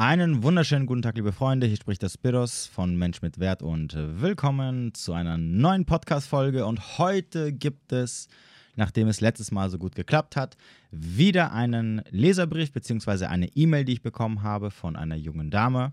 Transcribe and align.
Einen 0.00 0.42
wunderschönen 0.42 0.86
guten 0.86 1.02
Tag, 1.02 1.16
liebe 1.16 1.30
Freunde. 1.30 1.66
Hier 1.66 1.76
spricht 1.76 2.00
der 2.00 2.08
Spiros 2.08 2.64
von 2.64 2.96
Mensch 2.96 3.20
mit 3.20 3.38
Wert 3.38 3.62
und 3.62 3.94
willkommen 3.94 4.94
zu 4.94 5.12
einer 5.12 5.36
neuen 5.36 5.84
Podcast-Folge. 5.84 6.64
Und 6.64 6.96
heute 6.96 7.52
gibt 7.52 7.92
es, 7.92 8.26
nachdem 8.76 9.08
es 9.08 9.20
letztes 9.20 9.50
Mal 9.50 9.68
so 9.68 9.76
gut 9.76 9.94
geklappt 9.94 10.36
hat, 10.36 10.56
wieder 10.90 11.52
einen 11.52 12.00
Leserbrief 12.08 12.72
bzw. 12.72 13.26
eine 13.26 13.48
E-Mail, 13.54 13.84
die 13.84 13.92
ich 13.92 14.00
bekommen 14.00 14.42
habe 14.42 14.70
von 14.70 14.96
einer 14.96 15.16
jungen 15.16 15.50
Dame. 15.50 15.92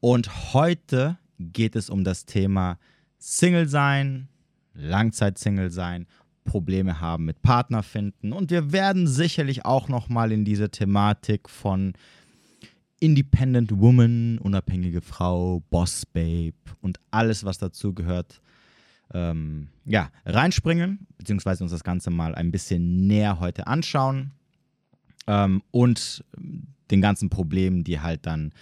Und 0.00 0.52
heute 0.52 1.16
geht 1.38 1.76
es 1.76 1.88
um 1.88 2.02
das 2.02 2.26
Thema 2.26 2.80
Single 3.18 3.68
sein, 3.68 4.26
Langzeit-Single 4.74 5.70
sein 5.70 6.08
Probleme 6.42 7.00
haben 7.00 7.26
mit 7.26 7.42
Partner 7.42 7.84
finden. 7.84 8.32
Und 8.32 8.50
wir 8.50 8.72
werden 8.72 9.06
sicherlich 9.06 9.64
auch 9.64 9.86
nochmal 9.88 10.32
in 10.32 10.44
diese 10.44 10.70
Thematik 10.70 11.48
von 11.48 11.92
Independent 13.00 13.80
Woman, 13.80 14.38
unabhängige 14.38 15.00
Frau, 15.00 15.62
Boss 15.70 16.06
Babe 16.06 16.54
und 16.80 17.00
alles, 17.10 17.44
was 17.44 17.58
dazu 17.58 17.94
gehört, 17.94 18.40
ähm, 19.12 19.68
ja, 19.84 20.10
reinspringen, 20.24 21.06
beziehungsweise 21.18 21.64
uns 21.64 21.72
das 21.72 21.82
Ganze 21.82 22.10
mal 22.10 22.34
ein 22.34 22.52
bisschen 22.52 23.06
näher 23.06 23.40
heute 23.40 23.66
anschauen 23.66 24.32
ähm, 25.26 25.62
und 25.70 26.24
den 26.90 27.00
ganzen 27.00 27.30
Problemen, 27.30 27.84
die 27.84 28.00
halt 28.00 28.26
dann 28.26 28.52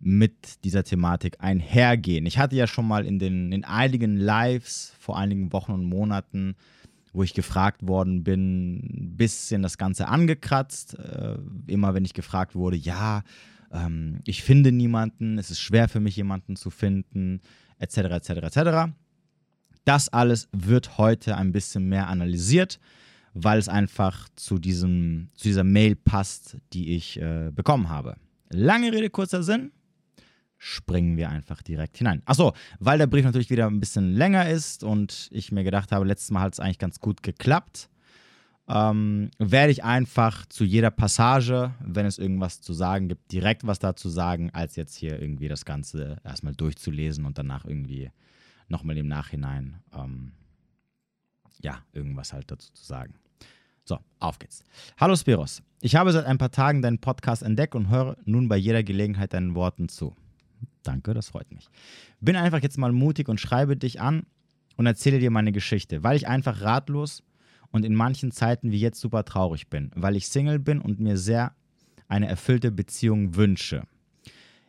mit 0.00 0.64
dieser 0.64 0.84
Thematik 0.84 1.36
einhergehen. 1.40 2.26
Ich 2.26 2.38
hatte 2.38 2.56
ja 2.56 2.66
schon 2.66 2.86
mal 2.86 3.04
in 3.04 3.18
den 3.18 3.52
in 3.52 3.64
einigen 3.64 4.16
Lives 4.16 4.94
vor 4.98 5.18
einigen 5.18 5.52
Wochen 5.52 5.72
und 5.72 5.84
Monaten 5.84 6.56
wo 7.12 7.22
ich 7.22 7.34
gefragt 7.34 7.86
worden 7.86 8.22
bin, 8.22 8.76
ein 8.76 9.16
bisschen 9.16 9.62
das 9.62 9.78
Ganze 9.78 10.08
angekratzt. 10.08 10.98
Äh, 10.98 11.38
immer 11.66 11.94
wenn 11.94 12.04
ich 12.04 12.14
gefragt 12.14 12.54
wurde, 12.54 12.76
ja, 12.76 13.22
ähm, 13.72 14.20
ich 14.24 14.42
finde 14.42 14.72
niemanden, 14.72 15.38
es 15.38 15.50
ist 15.50 15.60
schwer 15.60 15.88
für 15.88 16.00
mich, 16.00 16.16
jemanden 16.16 16.56
zu 16.56 16.70
finden, 16.70 17.40
etc., 17.78 17.98
etc., 17.98 18.30
etc. 18.30 18.92
Das 19.84 20.08
alles 20.08 20.48
wird 20.52 20.98
heute 20.98 21.36
ein 21.36 21.52
bisschen 21.52 21.88
mehr 21.88 22.08
analysiert, 22.08 22.78
weil 23.34 23.58
es 23.58 23.68
einfach 23.68 24.28
zu, 24.36 24.58
diesem, 24.58 25.30
zu 25.34 25.48
dieser 25.48 25.64
Mail 25.64 25.96
passt, 25.96 26.58
die 26.72 26.94
ich 26.94 27.20
äh, 27.20 27.50
bekommen 27.54 27.88
habe. 27.88 28.16
Lange 28.50 28.92
Rede, 28.92 29.10
kurzer 29.10 29.42
Sinn 29.42 29.72
springen 30.58 31.16
wir 31.16 31.30
einfach 31.30 31.62
direkt 31.62 31.98
hinein. 31.98 32.22
Achso, 32.26 32.52
weil 32.80 32.98
der 32.98 33.06
Brief 33.06 33.24
natürlich 33.24 33.50
wieder 33.50 33.66
ein 33.66 33.80
bisschen 33.80 34.14
länger 34.14 34.48
ist 34.50 34.82
und 34.82 35.28
ich 35.30 35.52
mir 35.52 35.62
gedacht 35.62 35.92
habe, 35.92 36.04
letztes 36.04 36.30
Mal 36.32 36.40
hat 36.40 36.54
es 36.54 36.60
eigentlich 36.60 36.78
ganz 36.78 36.98
gut 37.00 37.22
geklappt, 37.22 37.88
ähm, 38.68 39.30
werde 39.38 39.72
ich 39.72 39.82
einfach 39.82 40.44
zu 40.46 40.64
jeder 40.64 40.90
Passage, 40.90 41.72
wenn 41.80 42.06
es 42.06 42.18
irgendwas 42.18 42.60
zu 42.60 42.72
sagen 42.74 43.08
gibt, 43.08 43.32
direkt 43.32 43.66
was 43.66 43.78
dazu 43.78 44.08
sagen, 44.10 44.50
als 44.52 44.76
jetzt 44.76 44.94
hier 44.94 45.20
irgendwie 45.20 45.48
das 45.48 45.64
Ganze 45.64 46.18
erstmal 46.24 46.54
durchzulesen 46.54 47.24
und 47.24 47.38
danach 47.38 47.64
irgendwie 47.64 48.10
nochmal 48.68 48.98
im 48.98 49.08
Nachhinein, 49.08 49.80
ähm, 49.94 50.32
ja, 51.62 51.82
irgendwas 51.92 52.32
halt 52.32 52.50
dazu 52.50 52.72
zu 52.72 52.84
sagen. 52.84 53.14
So, 53.84 53.98
auf 54.20 54.38
geht's. 54.38 54.62
Hallo 54.98 55.16
Spiros. 55.16 55.62
Ich 55.80 55.96
habe 55.96 56.12
seit 56.12 56.26
ein 56.26 56.36
paar 56.36 56.50
Tagen 56.50 56.82
deinen 56.82 56.98
Podcast 56.98 57.42
entdeckt 57.42 57.74
und 57.74 57.88
höre 57.88 58.18
nun 58.26 58.48
bei 58.48 58.58
jeder 58.58 58.82
Gelegenheit 58.82 59.32
deinen 59.32 59.54
Worten 59.54 59.88
zu. 59.88 60.14
Danke, 60.82 61.14
das 61.14 61.30
freut 61.30 61.50
mich. 61.52 61.68
Bin 62.20 62.36
einfach 62.36 62.60
jetzt 62.60 62.76
mal 62.76 62.92
mutig 62.92 63.28
und 63.28 63.40
schreibe 63.40 63.78
dich 63.78 64.00
an 64.00 64.26
und 64.76 64.84
erzähle 64.84 65.20
dir 65.20 65.30
meine 65.30 65.52
Geschichte, 65.52 66.02
weil 66.02 66.16
ich 66.16 66.28
einfach 66.28 66.60
ratlos 66.60 67.22
und 67.70 67.84
in 67.84 67.94
manchen 67.94 68.30
Zeiten 68.30 68.70
wie 68.70 68.80
jetzt 68.80 69.00
super 69.00 69.24
traurig 69.24 69.68
bin, 69.68 69.90
weil 69.94 70.16
ich 70.16 70.28
Single 70.28 70.58
bin 70.58 70.80
und 70.80 71.00
mir 71.00 71.16
sehr 71.16 71.54
eine 72.08 72.28
erfüllte 72.28 72.70
Beziehung 72.70 73.36
wünsche. 73.36 73.82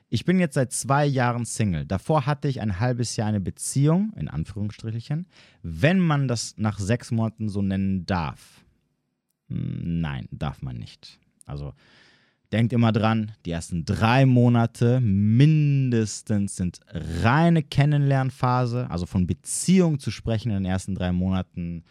Ich 0.09 0.25
bin 0.25 0.39
jetzt 0.39 0.55
seit 0.55 0.73
zwei 0.73 1.05
Jahren 1.05 1.45
Single. 1.45 1.85
Davor 1.85 2.25
hatte 2.25 2.47
ich 2.47 2.61
ein 2.61 2.79
halbes 2.79 3.15
Jahr 3.15 3.27
eine 3.27 3.39
Beziehung, 3.39 4.11
in 4.17 4.27
Anführungsstrichen, 4.27 5.27
wenn 5.61 5.99
man 5.99 6.27
das 6.27 6.55
nach 6.57 6.79
sechs 6.79 7.11
Monaten 7.11 7.47
so 7.47 7.61
nennen 7.61 8.05
darf. 8.05 8.65
Hm, 9.49 10.01
nein, 10.01 10.27
darf 10.31 10.61
man 10.61 10.77
nicht. 10.77 11.19
Also 11.45 11.73
Denkt 12.51 12.73
immer 12.73 12.91
dran, 12.91 13.33
die 13.45 13.51
ersten 13.51 13.85
drei 13.85 14.25
Monate 14.25 14.99
mindestens 15.01 16.55
sind 16.55 16.79
reine 16.89 17.61
Kennenlernphase. 17.61 18.89
Also 18.89 19.05
von 19.05 19.27
Beziehung 19.27 19.99
zu 19.99 20.09
sprechen 20.09 20.49
in 20.49 20.63
den 20.63 20.65
ersten 20.65 20.95
drei 20.95 21.11
Monaten 21.11 21.83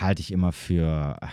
halte 0.00 0.22
ich 0.22 0.32
immer 0.32 0.52
für 0.52 1.18
äh, 1.20 1.26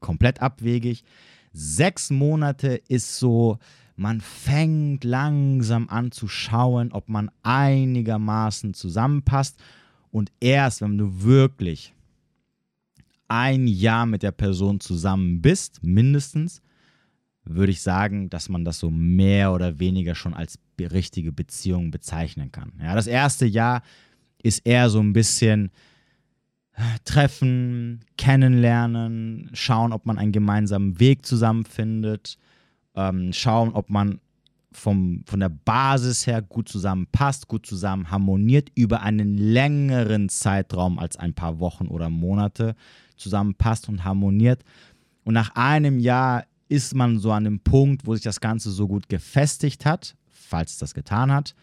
komplett 0.00 0.42
abwegig. 0.42 1.04
Sechs 1.52 2.10
Monate 2.10 2.80
ist 2.88 3.18
so, 3.18 3.58
man 3.96 4.20
fängt 4.20 5.04
langsam 5.04 5.88
an 5.88 6.12
zu 6.12 6.28
schauen, 6.28 6.92
ob 6.92 7.08
man 7.08 7.30
einigermaßen 7.42 8.74
zusammenpasst. 8.74 9.58
Und 10.10 10.30
erst, 10.40 10.82
wenn 10.82 10.98
du 10.98 11.22
wirklich 11.22 11.92
ein 13.26 13.66
Jahr 13.66 14.06
mit 14.06 14.22
der 14.22 14.32
Person 14.32 14.80
zusammen 14.80 15.42
bist, 15.42 15.82
mindestens, 15.82 16.62
würde 17.44 17.72
ich 17.72 17.82
sagen, 17.82 18.30
dass 18.30 18.48
man 18.48 18.64
das 18.64 18.78
so 18.78 18.90
mehr 18.90 19.52
oder 19.52 19.78
weniger 19.78 20.14
schon 20.14 20.34
als 20.34 20.58
richtige 20.80 21.32
Beziehung 21.32 21.90
bezeichnen 21.90 22.52
kann. 22.52 22.72
Ja, 22.80 22.94
das 22.94 23.06
erste 23.06 23.46
Jahr 23.46 23.82
ist 24.42 24.64
eher 24.64 24.90
so 24.90 25.00
ein 25.00 25.12
bisschen 25.12 25.70
treffen, 27.04 28.00
kennenlernen, 28.16 29.50
schauen, 29.52 29.92
ob 29.92 30.06
man 30.06 30.18
einen 30.18 30.32
gemeinsamen 30.32 31.00
Weg 31.00 31.26
zusammenfindet, 31.26 32.38
ähm, 32.94 33.32
schauen, 33.32 33.72
ob 33.72 33.90
man 33.90 34.20
vom, 34.72 35.22
von 35.26 35.40
der 35.40 35.48
Basis 35.48 36.26
her 36.26 36.42
gut 36.42 36.68
zusammenpasst, 36.68 37.48
gut 37.48 37.66
zusammen 37.66 38.10
harmoniert, 38.10 38.70
über 38.74 39.02
einen 39.02 39.36
längeren 39.36 40.28
Zeitraum 40.28 40.98
als 40.98 41.16
ein 41.16 41.34
paar 41.34 41.58
Wochen 41.58 41.88
oder 41.88 42.10
Monate 42.10 42.74
zusammenpasst 43.16 43.88
und 43.88 44.04
harmoniert. 44.04 44.62
Und 45.24 45.34
nach 45.34 45.54
einem 45.54 45.98
Jahr 45.98 46.44
ist 46.68 46.94
man 46.94 47.18
so 47.18 47.32
an 47.32 47.44
dem 47.44 47.60
Punkt, 47.60 48.06
wo 48.06 48.14
sich 48.14 48.24
das 48.24 48.40
Ganze 48.40 48.70
so 48.70 48.86
gut 48.86 49.08
gefestigt 49.08 49.84
hat, 49.84 50.14
falls 50.30 50.72
es 50.72 50.78
das 50.78 50.94
getan 50.94 51.32
hat, 51.32 51.54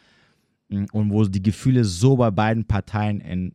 und 0.69 1.11
wo 1.11 1.23
die 1.25 1.43
Gefühle 1.43 1.83
so 1.83 2.15
bei 2.17 2.31
beiden 2.31 2.65
Parteien 2.65 3.21
in, 3.21 3.53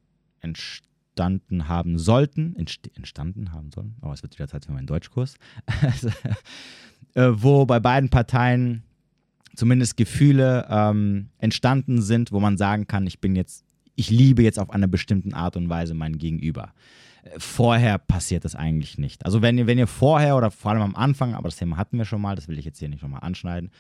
entstanden 1.21 1.69
haben 1.69 1.99
sollten, 1.99 2.57
entst 2.57 2.89
entstanden 2.97 3.53
haben 3.53 3.71
sollen, 3.73 3.95
oh, 4.01 4.11
es 4.13 4.23
wird 4.23 4.39
wieder 4.39 4.49
Zeit 4.49 4.65
für 4.65 4.73
meinen 4.73 4.87
Deutschkurs, 4.87 5.35
äh, 7.15 7.29
wo 7.33 7.67
bei 7.67 7.79
beiden 7.79 8.09
Parteien 8.09 8.85
zumindest 9.55 9.99
Gefühle 9.99 10.67
ähm, 10.71 11.29
entstanden 11.39 12.01
sind, 12.01 12.33
wo 12.33 12.41
man 12.41 12.57
sagen 12.57 12.87
kann, 12.87 13.07
ich 13.07 13.21
bin 13.21 13.37
jetzt, 13.37 13.67
ich 13.97 14.09
liebe 14.09 14.43
jetzt 14.43 14.59
auf 14.59 14.71
einer 14.71 14.89
bestimmten 14.89 15.35
Art 15.35 15.57
und 15.57 15.69
Weise 15.69 15.93
mein 15.93 16.17
Gegenüber 16.17 16.73
vorher 17.37 17.99
passiert 17.99 18.47
das 18.47 18.55
eigentlich 18.55 18.97
nicht. 18.97 19.27
Also 19.27 19.43
wenn 19.43 19.59
ihr, 19.59 19.67
wenn 19.67 19.77
ihr 19.77 19.87
vorher 19.87 20.39
oder 20.39 20.51
vor 20.51 20.71
allem 20.71 20.81
am 20.81 20.97
Anfang, 20.97 21.35
aber 21.35 21.49
das 21.49 21.57
Thema 21.57 21.77
hatten 21.77 21.99
wir 21.99 22.07
schon 22.07 22.23
mal, 22.23 22.35
das 22.35 22.49
will 22.49 22.59
ich 22.59 22.65
jetzt 22.65 22.79
hier 22.79 22.89
nicht 22.89 23.03
nochmal 23.03 23.21
anschneiden, 23.21 23.71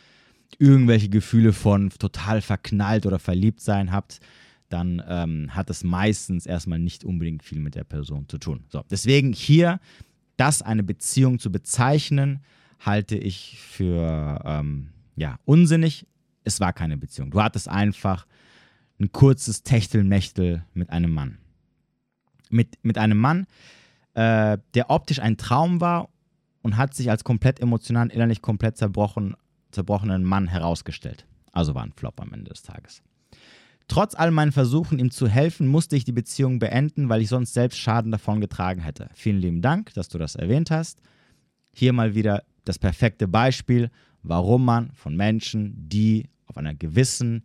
irgendwelche 0.59 1.09
Gefühle 1.09 1.55
von 1.55 1.89
total 1.89 2.43
verknallt 2.43 3.07
oder 3.07 3.19
verliebt 3.19 3.63
sein 3.63 3.93
habt, 3.93 4.21
dann 4.73 5.03
ähm, 5.07 5.55
hat 5.55 5.69
es 5.71 5.85
meistens 5.85 6.47
erstmal 6.47 6.79
nicht 6.79 7.05
unbedingt 7.05 7.43
viel 7.43 7.61
mit 7.61 7.75
der 7.75 7.85
Person 7.85 8.29
zu 8.29 8.39
tun. 8.39 8.65
So, 8.69 8.83
deswegen 8.91 9.33
hier 9.33 9.81
das 10.37 10.63
eine 10.63 10.83
Beziehung 10.83 11.39
zu 11.39 11.53
bezeichnen, 11.53 12.41
halte 12.79 13.17
ich 13.17 13.59
für 13.61 14.41
ähm, 14.45 14.89
ja, 15.17 15.39
unsinnig. 15.45 16.07
Es 16.45 16.61
war 16.61 16.73
keine 16.73 16.97
Beziehung. 16.97 17.31
Du 17.31 17.43
hattest 17.43 17.69
einfach 17.69 18.27
ein 18.99 19.13
kurzes 19.13 19.63
Techtelmechtel 19.63 20.65
mit 20.73 20.91
einem 20.91 21.13
Mann 21.13 21.39
mit, 22.51 22.79
mit 22.83 22.99
einem 22.99 23.19
Mann, 23.19 23.47
äh, 24.15 24.59
der 24.75 24.91
optisch 24.91 25.21
ein 25.21 25.37
Traum 25.37 25.81
war 25.81 26.11
und 26.63 26.77
hat 26.77 26.95
sich 26.95 27.11
als 27.11 27.25
komplett 27.25 27.61
emotional, 27.61 28.09
innerlich 28.09 28.43
komplett 28.43 28.77
zerbrochen, 28.77 29.35
zerbrochenen 29.71 30.25
Mann 30.25 30.49
herausgestellt. 30.49 31.27
Also 31.53 31.75
war 31.75 31.85
ein 31.85 31.93
Flop 31.93 32.21
am 32.21 32.33
Ende 32.33 32.51
des 32.51 32.63
Tages. 32.63 33.03
Trotz 33.91 34.15
all 34.15 34.31
meinen 34.31 34.53
Versuchen, 34.53 35.01
ihm 35.01 35.11
zu 35.11 35.27
helfen, 35.27 35.67
musste 35.67 35.97
ich 35.97 36.05
die 36.05 36.13
Beziehung 36.13 36.61
beenden, 36.61 37.09
weil 37.09 37.23
ich 37.23 37.29
sonst 37.29 37.55
selbst 37.55 37.77
Schaden 37.77 38.13
davon 38.13 38.41
getragen 38.41 38.83
hätte. 38.83 39.09
Vielen 39.15 39.39
lieben 39.41 39.63
Dank, 39.63 39.93
dass 39.95 40.09
du 40.09 40.17
das 40.17 40.37
erwähnt 40.37 40.71
hast. 40.71 41.03
Hier 41.73 41.93
mal 41.93 42.15
wieder 42.15 42.45
das 42.65 42.79
perfekte 42.79 43.27
Beispiel, 43.27 43.91
warum 44.23 44.65
man 44.65 44.93
von 44.93 45.17
Menschen, 45.17 45.75
die 45.89 46.29
auf 46.47 46.57
einer 46.57 46.73
gewissen 46.73 47.43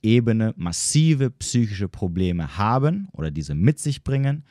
Ebene 0.00 0.54
massive 0.56 1.30
psychische 1.30 1.88
Probleme 1.88 2.56
haben 2.56 3.08
oder 3.12 3.30
diese 3.30 3.54
mit 3.54 3.78
sich 3.78 4.02
bringen, 4.02 4.44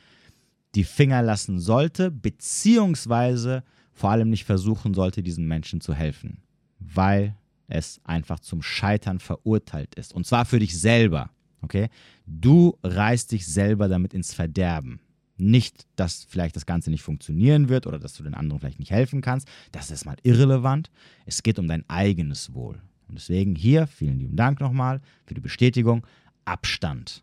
die 0.76 0.84
Finger 0.84 1.22
lassen 1.22 1.58
sollte, 1.58 2.12
beziehungsweise 2.12 3.64
vor 3.92 4.10
allem 4.10 4.30
nicht 4.30 4.44
versuchen 4.44 4.94
sollte, 4.94 5.24
diesen 5.24 5.48
Menschen 5.48 5.80
zu 5.80 5.92
helfen, 5.92 6.38
weil 6.78 7.34
es 7.68 8.00
einfach 8.04 8.40
zum 8.40 8.62
Scheitern 8.62 9.18
verurteilt 9.18 9.94
ist. 9.94 10.12
Und 10.12 10.26
zwar 10.26 10.44
für 10.44 10.58
dich 10.58 10.78
selber. 10.78 11.30
Okay? 11.62 11.88
Du 12.26 12.76
reißt 12.82 13.32
dich 13.32 13.46
selber 13.46 13.88
damit 13.88 14.14
ins 14.14 14.34
Verderben. 14.34 15.00
Nicht, 15.36 15.86
dass 15.96 16.24
vielleicht 16.28 16.56
das 16.56 16.66
Ganze 16.66 16.90
nicht 16.90 17.02
funktionieren 17.02 17.68
wird 17.68 17.86
oder 17.86 17.98
dass 17.98 18.14
du 18.14 18.22
den 18.22 18.34
anderen 18.34 18.60
vielleicht 18.60 18.78
nicht 18.78 18.90
helfen 18.90 19.22
kannst. 19.22 19.48
Das 19.72 19.90
ist 19.90 20.04
mal 20.04 20.16
irrelevant. 20.22 20.90
Es 21.26 21.42
geht 21.42 21.58
um 21.58 21.68
dein 21.68 21.88
eigenes 21.88 22.54
Wohl. 22.54 22.80
Und 23.08 23.18
deswegen 23.18 23.54
hier, 23.54 23.86
vielen 23.86 24.18
lieben 24.18 24.36
Dank 24.36 24.60
nochmal 24.60 25.00
für 25.26 25.34
die 25.34 25.40
Bestätigung, 25.40 26.06
Abstand. 26.44 27.22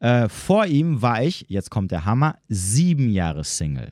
Äh, 0.00 0.28
vor 0.28 0.66
ihm 0.66 1.02
war 1.02 1.22
ich, 1.22 1.46
jetzt 1.48 1.70
kommt 1.70 1.90
der 1.90 2.04
Hammer, 2.04 2.38
sieben 2.48 3.08
Jahre 3.08 3.44
Single. 3.44 3.90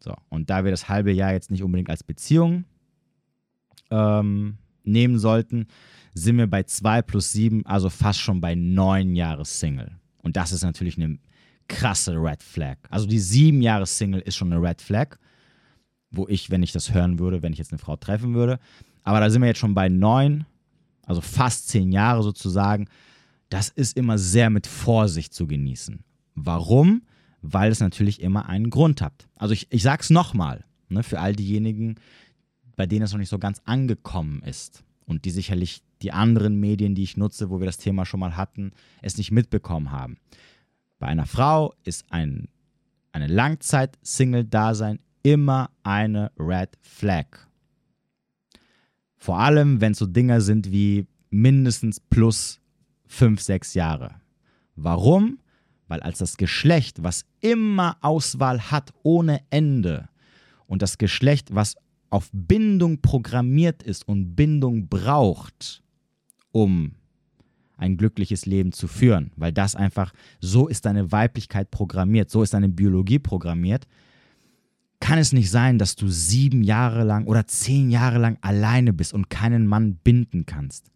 So, 0.00 0.14
und 0.28 0.50
da 0.50 0.64
wir 0.64 0.70
das 0.70 0.88
halbe 0.88 1.12
Jahr 1.12 1.32
jetzt 1.32 1.50
nicht 1.50 1.62
unbedingt 1.62 1.90
als 1.90 2.02
Beziehung 2.02 2.64
ähm, 3.90 4.58
nehmen 4.88 5.18
sollten, 5.18 5.66
sind 6.14 6.38
wir 6.38 6.46
bei 6.46 6.64
zwei 6.64 7.02
plus 7.02 7.32
sieben, 7.32 7.64
also 7.66 7.90
fast 7.90 8.20
schon 8.20 8.40
bei 8.40 8.54
neun 8.54 9.14
Jahre 9.14 9.44
Single. 9.44 9.92
Und 10.22 10.36
das 10.36 10.52
ist 10.52 10.62
natürlich 10.62 10.98
eine 10.98 11.18
krasse 11.68 12.14
Red 12.14 12.42
Flag. 12.42 12.78
Also 12.90 13.06
die 13.06 13.18
sieben 13.18 13.62
Jahre 13.62 13.86
Single 13.86 14.20
ist 14.20 14.36
schon 14.36 14.52
eine 14.52 14.62
Red 14.62 14.82
Flag, 14.82 15.16
wo 16.10 16.26
ich, 16.28 16.50
wenn 16.50 16.62
ich 16.62 16.72
das 16.72 16.92
hören 16.92 17.18
würde, 17.18 17.42
wenn 17.42 17.52
ich 17.52 17.58
jetzt 17.58 17.72
eine 17.72 17.78
Frau 17.78 17.96
treffen 17.96 18.34
würde. 18.34 18.58
Aber 19.04 19.20
da 19.20 19.30
sind 19.30 19.42
wir 19.42 19.48
jetzt 19.48 19.60
schon 19.60 19.74
bei 19.74 19.88
neun, 19.88 20.46
also 21.06 21.20
fast 21.20 21.68
zehn 21.68 21.92
Jahre 21.92 22.22
sozusagen. 22.22 22.88
Das 23.48 23.68
ist 23.68 23.96
immer 23.96 24.18
sehr 24.18 24.50
mit 24.50 24.66
Vorsicht 24.66 25.32
zu 25.32 25.46
genießen. 25.46 26.00
Warum? 26.34 27.02
Weil 27.40 27.70
es 27.70 27.80
natürlich 27.80 28.20
immer 28.20 28.48
einen 28.48 28.70
Grund 28.70 29.00
hat. 29.00 29.28
Also 29.36 29.54
ich, 29.54 29.68
ich 29.70 29.82
sage 29.82 30.02
es 30.02 30.10
nochmal, 30.10 30.64
ne, 30.88 31.02
für 31.02 31.20
all 31.20 31.34
diejenigen, 31.34 31.96
bei 32.78 32.86
denen 32.86 33.02
es 33.02 33.10
noch 33.10 33.18
nicht 33.18 33.28
so 33.28 33.40
ganz 33.40 33.60
angekommen 33.64 34.40
ist 34.44 34.84
und 35.04 35.24
die 35.24 35.32
sicherlich 35.32 35.82
die 36.00 36.12
anderen 36.12 36.60
Medien, 36.60 36.94
die 36.94 37.02
ich 37.02 37.16
nutze, 37.16 37.50
wo 37.50 37.58
wir 37.58 37.66
das 37.66 37.78
Thema 37.78 38.06
schon 38.06 38.20
mal 38.20 38.36
hatten, 38.36 38.70
es 39.02 39.18
nicht 39.18 39.32
mitbekommen 39.32 39.90
haben. 39.90 40.16
Bei 41.00 41.08
einer 41.08 41.26
Frau 41.26 41.74
ist 41.82 42.04
ein 42.10 42.46
eine 43.10 43.26
Langzeit-Single-Dasein 43.26 45.00
immer 45.24 45.70
eine 45.82 46.30
Red 46.38 46.78
Flag. 46.80 47.48
Vor 49.16 49.40
allem, 49.40 49.80
wenn 49.80 49.90
es 49.90 49.98
so 49.98 50.06
Dinge 50.06 50.40
sind 50.40 50.70
wie 50.70 51.08
mindestens 51.30 51.98
plus 51.98 52.60
fünf, 53.06 53.40
sechs 53.40 53.74
Jahre. 53.74 54.20
Warum? 54.76 55.40
Weil 55.88 55.98
als 56.00 56.18
das 56.18 56.36
Geschlecht, 56.36 57.02
was 57.02 57.24
immer 57.40 57.96
Auswahl 58.02 58.70
hat 58.70 58.92
ohne 59.02 59.40
Ende 59.50 60.08
und 60.68 60.80
das 60.80 60.96
Geschlecht, 60.98 61.52
was 61.52 61.74
auf 62.10 62.30
Bindung 62.32 63.00
programmiert 63.00 63.82
ist 63.82 64.06
und 64.08 64.34
Bindung 64.34 64.88
braucht, 64.88 65.82
um 66.52 66.92
ein 67.76 67.96
glückliches 67.96 68.46
Leben 68.46 68.72
zu 68.72 68.88
führen, 68.88 69.30
weil 69.36 69.52
das 69.52 69.76
einfach, 69.76 70.12
so 70.40 70.66
ist 70.66 70.84
deine 70.84 71.12
Weiblichkeit 71.12 71.70
programmiert, 71.70 72.30
so 72.30 72.42
ist 72.42 72.54
deine 72.54 72.68
Biologie 72.68 73.18
programmiert, 73.18 73.86
kann 75.00 75.18
es 75.18 75.32
nicht 75.32 75.50
sein, 75.50 75.78
dass 75.78 75.94
du 75.94 76.08
sieben 76.08 76.64
Jahre 76.64 77.04
lang 77.04 77.26
oder 77.26 77.46
zehn 77.46 77.88
Jahre 77.90 78.18
lang 78.18 78.36
alleine 78.40 78.92
bist 78.92 79.14
und 79.14 79.30
keinen 79.30 79.66
Mann 79.66 79.94
binden 79.96 80.44
kannst. 80.44 80.90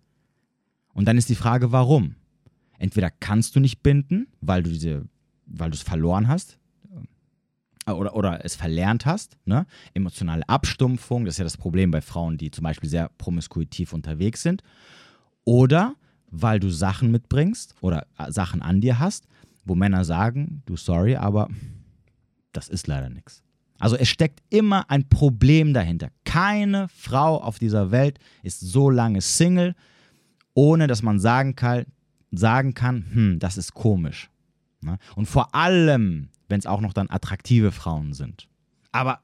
Und 0.93 1.06
dann 1.06 1.19
ist 1.19 1.29
die 1.29 1.37
Frage, 1.37 1.70
warum? 1.70 2.17
Entweder 2.79 3.11
kannst 3.11 3.55
du 3.55 3.61
nicht 3.61 3.82
binden, 3.85 4.26
weil 4.41 4.65
du 4.65 4.70
es 5.70 5.82
verloren 5.82 6.26
hast, 6.26 6.58
oder, 7.87 8.14
oder 8.14 8.44
es 8.44 8.55
verlernt 8.55 9.06
hast, 9.06 9.37
ne? 9.44 9.67
emotionale 9.94 10.49
Abstumpfung, 10.49 11.25
das 11.25 11.34
ist 11.34 11.38
ja 11.38 11.44
das 11.44 11.56
Problem 11.56 11.90
bei 11.90 12.00
Frauen, 12.00 12.38
die 12.38 12.50
zum 12.50 12.62
Beispiel 12.64 12.88
sehr 12.88 13.11
promiskuitiv 13.19 13.93
unterwegs 13.93 14.43
sind, 14.43 14.62
oder 15.44 15.96
weil 16.31 16.61
du 16.61 16.70
Sachen 16.70 17.11
mitbringst 17.11 17.75
oder 17.81 18.06
äh, 18.19 18.31
Sachen 18.31 18.62
an 18.62 18.81
dir 18.81 18.99
hast, 18.99 19.26
wo 19.64 19.75
Männer 19.75 20.05
sagen, 20.05 20.62
du 20.67 20.76
sorry, 20.76 21.17
aber 21.17 21.49
das 22.52 22.69
ist 22.69 22.87
leider 22.87 23.11
nichts. 23.11 23.43
Also 23.79 23.96
es 23.96 24.08
steckt 24.08 24.40
immer 24.49 24.88
ein 24.90 25.08
Problem 25.08 25.75
dahinter. 25.75 26.11
Keine 26.25 26.88
Frau 26.88 27.43
auf 27.43 27.58
dieser 27.58 27.90
Welt 27.90 28.19
ist 28.43 28.61
so 28.61 28.90
lange 28.90 29.20
Single, 29.20 29.75
ohne 30.55 30.87
dass 30.87 31.02
man 31.02 31.19
sagen 31.19 31.56
kann, 31.56 31.87
sagen 32.31 32.75
kann 32.75 33.05
hm, 33.12 33.38
das 33.40 33.56
ist 33.56 33.75
komisch. 33.75 34.31
Ne? 34.82 34.99
Und 35.17 35.26
vor 35.26 35.55
allem, 35.55 36.29
wenn 36.53 36.61
es 36.61 36.67
auch 36.67 36.83
noch 36.83 36.93
dann 36.93 37.11
attraktive 37.11 37.73
Frauen 37.73 38.13
sind. 38.13 38.47
Aber 38.93 39.21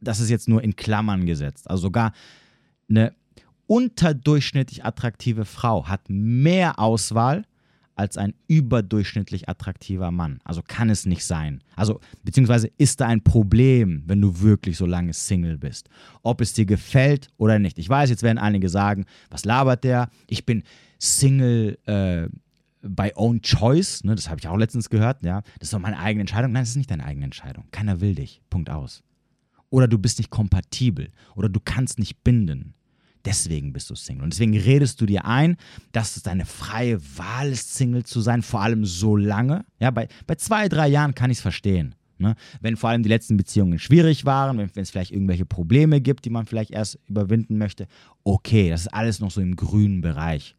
das 0.00 0.20
ist 0.20 0.28
jetzt 0.28 0.46
nur 0.46 0.62
in 0.62 0.76
Klammern 0.76 1.24
gesetzt. 1.24 1.68
Also 1.68 1.84
sogar 1.84 2.12
eine 2.88 3.14
unterdurchschnittlich 3.66 4.84
attraktive 4.84 5.46
Frau 5.46 5.88
hat 5.88 6.02
mehr 6.08 6.78
Auswahl 6.78 7.44
als 7.96 8.18
ein 8.18 8.34
überdurchschnittlich 8.46 9.48
attraktiver 9.48 10.10
Mann. 10.10 10.40
Also 10.44 10.60
kann 10.66 10.90
es 10.90 11.06
nicht 11.06 11.24
sein. 11.24 11.62
Also 11.76 12.00
beziehungsweise 12.24 12.68
ist 12.76 13.00
da 13.00 13.06
ein 13.06 13.22
Problem, 13.22 14.02
wenn 14.06 14.20
du 14.20 14.42
wirklich 14.42 14.76
so 14.76 14.84
lange 14.84 15.14
Single 15.14 15.56
bist. 15.56 15.88
Ob 16.22 16.42
es 16.42 16.52
dir 16.52 16.66
gefällt 16.66 17.28
oder 17.38 17.58
nicht. 17.58 17.78
Ich 17.78 17.88
weiß, 17.88 18.10
jetzt 18.10 18.22
werden 18.22 18.38
einige 18.38 18.68
sagen, 18.68 19.06
was 19.30 19.46
labert 19.46 19.84
der? 19.84 20.10
Ich 20.26 20.44
bin 20.44 20.62
Single 20.98 21.78
äh, 21.86 22.28
by 22.84 23.12
own 23.14 23.40
choice. 23.42 24.04
Ne? 24.04 24.14
Das 24.14 24.28
habe 24.28 24.40
ich 24.40 24.48
auch 24.48 24.56
letztens 24.56 24.90
gehört. 24.90 25.22
Ja, 25.22 25.42
das 25.58 25.68
ist 25.68 25.72
doch 25.72 25.78
meine 25.78 25.98
eigene 25.98 26.22
Entscheidung. 26.22 26.52
Nein, 26.52 26.62
das 26.62 26.70
ist 26.70 26.76
nicht 26.76 26.90
deine 26.90 27.04
eigene 27.04 27.24
Entscheidung. 27.24 27.64
Keiner 27.70 28.00
will 28.00 28.14
dich. 28.14 28.42
Punkt 28.50 28.70
aus. 28.70 29.02
Oder 29.70 29.88
du 29.88 29.98
bist 29.98 30.18
nicht 30.18 30.30
kompatibel. 30.30 31.10
Oder 31.34 31.48
du 31.48 31.60
kannst 31.60 31.98
nicht 31.98 32.22
binden. 32.22 32.74
Deswegen 33.24 33.72
bist 33.72 33.88
du 33.88 33.94
Single. 33.94 34.24
Und 34.24 34.34
deswegen 34.34 34.56
redest 34.56 35.00
du 35.00 35.06
dir 35.06 35.24
ein, 35.24 35.56
dass 35.92 36.16
es 36.16 36.22
deine 36.22 36.44
freie 36.44 37.00
Wahl 37.16 37.50
ist, 37.50 37.74
Single 37.74 38.04
zu 38.04 38.20
sein, 38.20 38.42
vor 38.42 38.60
allem 38.60 38.84
so 38.84 39.16
lange. 39.16 39.64
Ja, 39.80 39.90
bei, 39.90 40.08
bei 40.26 40.34
zwei, 40.34 40.68
drei 40.68 40.88
Jahren 40.88 41.14
kann 41.14 41.30
ich 41.30 41.38
es 41.38 41.42
verstehen. 41.42 41.94
Ne? 42.18 42.36
Wenn 42.60 42.76
vor 42.76 42.90
allem 42.90 43.02
die 43.02 43.08
letzten 43.08 43.36
Beziehungen 43.36 43.78
schwierig 43.78 44.24
waren, 44.26 44.58
wenn, 44.58 44.70
wenn 44.74 44.82
es 44.82 44.90
vielleicht 44.90 45.10
irgendwelche 45.10 45.46
Probleme 45.46 46.00
gibt, 46.00 46.26
die 46.26 46.30
man 46.30 46.46
vielleicht 46.46 46.70
erst 46.70 46.98
überwinden 47.06 47.56
möchte, 47.56 47.86
okay, 48.24 48.68
das 48.68 48.82
ist 48.82 48.94
alles 48.94 49.20
noch 49.20 49.30
so 49.30 49.40
im 49.40 49.56
grünen 49.56 50.02
Bereich. 50.02 50.54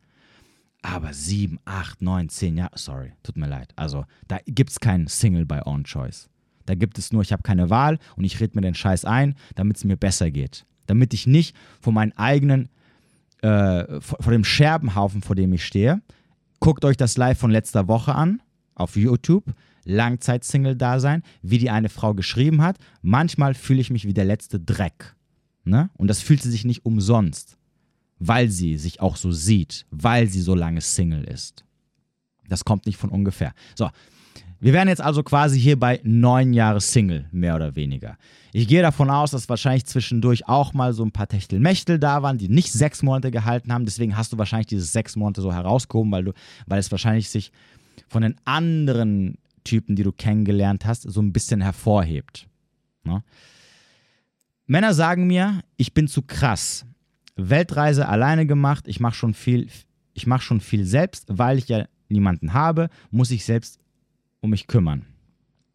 Aber 0.85 1.13
sieben, 1.13 1.59
acht, 1.65 2.01
neun, 2.01 2.29
zehn 2.29 2.57
Jahre, 2.57 2.77
sorry, 2.77 3.13
tut 3.23 3.37
mir 3.37 3.47
leid. 3.47 3.73
Also 3.75 4.05
da 4.27 4.37
gibt 4.45 4.69
es 4.71 4.79
keinen 4.79 5.07
Single 5.07 5.45
by 5.45 5.61
Own 5.65 5.83
Choice. 5.83 6.29
Da 6.65 6.75
gibt 6.75 6.97
es 6.97 7.11
nur, 7.11 7.21
ich 7.21 7.31
habe 7.31 7.43
keine 7.43 7.69
Wahl 7.69 7.99
und 8.15 8.23
ich 8.23 8.39
rede 8.39 8.55
mir 8.55 8.61
den 8.61 8.75
Scheiß 8.75 9.05
ein, 9.05 9.35
damit 9.55 9.77
es 9.77 9.83
mir 9.83 9.97
besser 9.97 10.31
geht 10.31 10.65
damit 10.87 11.13
ich 11.13 11.27
nicht 11.27 11.55
vor 11.81 11.93
meinen 11.93 12.13
eigenen, 12.13 12.69
äh, 13.41 13.99
vor, 14.01 14.17
vor, 14.21 14.31
dem 14.31 14.43
Scherbenhaufen, 14.43 15.21
vor 15.21 15.35
dem 15.35 15.53
ich 15.53 15.65
stehe. 15.65 16.01
Guckt 16.59 16.85
euch 16.85 16.97
das 16.97 17.17
Live 17.17 17.39
von 17.39 17.51
letzter 17.51 17.87
Woche 17.87 18.15
an 18.15 18.41
auf 18.75 18.95
YouTube. 18.95 19.53
Langzeit-Single-Dasein, 19.87 21.21
wie 21.43 21.59
die 21.59 21.69
eine 21.69 21.89
Frau 21.89 22.15
geschrieben 22.15 22.63
hat. 22.63 22.77
Manchmal 23.03 23.53
fühle 23.53 23.81
ich 23.81 23.91
mich 23.91 24.05
wie 24.05 24.15
der 24.15 24.25
letzte 24.25 24.59
Dreck. 24.59 25.15
Ne? 25.63 25.91
Und 25.93 26.07
das 26.07 26.21
fühlt 26.21 26.41
sie 26.41 26.49
sich 26.49 26.65
nicht 26.65 26.85
umsonst, 26.85 27.57
weil 28.19 28.49
sie 28.49 28.77
sich 28.77 29.01
auch 29.01 29.15
so 29.15 29.31
sieht, 29.31 29.85
weil 29.91 30.27
sie 30.27 30.41
so 30.41 30.55
lange 30.55 30.81
Single 30.81 31.23
ist. 31.23 31.63
Das 32.47 32.63
kommt 32.63 32.85
nicht 32.85 32.97
von 32.97 33.09
ungefähr. 33.09 33.53
So, 33.75 33.89
wir 34.59 34.73
wären 34.73 34.87
jetzt 34.87 35.01
also 35.01 35.21
quasi 35.23 35.59
hier 35.59 35.79
bei 35.79 35.99
neun 36.03 36.53
Jahre 36.53 36.81
Single, 36.81 37.27
mehr 37.31 37.55
oder 37.55 37.75
weniger. 37.75 38.17
Ich 38.53 38.67
gehe 38.67 38.81
davon 38.81 39.09
aus, 39.09 39.31
dass 39.31 39.49
wahrscheinlich 39.49 39.85
zwischendurch 39.85 40.47
auch 40.47 40.73
mal 40.73 40.93
so 40.93 41.03
ein 41.03 41.11
paar 41.11 41.27
Techtelmechtel 41.27 41.99
da 41.99 42.23
waren, 42.23 42.37
die 42.37 42.47
nicht 42.47 42.71
sechs 42.71 43.03
Monate 43.03 43.31
gehalten 43.31 43.73
haben. 43.73 43.85
Deswegen 43.85 44.15
hast 44.15 44.31
du 44.31 44.37
wahrscheinlich 44.37 44.67
diese 44.67 44.85
sechs 44.85 45.15
Monate 45.15 45.41
so 45.41 45.51
herausgehoben, 45.51 46.11
weil, 46.11 46.23
du, 46.23 46.33
weil 46.65 46.79
es 46.79 46.91
wahrscheinlich 46.91 47.29
sich 47.29 47.51
von 48.07 48.21
den 48.21 48.35
anderen 48.45 49.37
Typen, 49.65 49.95
die 49.95 50.03
du 50.03 50.11
kennengelernt 50.11 50.85
hast, 50.85 51.03
so 51.03 51.21
ein 51.21 51.33
bisschen 51.33 51.59
hervorhebt. 51.59 52.47
Ne? 53.03 53.23
Männer 54.67 54.93
sagen 54.93 55.27
mir, 55.27 55.61
ich 55.77 55.93
bin 55.93 56.07
zu 56.07 56.21
krass. 56.21 56.85
Weltreise 57.35 58.07
alleine 58.07 58.45
gemacht, 58.45 58.87
ich 58.87 58.99
mache 58.99 59.15
schon 59.15 59.33
viel, 59.33 59.67
ich 60.13 60.27
mache 60.27 60.41
schon 60.41 60.61
viel 60.61 60.85
selbst, 60.85 61.25
weil 61.27 61.57
ich 61.57 61.67
ja 61.67 61.85
niemanden 62.09 62.53
habe, 62.53 62.89
muss 63.11 63.31
ich 63.31 63.45
selbst 63.45 63.79
um 64.41 64.51
mich 64.51 64.67
kümmern. 64.67 65.05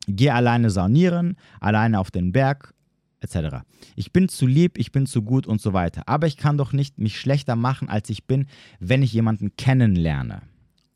Geh 0.06 0.30
alleine 0.30 0.70
saunieren, 0.70 1.36
alleine 1.60 1.98
auf 2.00 2.10
den 2.10 2.32
Berg, 2.32 2.74
etc. 3.20 3.58
Ich 3.96 4.12
bin 4.12 4.28
zu 4.28 4.46
lieb, 4.46 4.78
ich 4.78 4.92
bin 4.92 5.06
zu 5.06 5.22
gut 5.22 5.46
und 5.46 5.60
so 5.60 5.72
weiter. 5.72 6.02
Aber 6.06 6.26
ich 6.26 6.36
kann 6.36 6.56
doch 6.56 6.72
nicht 6.72 6.98
mich 6.98 7.20
schlechter 7.20 7.56
machen, 7.56 7.88
als 7.88 8.08
ich 8.10 8.24
bin, 8.26 8.46
wenn 8.78 9.02
ich 9.02 9.12
jemanden 9.12 9.54
kennenlerne. 9.56 10.42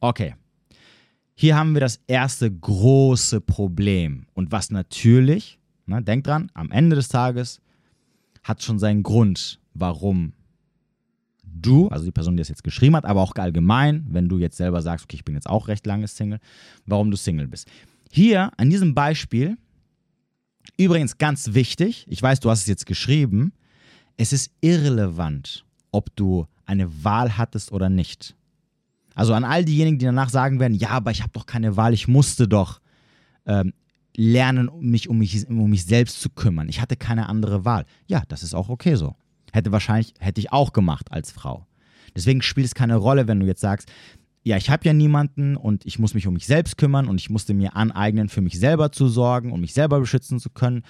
Okay. 0.00 0.34
Hier 1.36 1.56
haben 1.56 1.74
wir 1.74 1.80
das 1.80 2.00
erste 2.06 2.50
große 2.50 3.40
Problem. 3.40 4.26
Und 4.34 4.52
was 4.52 4.70
natürlich, 4.70 5.58
ne, 5.86 6.02
denk 6.02 6.24
dran, 6.24 6.50
am 6.54 6.70
Ende 6.70 6.96
des 6.96 7.08
Tages 7.08 7.60
hat 8.42 8.62
schon 8.62 8.78
seinen 8.78 9.02
Grund, 9.02 9.60
warum 9.74 10.32
du, 11.54 11.88
also 11.88 12.04
die 12.04 12.12
Person, 12.12 12.36
die 12.36 12.40
das 12.40 12.48
jetzt 12.48 12.64
geschrieben 12.64 12.96
hat, 12.96 13.04
aber 13.04 13.20
auch 13.20 13.34
allgemein, 13.36 14.06
wenn 14.08 14.28
du 14.28 14.38
jetzt 14.38 14.56
selber 14.56 14.82
sagst, 14.82 15.04
okay, 15.04 15.16
ich 15.16 15.24
bin 15.24 15.34
jetzt 15.34 15.48
auch 15.48 15.68
recht 15.68 15.86
lange 15.86 16.08
Single, 16.08 16.40
warum 16.86 17.10
du 17.10 17.16
Single 17.16 17.48
bist. 17.48 17.68
Hier 18.10 18.50
an 18.56 18.70
diesem 18.70 18.94
Beispiel, 18.94 19.56
übrigens 20.76 21.18
ganz 21.18 21.54
wichtig, 21.54 22.06
ich 22.08 22.22
weiß, 22.22 22.40
du 22.40 22.50
hast 22.50 22.60
es 22.60 22.66
jetzt 22.66 22.86
geschrieben, 22.86 23.52
es 24.16 24.32
ist 24.32 24.52
irrelevant, 24.60 25.64
ob 25.90 26.14
du 26.16 26.46
eine 26.66 27.04
Wahl 27.04 27.36
hattest 27.36 27.72
oder 27.72 27.88
nicht. 27.88 28.34
Also 29.14 29.32
an 29.34 29.44
all 29.44 29.64
diejenigen, 29.64 29.98
die 29.98 30.06
danach 30.06 30.28
sagen 30.28 30.60
werden, 30.60 30.74
ja, 30.74 30.90
aber 30.90 31.10
ich 31.10 31.22
habe 31.22 31.32
doch 31.32 31.46
keine 31.46 31.76
Wahl, 31.76 31.94
ich 31.94 32.08
musste 32.08 32.48
doch 32.48 32.80
ähm, 33.46 33.72
lernen, 34.16 34.70
mich 34.80 35.08
um, 35.08 35.18
mich 35.18 35.48
um 35.48 35.70
mich 35.70 35.84
selbst 35.84 36.20
zu 36.20 36.30
kümmern. 36.30 36.68
Ich 36.68 36.80
hatte 36.80 36.96
keine 36.96 37.28
andere 37.28 37.64
Wahl. 37.64 37.84
Ja, 38.06 38.22
das 38.28 38.42
ist 38.42 38.54
auch 38.54 38.68
okay 38.68 38.94
so. 38.94 39.14
Hätte 39.54 39.70
wahrscheinlich, 39.70 40.14
hätte 40.18 40.40
ich 40.40 40.52
auch 40.52 40.72
gemacht 40.72 41.12
als 41.12 41.30
Frau. 41.30 41.64
Deswegen 42.16 42.42
spielt 42.42 42.66
es 42.66 42.74
keine 42.74 42.96
Rolle, 42.96 43.28
wenn 43.28 43.38
du 43.38 43.46
jetzt 43.46 43.60
sagst, 43.60 43.88
ja, 44.42 44.56
ich 44.56 44.68
habe 44.68 44.84
ja 44.84 44.92
niemanden 44.92 45.56
und 45.56 45.86
ich 45.86 46.00
muss 46.00 46.12
mich 46.12 46.26
um 46.26 46.34
mich 46.34 46.48
selbst 46.48 46.76
kümmern 46.76 47.06
und 47.06 47.20
ich 47.20 47.30
musste 47.30 47.54
mir 47.54 47.76
aneignen, 47.76 48.28
für 48.28 48.40
mich 48.40 48.58
selber 48.58 48.90
zu 48.90 49.06
sorgen 49.06 49.52
und 49.52 49.60
mich 49.60 49.72
selber 49.72 50.00
beschützen 50.00 50.40
zu 50.40 50.50
können 50.50 50.82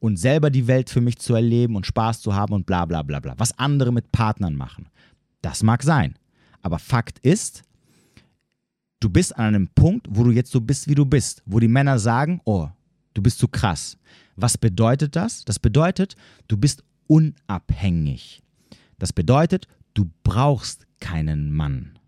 und 0.00 0.16
selber 0.16 0.50
die 0.50 0.66
Welt 0.66 0.90
für 0.90 1.00
mich 1.00 1.18
zu 1.18 1.32
erleben 1.32 1.76
und 1.76 1.86
Spaß 1.86 2.20
zu 2.20 2.34
haben 2.34 2.54
und 2.54 2.66
bla 2.66 2.86
bla 2.86 3.04
bla 3.04 3.20
bla. 3.20 3.34
Was 3.36 3.56
andere 3.56 3.92
mit 3.92 4.10
Partnern 4.10 4.56
machen. 4.56 4.88
Das 5.40 5.62
mag 5.62 5.84
sein. 5.84 6.18
Aber 6.60 6.80
Fakt 6.80 7.20
ist, 7.20 7.62
du 8.98 9.10
bist 9.10 9.36
an 9.36 9.46
einem 9.54 9.68
Punkt, 9.68 10.08
wo 10.10 10.24
du 10.24 10.32
jetzt 10.32 10.50
so 10.50 10.60
bist, 10.60 10.88
wie 10.88 10.96
du 10.96 11.06
bist, 11.06 11.40
wo 11.46 11.60
die 11.60 11.68
Männer 11.68 12.00
sagen, 12.00 12.40
oh, 12.44 12.68
du 13.14 13.22
bist 13.22 13.38
zu 13.38 13.46
krass. 13.46 13.96
Was 14.34 14.58
bedeutet 14.58 15.14
das? 15.14 15.44
Das 15.44 15.60
bedeutet, 15.60 16.16
du 16.48 16.56
bist 16.56 16.82
unabhängig. 17.08 18.42
Das 18.98 19.12
bedeutet, 19.12 19.66
du 19.94 20.08
brauchst 20.22 20.86
keinen 21.00 21.52
Mann. 21.52 21.98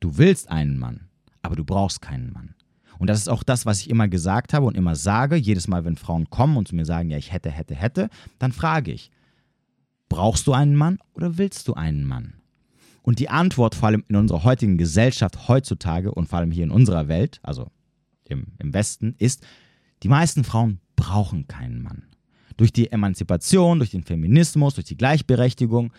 Du 0.00 0.18
willst 0.18 0.50
einen 0.50 0.78
Mann, 0.78 1.08
aber 1.40 1.56
du 1.56 1.64
brauchst 1.64 2.02
keinen 2.02 2.32
Mann. 2.32 2.54
Und 2.98 3.08
das 3.08 3.18
ist 3.18 3.28
auch 3.28 3.42
das, 3.42 3.66
was 3.66 3.80
ich 3.80 3.90
immer 3.90 4.08
gesagt 4.08 4.52
habe 4.52 4.66
und 4.66 4.76
immer 4.76 4.96
sage. 4.96 5.36
Jedes 5.36 5.68
Mal, 5.68 5.84
wenn 5.84 5.96
Frauen 5.96 6.30
kommen 6.30 6.56
und 6.56 6.68
zu 6.68 6.74
mir 6.74 6.84
sagen, 6.84 7.10
ja, 7.10 7.18
ich 7.18 7.32
hätte, 7.32 7.50
hätte, 7.50 7.74
hätte, 7.74 8.08
dann 8.38 8.52
frage 8.52 8.92
ich, 8.92 9.10
brauchst 10.08 10.46
du 10.46 10.52
einen 10.52 10.76
Mann 10.76 10.98
oder 11.14 11.38
willst 11.38 11.68
du 11.68 11.74
einen 11.74 12.04
Mann? 12.04 12.34
Und 13.02 13.18
die 13.18 13.28
Antwort, 13.28 13.74
vor 13.74 13.88
allem 13.88 14.04
in 14.08 14.16
unserer 14.16 14.44
heutigen 14.44 14.78
Gesellschaft 14.78 15.48
heutzutage 15.48 16.12
und 16.12 16.28
vor 16.28 16.38
allem 16.38 16.50
hier 16.50 16.64
in 16.64 16.70
unserer 16.70 17.06
Welt, 17.06 17.38
also 17.42 17.70
im, 18.24 18.46
im 18.58 18.74
Westen, 18.74 19.14
ist, 19.18 19.46
die 20.02 20.08
meisten 20.08 20.42
Frauen 20.42 20.80
brauchen 20.96 21.46
keinen 21.46 21.82
Mann. 21.82 22.02
Durch 22.56 22.72
die 22.72 22.90
Emanzipation, 22.90 23.78
durch 23.78 23.90
den 23.90 24.02
Feminismus, 24.02 24.74
durch 24.74 24.86
die 24.86 24.96
Gleichberechtigung 24.96 25.92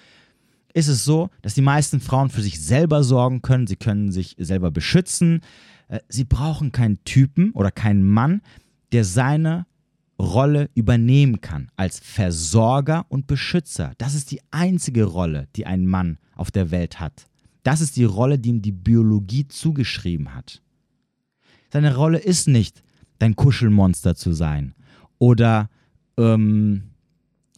ist 0.74 0.88
es 0.88 1.06
so, 1.06 1.30
dass 1.42 1.56
die 1.56 1.62
meisten 1.62 2.00
Frauen 2.00 2.30
für 2.30 2.42
sich 2.42 2.62
selber 2.62 3.04
sorgen 3.04 3.42
können, 3.42 3.68
sie 3.68 3.78
können 3.78 4.12
sich 4.12 4.36
selber 4.38 4.70
beschützen. 4.70 5.42
Äh, 5.88 6.00
sie 6.08 6.24
brauchen 6.24 6.72
keinen 6.72 7.04
Typen 7.04 7.52
oder 7.52 7.72
keinen 7.72 8.04
Mann, 8.04 8.42
der 8.92 9.04
seine 9.04 9.66
Rolle 10.20 10.70
übernehmen 10.74 11.42
kann 11.42 11.70
als 11.76 12.00
Versorger 12.00 13.06
und 13.10 13.28
Beschützer. 13.28 13.94
Das 13.98 14.16
ist 14.16 14.32
die 14.32 14.42
einzige 14.52 15.06
Rolle, 15.06 15.48
die 15.56 15.66
ein 15.66 15.86
Mann 15.86 16.18
auf 16.36 16.52
der 16.52 16.72
Welt 16.72 17.00
hat. 17.00 17.28
Das 17.64 17.82
ist 17.82 17.98
die 17.98 18.04
Rolle, 18.04 18.40
die 18.40 18.50
ihm 18.50 18.62
die 18.62 18.72
Biologie 18.72 19.48
zugeschrieben 19.48 20.34
hat. 20.34 20.62
Seine 21.72 21.96
Rolle 21.96 22.20
ist 22.20 22.48
nicht, 22.48 22.82
dein 23.20 23.36
Kuschelmonster 23.36 24.16
zu 24.16 24.34
sein 24.34 24.74
oder 25.20 25.70
ähm, 26.18 26.84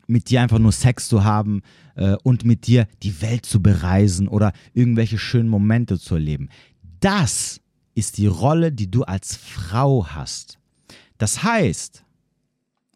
mit 0.08 0.30
dir 0.30 0.42
einfach 0.42 0.60
nur 0.60 0.72
Sex 0.72 1.08
zu 1.08 1.24
haben 1.24 1.62
äh, 1.96 2.16
und 2.24 2.44
mit 2.44 2.68
dir 2.68 2.88
die 3.04 3.22
Welt 3.22 3.46
zu 3.46 3.62
bereisen 3.62 4.28
oder 4.28 4.54
irgendwelche 4.74 5.18
schönen 5.18 5.50
Momente 5.50 6.00
zu 6.00 6.16
erleben. 6.16 6.50
Das 7.00 7.62
ist 7.94 8.18
die 8.18 8.28
Rolle, 8.28 8.72
die 8.72 8.90
du 8.90 9.04
als 9.04 9.36
Frau 9.36 10.08
hast. 10.08 10.58
Das 11.18 11.44
heißt, 11.44 12.04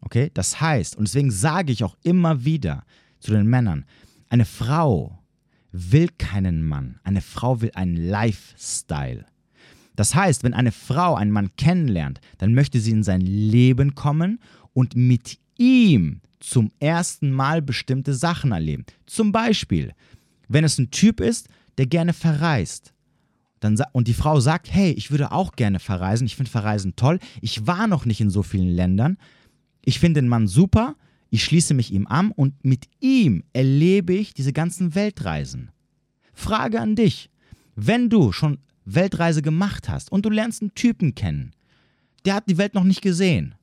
okay, 0.00 0.30
das 0.34 0.60
heißt, 0.60 0.96
und 0.96 1.06
deswegen 1.06 1.30
sage 1.30 1.72
ich 1.72 1.84
auch 1.84 1.96
immer 2.02 2.44
wieder 2.44 2.84
zu 3.20 3.32
den 3.32 3.46
Männern, 3.46 3.84
eine 4.28 4.44
Frau 4.44 5.18
will 5.70 6.08
keinen 6.18 6.64
Mann, 6.64 6.98
eine 7.04 7.20
Frau 7.20 7.60
will 7.60 7.70
einen 7.74 7.96
Lifestyle. 7.96 9.26
Das 9.96 10.14
heißt, 10.14 10.42
wenn 10.42 10.54
eine 10.54 10.72
Frau 10.72 11.14
einen 11.14 11.30
Mann 11.30 11.50
kennenlernt, 11.56 12.20
dann 12.38 12.54
möchte 12.54 12.80
sie 12.80 12.90
in 12.90 13.02
sein 13.02 13.20
Leben 13.20 13.94
kommen 13.94 14.40
und 14.72 14.96
mit 14.96 15.38
ihm 15.58 16.20
zum 16.40 16.70
ersten 16.78 17.30
Mal 17.30 17.62
bestimmte 17.62 18.14
Sachen 18.14 18.52
erleben. 18.52 18.84
Zum 19.06 19.32
Beispiel, 19.32 19.92
wenn 20.48 20.64
es 20.64 20.78
ein 20.78 20.90
Typ 20.90 21.20
ist, 21.20 21.48
der 21.78 21.86
gerne 21.86 22.12
verreist. 22.12 22.92
Dann, 23.60 23.80
und 23.92 24.08
die 24.08 24.14
Frau 24.14 24.40
sagt, 24.40 24.72
hey, 24.72 24.92
ich 24.92 25.10
würde 25.10 25.32
auch 25.32 25.52
gerne 25.52 25.78
verreisen, 25.78 26.26
ich 26.26 26.36
finde 26.36 26.50
Verreisen 26.50 26.96
toll, 26.96 27.18
ich 27.40 27.66
war 27.66 27.86
noch 27.86 28.04
nicht 28.04 28.20
in 28.20 28.28
so 28.28 28.42
vielen 28.42 28.68
Ländern, 28.68 29.16
ich 29.84 29.98
finde 29.98 30.20
den 30.20 30.28
Mann 30.28 30.46
super, 30.46 30.96
ich 31.30 31.42
schließe 31.44 31.72
mich 31.72 31.90
ihm 31.90 32.06
an 32.06 32.30
und 32.30 32.64
mit 32.64 32.88
ihm 33.00 33.42
erlebe 33.54 34.12
ich 34.14 34.34
diese 34.34 34.52
ganzen 34.52 34.94
Weltreisen. 34.94 35.70
Frage 36.34 36.80
an 36.80 36.94
dich, 36.94 37.30
wenn 37.74 38.10
du 38.10 38.32
schon 38.32 38.58
Weltreise 38.84 39.40
gemacht 39.40 39.88
hast 39.88 40.12
und 40.12 40.26
du 40.26 40.30
lernst 40.30 40.60
einen 40.60 40.74
Typen 40.74 41.14
kennen, 41.14 41.52
der 42.24 42.34
hat 42.34 42.48
die 42.48 42.58
Welt 42.58 42.74
noch 42.74 42.84
nicht 42.84 43.02
gesehen, 43.02 43.54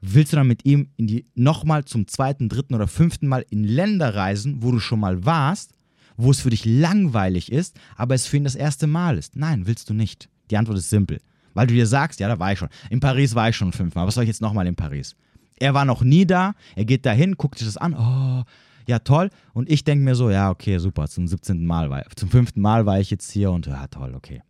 willst 0.00 0.32
du 0.32 0.36
dann 0.36 0.46
mit 0.46 0.64
ihm 0.64 0.88
in 0.96 1.06
die 1.06 1.26
nochmal 1.34 1.84
zum 1.84 2.06
zweiten, 2.06 2.48
dritten 2.48 2.74
oder 2.74 2.86
fünften 2.86 3.28
Mal 3.28 3.44
in 3.50 3.64
Länder 3.64 4.14
reisen, 4.14 4.62
wo 4.62 4.70
du 4.70 4.78
schon 4.78 5.00
mal 5.00 5.24
warst, 5.24 5.72
wo 6.16 6.30
es 6.30 6.40
für 6.40 6.50
dich 6.50 6.64
langweilig 6.64 7.52
ist, 7.52 7.78
aber 7.96 8.14
es 8.14 8.26
für 8.26 8.36
ihn 8.36 8.44
das 8.44 8.54
erste 8.54 8.86
Mal 8.86 9.18
ist? 9.18 9.36
Nein, 9.36 9.66
willst 9.66 9.90
du 9.90 9.94
nicht. 9.94 10.28
Die 10.50 10.56
Antwort 10.56 10.78
ist 10.78 10.90
simpel. 10.90 11.20
Weil 11.54 11.66
du 11.66 11.74
dir 11.74 11.86
sagst, 11.86 12.20
ja, 12.20 12.28
da 12.28 12.38
war 12.38 12.52
ich 12.52 12.58
schon. 12.58 12.68
In 12.90 13.00
Paris 13.00 13.34
war 13.34 13.48
ich 13.48 13.56
schon 13.56 13.72
fünfmal. 13.72 14.06
Was 14.06 14.14
soll 14.14 14.24
ich 14.24 14.28
jetzt 14.28 14.42
nochmal 14.42 14.66
in 14.66 14.76
Paris? 14.76 15.16
Er 15.58 15.72
war 15.72 15.86
noch 15.86 16.02
nie 16.02 16.26
da, 16.26 16.54
er 16.74 16.84
geht 16.84 17.06
dahin, 17.06 17.36
guckt 17.36 17.58
sich 17.58 17.66
das 17.66 17.78
an, 17.78 17.94
oh, 17.94 18.44
ja, 18.86 18.98
toll. 18.98 19.30
Und 19.54 19.70
ich 19.70 19.84
denke 19.84 20.04
mir 20.04 20.14
so, 20.14 20.30
ja, 20.30 20.50
okay, 20.50 20.78
super, 20.78 21.08
zum 21.08 21.26
17. 21.26 21.64
Mal, 21.64 21.90
war, 21.90 22.04
zum 22.14 22.28
fünften 22.28 22.60
Mal 22.60 22.86
war 22.86 23.00
ich 23.00 23.10
jetzt 23.10 23.30
hier 23.30 23.50
und 23.50 23.66
ja, 23.66 23.86
toll, 23.88 24.14
okay. 24.14 24.42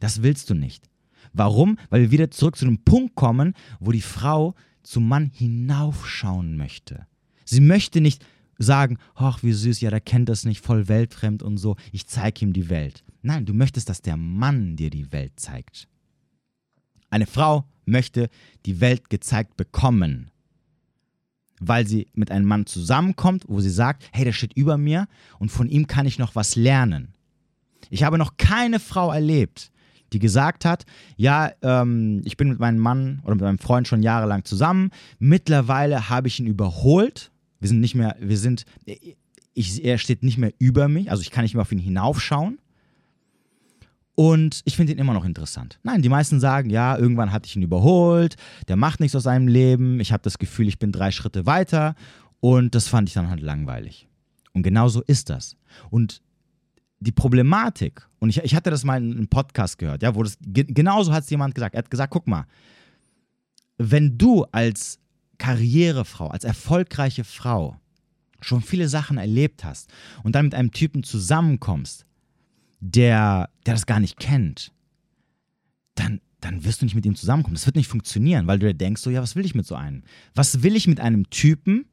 Das 0.00 0.22
willst 0.22 0.48
du 0.50 0.54
nicht. 0.54 0.88
Warum? 1.32 1.78
Weil 1.90 2.02
wir 2.02 2.10
wieder 2.12 2.30
zurück 2.30 2.56
zu 2.56 2.66
einem 2.66 2.78
Punkt 2.78 3.16
kommen, 3.16 3.54
wo 3.80 3.90
die 3.90 4.00
Frau 4.00 4.54
zum 4.84 5.08
Mann 5.08 5.30
hinaufschauen 5.34 6.56
möchte. 6.56 7.06
Sie 7.44 7.60
möchte 7.60 8.00
nicht 8.00 8.24
sagen, 8.58 8.98
ach, 9.14 9.42
wie 9.42 9.52
süß, 9.52 9.80
ja, 9.80 9.90
der 9.90 10.00
kennt 10.00 10.28
das 10.28 10.44
nicht, 10.44 10.64
voll 10.64 10.88
weltfremd 10.88 11.42
und 11.42 11.58
so, 11.58 11.76
ich 11.92 12.06
zeige 12.06 12.44
ihm 12.44 12.52
die 12.52 12.68
Welt. 12.68 13.04
Nein, 13.22 13.46
du 13.46 13.54
möchtest, 13.54 13.88
dass 13.88 14.02
der 14.02 14.16
Mann 14.16 14.76
dir 14.76 14.90
die 14.90 15.10
Welt 15.12 15.32
zeigt. 15.36 15.88
Eine 17.10 17.26
Frau 17.26 17.64
möchte 17.86 18.28
die 18.66 18.80
Welt 18.80 19.10
gezeigt 19.10 19.56
bekommen, 19.56 20.30
weil 21.60 21.86
sie 21.86 22.08
mit 22.14 22.30
einem 22.30 22.46
Mann 22.46 22.66
zusammenkommt, 22.66 23.44
wo 23.48 23.60
sie 23.60 23.70
sagt, 23.70 24.08
hey, 24.12 24.24
der 24.24 24.32
steht 24.32 24.56
über 24.56 24.76
mir 24.76 25.08
und 25.38 25.50
von 25.50 25.68
ihm 25.68 25.86
kann 25.86 26.06
ich 26.06 26.18
noch 26.18 26.34
was 26.34 26.56
lernen. 26.56 27.14
Ich 27.90 28.02
habe 28.02 28.18
noch 28.18 28.36
keine 28.36 28.80
Frau 28.80 29.12
erlebt, 29.12 29.70
die 30.14 30.18
gesagt 30.20 30.64
hat, 30.64 30.84
ja, 31.16 31.50
ähm, 31.62 32.22
ich 32.24 32.36
bin 32.36 32.48
mit 32.48 32.60
meinem 32.60 32.78
Mann 32.78 33.20
oder 33.24 33.34
mit 33.34 33.44
meinem 33.44 33.58
Freund 33.58 33.88
schon 33.88 34.02
jahrelang 34.02 34.44
zusammen. 34.44 34.90
Mittlerweile 35.18 36.08
habe 36.08 36.28
ich 36.28 36.40
ihn 36.40 36.46
überholt. 36.46 37.32
Wir 37.60 37.68
sind 37.68 37.80
nicht 37.80 37.94
mehr, 37.94 38.16
wir 38.20 38.38
sind, 38.38 38.64
ich, 39.54 39.84
er 39.84 39.98
steht 39.98 40.22
nicht 40.22 40.38
mehr 40.38 40.52
über 40.58 40.88
mich, 40.88 41.10
also 41.10 41.22
ich 41.22 41.30
kann 41.30 41.42
nicht 41.42 41.54
mehr 41.54 41.62
auf 41.62 41.72
ihn 41.72 41.78
hinaufschauen. 41.78 42.58
Und 44.16 44.60
ich 44.64 44.76
finde 44.76 44.92
ihn 44.92 44.98
immer 44.98 45.12
noch 45.12 45.24
interessant. 45.24 45.80
Nein, 45.82 46.02
die 46.02 46.08
meisten 46.08 46.38
sagen, 46.38 46.70
ja, 46.70 46.96
irgendwann 46.96 47.32
hatte 47.32 47.46
ich 47.48 47.56
ihn 47.56 47.62
überholt, 47.62 48.36
der 48.68 48.76
macht 48.76 49.00
nichts 49.00 49.16
aus 49.16 49.24
seinem 49.24 49.48
Leben, 49.48 49.98
ich 49.98 50.12
habe 50.12 50.22
das 50.22 50.38
Gefühl, 50.38 50.68
ich 50.68 50.78
bin 50.78 50.92
drei 50.92 51.10
Schritte 51.10 51.46
weiter 51.46 51.96
und 52.38 52.76
das 52.76 52.86
fand 52.86 53.08
ich 53.08 53.14
dann 53.14 53.28
halt 53.28 53.40
langweilig. 53.40 54.06
Und 54.52 54.62
genau 54.62 54.86
so 54.86 55.02
ist 55.02 55.30
das. 55.30 55.56
Und 55.90 56.22
die 57.04 57.12
Problematik, 57.12 58.08
und 58.18 58.30
ich, 58.30 58.38
ich 58.38 58.54
hatte 58.54 58.70
das 58.70 58.84
mal 58.84 58.96
in 58.96 59.12
einem 59.12 59.28
Podcast 59.28 59.78
gehört, 59.78 60.02
ja, 60.02 60.14
wo 60.14 60.22
das 60.22 60.38
genauso 60.40 61.12
hat 61.12 61.24
es 61.24 61.30
jemand 61.30 61.54
gesagt. 61.54 61.74
Er 61.74 61.78
hat 61.78 61.90
gesagt, 61.90 62.12
guck 62.12 62.26
mal, 62.26 62.46
wenn 63.76 64.16
du 64.16 64.44
als 64.52 64.98
Karrierefrau, 65.38 66.28
als 66.28 66.44
erfolgreiche 66.44 67.24
Frau 67.24 67.76
schon 68.40 68.62
viele 68.62 68.88
Sachen 68.88 69.18
erlebt 69.18 69.64
hast 69.64 69.90
und 70.22 70.34
dann 70.34 70.46
mit 70.46 70.54
einem 70.54 70.70
Typen 70.70 71.02
zusammenkommst, 71.02 72.06
der, 72.80 73.50
der 73.66 73.74
das 73.74 73.86
gar 73.86 74.00
nicht 74.00 74.18
kennt, 74.18 74.72
dann, 75.94 76.20
dann 76.40 76.64
wirst 76.64 76.80
du 76.80 76.86
nicht 76.86 76.94
mit 76.94 77.06
ihm 77.06 77.16
zusammenkommen. 77.16 77.54
Das 77.54 77.66
wird 77.66 77.76
nicht 77.76 77.88
funktionieren, 77.88 78.46
weil 78.46 78.58
du 78.58 78.66
dir 78.66 78.74
denkst, 78.74 79.02
so, 79.02 79.10
ja, 79.10 79.22
was 79.22 79.36
will 79.36 79.44
ich 79.44 79.54
mit 79.54 79.66
so 79.66 79.74
einem? 79.74 80.02
Was 80.34 80.62
will 80.62 80.76
ich 80.76 80.86
mit 80.86 81.00
einem 81.00 81.28
Typen, 81.30 81.86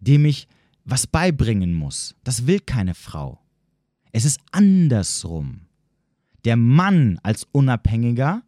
dem 0.00 0.24
ich 0.24 0.48
was 0.84 1.06
beibringen 1.06 1.72
muss? 1.74 2.14
Das 2.24 2.46
will 2.46 2.60
keine 2.60 2.94
Frau. 2.94 3.43
Es 4.14 4.24
ist 4.24 4.38
andersrum. 4.52 5.62
Der 6.44 6.54
Mann 6.56 7.18
als 7.24 7.48
Unabhängiger 7.50 8.44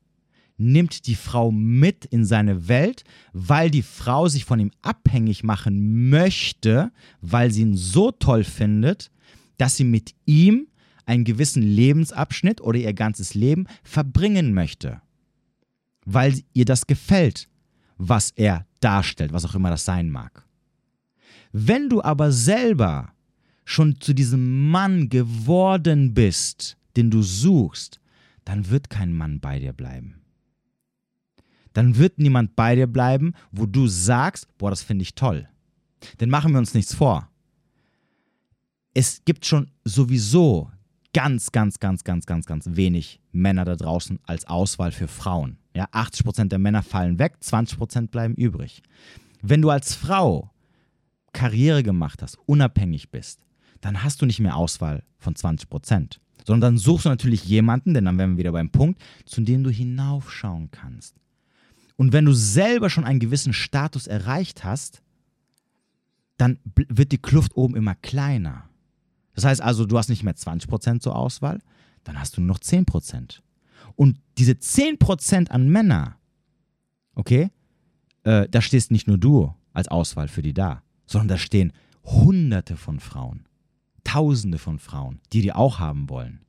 nimmt 0.58 1.08
die 1.08 1.16
Frau 1.16 1.50
mit 1.50 2.04
in 2.04 2.24
seine 2.24 2.68
Welt, 2.68 3.02
weil 3.32 3.68
die 3.72 3.82
Frau 3.82 4.28
sich 4.28 4.44
von 4.44 4.60
ihm 4.60 4.70
abhängig 4.82 5.42
machen 5.42 6.08
möchte, 6.08 6.92
weil 7.20 7.50
sie 7.50 7.62
ihn 7.62 7.76
so 7.76 8.12
toll 8.12 8.44
findet, 8.44 9.10
dass 9.58 9.76
sie 9.76 9.82
mit 9.82 10.14
ihm 10.24 10.68
einen 11.04 11.24
gewissen 11.24 11.64
Lebensabschnitt 11.64 12.60
oder 12.60 12.78
ihr 12.78 12.94
ganzes 12.94 13.34
Leben 13.34 13.66
verbringen 13.82 14.54
möchte, 14.54 15.02
weil 16.04 16.42
ihr 16.52 16.64
das 16.64 16.86
gefällt, 16.86 17.48
was 17.98 18.30
er 18.36 18.66
darstellt, 18.78 19.32
was 19.32 19.44
auch 19.44 19.56
immer 19.56 19.70
das 19.70 19.84
sein 19.84 20.10
mag. 20.10 20.46
Wenn 21.50 21.88
du 21.88 22.02
aber 22.02 22.30
selber 22.30 23.15
schon 23.66 24.00
zu 24.00 24.14
diesem 24.14 24.70
Mann 24.70 25.10
geworden 25.10 26.14
bist, 26.14 26.78
den 26.96 27.10
du 27.10 27.20
suchst, 27.20 28.00
dann 28.44 28.70
wird 28.70 28.88
kein 28.88 29.12
Mann 29.12 29.40
bei 29.40 29.58
dir 29.58 29.72
bleiben. 29.74 30.22
Dann 31.74 31.98
wird 31.98 32.18
niemand 32.18 32.56
bei 32.56 32.76
dir 32.76 32.86
bleiben, 32.86 33.34
wo 33.50 33.66
du 33.66 33.88
sagst, 33.88 34.46
boah, 34.56 34.70
das 34.70 34.82
finde 34.82 35.02
ich 35.02 35.14
toll. 35.14 35.48
Denn 36.20 36.30
machen 36.30 36.52
wir 36.52 36.58
uns 36.58 36.72
nichts 36.72 36.94
vor. 36.94 37.28
es 38.94 39.22
gibt 39.26 39.44
schon 39.44 39.70
sowieso 39.84 40.70
ganz, 41.12 41.50
ganz, 41.52 41.80
ganz, 41.80 42.04
ganz, 42.04 42.24
ganz, 42.24 42.46
ganz 42.46 42.66
wenig 42.70 43.20
Männer 43.32 43.64
da 43.64 43.74
draußen 43.74 44.20
als 44.22 44.46
Auswahl 44.46 44.92
für 44.92 45.08
Frauen. 45.08 45.58
Ja, 45.74 45.86
80% 45.90 46.48
der 46.48 46.58
Männer 46.58 46.82
fallen 46.82 47.18
weg, 47.18 47.34
20% 47.42 48.08
bleiben 48.08 48.34
übrig. 48.34 48.82
Wenn 49.42 49.60
du 49.60 49.70
als 49.70 49.94
Frau 49.94 50.50
Karriere 51.32 51.82
gemacht 51.82 52.22
hast, 52.22 52.38
unabhängig 52.46 53.10
bist, 53.10 53.45
dann 53.80 54.02
hast 54.02 54.22
du 54.22 54.26
nicht 54.26 54.40
mehr 54.40 54.56
Auswahl 54.56 55.02
von 55.18 55.34
20%, 55.34 56.18
sondern 56.44 56.60
dann 56.74 56.78
suchst 56.78 57.04
du 57.04 57.08
natürlich 57.08 57.44
jemanden, 57.44 57.94
denn 57.94 58.04
dann 58.04 58.18
wären 58.18 58.32
wir 58.32 58.38
wieder 58.38 58.52
beim 58.52 58.70
Punkt, 58.70 59.00
zu 59.24 59.40
dem 59.40 59.64
du 59.64 59.70
hinaufschauen 59.70 60.70
kannst. 60.70 61.16
Und 61.96 62.12
wenn 62.12 62.24
du 62.24 62.32
selber 62.32 62.90
schon 62.90 63.04
einen 63.04 63.20
gewissen 63.20 63.52
Status 63.52 64.06
erreicht 64.06 64.64
hast, 64.64 65.02
dann 66.36 66.58
wird 66.74 67.12
die 67.12 67.18
Kluft 67.18 67.56
oben 67.56 67.76
immer 67.76 67.94
kleiner. 67.94 68.68
Das 69.34 69.44
heißt 69.44 69.60
also, 69.60 69.86
du 69.86 69.96
hast 69.96 70.08
nicht 70.08 70.22
mehr 70.22 70.34
20% 70.36 71.00
zur 71.00 71.16
Auswahl, 71.16 71.60
dann 72.04 72.20
hast 72.20 72.36
du 72.36 72.40
nur 72.40 72.48
noch 72.48 72.58
10%. 72.58 73.40
Und 73.94 74.18
diese 74.36 74.52
10% 74.52 75.48
an 75.48 75.68
Männer, 75.68 76.16
okay, 77.14 77.50
äh, 78.24 78.48
da 78.48 78.60
stehst 78.60 78.90
nicht 78.90 79.06
nur 79.06 79.18
du 79.18 79.54
als 79.72 79.88
Auswahl 79.88 80.28
für 80.28 80.42
die 80.42 80.54
da, 80.54 80.82
sondern 81.06 81.28
da 81.28 81.38
stehen 81.38 81.72
Hunderte 82.04 82.76
von 82.76 83.00
Frauen, 83.00 83.46
Tausende 84.06 84.58
von 84.58 84.78
Frauen, 84.78 85.20
die 85.32 85.42
die 85.42 85.52
auch 85.52 85.80
haben 85.80 86.08
wollen. 86.08 86.40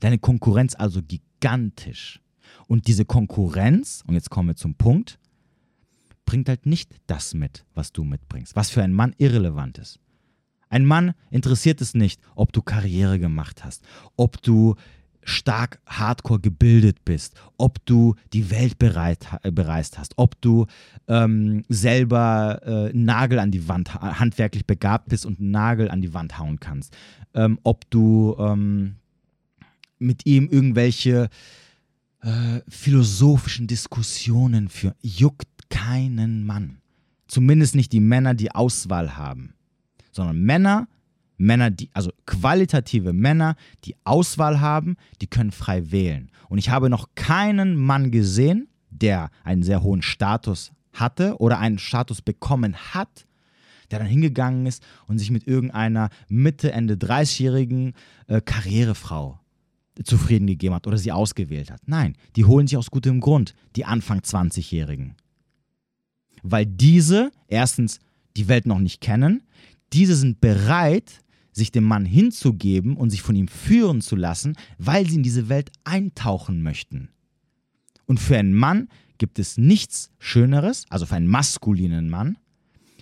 Deine 0.00 0.18
Konkurrenz 0.18 0.74
also 0.74 1.02
gigantisch. 1.02 2.22
Und 2.68 2.86
diese 2.86 3.04
Konkurrenz, 3.04 4.02
und 4.06 4.14
jetzt 4.14 4.30
kommen 4.30 4.48
wir 4.48 4.56
zum 4.56 4.76
Punkt, 4.76 5.18
bringt 6.24 6.48
halt 6.48 6.64
nicht 6.64 6.96
das 7.06 7.34
mit, 7.34 7.66
was 7.74 7.92
du 7.92 8.02
mitbringst, 8.02 8.56
was 8.56 8.70
für 8.70 8.82
einen 8.82 8.94
Mann 8.94 9.14
irrelevant 9.18 9.76
ist. 9.76 10.00
Ein 10.70 10.86
Mann 10.86 11.12
interessiert 11.30 11.82
es 11.82 11.94
nicht, 11.94 12.20
ob 12.34 12.52
du 12.52 12.62
Karriere 12.62 13.18
gemacht 13.18 13.62
hast, 13.62 13.84
ob 14.16 14.40
du 14.40 14.74
stark 15.26 15.80
hardcore 15.86 16.40
gebildet 16.40 17.04
bist, 17.04 17.34
ob 17.58 17.84
du 17.86 18.14
die 18.32 18.50
Welt 18.50 18.78
bereit, 18.78 19.26
äh, 19.42 19.50
bereist 19.50 19.98
hast, 19.98 20.14
ob 20.16 20.40
du 20.40 20.66
ähm, 21.08 21.64
selber 21.68 22.60
äh, 22.64 22.96
Nagel 22.96 23.38
an 23.38 23.50
die 23.50 23.68
Wand, 23.68 23.94
handwerklich 23.94 24.66
begabt 24.66 25.08
bist 25.08 25.26
und 25.26 25.38
einen 25.38 25.50
Nagel 25.50 25.90
an 25.90 26.00
die 26.00 26.14
Wand 26.14 26.38
hauen 26.38 26.60
kannst, 26.60 26.96
ähm, 27.34 27.58
ob 27.62 27.88
du 27.90 28.36
ähm, 28.38 28.96
mit 29.98 30.26
ihm 30.26 30.48
irgendwelche 30.48 31.28
äh, 32.22 32.60
philosophischen 32.68 33.66
Diskussionen 33.66 34.68
führst, 34.68 34.96
juckt 35.02 35.68
keinen 35.68 36.44
Mann. 36.44 36.78
Zumindest 37.28 37.74
nicht 37.74 37.92
die 37.92 38.00
Männer, 38.00 38.34
die 38.34 38.52
Auswahl 38.52 39.16
haben 39.16 39.56
sondern 40.16 40.40
Männer, 40.40 40.88
Männer, 41.36 41.70
die, 41.70 41.90
also 41.92 42.10
qualitative 42.26 43.12
Männer, 43.12 43.56
die 43.84 43.94
Auswahl 44.04 44.60
haben, 44.60 44.96
die 45.20 45.26
können 45.26 45.52
frei 45.52 45.90
wählen. 45.90 46.30
Und 46.48 46.58
ich 46.58 46.70
habe 46.70 46.90
noch 46.90 47.08
keinen 47.14 47.76
Mann 47.76 48.10
gesehen, 48.10 48.68
der 48.90 49.30
einen 49.44 49.62
sehr 49.62 49.82
hohen 49.82 50.02
Status 50.02 50.72
hatte 50.92 51.38
oder 51.38 51.58
einen 51.58 51.78
Status 51.78 52.22
bekommen 52.22 52.76
hat, 52.94 53.26
der 53.90 53.98
dann 53.98 54.08
hingegangen 54.08 54.66
ist 54.66 54.82
und 55.06 55.18
sich 55.18 55.30
mit 55.30 55.46
irgendeiner 55.46 56.10
Mitte, 56.28 56.72
Ende 56.72 56.94
30-jährigen 56.94 57.94
äh, 58.26 58.40
Karrierefrau 58.40 59.38
zufrieden 60.04 60.46
gegeben 60.46 60.74
hat 60.74 60.86
oder 60.86 60.98
sie 60.98 61.12
ausgewählt 61.12 61.70
hat. 61.70 61.80
Nein, 61.86 62.16
die 62.36 62.44
holen 62.44 62.66
sich 62.66 62.76
aus 62.76 62.90
gutem 62.90 63.20
Grund 63.20 63.54
die 63.76 63.84
Anfang 63.84 64.20
20-Jährigen. 64.20 65.14
Weil 66.42 66.66
diese 66.66 67.30
erstens 67.48 67.98
die 68.36 68.48
Welt 68.48 68.66
noch 68.66 68.78
nicht 68.78 69.00
kennen, 69.00 69.42
diese 69.92 70.16
sind 70.16 70.40
bereit, 70.40 71.20
sich 71.56 71.72
dem 71.72 71.84
Mann 71.84 72.04
hinzugeben 72.04 72.96
und 72.96 73.10
sich 73.10 73.22
von 73.22 73.34
ihm 73.34 73.48
führen 73.48 74.02
zu 74.02 74.14
lassen, 74.14 74.56
weil 74.78 75.08
sie 75.08 75.16
in 75.16 75.22
diese 75.22 75.48
Welt 75.48 75.72
eintauchen 75.84 76.62
möchten. 76.62 77.08
Und 78.04 78.20
für 78.20 78.38
einen 78.38 78.54
Mann 78.54 78.88
gibt 79.16 79.38
es 79.38 79.56
nichts 79.56 80.10
Schöneres, 80.18 80.84
also 80.90 81.06
für 81.06 81.16
einen 81.16 81.26
maskulinen 81.26 82.10
Mann, 82.10 82.36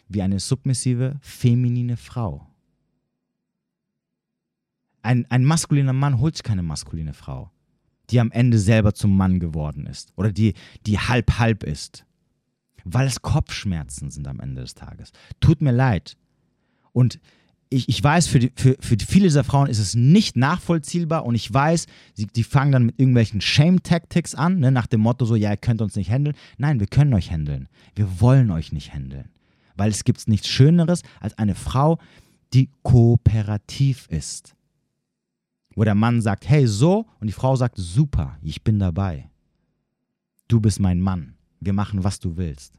wie 0.08 0.22
eine 0.22 0.38
submissive, 0.38 1.18
feminine 1.20 1.96
Frau. 1.96 2.48
Ein, 5.02 5.26
ein 5.30 5.44
maskuliner 5.44 5.92
Mann 5.92 6.20
holt 6.20 6.36
sich 6.36 6.44
keine 6.44 6.62
maskuline 6.62 7.12
Frau, 7.12 7.50
die 8.10 8.20
am 8.20 8.30
Ende 8.30 8.60
selber 8.60 8.94
zum 8.94 9.16
Mann 9.16 9.40
geworden 9.40 9.86
ist 9.86 10.12
oder 10.16 10.30
die, 10.30 10.54
die 10.86 10.98
halb-halb 10.98 11.64
ist, 11.64 12.06
weil 12.84 13.08
es 13.08 13.20
Kopfschmerzen 13.20 14.12
sind 14.12 14.28
am 14.28 14.38
Ende 14.38 14.62
des 14.62 14.74
Tages. 14.74 15.10
Tut 15.40 15.60
mir 15.60 15.72
leid, 15.72 16.16
und 16.94 17.20
ich, 17.74 17.88
ich 17.88 18.02
weiß, 18.02 18.28
für, 18.28 18.38
die, 18.38 18.52
für, 18.54 18.76
für 18.80 18.96
viele 19.06 19.24
dieser 19.24 19.44
Frauen 19.44 19.68
ist 19.68 19.78
es 19.78 19.94
nicht 19.94 20.36
nachvollziehbar 20.36 21.26
und 21.26 21.34
ich 21.34 21.52
weiß, 21.52 21.86
sie, 22.14 22.26
die 22.26 22.44
fangen 22.44 22.72
dann 22.72 22.86
mit 22.86 22.98
irgendwelchen 22.98 23.40
Shame-Tactics 23.40 24.34
an, 24.34 24.60
ne, 24.60 24.70
nach 24.70 24.86
dem 24.86 25.00
Motto 25.00 25.24
so, 25.24 25.34
ja, 25.34 25.50
ihr 25.50 25.56
könnt 25.56 25.82
uns 25.82 25.96
nicht 25.96 26.10
handeln. 26.10 26.36
Nein, 26.56 26.78
wir 26.78 26.86
können 26.86 27.12
euch 27.14 27.30
handeln. 27.30 27.68
Wir 27.94 28.20
wollen 28.20 28.50
euch 28.50 28.72
nicht 28.72 28.94
handeln. 28.94 29.30
Weil 29.76 29.90
es 29.90 30.04
gibt 30.04 30.26
nichts 30.28 30.48
Schöneres 30.48 31.02
als 31.20 31.36
eine 31.36 31.56
Frau, 31.56 31.98
die 32.52 32.70
kooperativ 32.82 34.06
ist. 34.08 34.54
Wo 35.74 35.82
der 35.82 35.96
Mann 35.96 36.22
sagt, 36.22 36.48
hey, 36.48 36.68
so, 36.68 37.06
und 37.20 37.26
die 37.26 37.32
Frau 37.32 37.56
sagt, 37.56 37.74
super, 37.76 38.38
ich 38.42 38.62
bin 38.62 38.78
dabei. 38.78 39.28
Du 40.46 40.60
bist 40.60 40.78
mein 40.78 41.00
Mann. 41.00 41.34
Wir 41.58 41.72
machen, 41.72 42.04
was 42.04 42.20
du 42.20 42.36
willst. 42.36 42.78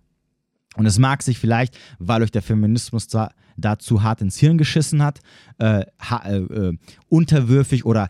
Und 0.78 0.86
es 0.86 1.00
mag 1.00 1.22
sich 1.22 1.38
vielleicht, 1.38 1.78
weil 2.00 2.22
euch 2.22 2.32
der 2.32 2.42
Feminismus 2.42 3.08
da, 3.08 3.32
dazu 3.58 4.04
hart 4.04 4.22
ins 4.22 4.38
Hirn 4.38 4.58
geschissen 4.58 5.02
hat, 5.04 5.20
äh, 5.58 5.86
ha, 6.00 6.24
äh, 6.26 6.38
äh, 6.38 6.78
unterwürfig 7.10 7.86
oder 7.86 8.10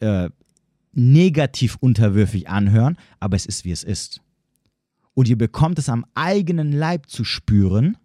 äh, 0.00 0.30
negativ 0.92 1.76
unterwürfig 1.80 2.48
anhören, 2.48 2.96
aber 3.20 3.36
es 3.36 3.46
ist 3.46 3.64
wie 3.64 3.72
es 3.72 3.82
ist. 3.82 4.20
Und 5.14 5.28
ihr 5.28 5.38
bekommt 5.38 5.78
es 5.78 5.88
am 5.88 6.04
eigenen 6.14 6.72
Leib 6.72 7.08
zu 7.08 7.24
spüren, 7.24 7.96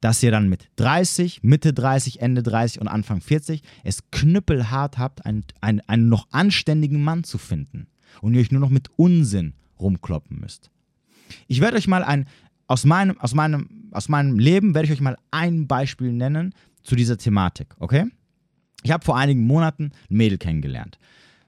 dass 0.00 0.22
ihr 0.22 0.30
dann 0.30 0.48
mit 0.48 0.68
30, 0.76 1.42
Mitte 1.42 1.72
30, 1.72 2.20
Ende 2.20 2.42
30 2.42 2.80
und 2.80 2.88
Anfang 2.88 3.20
40 3.20 3.62
es 3.84 4.10
knüppelhart 4.10 4.98
habt, 4.98 5.24
einen, 5.24 5.44
einen, 5.60 5.80
einen 5.80 6.08
noch 6.08 6.28
anständigen 6.30 7.02
Mann 7.02 7.24
zu 7.24 7.38
finden 7.38 7.88
und 8.20 8.34
ihr 8.34 8.40
euch 8.40 8.52
nur 8.52 8.60
noch 8.60 8.70
mit 8.70 8.90
Unsinn 8.96 9.54
rumkloppen 9.80 10.38
müsst. 10.38 10.70
Ich 11.48 11.60
werde 11.60 11.76
euch 11.76 11.88
mal 11.88 12.04
ein, 12.04 12.26
aus 12.66 12.84
meinem, 12.84 13.18
aus, 13.20 13.34
meinem, 13.34 13.88
aus 13.92 14.08
meinem 14.08 14.38
Leben 14.38 14.74
werde 14.74 14.86
ich 14.86 14.92
euch 14.92 15.00
mal 15.00 15.16
ein 15.30 15.66
Beispiel 15.66 16.12
nennen 16.12 16.54
zu 16.82 16.96
dieser 16.96 17.18
Thematik, 17.18 17.74
okay? 17.78 18.06
Ich 18.82 18.90
habe 18.92 19.04
vor 19.04 19.16
einigen 19.16 19.46
Monaten 19.46 19.92
ein 20.10 20.16
Mädel 20.16 20.38
kennengelernt. 20.38 20.98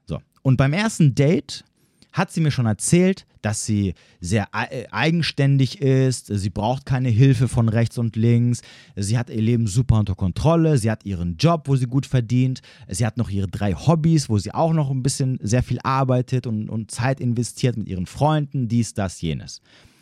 So. 0.05 0.19
Und 0.41 0.57
beim 0.57 0.73
ersten 0.73 1.15
Date 1.15 1.63
hat 2.11 2.31
sie 2.31 2.41
mir 2.41 2.51
schon 2.51 2.65
erzählt, 2.65 3.25
dass 3.41 3.65
sie 3.65 3.93
sehr 4.19 4.47
äh, 4.51 4.85
eigenständig 4.91 5.81
ist, 5.81 6.27
sie 6.27 6.49
braucht 6.49 6.85
keine 6.85 7.09
Hilfe 7.09 7.47
von 7.47 7.69
rechts 7.69 7.97
und 7.97 8.15
links, 8.15 8.61
sie 8.95 9.17
hat 9.17 9.29
ihr 9.29 9.41
Leben 9.41 9.67
super 9.67 9.99
unter 9.99 10.15
Kontrolle, 10.15 10.77
sie 10.77 10.91
hat 10.91 11.05
ihren 11.05 11.37
Job, 11.37 11.67
wo 11.67 11.75
sie 11.75 11.85
gut 11.85 12.05
verdient, 12.05 12.61
sie 12.87 13.05
hat 13.05 13.17
noch 13.17 13.29
ihre 13.29 13.47
drei 13.47 13.73
Hobbys, 13.73 14.27
wo 14.27 14.37
sie 14.37 14.53
auch 14.53 14.73
noch 14.73 14.89
ein 14.89 15.03
bisschen 15.03 15.39
sehr 15.41 15.63
viel 15.63 15.79
arbeitet 15.83 16.47
und, 16.47 16.69
und 16.69 16.91
Zeit 16.91 17.19
investiert 17.19 17.77
mit 17.77 17.87
ihren 17.87 18.07
Freunden, 18.07 18.67
dies, 18.67 18.93
das, 18.93 19.21
jenes. 19.21 19.61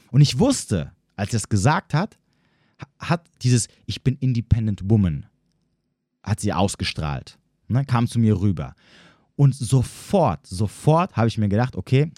Und 0.09 0.21
ich 0.21 0.39
wusste, 0.39 0.91
als 1.17 1.33
er 1.33 1.37
es 1.37 1.49
gesagt 1.49 1.93
hat, 1.93 2.17
hat 2.99 3.29
dieses 3.41 3.67
Ich 3.85 4.03
bin 4.03 4.15
Independent 4.19 4.89
Woman, 4.89 5.25
hat 6.23 6.39
sie 6.39 6.53
ausgestrahlt. 6.53 7.37
Ne, 7.67 7.83
kam 7.83 8.07
zu 8.07 8.19
mir 8.19 8.39
rüber. 8.39 8.75
Und 9.35 9.53
sofort, 9.53 10.47
sofort 10.47 11.17
habe 11.17 11.27
ich 11.27 11.37
mir 11.37 11.49
gedacht, 11.49 11.75
okay, 11.75 12.11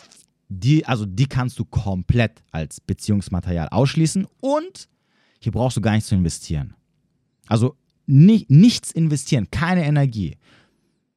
die, 0.47 0.85
also 0.85 1.05
die 1.05 1.25
kannst 1.25 1.57
du 1.57 1.65
komplett 1.65 2.43
als 2.51 2.79
Beziehungsmaterial 2.81 3.69
ausschließen 3.69 4.27
und 4.41 4.89
hier 5.39 5.51
brauchst 5.51 5.77
du 5.77 5.81
gar 5.81 5.93
nichts 5.93 6.09
zu 6.09 6.15
investieren. 6.15 6.75
Also 7.47 7.75
nicht, 8.05 8.49
nichts 8.49 8.91
investieren, 8.91 9.49
keine 9.51 9.85
Energie. 9.85 10.38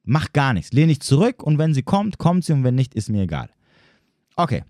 Mach 0.03 0.33
gar 0.33 0.53
nichts. 0.53 0.73
Lehn 0.73 0.89
dich 0.89 0.99
zurück 0.99 1.43
und 1.43 1.57
wenn 1.57 1.73
sie 1.73 1.83
kommt, 1.83 2.17
kommt 2.17 2.43
sie 2.43 2.53
und 2.53 2.63
wenn 2.63 2.75
nicht, 2.75 2.95
ist 2.95 3.09
mir 3.09 3.23
egal. 3.23 3.49
Okay. 4.35 4.63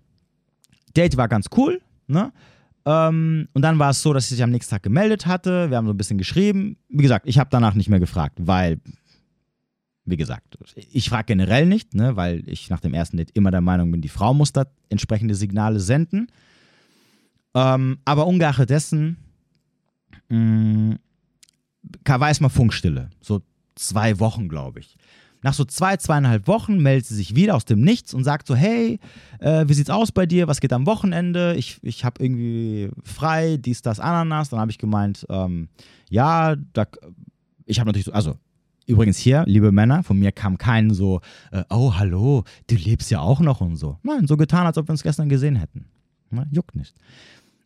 Date 0.96 1.16
war 1.16 1.28
ganz 1.28 1.46
cool, 1.56 1.80
ne? 2.06 2.32
Ähm, 2.86 3.48
und 3.52 3.62
dann 3.62 3.78
war 3.78 3.90
es 3.90 4.02
so, 4.02 4.12
dass 4.12 4.28
sie 4.28 4.34
sich 4.34 4.44
am 4.44 4.50
nächsten 4.50 4.70
Tag 4.70 4.82
gemeldet 4.82 5.26
hatte. 5.26 5.70
Wir 5.70 5.76
haben 5.76 5.86
so 5.86 5.92
ein 5.92 5.96
bisschen 5.96 6.18
geschrieben. 6.18 6.76
Wie 6.88 7.02
gesagt, 7.02 7.26
ich 7.26 7.38
habe 7.38 7.50
danach 7.50 7.74
nicht 7.74 7.88
mehr 7.88 8.00
gefragt, 8.00 8.38
weil, 8.40 8.80
wie 10.04 10.16
gesagt, 10.16 10.58
ich 10.74 11.08
frage 11.08 11.26
generell 11.26 11.66
nicht, 11.66 11.94
ne, 11.94 12.16
weil 12.16 12.46
ich 12.48 12.68
nach 12.68 12.80
dem 12.80 12.92
ersten 12.94 13.16
Date 13.16 13.30
immer 13.32 13.50
der 13.50 13.62
Meinung 13.62 13.90
bin, 13.90 14.02
die 14.02 14.08
Frau 14.08 14.34
muss 14.34 14.52
da 14.52 14.66
entsprechende 14.90 15.34
Signale 15.34 15.80
senden. 15.80 16.28
Ähm, 17.54 17.98
aber 18.04 18.26
ungeachtet 18.26 18.70
dessen 18.70 19.16
mh, 20.28 20.96
war 22.04 22.28
erstmal 22.28 22.50
Funkstille. 22.50 23.10
So 23.20 23.42
zwei 23.74 24.18
Wochen, 24.20 24.48
glaube 24.48 24.80
ich. 24.80 24.96
Nach 25.44 25.52
so 25.52 25.66
zwei, 25.66 25.98
zweieinhalb 25.98 26.48
Wochen 26.48 26.78
meldet 26.78 27.04
sie 27.04 27.14
sich 27.14 27.36
wieder 27.36 27.54
aus 27.54 27.66
dem 27.66 27.82
Nichts 27.82 28.14
und 28.14 28.24
sagt 28.24 28.46
so, 28.46 28.56
hey, 28.56 28.98
äh, 29.40 29.66
wie 29.68 29.74
sieht's 29.74 29.90
aus 29.90 30.10
bei 30.10 30.24
dir? 30.24 30.48
Was 30.48 30.58
geht 30.58 30.72
am 30.72 30.86
Wochenende? 30.86 31.54
Ich, 31.54 31.80
ich 31.82 32.02
habe 32.02 32.24
irgendwie 32.24 32.88
frei, 33.02 33.58
dies, 33.58 33.82
das, 33.82 34.00
Ananas. 34.00 34.48
Dann 34.48 34.58
habe 34.58 34.70
ich 34.70 34.78
gemeint, 34.78 35.26
ähm, 35.28 35.68
ja, 36.08 36.56
da, 36.72 36.86
ich 37.66 37.78
habe 37.78 37.88
natürlich 37.88 38.06
so, 38.06 38.12
also 38.12 38.38
Übrigens 38.86 39.16
hier, 39.16 39.44
liebe 39.46 39.72
Männer, 39.72 40.02
von 40.02 40.18
mir 40.18 40.30
kam 40.30 40.58
kein 40.58 40.92
so, 40.92 41.20
äh, 41.52 41.64
oh 41.70 41.94
hallo, 41.94 42.44
du 42.66 42.74
lebst 42.74 43.10
ja 43.10 43.20
auch 43.20 43.40
noch 43.40 43.62
und 43.62 43.76
so. 43.76 43.98
Nein, 44.02 44.26
so 44.26 44.36
getan, 44.36 44.66
als 44.66 44.76
ob 44.76 44.88
wir 44.88 44.92
uns 44.92 45.02
gestern 45.02 45.30
gesehen 45.30 45.56
hätten. 45.56 45.86
Na, 46.30 46.46
juckt 46.50 46.74
nicht. 46.74 46.94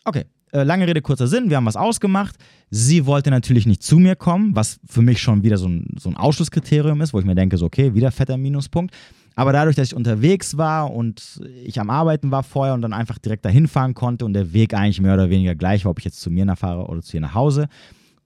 Okay, 0.05 0.27
äh, 0.53 0.63
lange 0.63 0.87
Rede, 0.87 1.03
kurzer 1.03 1.27
Sinn, 1.27 1.51
wir 1.51 1.57
haben 1.57 1.67
was 1.67 1.77
ausgemacht. 1.77 2.37
Sie 2.71 3.07
wollte 3.07 3.31
natürlich 3.31 3.67
nicht 3.67 3.83
zu 3.83 3.99
mir 3.99 4.17
kommen, 4.17 4.55
was 4.55 4.79
für 4.87 5.03
mich 5.03 5.21
schon 5.21 5.43
wieder 5.43 5.59
so 5.59 5.69
ein, 5.69 5.97
so 5.99 6.09
ein 6.09 6.17
Ausschlusskriterium 6.17 7.01
ist, 7.01 7.13
wo 7.13 7.19
ich 7.19 7.25
mir 7.25 7.35
denke, 7.35 7.57
so, 7.57 7.67
okay, 7.67 7.95
wieder 7.95 8.11
fetter 8.11 8.37
Minuspunkt. 8.37 8.95
Aber 9.35 9.53
dadurch, 9.53 9.77
dass 9.77 9.89
ich 9.89 9.95
unterwegs 9.95 10.57
war 10.57 10.93
und 10.93 11.41
ich 11.65 11.81
am 11.81 11.91
Arbeiten 11.91 12.31
war 12.31 12.43
vorher 12.43 12.75
und 12.75 12.83
dann 12.83 12.93
einfach 12.93 13.19
direkt 13.19 13.45
dahin 13.45 13.69
fahren 13.69 13.95
konnte 13.95 14.25
und 14.25 14.33
der 14.33 14.53
Weg 14.53 14.75
eigentlich 14.75 15.01
mehr 15.01 15.15
oder 15.15 15.31
weniger 15.31 15.55
gleich 15.55 15.85
war, 15.85 15.93
ob 15.93 16.01
ich 16.01 16.05
jetzt 16.05 16.21
zu 16.21 16.31
mir 16.31 16.45
nachfahre 16.45 16.87
oder 16.87 17.03
zu 17.03 17.17
ihr 17.17 17.21
nach 17.21 17.35
Hause. 17.35 17.69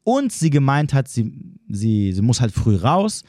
Und 0.04 0.32
sie 0.32 0.50
gemeint 0.50 0.94
hat, 0.94 1.08
sie, 1.08 1.32
sie, 1.68 2.12
sie 2.12 2.22
muss 2.22 2.40
halt 2.40 2.52
früh 2.52 2.76
raus 2.76 3.24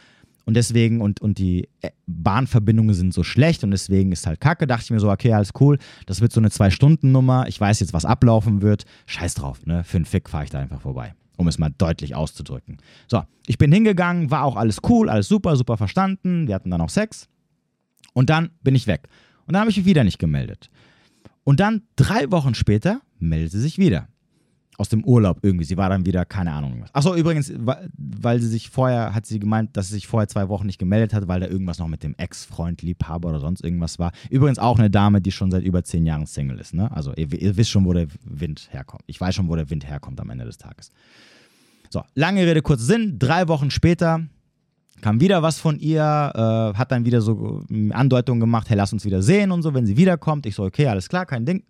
und 0.45 0.56
deswegen, 0.56 1.01
und, 1.01 1.21
und 1.21 1.38
die 1.38 1.69
äh, 1.82 1.91
Bahnverbindungen 2.06 2.93
sind 2.93 3.13
so 3.13 3.23
schlecht 3.23 3.63
und 3.63 3.71
deswegen 3.71 4.12
ist 4.12 4.27
halt 4.27 4.41
kacke. 4.41 4.67
Dachte 4.67 4.84
ich 4.84 4.91
mir 4.91 4.99
so, 4.99 5.10
okay, 5.10 5.34
alles 5.34 5.51
cool. 5.60 5.77
Das 6.06 6.21
wird 6.21 6.34
so 6.34 6.41
eine 6.41 6.51
Zwei-Stunden-Nummer. 6.51 7.47
Ich 7.47 7.60
weiß 7.60 7.79
jetzt, 7.79 7.93
was 7.93 8.06
ablaufen 8.06 8.62
wird. 8.62 8.84
Scheiß 9.06 9.36
drauf, 9.36 9.65
ne? 9.65 9.84
Für 9.84 9.97
einen 9.97 10.06
Fick 10.06 10.29
fahre 10.29 10.43
ich 10.43 10.49
da 10.49 10.60
einfach 10.60 10.82
vorbei. 10.82 11.13
Um 11.38 11.47
es 11.47 11.58
mal 11.58 11.69
deutlich 11.77 12.15
auszudrücken. 12.15 12.77
So, 13.08 13.23
ich 13.47 13.58
bin 13.58 13.71
hingegangen, 13.71 14.32
war 14.32 14.43
auch 14.43 14.56
alles 14.56 14.79
cool, 14.89 15.10
alles 15.10 15.27
super, 15.27 15.56
super 15.56 15.77
verstanden. 15.77 16.47
Wir 16.47 16.56
hatten 16.56 16.69
dann 16.69 16.82
auch 16.82 16.89
Sex. 16.89 17.27
Und 18.13 18.29
dann 18.29 18.51
bin 18.62 18.75
ich 18.75 18.86
weg. 18.86 19.08
Und 19.47 19.53
dann 19.53 19.62
habe 19.62 19.71
ich 19.71 19.77
mich 19.77 19.86
wieder 19.86 20.03
nicht 20.03 20.19
gemeldet. 20.19 20.69
Und 21.43 21.60
dann 21.60 21.84
drei 21.95 22.32
Wochen 22.32 22.53
später 22.53 23.01
meldet 23.17 23.51
sie 23.51 23.60
sich 23.60 23.77
wieder 23.77 24.08
aus 24.78 24.90
dem 24.90 25.04
Urlaub 25.04 25.40
irgendwie. 25.42 25.66
Sie 25.66 25.78
war 25.78 25.90
dann 25.90 26.06
wieder, 26.06 26.26
keine 26.26 26.52
Ahnung. 26.52 26.86
Achso, 26.94 27.16
übrigens, 27.16 27.54
weil 27.98 28.40
sie 28.40 28.48
sich 28.48 28.70
vorher, 28.70 29.14
hat 29.14 29.26
sie 29.26 29.40
gemeint, 29.40 29.76
dass 29.78 29.88
sie 29.88 29.96
sich 29.96 30.08
vorher 30.08 30.28
zwei 30.28 30.50
Wochen 30.50 30.66
nicht 30.66 30.80
gemeldet 30.80 31.14
hat, 31.14 31.28
weil 31.28 31.40
da 31.40 31.48
irgendwas 31.48 31.80
noch 31.80 31.88
mit 31.88 32.04
dem 32.04 32.16
Ex-Freund, 32.18 32.82
Liebhaber 32.82 33.30
oder 33.30 33.40
sonst 33.40 33.64
irgendwas 33.64 34.00
war. 34.00 34.12
Übrigens 34.30 34.60
auch 34.60 34.80
eine 34.80 34.90
Dame, 34.90 35.22
die 35.22 35.32
schon 35.32 35.52
seit 35.52 35.64
über 35.64 35.84
zehn 35.84 36.06
Jahren 36.06 36.26
Single 36.26 36.60
ist. 36.60 36.74
Ne? 36.74 36.92
Also 36.92 37.14
ihr, 37.16 37.32
ihr 37.34 37.58
wisst 37.58 37.70
schon, 37.70 37.86
wo 37.86 37.94
der 37.94 38.08
Wind 38.26 38.70
herkommt. 38.72 39.04
Ich 39.08 39.20
weiß 39.20 39.36
schon, 39.36 39.48
wo 39.48 39.56
der 39.56 39.70
Wind 39.70 39.88
herkommt 39.88 40.20
am 40.20 40.30
Ende 40.30 40.46
des 40.46 40.58
Tages. 40.58 40.92
So, 41.90 42.04
lange 42.16 42.46
Rede, 42.46 42.62
kurzer 42.62 42.86
Sinn. 42.86 43.20
Drei 43.20 43.48
Wochen 43.48 43.70
später 43.70 44.22
kam 45.02 45.20
wieder 45.20 45.44
was 45.44 45.60
von 45.60 45.78
ihr, 45.80 46.02
äh, 46.02 46.78
hat 46.78 46.92
dann 46.92 47.06
wieder 47.06 47.22
so 47.22 47.64
äh, 47.70 47.92
Andeutungen 47.92 48.40
gemacht, 48.40 48.70
hey, 48.70 48.78
lass 48.78 48.94
uns 48.94 49.06
wieder 49.06 49.22
sehen 49.22 49.52
und 49.52 49.62
so, 49.62 49.74
wenn 49.74 49.86
sie 49.86 49.98
wiederkommt. 49.98 50.46
Ich 50.46 50.56
so, 50.56 50.64
okay, 50.64 50.88
alles 50.88 51.10
klar, 51.10 51.26
kein 51.26 51.46
Ding 51.46 51.64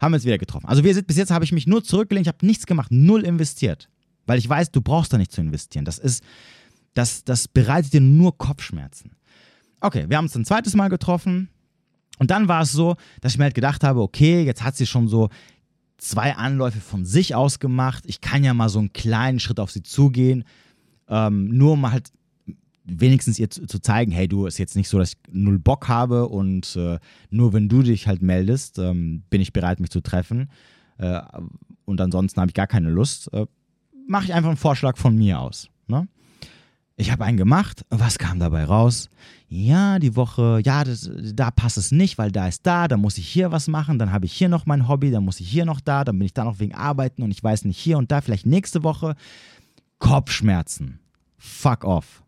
haben 0.00 0.12
wir 0.12 0.16
uns 0.16 0.24
wieder 0.24 0.38
getroffen. 0.38 0.66
Also 0.66 0.84
wir, 0.84 1.02
bis 1.02 1.16
jetzt 1.16 1.30
habe 1.30 1.44
ich 1.44 1.52
mich 1.52 1.66
nur 1.66 1.82
zurückgelehnt, 1.82 2.26
ich 2.26 2.32
habe 2.32 2.44
nichts 2.46 2.66
gemacht, 2.66 2.90
null 2.90 3.24
investiert. 3.24 3.88
Weil 4.26 4.38
ich 4.38 4.48
weiß, 4.48 4.72
du 4.72 4.80
brauchst 4.80 5.12
da 5.12 5.18
nicht 5.18 5.32
zu 5.32 5.40
investieren. 5.40 5.84
Das 5.84 5.98
ist, 5.98 6.22
das, 6.94 7.24
das 7.24 7.48
bereitet 7.48 7.92
dir 7.92 8.00
nur 8.00 8.36
Kopfschmerzen. 8.36 9.12
Okay, 9.80 10.06
wir 10.08 10.16
haben 10.16 10.24
uns 10.24 10.34
ein 10.34 10.44
zweites 10.44 10.74
Mal 10.74 10.88
getroffen. 10.88 11.48
Und 12.18 12.30
dann 12.30 12.48
war 12.48 12.62
es 12.62 12.72
so, 12.72 12.96
dass 13.20 13.32
ich 13.32 13.38
mir 13.38 13.44
halt 13.44 13.54
gedacht 13.54 13.84
habe, 13.84 14.00
okay, 14.00 14.42
jetzt 14.42 14.62
hat 14.62 14.76
sie 14.76 14.86
schon 14.86 15.06
so 15.06 15.28
zwei 15.98 16.34
Anläufe 16.34 16.80
von 16.80 17.04
sich 17.04 17.34
aus 17.34 17.58
gemacht. 17.58 18.04
Ich 18.06 18.20
kann 18.20 18.44
ja 18.44 18.54
mal 18.54 18.68
so 18.68 18.78
einen 18.78 18.92
kleinen 18.92 19.38
Schritt 19.38 19.60
auf 19.60 19.70
sie 19.70 19.82
zugehen. 19.82 20.44
Ähm, 21.08 21.56
nur 21.56 21.72
um 21.72 21.90
halt 21.90 22.10
wenigstens 22.86 23.38
ihr 23.38 23.50
zu, 23.50 23.66
zu, 23.66 23.80
zeigen, 23.80 24.12
hey, 24.12 24.28
du, 24.28 24.46
ist 24.46 24.58
jetzt 24.58 24.76
nicht 24.76 24.88
so, 24.88 24.98
dass 24.98 25.12
ich 25.12 25.18
null 25.30 25.58
Bock 25.58 25.88
habe 25.88 26.28
und 26.28 26.76
äh, 26.76 26.98
nur 27.30 27.52
wenn 27.52 27.68
du 27.68 27.82
dich 27.82 28.06
halt 28.06 28.22
meldest, 28.22 28.78
ähm, 28.78 29.22
bin 29.28 29.40
ich 29.40 29.52
bereit, 29.52 29.80
mich 29.80 29.90
zu 29.90 30.00
treffen. 30.00 30.50
Äh, 30.98 31.20
und 31.84 32.00
ansonsten 32.00 32.40
habe 32.40 32.50
ich 32.50 32.54
gar 32.54 32.66
keine 32.66 32.90
Lust. 32.90 33.32
Äh, 33.32 33.46
Mache 34.08 34.26
ich 34.26 34.34
einfach 34.34 34.50
einen 34.50 34.56
Vorschlag 34.56 34.96
von 34.96 35.16
mir 35.16 35.40
aus. 35.40 35.68
Ne? 35.88 36.06
Ich 36.96 37.10
habe 37.10 37.24
einen 37.24 37.36
gemacht. 37.36 37.84
Was 37.90 38.18
kam 38.18 38.38
dabei 38.38 38.64
raus? 38.64 39.10
Ja, 39.48 39.98
die 39.98 40.16
Woche, 40.16 40.60
ja, 40.64 40.82
das, 40.82 41.10
da 41.34 41.50
passt 41.50 41.76
es 41.76 41.92
nicht, 41.92 42.18
weil 42.18 42.32
da 42.32 42.48
ist 42.48 42.66
da, 42.66 42.88
da 42.88 42.96
muss 42.96 43.18
ich 43.18 43.28
hier 43.28 43.52
was 43.52 43.68
machen, 43.68 43.98
dann 43.98 44.12
habe 44.12 44.26
ich 44.26 44.32
hier 44.32 44.48
noch 44.48 44.66
mein 44.66 44.88
Hobby, 44.88 45.10
dann 45.10 45.24
muss 45.24 45.38
ich 45.38 45.48
hier 45.48 45.64
noch 45.64 45.80
da, 45.80 46.04
dann 46.04 46.18
bin 46.18 46.26
ich 46.26 46.34
da 46.34 46.44
noch 46.44 46.58
wegen 46.58 46.74
Arbeiten 46.74 47.22
und 47.22 47.30
ich 47.30 47.44
weiß 47.44 47.64
nicht 47.64 47.78
hier 47.78 47.98
und 47.98 48.10
da, 48.10 48.20
vielleicht 48.20 48.46
nächste 48.46 48.82
Woche. 48.82 49.14
Kopfschmerzen. 49.98 50.98
Fuck 51.38 51.84
off. 51.84 52.24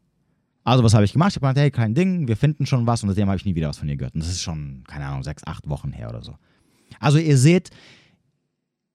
Also, 0.68 0.84
was 0.84 0.92
habe 0.92 1.06
ich 1.06 1.14
gemacht? 1.14 1.30
Ich 1.30 1.36
habe 1.36 1.46
gesagt, 1.46 1.58
hey, 1.58 1.70
kein 1.70 1.94
Ding, 1.94 2.28
wir 2.28 2.36
finden 2.36 2.66
schon 2.66 2.86
was 2.86 3.02
und 3.02 3.08
seitdem 3.08 3.28
habe 3.28 3.38
ich 3.38 3.46
nie 3.46 3.54
wieder 3.54 3.70
was 3.70 3.78
von 3.78 3.88
ihr 3.88 3.96
gehört. 3.96 4.14
Und 4.14 4.20
das 4.20 4.28
ist 4.28 4.42
schon, 4.42 4.84
keine 4.86 5.06
Ahnung, 5.06 5.22
sechs, 5.22 5.42
acht 5.46 5.66
Wochen 5.70 5.92
her 5.92 6.10
oder 6.10 6.22
so. 6.22 6.36
Also, 7.00 7.16
ihr 7.16 7.38
seht, 7.38 7.70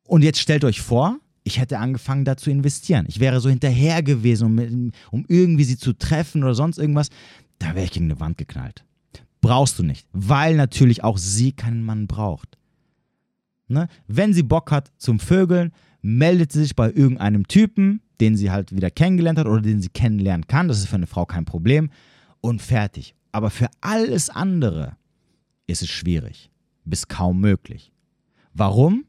und 0.05 0.21
jetzt 0.21 0.39
stellt 0.39 0.63
euch 0.65 0.81
vor, 0.81 1.17
ich 1.43 1.59
hätte 1.59 1.79
angefangen, 1.79 2.25
da 2.25 2.37
zu 2.37 2.51
investieren. 2.51 3.05
Ich 3.09 3.19
wäre 3.19 3.39
so 3.39 3.49
hinterher 3.49 4.03
gewesen, 4.03 4.45
um, 4.45 4.91
um 5.09 5.25
irgendwie 5.27 5.63
sie 5.63 5.77
zu 5.77 5.93
treffen 5.93 6.43
oder 6.43 6.53
sonst 6.53 6.77
irgendwas. 6.77 7.09
Da 7.57 7.73
wäre 7.73 7.85
ich 7.85 7.91
gegen 7.91 8.05
eine 8.05 8.19
Wand 8.19 8.37
geknallt. 8.37 8.85
Brauchst 9.41 9.79
du 9.79 9.83
nicht, 9.83 10.07
weil 10.13 10.55
natürlich 10.55 11.03
auch 11.03 11.17
sie 11.17 11.53
keinen 11.53 11.83
Mann 11.83 12.05
braucht. 12.05 12.59
Ne? 13.67 13.87
Wenn 14.07 14.31
sie 14.31 14.43
Bock 14.43 14.69
hat 14.69 14.91
zum 14.97 15.19
Vögeln, 15.19 15.71
meldet 16.03 16.51
sie 16.51 16.61
sich 16.61 16.75
bei 16.75 16.91
irgendeinem 16.91 17.47
Typen, 17.47 18.02
den 18.19 18.37
sie 18.37 18.51
halt 18.51 18.75
wieder 18.75 18.91
kennengelernt 18.91 19.39
hat 19.39 19.47
oder 19.47 19.61
den 19.61 19.81
sie 19.81 19.89
kennenlernen 19.89 20.47
kann. 20.47 20.67
Das 20.67 20.79
ist 20.79 20.87
für 20.87 20.95
eine 20.95 21.07
Frau 21.07 21.25
kein 21.25 21.45
Problem. 21.45 21.89
Und 22.41 22.61
fertig. 22.61 23.15
Aber 23.31 23.49
für 23.49 23.69
alles 23.81 24.29
andere 24.29 24.97
ist 25.67 25.81
es 25.81 25.89
schwierig, 25.89 26.51
bis 26.85 27.07
kaum 27.07 27.39
möglich. 27.39 27.91
Warum? 28.53 29.05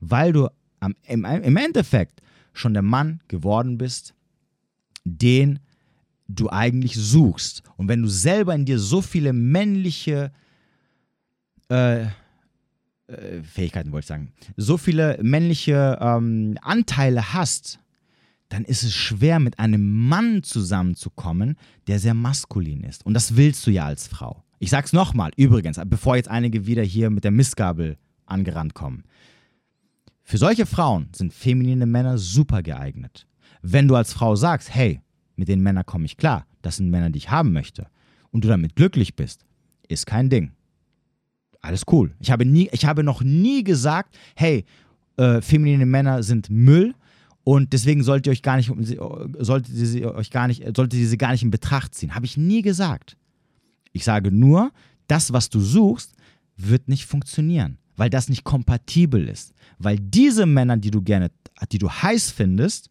Weil 0.00 0.32
du 0.32 0.48
am, 0.80 0.94
im, 1.06 1.24
im 1.24 1.56
Endeffekt 1.56 2.20
schon 2.52 2.72
der 2.72 2.82
Mann 2.82 3.20
geworden 3.28 3.76
bist, 3.76 4.14
den 5.04 5.58
du 6.28 6.50
eigentlich 6.50 6.96
suchst. 6.96 7.62
Und 7.76 7.88
wenn 7.88 8.02
du 8.02 8.08
selber 8.08 8.54
in 8.54 8.64
dir 8.64 8.78
so 8.78 9.02
viele 9.02 9.32
männliche 9.32 10.32
äh, 11.70 12.02
äh, 12.02 13.42
Fähigkeiten, 13.42 13.92
wollte 13.92 14.04
ich 14.04 14.08
sagen, 14.08 14.32
so 14.56 14.76
viele 14.76 15.18
männliche 15.22 15.98
ähm, 16.00 16.58
Anteile 16.62 17.32
hast, 17.32 17.78
dann 18.48 18.64
ist 18.64 18.82
es 18.82 18.94
schwer, 18.94 19.40
mit 19.40 19.58
einem 19.58 20.08
Mann 20.08 20.42
zusammenzukommen, 20.42 21.56
der 21.86 21.98
sehr 21.98 22.14
maskulin 22.14 22.82
ist. 22.84 23.04
Und 23.04 23.14
das 23.14 23.36
willst 23.36 23.66
du 23.66 23.70
ja 23.70 23.86
als 23.86 24.06
Frau. 24.06 24.44
Ich 24.58 24.70
sag's 24.70 24.92
nochmal, 24.92 25.32
übrigens, 25.36 25.80
bevor 25.86 26.16
jetzt 26.16 26.28
einige 26.28 26.66
wieder 26.66 26.82
hier 26.82 27.10
mit 27.10 27.24
der 27.24 27.30
Missgabel 27.30 27.98
angerannt 28.24 28.74
kommen. 28.74 29.04
Für 30.22 30.38
solche 30.38 30.66
Frauen 30.66 31.08
sind 31.14 31.32
feminine 31.32 31.86
Männer 31.86 32.18
super 32.18 32.62
geeignet. 32.62 33.26
Wenn 33.62 33.88
du 33.88 33.94
als 33.94 34.12
Frau 34.12 34.36
sagst, 34.36 34.74
hey, 34.74 35.00
mit 35.36 35.48
den 35.48 35.60
Männern 35.60 35.86
komme 35.86 36.06
ich 36.06 36.16
klar, 36.16 36.46
das 36.62 36.76
sind 36.76 36.90
Männer, 36.90 37.10
die 37.10 37.18
ich 37.18 37.30
haben 37.30 37.52
möchte, 37.52 37.86
und 38.30 38.44
du 38.44 38.48
damit 38.48 38.76
glücklich 38.76 39.14
bist, 39.14 39.44
ist 39.88 40.06
kein 40.06 40.30
Ding. 40.30 40.52
Alles 41.60 41.84
cool. 41.90 42.14
Ich 42.20 42.30
habe, 42.30 42.44
nie, 42.44 42.68
ich 42.72 42.86
habe 42.86 43.02
noch 43.02 43.22
nie 43.22 43.64
gesagt, 43.64 44.16
hey, 44.34 44.64
äh, 45.16 45.40
feminine 45.40 45.86
Männer 45.86 46.22
sind 46.22 46.50
Müll 46.50 46.94
und 47.48 47.72
deswegen 47.72 48.02
solltet 48.02 48.26
ihr 48.26 48.32
euch 48.32 48.42
gar 48.42 48.56
nicht, 48.56 48.72
solltet 49.38 49.72
ihr 49.72 49.86
sie 49.86 50.04
euch 50.04 50.32
gar 50.32 50.48
nicht, 50.48 50.64
solltet 50.76 50.98
ihr 50.98 51.06
sie 51.06 51.16
gar 51.16 51.30
nicht 51.30 51.44
in 51.44 51.52
Betracht 51.52 51.94
ziehen. 51.94 52.16
Habe 52.16 52.26
ich 52.26 52.36
nie 52.36 52.60
gesagt. 52.60 53.16
Ich 53.92 54.02
sage 54.02 54.32
nur, 54.32 54.72
das, 55.06 55.32
was 55.32 55.48
du 55.48 55.60
suchst, 55.60 56.16
wird 56.56 56.88
nicht 56.88 57.06
funktionieren, 57.06 57.78
weil 57.94 58.10
das 58.10 58.28
nicht 58.28 58.42
kompatibel 58.42 59.28
ist. 59.28 59.54
Weil 59.78 59.96
diese 60.00 60.44
Männer, 60.44 60.76
die 60.76 60.90
du 60.90 61.02
gerne, 61.02 61.30
die 61.70 61.78
du 61.78 61.88
heiß 61.88 62.32
findest, 62.32 62.90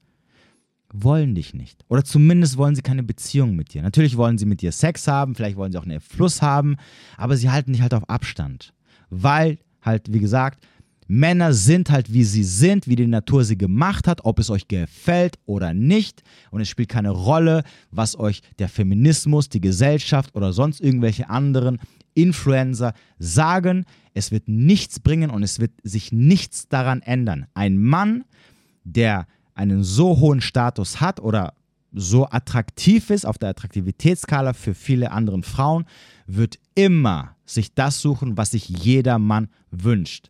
wollen 0.93 1.35
dich 1.35 1.53
nicht. 1.53 1.83
Oder 1.89 2.05
zumindest 2.05 2.55
wollen 2.55 2.75
sie 2.75 2.81
keine 2.81 3.03
Beziehung 3.03 3.57
mit 3.57 3.73
dir. 3.73 3.81
Natürlich 3.81 4.15
wollen 4.15 4.37
sie 4.37 4.45
mit 4.45 4.61
dir 4.61 4.71
Sex 4.71 5.05
haben, 5.09 5.35
vielleicht 5.35 5.57
wollen 5.57 5.73
sie 5.73 5.77
auch 5.77 5.85
einen 5.85 5.99
Fluss 5.99 6.41
haben, 6.41 6.77
aber 7.17 7.35
sie 7.35 7.49
halten 7.49 7.73
dich 7.73 7.81
halt 7.81 7.93
auf 7.93 8.09
Abstand. 8.09 8.73
Weil 9.09 9.59
halt, 9.81 10.13
wie 10.13 10.19
gesagt, 10.19 10.65
Männer 11.07 11.53
sind 11.53 11.91
halt 11.91 12.11
wie 12.11 12.23
sie 12.23 12.43
sind, 12.43 12.87
wie 12.87 12.95
die 12.95 13.07
Natur 13.07 13.43
sie 13.43 13.57
gemacht 13.57 14.07
hat, 14.07 14.25
ob 14.25 14.39
es 14.39 14.49
euch 14.49 14.67
gefällt 14.67 15.37
oder 15.45 15.73
nicht. 15.73 16.23
Und 16.51 16.61
es 16.61 16.69
spielt 16.69 16.89
keine 16.89 17.11
Rolle, 17.11 17.63
was 17.91 18.17
euch 18.17 18.41
der 18.59 18.69
Feminismus, 18.69 19.49
die 19.49 19.61
Gesellschaft 19.61 20.35
oder 20.35 20.53
sonst 20.53 20.81
irgendwelche 20.81 21.29
anderen 21.29 21.79
Influencer 22.15 22.93
sagen. 23.19 23.85
Es 24.13 24.31
wird 24.31 24.47
nichts 24.47 24.99
bringen 24.99 25.29
und 25.29 25.43
es 25.43 25.59
wird 25.59 25.71
sich 25.83 26.11
nichts 26.11 26.67
daran 26.69 27.01
ändern. 27.01 27.45
Ein 27.53 27.77
Mann, 27.77 28.23
der 28.83 29.27
einen 29.53 29.83
so 29.83 30.19
hohen 30.19 30.41
Status 30.41 31.01
hat 31.01 31.19
oder 31.19 31.53
so 31.91 32.27
attraktiv 32.29 33.09
ist 33.09 33.25
auf 33.25 33.37
der 33.37 33.49
Attraktivitätsskala 33.49 34.53
für 34.53 34.73
viele 34.73 35.11
andere 35.11 35.41
Frauen, 35.43 35.85
wird 36.27 36.59
immer 36.75 37.35
sich 37.45 37.73
das 37.73 38.01
suchen, 38.01 38.37
was 38.37 38.51
sich 38.51 38.67
jeder 38.67 39.17
Mann 39.17 39.49
wünscht. 39.71 40.29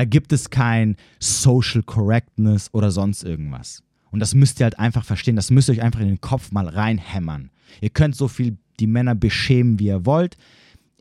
Da 0.00 0.06
gibt 0.06 0.32
es 0.32 0.48
kein 0.48 0.96
Social 1.18 1.82
Correctness 1.82 2.70
oder 2.72 2.90
sonst 2.90 3.22
irgendwas. 3.22 3.82
Und 4.10 4.20
das 4.20 4.34
müsst 4.34 4.58
ihr 4.58 4.64
halt 4.64 4.78
einfach 4.78 5.04
verstehen. 5.04 5.36
Das 5.36 5.50
müsst 5.50 5.68
ihr 5.68 5.72
euch 5.72 5.82
einfach 5.82 6.00
in 6.00 6.08
den 6.08 6.22
Kopf 6.22 6.52
mal 6.52 6.66
reinhämmern. 6.66 7.50
Ihr 7.82 7.90
könnt 7.90 8.16
so 8.16 8.26
viel 8.26 8.56
die 8.78 8.86
Männer 8.86 9.14
beschämen, 9.14 9.78
wie 9.78 9.88
ihr 9.88 10.06
wollt. 10.06 10.38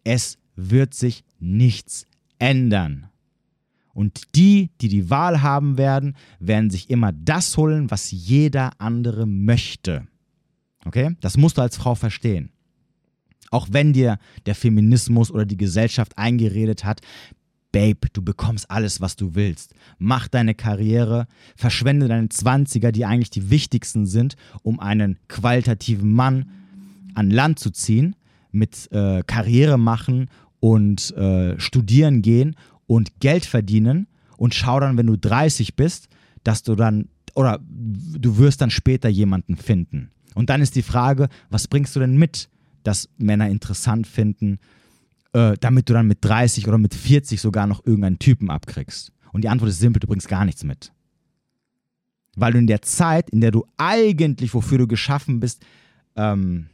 Es 0.03 0.37
wird 0.57 0.93
sich 0.93 1.23
nichts 1.39 2.07
ändern. 2.39 3.07
Und 3.93 4.35
die, 4.35 4.69
die 4.81 4.89
die 4.89 5.09
Wahl 5.09 5.41
haben 5.41 5.77
werden, 5.77 6.17
werden 6.41 6.69
sich 6.69 6.89
immer 6.89 7.13
das 7.13 7.55
holen, 7.55 7.89
was 7.91 8.11
jeder 8.11 8.71
andere 8.79 9.25
möchte. 9.25 10.09
Okay? 10.83 11.15
Das 11.21 11.37
musst 11.37 11.57
du 11.57 11.61
als 11.61 11.77
Frau 11.77 11.95
verstehen. 11.95 12.51
Auch 13.49 13.69
wenn 13.71 13.93
dir 13.93 14.19
der 14.45 14.55
Feminismus 14.55 15.31
oder 15.31 15.45
die 15.45 15.57
Gesellschaft 15.57 16.17
eingeredet 16.17 16.83
hat, 16.83 16.99
Babe, 17.71 18.07
du 18.13 18.21
bekommst 18.21 18.69
alles, 18.71 19.01
was 19.01 19.15
du 19.15 19.35
willst. 19.35 19.73
Mach 19.97 20.27
deine 20.27 20.55
Karriere, 20.55 21.27
verschwende 21.55 22.07
deine 22.07 22.27
20er, 22.27 22.91
die 22.91 23.05
eigentlich 23.05 23.29
die 23.29 23.49
wichtigsten 23.49 24.05
sind, 24.05 24.35
um 24.63 24.79
einen 24.79 25.17
qualitativen 25.27 26.11
Mann 26.11 26.49
an 27.13 27.29
Land 27.29 27.59
zu 27.59 27.69
ziehen, 27.69 28.15
mit 28.51 28.91
äh, 28.91 29.23
Karriere 29.25 29.77
machen 29.77 30.29
und 30.59 31.15
äh, 31.15 31.59
studieren 31.59 32.21
gehen 32.21 32.55
und 32.87 33.19
Geld 33.19 33.45
verdienen 33.45 34.07
und 34.37 34.55
schau 34.55 34.79
dann, 34.79 34.97
wenn 34.97 35.07
du 35.07 35.17
30 35.17 35.75
bist, 35.75 36.09
dass 36.43 36.63
du 36.63 36.75
dann, 36.75 37.09
oder 37.35 37.59
du 37.61 38.37
wirst 38.37 38.61
dann 38.61 38.71
später 38.71 39.09
jemanden 39.09 39.55
finden. 39.57 40.11
Und 40.33 40.49
dann 40.49 40.61
ist 40.61 40.75
die 40.75 40.81
Frage, 40.81 41.29
was 41.49 41.67
bringst 41.67 41.95
du 41.95 41.99
denn 41.99 42.17
mit, 42.17 42.49
dass 42.83 43.09
Männer 43.17 43.49
interessant 43.49 44.07
finden, 44.07 44.59
äh, 45.33 45.55
damit 45.59 45.89
du 45.89 45.93
dann 45.93 46.07
mit 46.07 46.19
30 46.21 46.67
oder 46.67 46.77
mit 46.77 46.93
40 46.93 47.39
sogar 47.39 47.67
noch 47.67 47.85
irgendeinen 47.85 48.19
Typen 48.19 48.49
abkriegst? 48.49 49.11
Und 49.31 49.43
die 49.43 49.49
Antwort 49.49 49.69
ist 49.69 49.79
simpel, 49.79 49.99
du 49.99 50.07
bringst 50.07 50.27
gar 50.27 50.45
nichts 50.45 50.63
mit. 50.63 50.91
Weil 52.35 52.53
du 52.53 52.59
in 52.59 52.67
der 52.67 52.81
Zeit, 52.81 53.29
in 53.29 53.41
der 53.41 53.51
du 53.51 53.65
eigentlich, 53.77 54.53
wofür 54.53 54.77
du 54.77 54.87
geschaffen 54.87 55.39
bist, 55.39 55.63
ähm, 56.15 56.67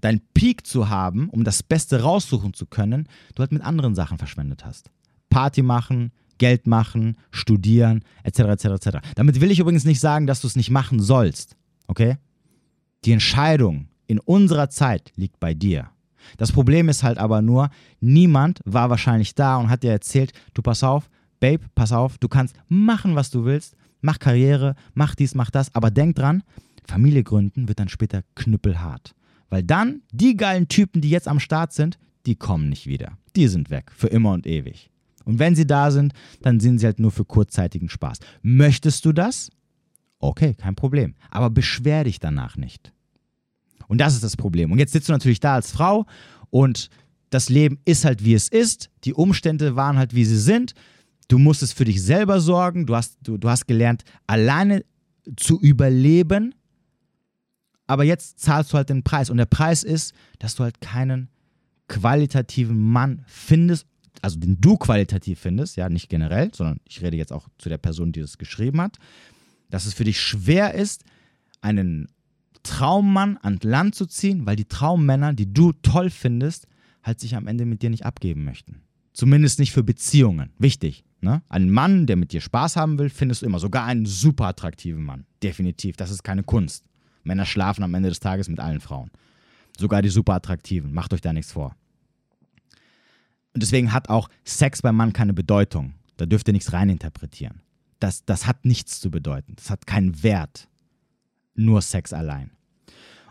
deinen 0.00 0.20
Peak 0.34 0.66
zu 0.66 0.88
haben, 0.88 1.28
um 1.28 1.44
das 1.44 1.62
Beste 1.62 2.02
raussuchen 2.02 2.54
zu 2.54 2.66
können, 2.66 3.08
du 3.34 3.40
halt 3.40 3.52
mit 3.52 3.62
anderen 3.62 3.94
Sachen 3.94 4.18
verschwendet 4.18 4.64
hast. 4.64 4.90
Party 5.28 5.62
machen, 5.62 6.12
Geld 6.38 6.66
machen, 6.66 7.16
studieren, 7.30 8.02
etc., 8.24 8.40
etc., 8.40 8.64
etc. 8.64 8.98
Damit 9.14 9.40
will 9.40 9.50
ich 9.50 9.58
übrigens 9.58 9.84
nicht 9.84 10.00
sagen, 10.00 10.26
dass 10.26 10.40
du 10.40 10.46
es 10.46 10.56
nicht 10.56 10.70
machen 10.70 11.00
sollst, 11.00 11.56
okay? 11.86 12.16
Die 13.04 13.12
Entscheidung 13.12 13.88
in 14.06 14.18
unserer 14.18 14.70
Zeit 14.70 15.12
liegt 15.16 15.38
bei 15.38 15.54
dir. 15.54 15.90
Das 16.36 16.52
Problem 16.52 16.88
ist 16.88 17.02
halt 17.02 17.18
aber 17.18 17.42
nur, 17.42 17.70
niemand 18.00 18.60
war 18.64 18.90
wahrscheinlich 18.90 19.34
da 19.34 19.56
und 19.56 19.70
hat 19.70 19.82
dir 19.82 19.92
erzählt, 19.92 20.32
du 20.54 20.62
pass 20.62 20.82
auf, 20.82 21.08
Babe, 21.40 21.64
pass 21.74 21.92
auf, 21.92 22.18
du 22.18 22.28
kannst 22.28 22.54
machen, 22.68 23.16
was 23.16 23.30
du 23.30 23.44
willst, 23.44 23.76
mach 24.00 24.18
Karriere, 24.18 24.74
mach 24.94 25.14
dies, 25.14 25.34
mach 25.34 25.50
das, 25.50 25.74
aber 25.74 25.90
denk 25.90 26.16
dran, 26.16 26.42
Familie 26.86 27.22
gründen 27.22 27.68
wird 27.68 27.78
dann 27.78 27.88
später 27.88 28.22
knüppelhart. 28.34 29.14
Weil 29.48 29.62
dann 29.62 30.02
die 30.12 30.36
geilen 30.36 30.68
Typen, 30.68 31.00
die 31.00 31.10
jetzt 31.10 31.28
am 31.28 31.40
Start 31.40 31.72
sind, 31.72 31.98
die 32.26 32.36
kommen 32.36 32.68
nicht 32.68 32.86
wieder. 32.86 33.18
Die 33.36 33.48
sind 33.48 33.70
weg, 33.70 33.90
für 33.94 34.08
immer 34.08 34.32
und 34.32 34.46
ewig. 34.46 34.90
Und 35.24 35.38
wenn 35.38 35.54
sie 35.54 35.66
da 35.66 35.90
sind, 35.90 36.12
dann 36.42 36.60
sind 36.60 36.78
sie 36.78 36.86
halt 36.86 36.98
nur 36.98 37.10
für 37.10 37.24
kurzzeitigen 37.24 37.88
Spaß. 37.88 38.18
Möchtest 38.42 39.04
du 39.04 39.12
das? 39.12 39.50
Okay, 40.18 40.54
kein 40.54 40.74
Problem. 40.74 41.14
Aber 41.30 41.50
beschwer 41.50 42.04
dich 42.04 42.20
danach 42.20 42.56
nicht. 42.56 42.92
Und 43.90 43.98
das 43.98 44.14
ist 44.14 44.22
das 44.22 44.36
Problem. 44.36 44.70
Und 44.70 44.78
jetzt 44.78 44.92
sitzt 44.92 45.08
du 45.08 45.12
natürlich 45.12 45.40
da 45.40 45.56
als 45.56 45.72
Frau 45.72 46.06
und 46.50 46.90
das 47.30 47.48
Leben 47.48 47.80
ist 47.84 48.04
halt 48.04 48.24
wie 48.24 48.34
es 48.34 48.46
ist. 48.46 48.88
Die 49.02 49.14
Umstände 49.14 49.74
waren 49.74 49.98
halt 49.98 50.14
wie 50.14 50.24
sie 50.24 50.38
sind. 50.38 50.74
Du 51.26 51.38
musstest 51.38 51.74
für 51.74 51.84
dich 51.84 52.00
selber 52.00 52.40
sorgen. 52.40 52.86
Du 52.86 52.94
hast, 52.94 53.18
du, 53.20 53.36
du 53.36 53.48
hast 53.48 53.66
gelernt, 53.66 54.04
alleine 54.28 54.84
zu 55.36 55.60
überleben. 55.60 56.54
Aber 57.88 58.04
jetzt 58.04 58.38
zahlst 58.38 58.72
du 58.72 58.76
halt 58.76 58.90
den 58.90 59.02
Preis. 59.02 59.28
Und 59.28 59.38
der 59.38 59.46
Preis 59.46 59.82
ist, 59.82 60.14
dass 60.38 60.54
du 60.54 60.62
halt 60.62 60.80
keinen 60.80 61.28
qualitativen 61.88 62.78
Mann 62.78 63.24
findest, 63.26 63.88
also 64.22 64.38
den 64.38 64.60
du 64.60 64.76
qualitativ 64.76 65.40
findest, 65.40 65.76
ja, 65.76 65.88
nicht 65.88 66.08
generell, 66.08 66.54
sondern 66.54 66.78
ich 66.84 67.02
rede 67.02 67.16
jetzt 67.16 67.32
auch 67.32 67.48
zu 67.58 67.68
der 67.68 67.78
Person, 67.78 68.12
die 68.12 68.20
das 68.20 68.38
geschrieben 68.38 68.80
hat, 68.80 68.98
dass 69.68 69.84
es 69.84 69.94
für 69.94 70.04
dich 70.04 70.20
schwer 70.20 70.74
ist, 70.74 71.02
einen 71.60 72.06
Traummann 72.62 73.36
an 73.38 73.58
Land 73.62 73.94
zu 73.94 74.06
ziehen, 74.06 74.46
weil 74.46 74.56
die 74.56 74.66
Traummänner, 74.66 75.32
die 75.32 75.52
du 75.52 75.72
toll 75.72 76.10
findest, 76.10 76.66
halt 77.02 77.20
sich 77.20 77.36
am 77.36 77.46
Ende 77.46 77.64
mit 77.64 77.82
dir 77.82 77.90
nicht 77.90 78.04
abgeben 78.04 78.44
möchten. 78.44 78.82
Zumindest 79.12 79.58
nicht 79.58 79.72
für 79.72 79.82
Beziehungen. 79.82 80.50
Wichtig. 80.58 81.04
Ne? 81.20 81.42
Einen 81.48 81.70
Mann, 81.70 82.06
der 82.06 82.16
mit 82.16 82.32
dir 82.32 82.40
Spaß 82.40 82.76
haben 82.76 82.98
will, 82.98 83.10
findest 83.10 83.42
du 83.42 83.46
immer. 83.46 83.58
Sogar 83.58 83.84
einen 83.84 84.06
super 84.06 84.46
attraktiven 84.46 85.02
Mann. 85.02 85.26
Definitiv. 85.42 85.96
Das 85.96 86.10
ist 86.10 86.22
keine 86.22 86.42
Kunst. 86.42 86.84
Männer 87.24 87.44
schlafen 87.44 87.82
am 87.82 87.94
Ende 87.94 88.08
des 88.08 88.20
Tages 88.20 88.48
mit 88.48 88.60
allen 88.60 88.80
Frauen. 88.80 89.10
Sogar 89.78 90.02
die 90.02 90.08
super 90.08 90.34
attraktiven. 90.34 90.92
Macht 90.92 91.12
euch 91.12 91.20
da 91.20 91.32
nichts 91.32 91.52
vor. 91.52 91.76
Und 93.52 93.62
deswegen 93.62 93.92
hat 93.92 94.08
auch 94.08 94.28
Sex 94.44 94.80
beim 94.80 94.96
Mann 94.96 95.12
keine 95.12 95.34
Bedeutung. 95.34 95.94
Da 96.16 96.26
dürft 96.26 96.48
ihr 96.48 96.52
nichts 96.52 96.72
reininterpretieren. 96.72 97.62
Das, 97.98 98.24
das 98.24 98.46
hat 98.46 98.64
nichts 98.64 99.00
zu 99.00 99.10
bedeuten. 99.10 99.54
Das 99.56 99.70
hat 99.70 99.86
keinen 99.86 100.22
Wert 100.22 100.69
nur 101.54 101.82
Sex 101.82 102.12
allein. 102.12 102.50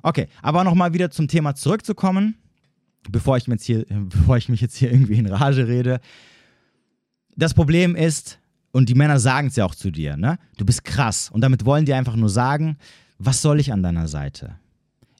Okay, 0.02 0.28
aber 0.42 0.64
nochmal 0.64 0.94
wieder 0.94 1.12
zum 1.12 1.28
Thema 1.28 1.56
zurückzukommen, 1.56 2.36
bevor 3.10 3.38
ich, 3.38 3.48
jetzt 3.48 3.66
hier, 3.66 3.86
bevor 3.90 4.38
ich 4.38 4.50
mich 4.50 4.62
jetzt 4.62 4.76
hier 4.76 4.92
irgendwie 4.92 5.18
in 5.18 5.28
Rage 5.28 5.68
rede. 5.68 6.00
Das 7.36 7.54
Problem 7.54 7.96
ist, 7.96 8.40
und 8.72 8.90
die 8.90 8.96
Männer 8.96 9.20
sagen 9.20 9.48
es 9.48 9.56
ja 9.56 9.66
auch 9.66 9.76
zu 9.76 9.92
dir, 9.92 10.16
ne? 10.16 10.38
Du 10.58 10.66
bist 10.66 10.84
krass. 10.84 11.30
Und 11.32 11.42
damit 11.42 11.66
wollen 11.66 11.86
die 11.86 11.94
einfach 11.94 12.16
nur 12.16 12.30
sagen, 12.30 12.78
was 13.18 13.42
soll 13.42 13.60
ich 13.60 13.74
an 13.74 13.82
deiner 13.82 14.08
Seite? 14.08 14.56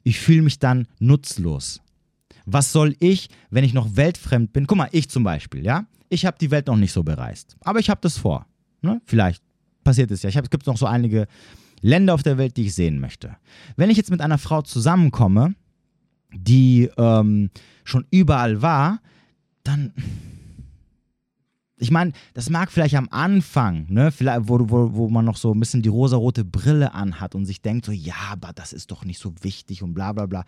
Ich 0.04 0.20
fühle 0.20 0.42
mich 0.42 0.58
dann 0.58 0.86
nutzlos. 0.98 1.80
Was 2.46 2.72
soll 2.72 2.94
ich, 3.00 3.28
wenn 3.50 3.64
ich 3.64 3.74
noch 3.74 3.96
weltfremd 3.96 4.52
bin? 4.52 4.66
Guck 4.66 4.78
mal, 4.78 4.88
ich 4.92 5.10
zum 5.10 5.24
Beispiel, 5.24 5.64
ja? 5.64 5.86
Ich 6.08 6.24
habe 6.26 6.36
die 6.40 6.50
Welt 6.50 6.66
noch 6.66 6.76
nicht 6.76 6.92
so 6.92 7.02
bereist. 7.02 7.56
Aber 7.60 7.78
ich 7.78 7.90
habe 7.90 8.00
das 8.02 8.18
vor. 8.18 8.46
Ne? 8.82 9.00
Vielleicht 9.04 9.42
passiert 9.84 10.10
es 10.10 10.22
ja. 10.22 10.28
Ich 10.28 10.36
hab, 10.36 10.44
es 10.44 10.50
gibt 10.50 10.66
noch 10.66 10.76
so 10.76 10.86
einige 10.86 11.26
Länder 11.80 12.14
auf 12.14 12.22
der 12.22 12.38
Welt, 12.38 12.56
die 12.56 12.66
ich 12.66 12.74
sehen 12.74 13.00
möchte. 13.00 13.36
Wenn 13.76 13.90
ich 13.90 13.96
jetzt 13.96 14.10
mit 14.10 14.20
einer 14.20 14.38
Frau 14.38 14.62
zusammenkomme, 14.62 15.54
die 16.32 16.90
ähm, 16.96 17.50
schon 17.84 18.06
überall 18.10 18.62
war, 18.62 19.00
dann. 19.64 19.92
Ich 21.82 21.90
meine, 21.90 22.12
das 22.34 22.50
mag 22.50 22.70
vielleicht 22.70 22.94
am 22.94 23.08
Anfang, 23.10 23.86
ne, 23.88 24.12
vielleicht, 24.12 24.48
wo, 24.48 24.58
wo, 24.68 24.92
wo 24.92 25.08
man 25.08 25.24
noch 25.24 25.38
so 25.38 25.54
ein 25.54 25.60
bisschen 25.60 25.80
die 25.80 25.88
rosarote 25.88 26.44
Brille 26.44 26.92
anhat 26.92 27.34
und 27.34 27.46
sich 27.46 27.62
denkt, 27.62 27.86
so, 27.86 27.92
ja, 27.92 28.14
aber 28.30 28.52
das 28.54 28.74
ist 28.74 28.90
doch 28.90 29.06
nicht 29.06 29.18
so 29.18 29.32
wichtig 29.40 29.82
und 29.82 29.94
bla 29.94 30.12
bla 30.12 30.26
bla. 30.26 30.44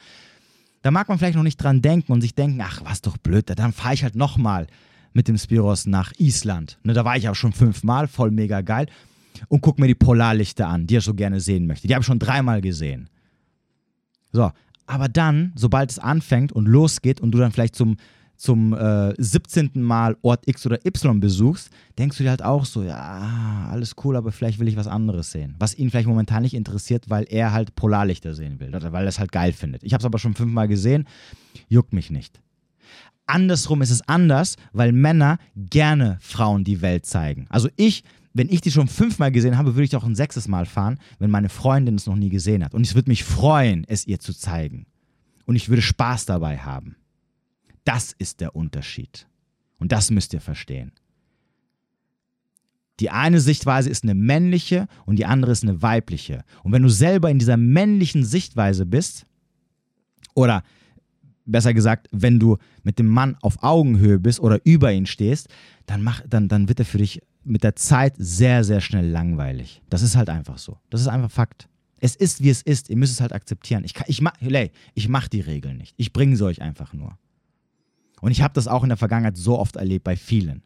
Da 0.82 0.90
mag 0.90 1.08
man 1.08 1.16
vielleicht 1.16 1.36
noch 1.36 1.42
nicht 1.42 1.56
dran 1.56 1.80
denken 1.80 2.12
und 2.12 2.20
sich 2.20 2.34
denken, 2.34 2.60
ach, 2.60 2.82
was 2.84 3.00
doch 3.00 3.16
blöd, 3.16 3.48
dann 3.48 3.72
fahre 3.72 3.94
ich 3.94 4.02
halt 4.02 4.14
nochmal 4.14 4.66
mit 5.14 5.26
dem 5.26 5.38
Spiros 5.38 5.86
nach 5.86 6.12
Island. 6.18 6.78
Ne, 6.82 6.92
da 6.92 7.06
war 7.06 7.16
ich 7.16 7.30
auch 7.30 7.34
schon 7.34 7.54
fünfmal, 7.54 8.08
voll 8.08 8.30
mega 8.30 8.60
geil 8.60 8.86
und 9.48 9.60
gucke 9.60 9.80
mir 9.80 9.88
die 9.88 9.94
Polarlichter 9.94 10.68
an, 10.68 10.86
die 10.86 10.96
er 10.96 11.00
so 11.00 11.14
gerne 11.14 11.40
sehen 11.40 11.66
möchte. 11.66 11.86
Die 11.86 11.94
habe 11.94 12.02
ich 12.02 12.06
schon 12.06 12.18
dreimal 12.18 12.60
gesehen. 12.60 13.08
So, 14.32 14.50
aber 14.86 15.08
dann, 15.08 15.52
sobald 15.54 15.90
es 15.90 15.98
anfängt 15.98 16.52
und 16.52 16.66
losgeht 16.66 17.20
und 17.20 17.32
du 17.32 17.38
dann 17.38 17.52
vielleicht 17.52 17.76
zum, 17.76 17.96
zum 18.36 18.72
äh, 18.74 19.14
17. 19.16 19.70
Mal 19.74 20.16
Ort 20.22 20.48
X 20.48 20.66
oder 20.66 20.84
Y 20.84 21.20
besuchst, 21.20 21.70
denkst 21.98 22.18
du 22.18 22.24
dir 22.24 22.30
halt 22.30 22.42
auch 22.42 22.64
so, 22.64 22.82
ja, 22.82 23.68
alles 23.70 23.94
cool, 24.04 24.16
aber 24.16 24.32
vielleicht 24.32 24.58
will 24.58 24.68
ich 24.68 24.76
was 24.76 24.88
anderes 24.88 25.30
sehen. 25.30 25.54
Was 25.58 25.76
ihn 25.76 25.90
vielleicht 25.90 26.08
momentan 26.08 26.42
nicht 26.42 26.54
interessiert, 26.54 27.08
weil 27.08 27.24
er 27.28 27.52
halt 27.52 27.74
Polarlichter 27.74 28.34
sehen 28.34 28.58
will 28.58 28.74
oder 28.74 28.92
weil 28.92 29.04
er 29.04 29.10
es 29.10 29.18
halt 29.18 29.32
geil 29.32 29.52
findet. 29.52 29.84
Ich 29.84 29.92
habe 29.92 30.00
es 30.00 30.06
aber 30.06 30.18
schon 30.18 30.34
fünfmal 30.34 30.68
gesehen, 30.68 31.06
juckt 31.68 31.92
mich 31.92 32.10
nicht. 32.10 32.40
Andersrum 33.26 33.82
ist 33.82 33.90
es 33.90 34.06
anders, 34.08 34.56
weil 34.72 34.92
Männer 34.92 35.38
gerne 35.54 36.18
Frauen 36.20 36.64
die 36.64 36.82
Welt 36.82 37.06
zeigen. 37.06 37.46
Also 37.48 37.68
ich 37.76 38.02
wenn 38.34 38.48
ich 38.48 38.60
die 38.60 38.70
schon 38.70 38.88
fünfmal 38.88 39.30
gesehen 39.30 39.58
habe, 39.58 39.74
würde 39.74 39.84
ich 39.84 39.96
auch 39.96 40.04
ein 40.04 40.14
sechstes 40.14 40.48
Mal 40.48 40.66
fahren, 40.66 40.98
wenn 41.18 41.30
meine 41.30 41.48
Freundin 41.48 41.96
es 41.96 42.06
noch 42.06 42.16
nie 42.16 42.30
gesehen 42.30 42.64
hat. 42.64 42.74
Und 42.74 42.86
ich 42.86 42.94
würde 42.94 43.10
mich 43.10 43.24
freuen, 43.24 43.84
es 43.88 44.06
ihr 44.06 44.20
zu 44.20 44.32
zeigen. 44.32 44.86
Und 45.44 45.56
ich 45.56 45.68
würde 45.68 45.82
Spaß 45.82 46.26
dabei 46.26 46.58
haben. 46.58 46.96
Das 47.84 48.12
ist 48.12 48.40
der 48.40 48.56
Unterschied. 48.56 49.26
Und 49.78 49.92
das 49.92 50.10
müsst 50.10 50.32
ihr 50.32 50.40
verstehen. 50.40 50.92
Die 53.00 53.10
eine 53.10 53.40
Sichtweise 53.40 53.90
ist 53.90 54.04
eine 54.04 54.14
männliche 54.14 54.86
und 55.06 55.18
die 55.18 55.26
andere 55.26 55.52
ist 55.52 55.64
eine 55.64 55.82
weibliche. 55.82 56.44
Und 56.62 56.72
wenn 56.72 56.82
du 56.82 56.88
selber 56.88 57.30
in 57.30 57.38
dieser 57.38 57.56
männlichen 57.56 58.24
Sichtweise 58.24 58.86
bist, 58.86 59.26
oder 60.34 60.62
besser 61.44 61.74
gesagt, 61.74 62.08
wenn 62.12 62.38
du 62.38 62.58
mit 62.82 62.98
dem 62.98 63.08
Mann 63.08 63.36
auf 63.42 63.62
Augenhöhe 63.62 64.18
bist 64.18 64.40
oder 64.40 64.60
über 64.64 64.92
ihn 64.92 65.06
stehst, 65.06 65.48
dann, 65.86 66.02
mach, 66.02 66.22
dann, 66.28 66.48
dann 66.48 66.68
wird 66.68 66.78
er 66.78 66.84
für 66.84 66.98
dich 66.98 67.20
mit 67.44 67.64
der 67.64 67.76
Zeit 67.76 68.14
sehr, 68.18 68.64
sehr 68.64 68.80
schnell 68.80 69.08
langweilig. 69.08 69.82
Das 69.90 70.02
ist 70.02 70.16
halt 70.16 70.28
einfach 70.28 70.58
so. 70.58 70.78
Das 70.90 71.00
ist 71.00 71.08
einfach 71.08 71.30
Fakt. 71.30 71.68
Es 71.98 72.16
ist, 72.16 72.42
wie 72.42 72.50
es 72.50 72.62
ist. 72.62 72.90
Ihr 72.90 72.96
müsst 72.96 73.12
es 73.12 73.20
halt 73.20 73.32
akzeptieren. 73.32 73.84
Ich, 73.84 73.94
ich, 74.06 74.22
hey, 74.38 74.72
ich 74.94 75.08
mache 75.08 75.28
die 75.28 75.40
Regeln 75.40 75.76
nicht. 75.76 75.94
Ich 75.96 76.12
bringe 76.12 76.36
sie 76.36 76.44
euch 76.44 76.60
einfach 76.60 76.92
nur. 76.92 77.16
Und 78.20 78.30
ich 78.32 78.42
habe 78.42 78.54
das 78.54 78.68
auch 78.68 78.82
in 78.82 78.88
der 78.88 78.98
Vergangenheit 78.98 79.36
so 79.36 79.58
oft 79.58 79.76
erlebt 79.76 80.04
bei 80.04 80.16
vielen. 80.16 80.62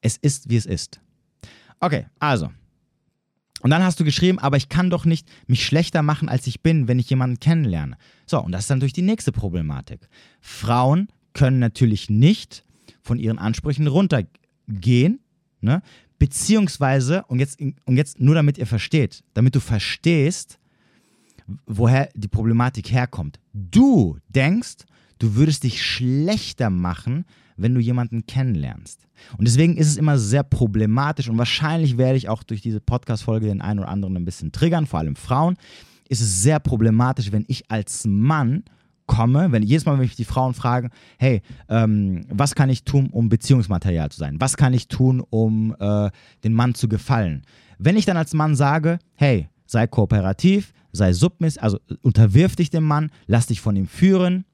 Es 0.00 0.16
ist, 0.16 0.50
wie 0.50 0.56
es 0.56 0.66
ist. 0.66 1.00
Okay, 1.80 2.06
also. 2.18 2.50
Und 3.60 3.70
dann 3.70 3.82
hast 3.82 3.98
du 3.98 4.04
geschrieben, 4.04 4.38
aber 4.38 4.58
ich 4.58 4.68
kann 4.68 4.90
doch 4.90 5.06
nicht 5.06 5.26
mich 5.46 5.64
schlechter 5.64 6.02
machen, 6.02 6.28
als 6.28 6.46
ich 6.46 6.62
bin, 6.62 6.86
wenn 6.86 6.98
ich 6.98 7.08
jemanden 7.08 7.40
kennenlerne. 7.40 7.96
So, 8.26 8.42
und 8.42 8.52
das 8.52 8.62
ist 8.62 8.70
dann 8.70 8.80
durch 8.80 8.92
die 8.92 9.02
nächste 9.02 9.32
Problematik. 9.32 10.08
Frauen 10.40 11.08
können 11.32 11.60
natürlich 11.60 12.10
nicht 12.10 12.64
von 13.00 13.18
ihren 13.18 13.38
Ansprüchen 13.38 13.86
runtergehen, 14.68 15.20
ne? 15.60 15.82
beziehungsweise, 16.18 17.24
und 17.28 17.38
jetzt, 17.38 17.60
und 17.60 17.96
jetzt 17.96 18.20
nur 18.20 18.34
damit 18.34 18.58
ihr 18.58 18.66
versteht, 18.66 19.22
damit 19.34 19.54
du 19.54 19.60
verstehst, 19.60 20.58
woher 21.66 22.08
die 22.14 22.28
Problematik 22.28 22.90
herkommt. 22.90 23.38
Du 23.52 24.18
denkst, 24.28 24.84
du 25.18 25.34
würdest 25.34 25.64
dich 25.64 25.84
schlechter 25.84 26.70
machen, 26.70 27.24
wenn 27.56 27.74
du 27.74 27.80
jemanden 27.80 28.26
kennenlernst. 28.26 29.06
Und 29.36 29.46
deswegen 29.46 29.76
ist 29.76 29.88
es 29.88 29.96
immer 29.96 30.18
sehr 30.18 30.42
problematisch 30.42 31.28
und 31.28 31.38
wahrscheinlich 31.38 31.98
werde 31.98 32.16
ich 32.16 32.28
auch 32.28 32.42
durch 32.42 32.62
diese 32.62 32.80
Podcast-Folge 32.80 33.46
den 33.46 33.60
einen 33.60 33.80
oder 33.80 33.88
anderen 33.88 34.16
ein 34.16 34.24
bisschen 34.24 34.52
triggern, 34.52 34.86
vor 34.86 34.98
allem 35.00 35.16
Frauen. 35.16 35.56
Ist 36.08 36.20
es 36.20 36.42
sehr 36.42 36.58
problematisch, 36.58 37.30
wenn 37.30 37.44
ich 37.48 37.70
als 37.70 38.04
Mann 38.06 38.64
komme, 39.06 39.52
wenn 39.52 39.62
jedes 39.62 39.84
Mal, 39.84 39.92
wenn 39.92 40.00
mich 40.00 40.16
die 40.16 40.24
Frauen 40.24 40.54
fragen, 40.54 40.90
hey, 41.18 41.42
ähm, 41.68 42.26
was 42.30 42.54
kann 42.54 42.70
ich 42.70 42.84
tun, 42.84 43.08
um 43.10 43.28
Beziehungsmaterial 43.28 44.10
zu 44.10 44.18
sein? 44.18 44.40
Was 44.40 44.56
kann 44.56 44.72
ich 44.74 44.88
tun, 44.88 45.22
um 45.28 45.76
äh, 45.78 46.10
den 46.42 46.54
Mann 46.54 46.74
zu 46.74 46.88
gefallen? 46.88 47.42
Wenn 47.78 47.96
ich 47.96 48.06
dann 48.06 48.16
als 48.16 48.34
Mann 48.34 48.54
sage, 48.54 48.98
hey, 49.14 49.48
sei 49.66 49.86
kooperativ, 49.86 50.72
sei 50.92 51.12
submiss, 51.12 51.58
also 51.58 51.78
unterwirf 52.02 52.56
dich 52.56 52.70
dem 52.70 52.84
Mann, 52.84 53.10
lass 53.26 53.46
dich 53.46 53.60
von 53.60 53.76
ihm 53.76 53.86
führen, 53.86 54.44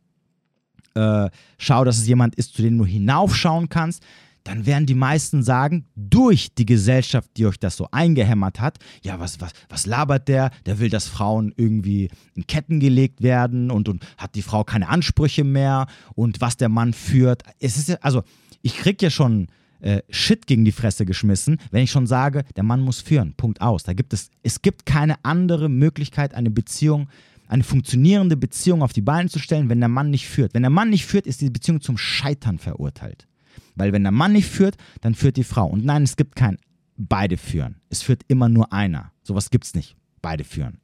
äh, 0.94 1.28
schau, 1.58 1.84
dass 1.84 1.98
es 1.98 2.06
jemand 2.06 2.34
ist, 2.34 2.54
zu 2.54 2.62
dem 2.62 2.78
du 2.78 2.84
hinaufschauen 2.84 3.68
kannst, 3.68 4.02
dann 4.50 4.66
werden 4.66 4.84
die 4.84 4.94
meisten 4.94 5.44
sagen, 5.44 5.86
durch 5.94 6.52
die 6.56 6.66
Gesellschaft, 6.66 7.30
die 7.36 7.46
euch 7.46 7.60
das 7.60 7.76
so 7.76 7.86
eingehämmert 7.92 8.58
hat, 8.60 8.78
ja, 9.00 9.20
was, 9.20 9.40
was, 9.40 9.52
was 9.68 9.86
labert 9.86 10.26
der? 10.26 10.50
Der 10.66 10.80
will, 10.80 10.90
dass 10.90 11.06
Frauen 11.06 11.52
irgendwie 11.56 12.10
in 12.34 12.48
Ketten 12.48 12.80
gelegt 12.80 13.22
werden 13.22 13.70
und, 13.70 13.88
und 13.88 14.04
hat 14.18 14.34
die 14.34 14.42
Frau 14.42 14.64
keine 14.64 14.88
Ansprüche 14.88 15.44
mehr 15.44 15.86
und 16.16 16.40
was 16.40 16.56
der 16.56 16.68
Mann 16.68 16.94
führt. 16.94 17.44
Es 17.60 17.76
ist 17.76 17.90
ja, 17.90 17.98
also, 18.00 18.24
ich 18.60 18.76
krieg 18.76 19.00
ja 19.02 19.10
schon 19.10 19.46
äh, 19.78 20.02
Shit 20.10 20.48
gegen 20.48 20.64
die 20.64 20.72
Fresse 20.72 21.06
geschmissen, 21.06 21.58
wenn 21.70 21.84
ich 21.84 21.92
schon 21.92 22.08
sage, 22.08 22.42
der 22.56 22.64
Mann 22.64 22.80
muss 22.80 23.00
führen. 23.00 23.34
Punkt 23.36 23.60
aus. 23.60 23.84
Da 23.84 23.92
gibt 23.92 24.12
es, 24.12 24.30
es 24.42 24.62
gibt 24.62 24.84
keine 24.84 25.14
andere 25.22 25.68
Möglichkeit, 25.68 26.34
eine 26.34 26.50
Beziehung, 26.50 27.08
eine 27.46 27.62
funktionierende 27.62 28.36
Beziehung 28.36 28.82
auf 28.82 28.92
die 28.92 29.00
Beine 29.00 29.28
zu 29.28 29.38
stellen, 29.38 29.68
wenn 29.68 29.78
der 29.78 29.88
Mann 29.88 30.10
nicht 30.10 30.26
führt. 30.26 30.54
Wenn 30.54 30.62
der 30.62 30.70
Mann 30.70 30.90
nicht 30.90 31.06
führt, 31.06 31.28
ist 31.28 31.40
die 31.40 31.50
Beziehung 31.50 31.80
zum 31.80 31.96
Scheitern 31.96 32.58
verurteilt. 32.58 33.28
Weil 33.74 33.92
wenn 33.92 34.02
der 34.02 34.12
Mann 34.12 34.32
nicht 34.32 34.48
führt, 34.48 34.76
dann 35.00 35.14
führt 35.14 35.36
die 35.36 35.44
Frau. 35.44 35.66
Und 35.66 35.84
nein, 35.84 36.02
es 36.02 36.16
gibt 36.16 36.36
kein 36.36 36.58
beide 36.96 37.36
führen. 37.36 37.76
Es 37.88 38.02
führt 38.02 38.22
immer 38.28 38.48
nur 38.48 38.72
einer. 38.72 39.12
Sowas 39.22 39.50
gibt 39.50 39.64
es 39.64 39.74
nicht. 39.74 39.96
Beide 40.22 40.44
führen. 40.44 40.80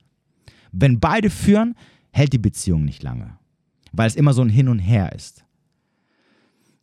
Wenn 0.72 0.98
beide 1.00 1.30
führen, 1.30 1.74
hält 2.10 2.32
die 2.32 2.38
Beziehung 2.38 2.84
nicht 2.84 3.02
lange. 3.02 3.38
Weil 3.92 4.08
es 4.08 4.16
immer 4.16 4.32
so 4.32 4.42
ein 4.42 4.48
Hin 4.48 4.68
und 4.68 4.78
Her 4.78 5.12
ist. 5.12 5.44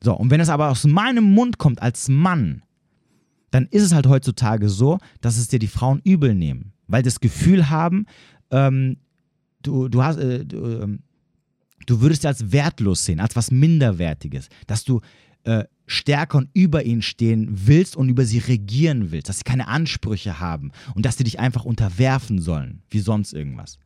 So, 0.03 0.13
und 0.13 0.29
wenn 0.29 0.41
es 0.41 0.49
aber 0.49 0.69
aus 0.69 0.85
meinem 0.85 1.23
Mund 1.23 1.57
kommt 1.57 1.81
als 1.81 2.09
Mann, 2.09 2.61
dann 3.51 3.67
ist 3.67 3.83
es 3.83 3.93
halt 3.93 4.07
heutzutage 4.07 4.67
so, 4.67 4.99
dass 5.21 5.37
es 5.37 5.47
dir 5.47 5.59
die 5.59 5.67
Frauen 5.67 6.01
übel 6.03 6.35
nehmen, 6.35 6.73
weil 6.87 7.03
das 7.03 7.19
Gefühl 7.19 7.69
haben, 7.69 8.05
ähm, 8.51 8.97
du, 9.61 9.87
du, 9.87 10.03
hast, 10.03 10.17
äh, 10.17 10.45
du, 10.45 10.65
äh, 10.65 10.97
du 11.85 12.01
würdest 12.01 12.23
sie 12.23 12.27
als 12.27 12.51
wertlos 12.51 13.05
sehen, 13.05 13.19
als 13.19 13.35
was 13.35 13.51
Minderwertiges, 13.51 14.49
dass 14.67 14.83
du 14.83 15.01
äh, 15.43 15.65
stärker 15.85 16.37
und 16.37 16.49
über 16.53 16.83
ihnen 16.85 17.01
stehen 17.01 17.47
willst 17.51 17.95
und 17.95 18.09
über 18.09 18.25
sie 18.25 18.39
regieren 18.39 19.11
willst, 19.11 19.29
dass 19.29 19.39
sie 19.39 19.43
keine 19.43 19.67
Ansprüche 19.67 20.39
haben 20.39 20.71
und 20.95 21.05
dass 21.05 21.17
sie 21.17 21.23
dich 21.23 21.39
einfach 21.39 21.65
unterwerfen 21.65 22.39
sollen, 22.39 22.81
wie 22.89 22.99
sonst 22.99 23.33
irgendwas. 23.33 23.77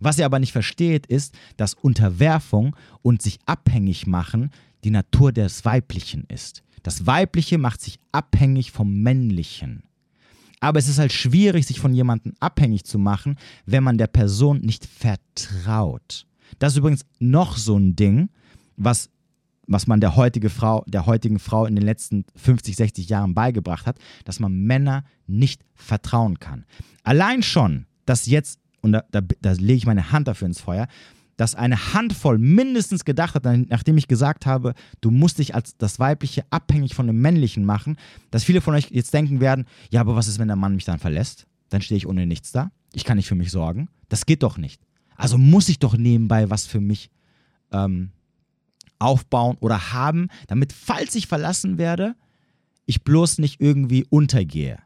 Was 0.00 0.18
ihr 0.18 0.26
aber 0.26 0.40
nicht 0.40 0.52
versteht, 0.52 1.06
ist, 1.06 1.34
dass 1.56 1.74
Unterwerfung 1.74 2.74
und 3.02 3.22
sich 3.22 3.38
abhängig 3.46 4.06
machen 4.06 4.50
die 4.84 4.90
Natur 4.90 5.32
des 5.32 5.64
Weiblichen 5.64 6.24
ist. 6.28 6.62
Das 6.82 7.06
Weibliche 7.06 7.58
macht 7.58 7.80
sich 7.80 7.98
abhängig 8.12 8.70
vom 8.70 9.02
Männlichen. 9.02 9.82
Aber 10.60 10.78
es 10.78 10.88
ist 10.88 10.98
halt 10.98 11.12
schwierig, 11.12 11.66
sich 11.66 11.80
von 11.80 11.92
jemandem 11.92 12.34
abhängig 12.40 12.84
zu 12.84 12.98
machen, 12.98 13.36
wenn 13.66 13.82
man 13.82 13.98
der 13.98 14.06
Person 14.06 14.60
nicht 14.60 14.86
vertraut. 14.86 16.26
Das 16.58 16.72
ist 16.72 16.78
übrigens 16.78 17.04
noch 17.18 17.56
so 17.56 17.76
ein 17.76 17.96
Ding, 17.96 18.28
was, 18.76 19.10
was 19.66 19.86
man 19.86 20.00
der, 20.00 20.16
heutige 20.16 20.50
Frau, 20.50 20.84
der 20.86 21.06
heutigen 21.06 21.38
Frau 21.38 21.66
in 21.66 21.74
den 21.74 21.84
letzten 21.84 22.24
50, 22.36 22.76
60 22.76 23.08
Jahren 23.08 23.34
beigebracht 23.34 23.86
hat, 23.86 23.98
dass 24.24 24.40
man 24.40 24.52
Männer 24.52 25.04
nicht 25.26 25.62
vertrauen 25.74 26.38
kann. 26.38 26.64
Allein 27.02 27.42
schon, 27.42 27.86
dass 28.04 28.26
jetzt, 28.26 28.60
und 28.80 28.92
da, 28.92 29.02
da, 29.10 29.20
da 29.40 29.52
lege 29.52 29.78
ich 29.78 29.86
meine 29.86 30.12
Hand 30.12 30.28
dafür 30.28 30.46
ins 30.46 30.60
Feuer, 30.60 30.86
dass 31.36 31.54
eine 31.54 31.92
Handvoll 31.92 32.38
mindestens 32.38 33.04
gedacht 33.04 33.34
hat, 33.34 33.44
nachdem 33.44 33.98
ich 33.98 34.08
gesagt 34.08 34.46
habe, 34.46 34.74
du 35.00 35.10
musst 35.10 35.38
dich 35.38 35.54
als 35.54 35.76
das 35.76 35.98
Weibliche 35.98 36.44
abhängig 36.50 36.94
von 36.94 37.06
dem 37.06 37.20
Männlichen 37.20 37.64
machen, 37.64 37.96
dass 38.30 38.44
viele 38.44 38.60
von 38.60 38.74
euch 38.74 38.90
jetzt 38.90 39.12
denken 39.12 39.40
werden, 39.40 39.66
ja, 39.90 40.00
aber 40.00 40.16
was 40.16 40.28
ist, 40.28 40.38
wenn 40.38 40.48
der 40.48 40.56
Mann 40.56 40.74
mich 40.74 40.84
dann 40.84 40.98
verlässt? 40.98 41.46
Dann 41.68 41.82
stehe 41.82 41.98
ich 41.98 42.06
ohne 42.06 42.26
nichts 42.26 42.52
da. 42.52 42.70
Ich 42.94 43.04
kann 43.04 43.16
nicht 43.16 43.28
für 43.28 43.34
mich 43.34 43.50
sorgen. 43.50 43.88
Das 44.08 44.24
geht 44.24 44.42
doch 44.42 44.56
nicht. 44.56 44.80
Also 45.16 45.36
muss 45.36 45.68
ich 45.68 45.78
doch 45.78 45.96
nebenbei 45.96 46.48
was 46.48 46.66
für 46.66 46.80
mich 46.80 47.10
ähm, 47.72 48.12
aufbauen 48.98 49.56
oder 49.60 49.92
haben, 49.92 50.28
damit, 50.46 50.72
falls 50.72 51.14
ich 51.14 51.26
verlassen 51.26 51.78
werde, 51.78 52.14
ich 52.86 53.04
bloß 53.04 53.38
nicht 53.38 53.60
irgendwie 53.60 54.06
untergehe. 54.08 54.78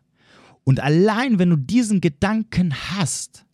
Und 0.65 0.81
allein, 0.81 1.39
wenn 1.39 1.51
du 1.51 1.57
diesen 1.57 2.01
Gedanken 2.01 2.75
hast, 2.75 3.45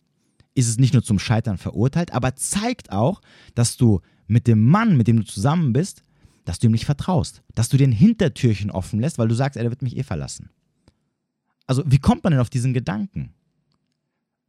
ist 0.55 0.67
es 0.67 0.77
nicht 0.77 0.93
nur 0.93 1.03
zum 1.03 1.19
Scheitern 1.19 1.57
verurteilt, 1.57 2.13
aber 2.13 2.35
zeigt 2.35 2.91
auch, 2.91 3.21
dass 3.55 3.77
du 3.77 4.01
mit 4.27 4.47
dem 4.47 4.65
Mann, 4.65 4.97
mit 4.97 5.07
dem 5.07 5.17
du 5.17 5.25
zusammen 5.25 5.73
bist, 5.73 6.03
dass 6.45 6.59
du 6.59 6.67
ihm 6.67 6.71
nicht 6.71 6.85
vertraust, 6.85 7.43
dass 7.55 7.69
du 7.69 7.77
den 7.77 7.91
Hintertürchen 7.91 8.71
offen 8.71 8.99
lässt, 8.99 9.17
weil 9.17 9.27
du 9.27 9.35
sagst, 9.35 9.57
er 9.57 9.69
wird 9.69 9.81
mich 9.81 9.97
eh 9.97 10.03
verlassen. 10.03 10.49
Also 11.65 11.83
wie 11.85 11.99
kommt 11.99 12.23
man 12.23 12.31
denn 12.31 12.39
auf 12.39 12.49
diesen 12.49 12.73
Gedanken? 12.73 13.33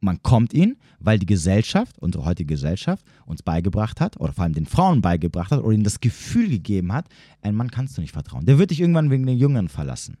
Man 0.01 0.23
kommt 0.23 0.53
ihn, 0.53 0.77
weil 0.99 1.19
die 1.19 1.25
Gesellschaft, 1.25 1.97
unsere 1.99 2.23
heutige 2.23 2.53
Gesellschaft, 2.53 3.05
uns 3.25 3.43
beigebracht 3.43 3.99
hat, 3.99 4.19
oder 4.19 4.31
vor 4.31 4.45
allem 4.45 4.53
den 4.53 4.65
Frauen 4.65 5.01
beigebracht 5.01 5.51
hat, 5.51 5.59
oder 5.61 5.73
ihnen 5.73 5.83
das 5.83 5.99
Gefühl 5.99 6.49
gegeben 6.49 6.93
hat, 6.93 7.07
ein 7.41 7.55
Mann 7.55 7.69
kannst 7.69 7.97
du 7.97 8.01
nicht 8.01 8.13
vertrauen. 8.13 8.45
Der 8.45 8.57
wird 8.57 8.71
dich 8.71 8.79
irgendwann 8.79 9.11
wegen 9.11 9.25
den 9.25 9.37
Jüngern 9.37 9.67
verlassen. 9.67 10.17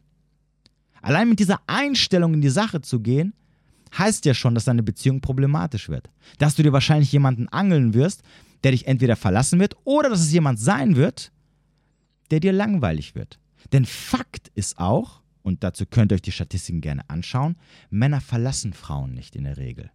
Allein 1.01 1.29
mit 1.29 1.39
dieser 1.39 1.61
Einstellung 1.67 2.33
in 2.33 2.41
die 2.41 2.49
Sache 2.49 2.81
zu 2.81 2.99
gehen, 2.99 3.33
heißt 3.97 4.25
ja 4.25 4.33
schon, 4.33 4.53
dass 4.53 4.65
deine 4.65 4.83
Beziehung 4.83 5.21
problematisch 5.21 5.89
wird. 5.89 6.09
Dass 6.37 6.55
du 6.55 6.63
dir 6.63 6.73
wahrscheinlich 6.73 7.11
jemanden 7.11 7.47
angeln 7.47 7.93
wirst, 7.93 8.21
der 8.63 8.71
dich 8.71 8.87
entweder 8.87 9.15
verlassen 9.15 9.59
wird 9.59 9.75
oder 9.83 10.09
dass 10.09 10.19
es 10.19 10.31
jemand 10.31 10.59
sein 10.59 10.95
wird, 10.95 11.31
der 12.31 12.39
dir 12.39 12.53
langweilig 12.53 13.15
wird. 13.15 13.39
Denn 13.71 13.85
Fakt 13.85 14.51
ist 14.55 14.77
auch, 14.77 15.18
und 15.41 15.63
dazu 15.63 15.85
könnt 15.85 16.11
ihr 16.11 16.15
euch 16.15 16.21
die 16.21 16.31
Statistiken 16.31 16.81
gerne 16.81 17.09
anschauen, 17.09 17.55
Männer 17.89 18.21
verlassen 18.21 18.73
Frauen 18.73 19.13
nicht 19.13 19.35
in 19.35 19.45
der 19.45 19.57
Regel. 19.57 19.91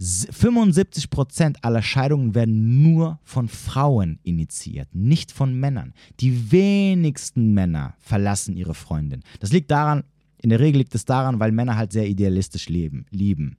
75% 0.00 1.56
aller 1.62 1.80
Scheidungen 1.80 2.34
werden 2.34 2.82
nur 2.82 3.18
von 3.24 3.48
Frauen 3.48 4.18
initiiert, 4.22 4.94
nicht 4.94 5.32
von 5.32 5.58
Männern. 5.58 5.94
Die 6.20 6.52
wenigsten 6.52 7.54
Männer 7.54 7.94
verlassen 7.98 8.56
ihre 8.56 8.74
Freundin. 8.74 9.22
Das 9.40 9.52
liegt 9.52 9.70
daran, 9.70 10.04
in 10.42 10.50
der 10.50 10.60
Regel 10.60 10.78
liegt 10.78 10.94
es 10.94 11.06
daran, 11.06 11.40
weil 11.40 11.50
Männer 11.50 11.76
halt 11.76 11.92
sehr 11.92 12.06
idealistisch 12.06 12.68
leben, 12.68 13.06
lieben. 13.10 13.56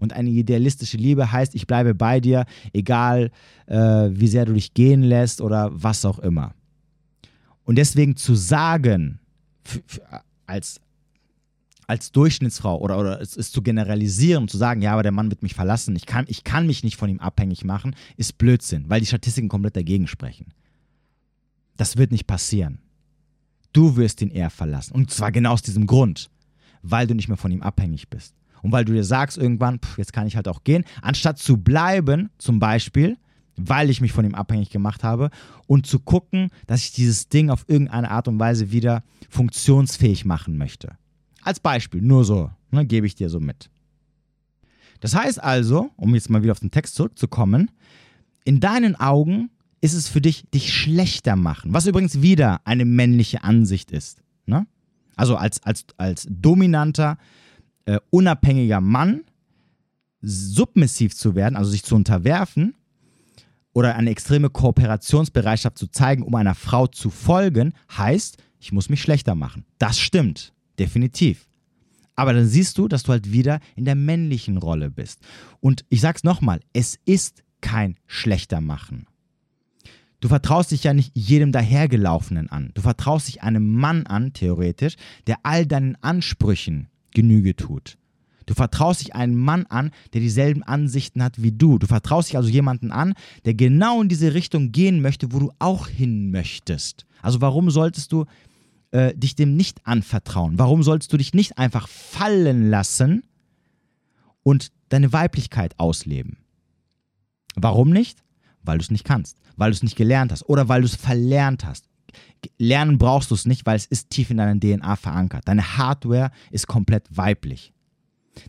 Und 0.00 0.12
eine 0.12 0.30
idealistische 0.30 0.96
Liebe 0.96 1.30
heißt, 1.30 1.54
ich 1.54 1.66
bleibe 1.66 1.94
bei 1.94 2.20
dir, 2.20 2.46
egal 2.72 3.30
äh, 3.66 3.76
wie 4.10 4.26
sehr 4.26 4.44
du 4.44 4.54
dich 4.54 4.74
gehen 4.74 5.02
lässt 5.02 5.40
oder 5.40 5.70
was 5.72 6.04
auch 6.04 6.18
immer. 6.18 6.54
Und 7.64 7.76
deswegen 7.76 8.16
zu 8.16 8.34
sagen, 8.34 9.20
als, 10.46 10.80
als 11.86 12.12
Durchschnittsfrau 12.12 12.78
oder, 12.78 12.98
oder 12.98 13.20
es, 13.20 13.36
es 13.36 13.52
zu 13.52 13.62
generalisieren, 13.62 14.48
zu 14.48 14.56
sagen, 14.56 14.82
ja, 14.82 14.92
aber 14.92 15.02
der 15.02 15.12
Mann 15.12 15.30
wird 15.30 15.42
mich 15.42 15.54
verlassen, 15.54 15.96
ich 15.96 16.06
kann, 16.06 16.24
ich 16.28 16.44
kann 16.44 16.66
mich 16.66 16.84
nicht 16.84 16.96
von 16.96 17.08
ihm 17.08 17.20
abhängig 17.20 17.64
machen, 17.64 17.94
ist 18.16 18.38
Blödsinn, 18.38 18.88
weil 18.88 19.00
die 19.00 19.06
Statistiken 19.06 19.48
komplett 19.48 19.76
dagegen 19.76 20.06
sprechen. 20.06 20.52
Das 21.76 21.96
wird 21.96 22.10
nicht 22.10 22.26
passieren. 22.26 22.78
Du 23.72 23.96
wirst 23.96 24.22
ihn 24.22 24.30
eher 24.30 24.50
verlassen. 24.50 24.94
Und 24.94 25.10
zwar 25.10 25.30
genau 25.32 25.52
aus 25.52 25.62
diesem 25.62 25.86
Grund, 25.86 26.30
weil 26.82 27.06
du 27.06 27.14
nicht 27.14 27.28
mehr 27.28 27.36
von 27.36 27.52
ihm 27.52 27.62
abhängig 27.62 28.08
bist. 28.08 28.34
Und 28.62 28.72
weil 28.72 28.84
du 28.84 28.94
dir 28.94 29.04
sagst 29.04 29.36
irgendwann, 29.36 29.78
pff, 29.78 29.98
jetzt 29.98 30.12
kann 30.12 30.26
ich 30.26 30.36
halt 30.36 30.48
auch 30.48 30.64
gehen, 30.64 30.84
anstatt 31.02 31.38
zu 31.38 31.58
bleiben, 31.58 32.30
zum 32.38 32.58
Beispiel, 32.58 33.18
weil 33.56 33.90
ich 33.90 34.00
mich 34.00 34.12
von 34.12 34.24
ihm 34.24 34.34
abhängig 34.34 34.70
gemacht 34.70 35.04
habe, 35.04 35.30
und 35.66 35.86
zu 35.86 35.98
gucken, 35.98 36.50
dass 36.66 36.82
ich 36.82 36.92
dieses 36.92 37.28
Ding 37.28 37.50
auf 37.50 37.64
irgendeine 37.68 38.10
Art 38.10 38.28
und 38.28 38.38
Weise 38.38 38.70
wieder 38.70 39.02
funktionsfähig 39.28 40.24
machen 40.24 40.56
möchte. 40.56 40.96
Als 41.42 41.60
Beispiel, 41.60 42.02
nur 42.02 42.24
so, 42.24 42.50
ne, 42.70 42.86
gebe 42.86 43.06
ich 43.06 43.14
dir 43.14 43.28
so 43.28 43.40
mit. 43.40 43.70
Das 45.00 45.14
heißt 45.14 45.42
also, 45.42 45.90
um 45.96 46.14
jetzt 46.14 46.30
mal 46.30 46.42
wieder 46.42 46.52
auf 46.52 46.60
den 46.60 46.70
Text 46.70 46.94
zurückzukommen, 46.94 47.70
in 48.44 48.60
deinen 48.60 48.96
Augen 48.96 49.50
ist 49.80 49.94
es 49.94 50.08
für 50.08 50.20
dich, 50.20 50.48
dich 50.50 50.72
schlechter 50.72 51.36
machen. 51.36 51.72
Was 51.72 51.86
übrigens 51.86 52.22
wieder 52.22 52.60
eine 52.64 52.84
männliche 52.84 53.44
Ansicht 53.44 53.90
ist. 53.90 54.22
Ne? 54.46 54.66
Also 55.16 55.36
als, 55.36 55.62
als, 55.62 55.84
als 55.96 56.26
dominanter, 56.30 57.18
äh, 57.84 57.98
unabhängiger 58.10 58.80
Mann 58.80 59.22
submissiv 60.22 61.14
zu 61.14 61.34
werden, 61.34 61.56
also 61.56 61.70
sich 61.70 61.84
zu 61.84 61.94
unterwerfen 61.94 62.74
oder 63.76 63.94
eine 63.94 64.08
extreme 64.08 64.48
Kooperationsbereitschaft 64.48 65.76
zu 65.76 65.88
zeigen, 65.88 66.22
um 66.22 66.34
einer 66.34 66.54
Frau 66.54 66.86
zu 66.86 67.10
folgen, 67.10 67.74
heißt, 67.94 68.38
ich 68.58 68.72
muss 68.72 68.88
mich 68.88 69.02
schlechter 69.02 69.34
machen. 69.34 69.66
Das 69.78 69.98
stimmt, 69.98 70.54
definitiv. 70.78 71.46
Aber 72.14 72.32
dann 72.32 72.46
siehst 72.46 72.78
du, 72.78 72.88
dass 72.88 73.02
du 73.02 73.12
halt 73.12 73.32
wieder 73.32 73.60
in 73.74 73.84
der 73.84 73.94
männlichen 73.94 74.56
Rolle 74.56 74.90
bist. 74.90 75.20
Und 75.60 75.84
ich 75.90 76.00
sag's 76.00 76.24
nochmal, 76.24 76.60
es 76.72 76.98
ist 77.04 77.44
kein 77.60 77.96
schlechter 78.06 78.62
Machen. 78.62 79.08
Du 80.20 80.28
vertraust 80.28 80.70
dich 80.70 80.84
ja 80.84 80.94
nicht 80.94 81.10
jedem 81.14 81.52
dahergelaufenen 81.52 82.48
an. 82.48 82.70
Du 82.72 82.80
vertraust 82.80 83.28
dich 83.28 83.42
einem 83.42 83.74
Mann 83.74 84.06
an, 84.06 84.32
theoretisch, 84.32 84.96
der 85.26 85.40
all 85.42 85.66
deinen 85.66 86.02
Ansprüchen 86.02 86.88
Genüge 87.12 87.54
tut. 87.54 87.98
Du 88.46 88.54
vertraust 88.54 89.00
dich 89.00 89.14
einem 89.14 89.36
Mann 89.36 89.66
an, 89.66 89.90
der 90.12 90.20
dieselben 90.20 90.62
Ansichten 90.62 91.22
hat 91.22 91.42
wie 91.42 91.52
du. 91.52 91.78
Du 91.78 91.86
vertraust 91.86 92.28
dich 92.28 92.36
also 92.36 92.48
jemanden 92.48 92.92
an, 92.92 93.14
der 93.44 93.54
genau 93.54 94.00
in 94.00 94.08
diese 94.08 94.34
Richtung 94.34 94.72
gehen 94.72 95.02
möchte, 95.02 95.32
wo 95.32 95.40
du 95.40 95.50
auch 95.58 95.88
hin 95.88 96.30
möchtest. 96.30 97.06
Also 97.22 97.40
warum 97.40 97.70
solltest 97.70 98.12
du 98.12 98.24
äh, 98.92 99.14
dich 99.14 99.34
dem 99.34 99.56
nicht 99.56 99.84
anvertrauen? 99.86 100.58
Warum 100.58 100.84
solltest 100.84 101.12
du 101.12 101.16
dich 101.16 101.34
nicht 101.34 101.58
einfach 101.58 101.88
fallen 101.88 102.70
lassen 102.70 103.24
und 104.44 104.70
deine 104.88 105.12
Weiblichkeit 105.12 105.78
ausleben? 105.78 106.38
Warum 107.56 107.90
nicht? 107.90 108.22
Weil 108.62 108.78
du 108.78 108.82
es 108.82 108.90
nicht 108.90 109.04
kannst, 109.04 109.38
weil 109.56 109.70
du 109.70 109.76
es 109.76 109.82
nicht 109.82 109.96
gelernt 109.96 110.30
hast 110.30 110.48
oder 110.48 110.68
weil 110.68 110.82
du 110.82 110.86
es 110.86 110.94
verlernt 110.94 111.64
hast. 111.64 111.88
Lernen 112.58 112.98
brauchst 112.98 113.30
du 113.30 113.34
es 113.34 113.46
nicht, 113.46 113.66
weil 113.66 113.76
es 113.76 113.86
ist 113.86 114.10
tief 114.10 114.30
in 114.30 114.36
deiner 114.36 114.58
DNA 114.58 114.94
verankert. 114.96 115.42
Deine 115.46 115.76
Hardware 115.78 116.30
ist 116.50 116.68
komplett 116.68 117.04
weiblich. 117.10 117.72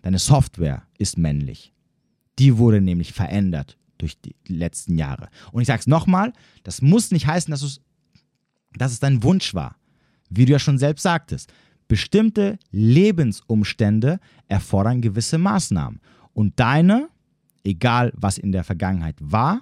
Deine 0.01 0.19
Software 0.19 0.83
ist 0.97 1.17
männlich. 1.17 1.73
Die 2.39 2.57
wurde 2.57 2.81
nämlich 2.81 3.13
verändert 3.13 3.77
durch 3.97 4.19
die 4.21 4.35
letzten 4.47 4.97
Jahre. 4.97 5.29
Und 5.51 5.61
ich 5.61 5.67
sage 5.67 5.79
es 5.79 5.87
nochmal, 5.87 6.33
das 6.63 6.81
muss 6.81 7.11
nicht 7.11 7.27
heißen, 7.27 7.51
dass, 7.51 7.81
dass 8.73 8.91
es 8.91 8.99
dein 8.99 9.23
Wunsch 9.23 9.53
war. 9.53 9.75
Wie 10.29 10.45
du 10.45 10.51
ja 10.51 10.59
schon 10.59 10.77
selbst 10.77 11.03
sagtest, 11.03 11.51
bestimmte 11.87 12.59
Lebensumstände 12.71 14.19
erfordern 14.47 15.01
gewisse 15.01 15.37
Maßnahmen. 15.37 16.01
Und 16.33 16.59
deine, 16.59 17.09
egal 17.63 18.11
was 18.15 18.37
in 18.37 18.51
der 18.51 18.63
Vergangenheit 18.63 19.15
war, 19.19 19.61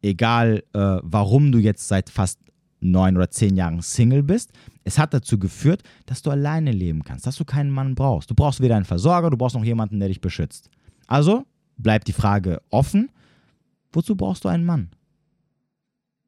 egal 0.00 0.62
äh, 0.72 0.98
warum 1.02 1.52
du 1.52 1.58
jetzt 1.58 1.88
seit 1.88 2.10
fast 2.10 2.38
neun 2.82 3.16
oder 3.16 3.30
zehn 3.30 3.56
Jahren 3.56 3.80
Single 3.80 4.22
bist, 4.22 4.52
es 4.84 4.98
hat 4.98 5.14
dazu 5.14 5.38
geführt, 5.38 5.82
dass 6.06 6.22
du 6.22 6.30
alleine 6.30 6.72
leben 6.72 7.04
kannst, 7.04 7.26
dass 7.26 7.36
du 7.36 7.44
keinen 7.44 7.70
Mann 7.70 7.94
brauchst. 7.94 8.30
Du 8.30 8.34
brauchst 8.34 8.60
weder 8.60 8.76
einen 8.76 8.84
Versorger, 8.84 9.30
du 9.30 9.36
brauchst 9.36 9.54
noch 9.54 9.64
jemanden, 9.64 10.00
der 10.00 10.08
dich 10.08 10.20
beschützt. 10.20 10.68
Also 11.06 11.44
bleibt 11.76 12.08
die 12.08 12.12
Frage 12.12 12.60
offen, 12.70 13.10
wozu 13.92 14.16
brauchst 14.16 14.44
du 14.44 14.48
einen 14.48 14.64
Mann? 14.64 14.90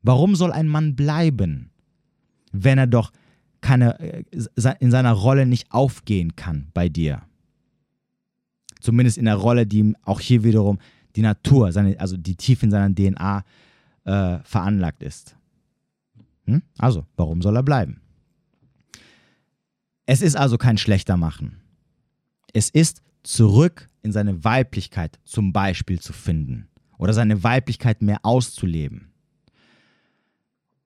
Warum 0.02 0.36
soll 0.36 0.52
ein 0.52 0.68
Mann 0.68 0.94
bleiben, 0.96 1.70
wenn 2.52 2.78
er 2.78 2.86
doch 2.86 3.10
keine, 3.60 3.98
äh, 4.00 4.24
in 4.78 4.90
seiner 4.90 5.12
Rolle 5.12 5.46
nicht 5.46 5.72
aufgehen 5.72 6.36
kann 6.36 6.68
bei 6.74 6.88
dir? 6.88 7.22
Zumindest 8.80 9.16
in 9.16 9.24
der 9.24 9.36
Rolle, 9.36 9.66
die 9.66 9.94
auch 10.02 10.20
hier 10.20 10.44
wiederum 10.44 10.78
die 11.16 11.22
Natur, 11.22 11.72
seine, 11.72 11.98
also 11.98 12.16
die 12.16 12.36
tief 12.36 12.62
in 12.62 12.70
seiner 12.70 12.94
DNA 12.94 13.44
äh, 14.04 14.38
veranlagt 14.44 15.02
ist. 15.02 15.36
Hm? 16.44 16.62
Also, 16.78 17.06
warum 17.16 17.42
soll 17.42 17.56
er 17.56 17.62
bleiben? 17.62 18.00
Es 20.06 20.20
ist 20.20 20.36
also 20.36 20.58
kein 20.58 20.78
schlechter 20.78 21.16
Machen. 21.16 21.60
Es 22.52 22.68
ist 22.70 23.02
zurück 23.22 23.88
in 24.02 24.12
seine 24.12 24.44
Weiblichkeit 24.44 25.18
zum 25.24 25.52
Beispiel 25.52 25.98
zu 25.98 26.12
finden 26.12 26.68
oder 26.98 27.12
seine 27.12 27.42
Weiblichkeit 27.42 28.02
mehr 28.02 28.18
auszuleben. 28.22 29.14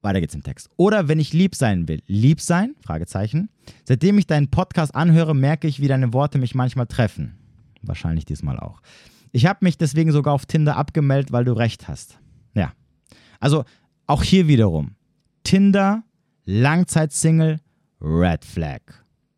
Weiter 0.00 0.20
geht's 0.20 0.34
im 0.34 0.44
Text. 0.44 0.70
Oder 0.76 1.08
wenn 1.08 1.18
ich 1.18 1.32
lieb 1.32 1.56
sein 1.56 1.88
will. 1.88 2.02
Lieb 2.06 2.40
sein? 2.40 2.76
Fragezeichen. 2.80 3.50
Seitdem 3.84 4.16
ich 4.18 4.28
deinen 4.28 4.48
Podcast 4.48 4.94
anhöre, 4.94 5.34
merke 5.34 5.66
ich, 5.66 5.80
wie 5.80 5.88
deine 5.88 6.12
Worte 6.12 6.38
mich 6.38 6.54
manchmal 6.54 6.86
treffen. 6.86 7.36
Wahrscheinlich 7.82 8.24
diesmal 8.24 8.60
auch. 8.60 8.80
Ich 9.32 9.46
habe 9.46 9.58
mich 9.62 9.76
deswegen 9.76 10.12
sogar 10.12 10.34
auf 10.34 10.46
Tinder 10.46 10.76
abgemeldet, 10.76 11.32
weil 11.32 11.44
du 11.44 11.52
recht 11.52 11.88
hast. 11.88 12.20
Ja. 12.54 12.72
Also 13.40 13.64
auch 14.06 14.22
hier 14.22 14.46
wiederum. 14.46 14.92
Tinder, 15.48 16.02
Langzeitsingle, 16.44 17.58
Red 18.02 18.44
Flag. 18.44 18.82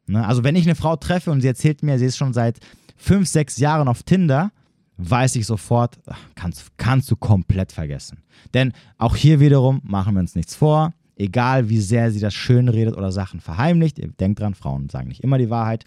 Ne? 0.08 0.26
Also 0.26 0.42
wenn 0.42 0.56
ich 0.56 0.66
eine 0.66 0.74
Frau 0.74 0.96
treffe 0.96 1.30
und 1.30 1.40
sie 1.40 1.46
erzählt 1.46 1.84
mir, 1.84 2.00
sie 2.00 2.06
ist 2.06 2.16
schon 2.16 2.32
seit 2.32 2.58
fünf, 2.96 3.28
sechs 3.28 3.58
Jahren 3.58 3.86
auf 3.86 4.02
Tinder, 4.02 4.50
weiß 4.96 5.36
ich 5.36 5.46
sofort, 5.46 6.00
kannst, 6.34 6.76
kannst 6.78 7.12
du 7.12 7.14
komplett 7.14 7.70
vergessen. 7.70 8.24
Denn 8.54 8.72
auch 8.98 9.14
hier 9.14 9.38
wiederum 9.38 9.82
machen 9.84 10.14
wir 10.14 10.20
uns 10.20 10.34
nichts 10.34 10.56
vor. 10.56 10.94
Egal 11.14 11.68
wie 11.68 11.78
sehr 11.78 12.10
sie 12.10 12.18
das 12.18 12.34
schön 12.34 12.68
redet 12.68 12.96
oder 12.96 13.12
Sachen 13.12 13.38
verheimlicht, 13.38 14.00
denkt 14.18 14.40
dran, 14.40 14.56
Frauen 14.56 14.88
sagen 14.88 15.06
nicht 15.06 15.22
immer 15.22 15.38
die 15.38 15.48
Wahrheit. 15.48 15.84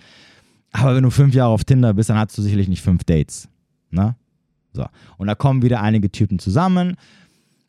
Aber 0.71 0.95
wenn 0.95 1.03
du 1.03 1.09
fünf 1.09 1.35
Jahre 1.35 1.51
auf 1.51 1.65
Tinder 1.65 1.93
bist, 1.93 2.09
dann 2.09 2.17
hast 2.17 2.37
du 2.37 2.41
sicherlich 2.41 2.69
nicht 2.69 2.81
fünf 2.81 3.03
Dates. 3.03 3.49
Ne? 3.91 4.15
So. 4.71 4.85
Und 5.17 5.27
da 5.27 5.35
kommen 5.35 5.63
wieder 5.63 5.81
einige 5.81 6.09
Typen 6.09 6.39
zusammen 6.39 6.95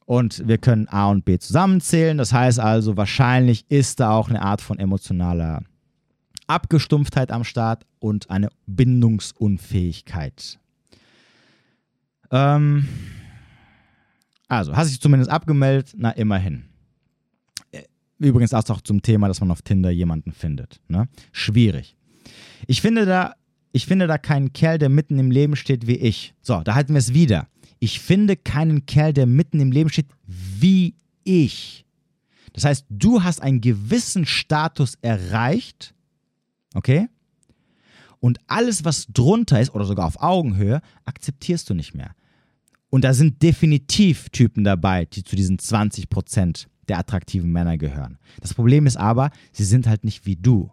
und 0.06 0.46
wir 0.46 0.58
können 0.58 0.88
A 0.88 1.10
und 1.10 1.24
B 1.24 1.38
zusammenzählen. 1.38 2.18
Das 2.18 2.32
heißt 2.32 2.60
also, 2.60 2.96
wahrscheinlich 2.96 3.64
ist 3.70 4.00
da 4.00 4.10
auch 4.10 4.28
eine 4.28 4.42
Art 4.42 4.60
von 4.60 4.78
emotionaler 4.78 5.62
Abgestumpftheit 6.46 7.30
am 7.30 7.44
Start 7.44 7.86
und 8.00 8.28
eine 8.30 8.50
Bindungsunfähigkeit. 8.66 10.58
Ähm, 12.30 12.88
also, 14.48 14.76
hast 14.76 14.88
du 14.88 14.92
dich 14.92 15.00
zumindest 15.00 15.30
abgemeldet? 15.30 15.94
Na, 15.96 16.10
immerhin. 16.10 16.64
Äh, 17.72 17.84
übrigens 18.18 18.52
auch 18.52 18.80
zum 18.82 19.00
Thema, 19.00 19.28
dass 19.28 19.40
man 19.40 19.50
auf 19.50 19.62
Tinder 19.62 19.90
jemanden 19.90 20.32
findet. 20.32 20.80
Ne? 20.88 21.08
Schwierig. 21.32 21.96
Ich 22.66 22.82
finde 22.82 23.06
da, 23.06 23.34
ich 23.72 23.86
finde 23.86 24.06
da 24.06 24.18
keinen 24.18 24.52
Kerl, 24.52 24.78
der 24.78 24.90
mitten 24.90 25.18
im 25.18 25.30
Leben 25.30 25.56
steht 25.56 25.86
wie 25.86 25.96
ich. 25.96 26.34
So, 26.42 26.60
da 26.62 26.74
halten 26.74 26.92
wir 26.92 26.98
es 26.98 27.14
wieder. 27.14 27.48
Ich 27.84 28.00
finde 28.00 28.36
keinen 28.36 28.86
Kerl, 28.86 29.12
der 29.12 29.26
mitten 29.26 29.60
im 29.60 29.72
Leben 29.72 29.90
steht 29.90 30.06
wie 30.26 30.94
ich. 31.24 31.84
Das 32.52 32.64
heißt, 32.64 32.86
du 32.88 33.22
hast 33.22 33.42
einen 33.42 33.60
gewissen 33.60 34.26
Status 34.26 34.94
erreicht, 35.02 35.94
Okay? 36.74 37.08
Und 38.20 38.38
alles, 38.46 38.84
was 38.84 39.06
drunter 39.06 39.60
ist 39.60 39.74
oder 39.74 39.84
sogar 39.84 40.06
auf 40.06 40.20
Augenhöhe, 40.20 40.80
akzeptierst 41.04 41.70
du 41.70 41.74
nicht 41.74 41.94
mehr. 41.94 42.14
Und 42.90 43.04
da 43.04 43.14
sind 43.14 43.42
definitiv 43.42 44.28
Typen 44.30 44.64
dabei, 44.64 45.06
die 45.06 45.24
zu 45.24 45.36
diesen 45.36 45.58
20% 45.58 46.66
der 46.88 46.98
attraktiven 46.98 47.50
Männer 47.50 47.78
gehören. 47.78 48.18
Das 48.40 48.54
Problem 48.54 48.86
ist 48.86 48.96
aber, 48.96 49.30
sie 49.52 49.64
sind 49.64 49.86
halt 49.86 50.04
nicht 50.04 50.26
wie 50.26 50.36
du. 50.36 50.70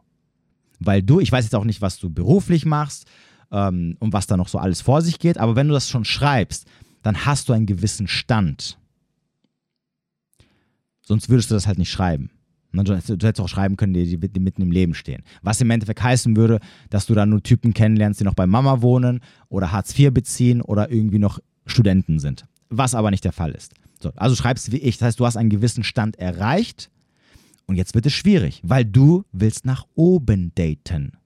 Weil 0.80 1.04
du, 1.04 1.20
ich 1.20 1.32
weiß 1.32 1.46
jetzt 1.46 1.56
auch 1.56 1.64
nicht, 1.64 1.82
was 1.82 2.00
du 2.00 2.10
beruflich 2.10 2.66
machst 2.66 3.06
ähm, 3.52 3.96
und 4.00 4.14
was 4.14 4.28
da 4.28 4.38
noch 4.38 4.48
so 4.48 4.58
alles 4.58 4.82
vor 4.82 5.02
sich 5.02 5.20
geht, 5.20 5.38
aber 5.38 5.56
wenn 5.56 5.68
du 5.68 5.74
das 5.74 5.90
schon 5.90 6.06
schreibst, 6.06 6.68
dann 7.02 7.26
hast 7.26 7.50
du 7.50 7.54
einen 7.54 7.66
gewissen 7.66 8.08
Stand. 8.08 8.78
Sonst 11.02 11.30
würdest 11.30 11.52
du 11.52 11.56
das 11.56 11.68
halt 11.68 11.78
nicht 11.78 11.92
schreiben. 11.92 12.30
Du, 12.74 12.96
hättest 12.96 13.42
auch 13.42 13.50
schreiben 13.50 13.76
können, 13.76 13.94
die, 13.94 14.18
die, 14.18 14.40
mitten 14.40 14.62
im 14.62 14.72
Leben 14.72 14.94
stehen. 14.94 15.24
Was 15.42 15.60
im 15.60 15.70
Endeffekt 15.70 16.02
heißen 16.02 16.38
würde, 16.38 16.60
dass 16.90 17.06
du 17.06 17.14
dann 17.14 17.30
nur 17.30 17.44
Typen 17.44 17.74
kennenlernst, 17.74 18.22
die 18.22 18.24
noch 18.24 18.34
bei 18.34 18.48
Mama 18.48 18.82
wohnen 18.82 19.20
oder 19.50 19.74
Hartz 19.74 19.98
IV 19.98 20.14
beziehen 20.14 20.62
oder 20.62 20.90
irgendwie 20.90 21.20
noch 21.20 21.40
Studenten 21.66 22.20
sind. 22.20 22.46
Was 22.70 22.96
aber 22.96 23.12
nicht 23.12 23.26
der 23.26 23.34
Fall 23.34 23.52
ist. 23.52 23.74
So, 24.00 24.14
also 24.16 24.36
schreibst 24.36 24.72
wie 24.72 24.78
ich. 24.78 24.98
Das 24.98 25.08
heißt, 25.08 25.20
du 25.20 25.26
hast 25.26 25.36
einen 25.36 25.50
gewissen 25.50 25.84
Stand 25.84 26.18
erreicht 26.18 26.90
und 27.68 27.76
jetzt 27.76 27.94
wird 27.94 28.06
es 28.06 28.14
schwierig, 28.14 28.62
weil 28.64 28.86
du 28.86 29.26
willst 29.34 29.66
nach 29.66 29.86
oben 29.96 30.54
daten. 30.56 31.18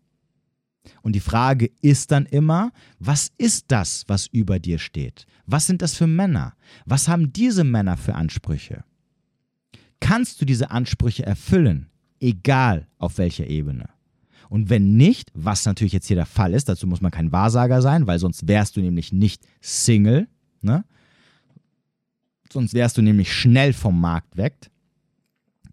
Und 1.01 1.13
die 1.15 1.19
Frage 1.19 1.71
ist 1.81 2.11
dann 2.11 2.25
immer, 2.25 2.71
was 2.99 3.31
ist 3.37 3.65
das, 3.69 4.03
was 4.07 4.27
über 4.27 4.59
dir 4.59 4.79
steht? 4.79 5.25
Was 5.45 5.67
sind 5.67 5.81
das 5.81 5.95
für 5.95 6.07
Männer? 6.07 6.53
Was 6.85 7.07
haben 7.07 7.31
diese 7.33 7.63
Männer 7.63 7.97
für 7.97 8.15
Ansprüche? 8.15 8.83
kannst 10.05 10.39
du 10.39 10.45
diese 10.45 10.69
Ansprüche 10.71 11.25
erfüllen, 11.25 11.87
egal 12.19 12.87
auf 12.97 13.17
welcher 13.17 13.47
Ebene. 13.47 13.89
Und 14.49 14.69
wenn 14.69 14.95
nicht, 14.97 15.31
was 15.33 15.65
natürlich 15.65 15.93
jetzt 15.93 16.05
hier 16.05 16.15
der 16.15 16.27
Fall 16.27 16.53
ist, 16.53 16.69
dazu 16.69 16.85
muss 16.85 17.01
man 17.01 17.11
kein 17.11 17.31
Wahrsager 17.31 17.81
sein, 17.81 18.05
weil 18.05 18.19
sonst 18.19 18.47
wärst 18.47 18.77
du 18.77 18.81
nämlich 18.81 19.11
nicht 19.11 19.43
Single, 19.61 20.27
ne? 20.61 20.85
Sonst 22.53 22.75
wärst 22.75 22.97
du 22.97 23.01
nämlich 23.01 23.33
schnell 23.33 23.73
vom 23.73 23.99
Markt 23.99 24.37
weg. 24.37 24.69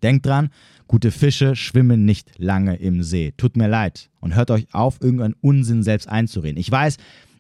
Denkt 0.02 0.24
dran, 0.24 0.48
gute 0.92 1.10
Fische 1.10 1.56
schwimmen 1.56 2.04
nicht 2.04 2.32
lange 2.36 2.76
im 2.76 3.02
See. 3.02 3.32
Tut 3.38 3.56
mir 3.56 3.66
leid. 3.66 4.10
Und 4.20 4.34
hört 4.34 4.50
euch 4.50 4.66
auf, 4.72 5.00
irgendeinen 5.00 5.34
Unsinn 5.40 5.82
selbst 5.82 6.06
einzureden. 6.06 6.58
Ich 6.58 6.70
weiß, 6.70 6.98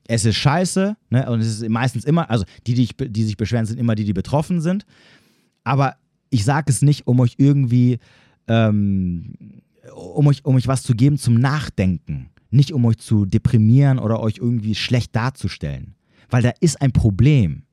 es 0.08 0.24
ist 0.24 0.36
scheiße, 0.36 0.96
ne? 1.10 1.30
Und 1.30 1.40
es 1.40 1.60
ist 1.60 1.68
meistens 1.68 2.06
immer, 2.06 2.30
also 2.30 2.46
die, 2.66 2.72
die, 2.72 2.88
die 3.10 3.24
sich 3.24 3.36
beschweren, 3.36 3.66
sind 3.66 3.78
immer 3.78 3.94
die, 3.94 4.06
die 4.06 4.14
betroffen 4.14 4.62
sind. 4.62 4.86
Aber 5.64 5.96
ich 6.30 6.46
sage 6.46 6.72
es 6.72 6.80
nicht, 6.80 7.06
um 7.06 7.20
euch 7.20 7.34
irgendwie, 7.36 7.98
ähm, 8.48 9.34
um, 9.94 10.26
euch, 10.28 10.42
um 10.46 10.56
euch 10.56 10.66
was 10.66 10.82
zu 10.82 10.94
geben 10.94 11.18
zum 11.18 11.34
Nachdenken. 11.34 12.30
Nicht 12.50 12.72
um 12.72 12.82
euch 12.86 12.96
zu 12.96 13.26
deprimieren 13.26 13.98
oder 13.98 14.20
euch 14.20 14.38
irgendwie 14.38 14.74
schlecht 14.74 15.14
darzustellen. 15.14 15.94
Weil 16.30 16.42
da 16.42 16.52
ist 16.60 16.80
ein 16.80 16.92
Problem. 16.92 17.64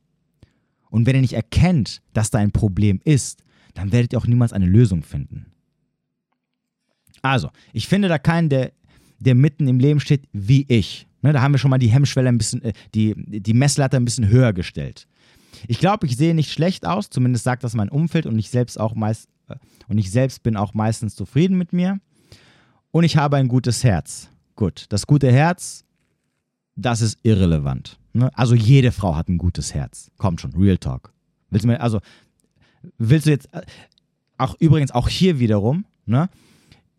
Und 0.89 1.05
wenn 1.05 1.15
ihr 1.15 1.21
nicht 1.21 1.33
erkennt, 1.33 2.01
dass 2.11 2.31
da 2.31 2.39
ein 2.39 2.51
Problem 2.51 2.99
ist, 3.05 3.43
dann 3.75 3.93
werdet 3.93 4.11
ihr 4.11 4.19
auch 4.19 4.27
niemals 4.27 4.51
eine 4.51 4.65
Lösung 4.65 5.03
finden. 5.03 5.53
Also, 7.21 7.49
ich 7.73 7.87
finde 7.87 8.07
da 8.07 8.17
keinen, 8.17 8.49
der 8.49 8.71
der 9.19 9.35
mitten 9.35 9.67
im 9.67 9.79
Leben 9.79 9.99
steht, 9.99 10.27
wie 10.31 10.65
ich. 10.67 11.07
Ne, 11.21 11.33
da 11.33 11.41
haben 11.41 11.53
wir 11.53 11.59
schon 11.59 11.69
mal 11.69 11.77
die 11.77 11.89
Hemmschwelle 11.89 12.29
ein 12.29 12.37
bisschen, 12.37 12.61
äh, 12.63 12.73
die, 12.95 13.13
die 13.17 13.53
Messlatte 13.53 13.97
ein 13.97 14.05
bisschen 14.05 14.29
höher 14.29 14.53
gestellt. 14.53 15.07
Ich 15.67 15.79
glaube, 15.79 16.07
ich 16.07 16.15
sehe 16.15 16.33
nicht 16.33 16.51
schlecht 16.51 16.85
aus, 16.85 17.09
zumindest 17.09 17.43
sagt 17.43 17.63
das 17.63 17.73
mein 17.73 17.89
Umfeld 17.89 18.25
und 18.25 18.39
ich 18.39 18.49
selbst 18.49 18.79
auch 18.79 18.95
meist 18.95 19.27
äh, 19.49 19.55
und 19.89 19.97
ich 19.97 20.11
selbst 20.11 20.43
bin 20.43 20.55
auch 20.55 20.73
meistens 20.73 21.15
zufrieden 21.15 21.57
mit 21.57 21.73
mir. 21.73 21.99
Und 22.91 23.03
ich 23.03 23.17
habe 23.17 23.35
ein 23.35 23.49
gutes 23.49 23.83
Herz. 23.83 24.29
Gut, 24.55 24.85
das 24.89 25.05
gute 25.05 25.31
Herz, 25.31 25.83
das 26.75 27.01
ist 27.01 27.19
irrelevant. 27.23 27.99
Ne? 28.13 28.31
Also 28.33 28.55
jede 28.55 28.91
Frau 28.91 29.15
hat 29.15 29.27
ein 29.27 29.37
gutes 29.37 29.73
Herz. 29.73 30.09
Kommt 30.17 30.39
schon, 30.39 30.53
Real 30.53 30.77
Talk. 30.77 31.11
Willst 31.49 31.65
du 31.65 31.67
mir, 31.67 31.81
also 31.81 31.99
willst 32.97 33.25
du 33.25 33.31
jetzt, 33.31 33.53
äh, 33.53 33.61
auch 34.37 34.55
übrigens 34.59 34.91
auch 34.91 35.09
hier 35.09 35.39
wiederum, 35.39 35.83
ne? 36.05 36.29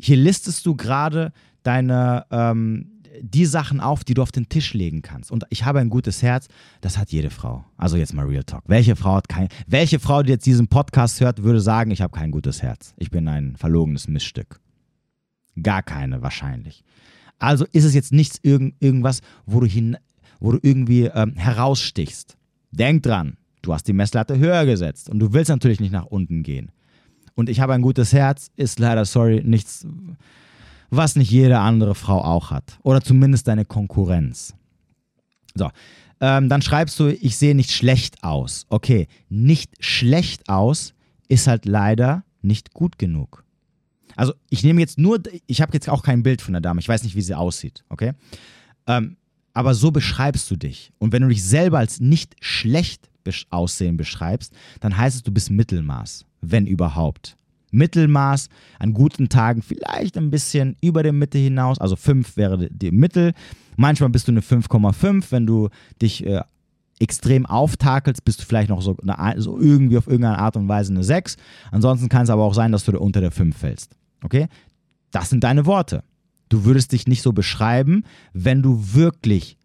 Hier 0.01 0.17
listest 0.17 0.67
du 0.67 0.75
gerade 0.75 1.33
deine, 1.63 2.27
ähm, 2.31 3.01
die 3.21 3.45
Sachen 3.45 3.81
auf, 3.81 4.05
die 4.05 4.15
du 4.15 4.23
auf 4.23 4.33
den 4.33 4.49
Tisch 4.49 4.73
legen 4.75 5.03
kannst. 5.03 5.31
Und 5.31 5.45
ich 5.51 5.65
habe 5.65 5.81
ein 5.81 5.91
gutes 5.91 6.23
Herz, 6.23 6.49
das 6.81 6.97
hat 6.97 7.11
jede 7.11 7.31
Frau. 7.31 7.65
Also 7.77 7.97
jetzt 7.97 8.15
mal 8.15 8.27
Real 8.27 8.45
Talk. 8.45 8.65
Welche 8.67 8.97
Frau 8.97 9.17
hat 9.17 9.29
kein, 9.29 9.49
welche 9.67 9.99
Frau, 9.99 10.23
die 10.23 10.31
jetzt 10.31 10.47
diesen 10.47 10.69
Podcast 10.69 11.21
hört, 11.21 11.43
würde 11.43 11.61
sagen, 11.61 11.91
ich 11.91 12.01
habe 12.01 12.17
kein 12.17 12.31
gutes 12.31 12.63
Herz. 12.63 12.95
Ich 12.97 13.11
bin 13.11 13.29
ein 13.29 13.57
verlogenes 13.57 14.09
Missstück. 14.09 14.61
Gar 15.63 15.83
keine 15.83 16.23
wahrscheinlich. 16.23 16.85
Also 17.39 17.67
ist 17.73 17.85
es 17.85 17.95
jetzt 17.95 18.13
nichts 18.13 18.39
irgend, 18.43 18.75
irgendwas, 18.81 19.21
wo 19.47 19.61
du, 19.61 19.67
hin, 19.67 19.97
wo 20.39 20.53
du 20.53 20.59
irgendwie 20.63 21.05
ähm, 21.07 21.35
herausstichst. 21.37 22.37
Denk 22.71 23.03
dran, 23.03 23.37
du 23.63 23.73
hast 23.73 23.89
die 23.89 23.93
Messlatte 23.93 24.39
höher 24.39 24.65
gesetzt 24.67 25.11
und 25.11 25.19
du 25.19 25.33
willst 25.33 25.51
natürlich 25.51 25.81
nicht 25.81 25.93
nach 25.93 26.07
unten 26.07 26.43
gehen. 26.43 26.71
Und 27.35 27.49
ich 27.49 27.61
habe 27.61 27.75
ein 27.75 27.83
gutes 27.83 28.13
Herz, 28.13 28.51
ist 28.57 28.79
leider, 28.79 29.05
sorry, 29.05 29.43
nichts, 29.45 29.87
was 30.91 31.17
nicht 31.17 31.31
jede 31.31 31.59
andere 31.59 31.95
Frau 31.95 32.23
auch 32.23 32.51
hat. 32.51 32.79
Oder 32.83 33.01
zumindest 33.01 33.49
deine 33.49 33.65
Konkurrenz. 33.65 34.55
So, 35.55 35.71
ähm, 36.21 36.49
dann 36.49 36.63
schreibst 36.63 36.99
du, 37.01 37.09
ich 37.09 37.37
sehe 37.37 37.55
nicht 37.55 37.71
schlecht 37.71 38.23
aus. 38.23 38.67
Okay, 38.69 39.09
nicht 39.29 39.73
schlecht 39.81 40.49
aus 40.49 40.95
ist 41.29 41.47
halt 41.47 41.65
leider 41.65 42.25
nicht 42.43 42.75
gut 42.75 42.99
genug. 42.99 43.45
Also 44.17 44.35
ich 44.51 44.63
nehme 44.65 44.81
jetzt 44.81 44.99
nur, 44.99 45.21
ich 45.47 45.63
habe 45.63 45.73
jetzt 45.73 45.89
auch 45.89 46.03
kein 46.03 46.23
Bild 46.23 46.43
von 46.43 46.53
der 46.53 46.61
Dame, 46.61 46.81
ich 46.81 46.89
weiß 46.89 47.05
nicht, 47.05 47.15
wie 47.15 47.23
sie 47.23 47.35
aussieht, 47.35 47.85
okay? 47.89 48.13
Ähm, 48.87 49.17
aber 49.53 49.75
so 49.75 49.91
beschreibst 49.91 50.51
du 50.51 50.57
dich. 50.57 50.93
Und 50.99 51.13
wenn 51.13 51.23
du 51.23 51.29
dich 51.29 51.45
selber 51.45 51.79
als 51.79 52.01
nicht 52.01 52.35
schlecht 52.41 53.10
aussehen 53.51 53.97
beschreibst, 53.97 54.55
dann 54.81 54.97
heißt 54.97 55.17
es, 55.17 55.23
du 55.23 55.33
bist 55.33 55.51
Mittelmaß, 55.51 56.25
wenn 56.41 56.67
überhaupt. 56.67 57.37
Mittelmaß, 57.73 58.49
an 58.79 58.93
guten 58.93 59.29
Tagen 59.29 59.63
vielleicht 59.63 60.17
ein 60.17 60.31
bisschen 60.31 60.77
über 60.81 61.03
der 61.03 61.13
Mitte 61.13 61.39
hinaus, 61.39 61.79
also 61.79 61.97
5 61.97 62.37
wäre 62.37 62.69
die 62.71 62.91
Mittel. 62.91 63.33
Manchmal 63.77 64.11
bist 64.11 64.29
du 64.29 64.33
eine 64.33 64.41
5,5, 64.41 65.27
wenn 65.31 65.47
du 65.47 65.69
dich 66.03 66.27
äh, 66.27 66.43
extrem 66.99 67.47
auftakelst, 67.47 68.25
bist 68.25 68.41
du 68.41 68.45
vielleicht 68.45 68.69
noch 68.69 68.83
so, 68.83 68.97
eine, 69.07 69.41
so, 69.41 69.59
irgendwie 69.59 69.97
auf 69.97 70.07
irgendeine 70.07 70.39
Art 70.39 70.57
und 70.57 70.69
Weise 70.69 70.93
eine 70.93 71.03
6. 71.03 71.37
Ansonsten 71.71 72.09
kann 72.09 72.25
es 72.25 72.31
aber 72.31 72.43
auch 72.43 72.55
sein, 72.55 72.73
dass 72.73 72.85
du 72.85 72.99
unter 72.99 73.21
der 73.21 73.31
5 73.31 73.57
fällst. 73.57 73.97
Okay? 74.23 74.49
Das 75.11 75.31
sind 75.31 75.43
deine 75.43 75.67
Worte. 75.67 76.05
Du 76.49 76.65
würdest 76.65 76.93
dich 76.93 77.07
nicht 77.07 77.23
so 77.23 77.33
beschreiben, 77.33 78.05
wenn 78.33 78.63
du 78.63 78.95
wirklich 78.95 79.57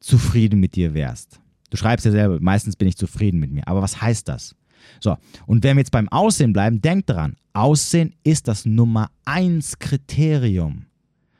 zufrieden 0.00 0.58
mit 0.58 0.74
dir 0.74 0.94
wärst. 0.94 1.40
Du 1.70 1.76
schreibst 1.76 2.06
ja 2.06 2.12
selber, 2.12 2.38
meistens 2.40 2.76
bin 2.76 2.88
ich 2.88 2.96
zufrieden 2.96 3.40
mit 3.40 3.50
mir. 3.50 3.66
Aber 3.66 3.82
was 3.82 4.00
heißt 4.00 4.28
das? 4.28 4.54
So, 5.00 5.16
und 5.46 5.64
wenn 5.64 5.76
wir 5.76 5.80
jetzt 5.80 5.90
beim 5.90 6.08
Aussehen 6.08 6.52
bleiben, 6.52 6.80
denk 6.80 7.06
daran, 7.06 7.36
Aussehen 7.52 8.14
ist 8.22 8.48
das 8.48 8.66
Nummer 8.66 9.10
eins 9.24 9.78
Kriterium, 9.78 10.86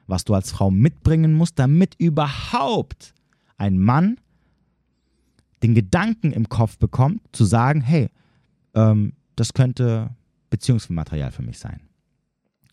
was 0.07 0.25
du 0.25 0.35
als 0.35 0.51
Frau 0.51 0.71
mitbringen 0.71 1.35
musst, 1.35 1.59
damit 1.59 1.95
überhaupt 1.99 3.15
ein 3.57 3.79
Mann 3.79 4.19
den 5.63 5.75
Gedanken 5.75 6.33
im 6.33 6.49
Kopf 6.49 6.79
bekommt, 6.79 7.21
zu 7.33 7.45
sagen, 7.45 7.81
hey, 7.81 8.09
ähm, 8.75 9.15
das 9.37 9.53
könnte 9.53 10.11
Beziehungsmaterial 10.51 11.33
für 11.33 11.43
mich 11.43 11.59
sein. 11.59 11.81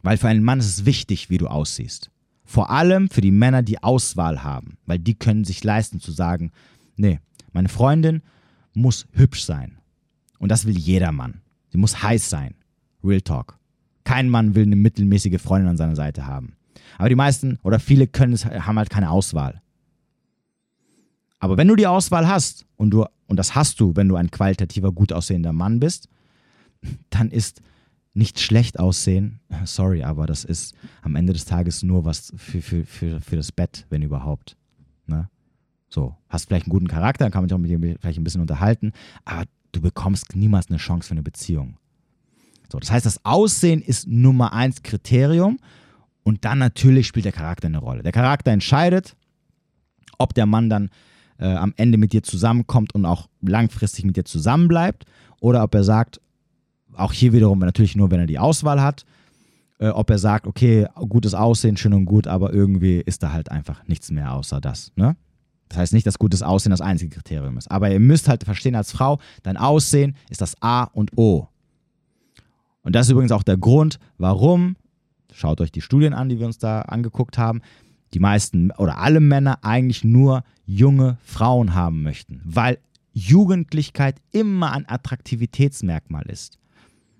Weil 0.01 0.17
für 0.17 0.27
einen 0.27 0.43
Mann 0.43 0.59
ist 0.59 0.67
es 0.67 0.85
wichtig, 0.85 1.29
wie 1.29 1.37
du 1.37 1.47
aussiehst. 1.47 2.11
Vor 2.45 2.69
allem 2.69 3.09
für 3.09 3.21
die 3.21 3.31
Männer, 3.31 3.63
die 3.63 3.81
Auswahl 3.81 4.43
haben, 4.43 4.77
weil 4.85 4.99
die 4.99 5.15
können 5.15 5.45
sich 5.45 5.63
leisten 5.63 6.01
zu 6.01 6.11
sagen, 6.11 6.51
nee, 6.97 7.19
meine 7.53 7.69
Freundin 7.69 8.21
muss 8.73 9.07
hübsch 9.11 9.43
sein. 9.43 9.77
Und 10.39 10.49
das 10.49 10.65
will 10.65 10.77
jeder 10.77 11.11
Mann. 11.11 11.41
Sie 11.69 11.77
muss 11.77 12.03
heiß 12.03 12.29
sein. 12.29 12.55
Real 13.03 13.21
Talk. 13.21 13.57
Kein 14.03 14.29
Mann 14.29 14.55
will 14.55 14.63
eine 14.63 14.75
mittelmäßige 14.75 15.41
Freundin 15.41 15.69
an 15.69 15.77
seiner 15.77 15.95
Seite 15.95 16.25
haben. 16.27 16.55
Aber 16.97 17.09
die 17.09 17.15
meisten 17.15 17.59
oder 17.63 17.79
viele 17.79 18.07
können 18.07 18.33
es, 18.33 18.45
haben 18.45 18.77
halt 18.77 18.89
keine 18.89 19.09
Auswahl. 19.09 19.61
Aber 21.39 21.57
wenn 21.57 21.67
du 21.67 21.75
die 21.75 21.87
Auswahl 21.87 22.27
hast 22.27 22.65
und 22.75 22.91
du 22.91 23.05
und 23.27 23.37
das 23.37 23.55
hast 23.55 23.79
du, 23.79 23.95
wenn 23.95 24.07
du 24.07 24.15
ein 24.15 24.31
qualitativer, 24.31 24.91
gut 24.91 25.11
aussehender 25.11 25.53
Mann 25.53 25.79
bist, 25.79 26.07
dann 27.09 27.31
ist 27.31 27.61
nicht 28.13 28.39
schlecht 28.39 28.79
aussehen, 28.79 29.39
sorry, 29.65 30.03
aber 30.03 30.27
das 30.27 30.43
ist 30.43 30.75
am 31.01 31.15
Ende 31.15 31.33
des 31.33 31.45
Tages 31.45 31.81
nur 31.81 32.05
was 32.05 32.31
für, 32.35 32.61
für, 32.61 32.85
für, 32.85 33.21
für 33.21 33.35
das 33.35 33.51
Bett, 33.51 33.87
wenn 33.89 34.03
überhaupt. 34.03 34.55
So, 35.93 36.15
hast 36.27 36.47
vielleicht 36.47 36.65
einen 36.65 36.71
guten 36.71 36.87
Charakter, 36.87 37.25
dann 37.25 37.31
kann 37.31 37.43
man 37.43 37.49
sich 37.49 37.55
auch 37.55 37.59
mit 37.59 37.69
dir 37.69 37.97
vielleicht 37.99 38.17
ein 38.17 38.23
bisschen 38.23 38.41
unterhalten, 38.41 38.93
aber 39.25 39.43
du 39.73 39.79
bekommst 39.79 40.35
niemals 40.35 40.69
eine 40.69 40.77
Chance 40.77 41.07
für 41.07 41.11
eine 41.11 41.21
Beziehung. 41.21 41.77
So, 42.71 42.79
das 42.79 42.89
heißt, 42.89 43.05
das 43.05 43.23
Aussehen 43.23 43.79
ist 43.79 44.07
Nummer 44.07 44.53
eins 44.53 44.81
Kriterium 44.81 45.59
und 46.23 46.45
dann 46.45 46.57
natürlich 46.57 47.05
spielt 47.05 47.25
der 47.25 47.31
Charakter 47.31 47.67
eine 47.67 47.77
Rolle. 47.77 48.01
Der 48.01 48.11
Charakter 48.11 48.49
entscheidet, 48.49 49.15
ob 50.17 50.33
der 50.33 50.47
Mann 50.47 50.67
dann 50.67 50.89
äh, 51.37 51.53
am 51.53 51.75
Ende 51.77 51.99
mit 51.99 52.11
dir 52.11 52.23
zusammenkommt 52.23 52.95
und 52.95 53.05
auch 53.05 53.29
langfristig 53.41 54.03
mit 54.03 54.17
dir 54.17 54.25
zusammenbleibt 54.25 55.05
oder 55.41 55.61
ob 55.61 55.75
er 55.75 55.83
sagt, 55.83 56.19
auch 56.95 57.13
hier 57.13 57.33
wiederum 57.33 57.59
natürlich 57.59 57.95
nur, 57.95 58.09
wenn 58.09 58.19
er 58.19 58.25
die 58.27 58.39
Auswahl 58.39 58.81
hat, 58.81 59.05
äh, 59.77 59.89
ob 59.89 60.09
er 60.09 60.17
sagt, 60.17 60.47
okay, 60.47 60.87
gutes 61.07 61.35
Aussehen, 61.35 61.77
schön 61.77 61.93
und 61.93 62.05
gut, 62.05 62.25
aber 62.25 62.51
irgendwie 62.51 62.99
ist 62.99 63.21
da 63.21 63.31
halt 63.31 63.51
einfach 63.51 63.87
nichts 63.87 64.09
mehr 64.09 64.33
außer 64.33 64.59
das. 64.59 64.91
Ne? 64.95 65.15
Das 65.69 65.77
heißt 65.77 65.93
nicht, 65.93 66.05
dass 66.05 66.19
gutes 66.19 66.43
Aussehen 66.43 66.71
das 66.71 66.81
einzige 66.81 67.15
Kriterium 67.15 67.57
ist. 67.57 67.71
Aber 67.71 67.89
ihr 67.89 67.99
müsst 67.99 68.27
halt 68.27 68.43
verstehen 68.43 68.75
als 68.75 68.91
Frau, 68.91 69.19
dein 69.41 69.57
Aussehen 69.57 70.15
ist 70.29 70.41
das 70.41 70.61
A 70.61 70.83
und 70.83 71.17
O. 71.17 71.47
Und 72.83 72.95
das 72.95 73.07
ist 73.07 73.11
übrigens 73.11 73.31
auch 73.31 73.43
der 73.43 73.57
Grund, 73.57 73.99
warum, 74.17 74.75
schaut 75.31 75.61
euch 75.61 75.71
die 75.71 75.81
Studien 75.81 76.13
an, 76.13 76.29
die 76.29 76.39
wir 76.39 76.45
uns 76.45 76.57
da 76.57 76.81
angeguckt 76.81 77.37
haben, 77.37 77.61
die 78.13 78.19
meisten 78.19 78.71
oder 78.71 78.99
alle 78.99 79.19
Männer 79.19 79.59
eigentlich 79.63 80.03
nur 80.03 80.43
junge 80.65 81.17
Frauen 81.23 81.73
haben 81.73 82.03
möchten. 82.03 82.41
Weil 82.43 82.77
Jugendlichkeit 83.13 84.17
immer 84.31 84.71
ein 84.71 84.87
Attraktivitätsmerkmal 84.87 86.23
ist. 86.29 86.59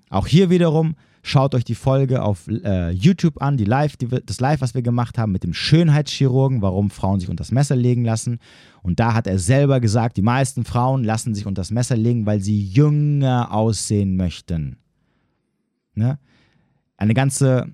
Auch 0.09 0.27
hier 0.27 0.49
wiederum 0.49 0.95
Schaut 1.25 1.55
euch 1.55 1.63
die 1.63 1.73
Folge 1.73 2.21
auf 2.21 2.49
äh, 2.49 2.89
YouTube 2.91 3.41
an, 3.41 3.55
die 3.55 3.63
Live, 3.63 3.95
die, 3.95 4.09
das 4.09 4.41
Live, 4.41 4.59
was 4.59 4.75
wir 4.75 4.81
gemacht 4.81 5.17
haben 5.17 5.31
mit 5.31 5.45
dem 5.45 5.53
Schönheitschirurgen, 5.53 6.61
warum 6.61 6.89
Frauen 6.89 7.21
sich 7.21 7.29
unter 7.29 7.43
das 7.43 7.53
Messer 7.53 7.77
legen 7.77 8.03
lassen. 8.03 8.39
Und 8.81 8.99
da 8.99 9.13
hat 9.13 9.25
er 9.25 9.39
selber 9.39 9.79
gesagt, 9.79 10.17
die 10.17 10.21
meisten 10.21 10.65
Frauen 10.65 11.05
lassen 11.05 11.33
sich 11.33 11.45
unter 11.45 11.61
das 11.61 11.71
Messer 11.71 11.95
legen, 11.95 12.25
weil 12.25 12.41
sie 12.41 12.61
jünger 12.61 13.53
aussehen 13.53 14.17
möchten. 14.17 14.75
Ne? 15.95 16.19
Eine 16.97 17.13
ganze 17.13 17.71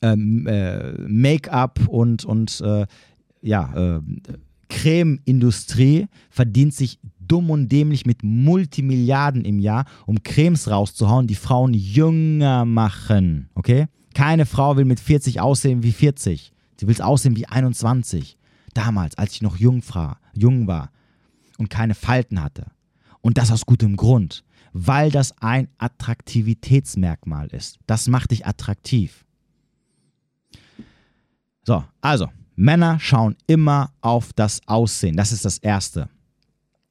ähm, 0.00 0.46
äh, 0.46 0.92
Make-up 0.92 1.88
und, 1.88 2.24
und 2.24 2.60
äh, 2.60 2.86
ja, 3.42 3.96
äh, 3.96 4.00
Creme-Industrie 4.68 6.06
verdient 6.30 6.74
sich 6.74 7.00
dumm 7.30 7.50
und 7.50 7.70
dämlich 7.70 8.06
mit 8.06 8.22
Multimilliarden 8.22 9.44
im 9.44 9.60
Jahr, 9.60 9.84
um 10.06 10.22
Cremes 10.22 10.68
rauszuhauen, 10.68 11.26
die 11.26 11.36
Frauen 11.36 11.74
jünger 11.74 12.64
machen. 12.64 13.48
Okay? 13.54 13.86
Keine 14.14 14.46
Frau 14.46 14.76
will 14.76 14.84
mit 14.84 14.98
40 14.98 15.40
aussehen 15.40 15.82
wie 15.82 15.92
40. 15.92 16.52
Sie 16.78 16.88
will 16.88 17.00
aussehen 17.00 17.36
wie 17.36 17.46
21. 17.46 18.36
Damals, 18.74 19.16
als 19.16 19.34
ich 19.34 19.42
noch 19.42 19.56
jung, 19.56 19.82
jung 20.34 20.66
war 20.66 20.90
und 21.58 21.70
keine 21.70 21.94
Falten 21.94 22.42
hatte. 22.42 22.66
Und 23.20 23.38
das 23.38 23.52
aus 23.52 23.66
gutem 23.66 23.96
Grund, 23.96 24.42
weil 24.72 25.10
das 25.10 25.32
ein 25.40 25.68
Attraktivitätsmerkmal 25.78 27.48
ist. 27.48 27.78
Das 27.86 28.08
macht 28.08 28.30
dich 28.30 28.46
attraktiv. 28.46 29.24
So, 31.64 31.84
also, 32.00 32.28
Männer 32.56 32.98
schauen 32.98 33.36
immer 33.46 33.92
auf 34.00 34.32
das 34.32 34.60
Aussehen. 34.66 35.16
Das 35.16 35.32
ist 35.32 35.44
das 35.44 35.58
Erste 35.58 36.08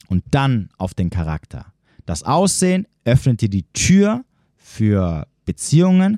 und 0.10 0.24
dann 0.32 0.70
auf 0.78 0.93
den 0.93 1.10
Charakter. 1.10 1.68
Das 2.05 2.24
Aussehen 2.24 2.88
öffnet 3.05 3.41
dir 3.41 3.49
die 3.49 3.64
Tür 3.74 4.26
für 4.55 5.28
Beziehungen. 5.45 6.18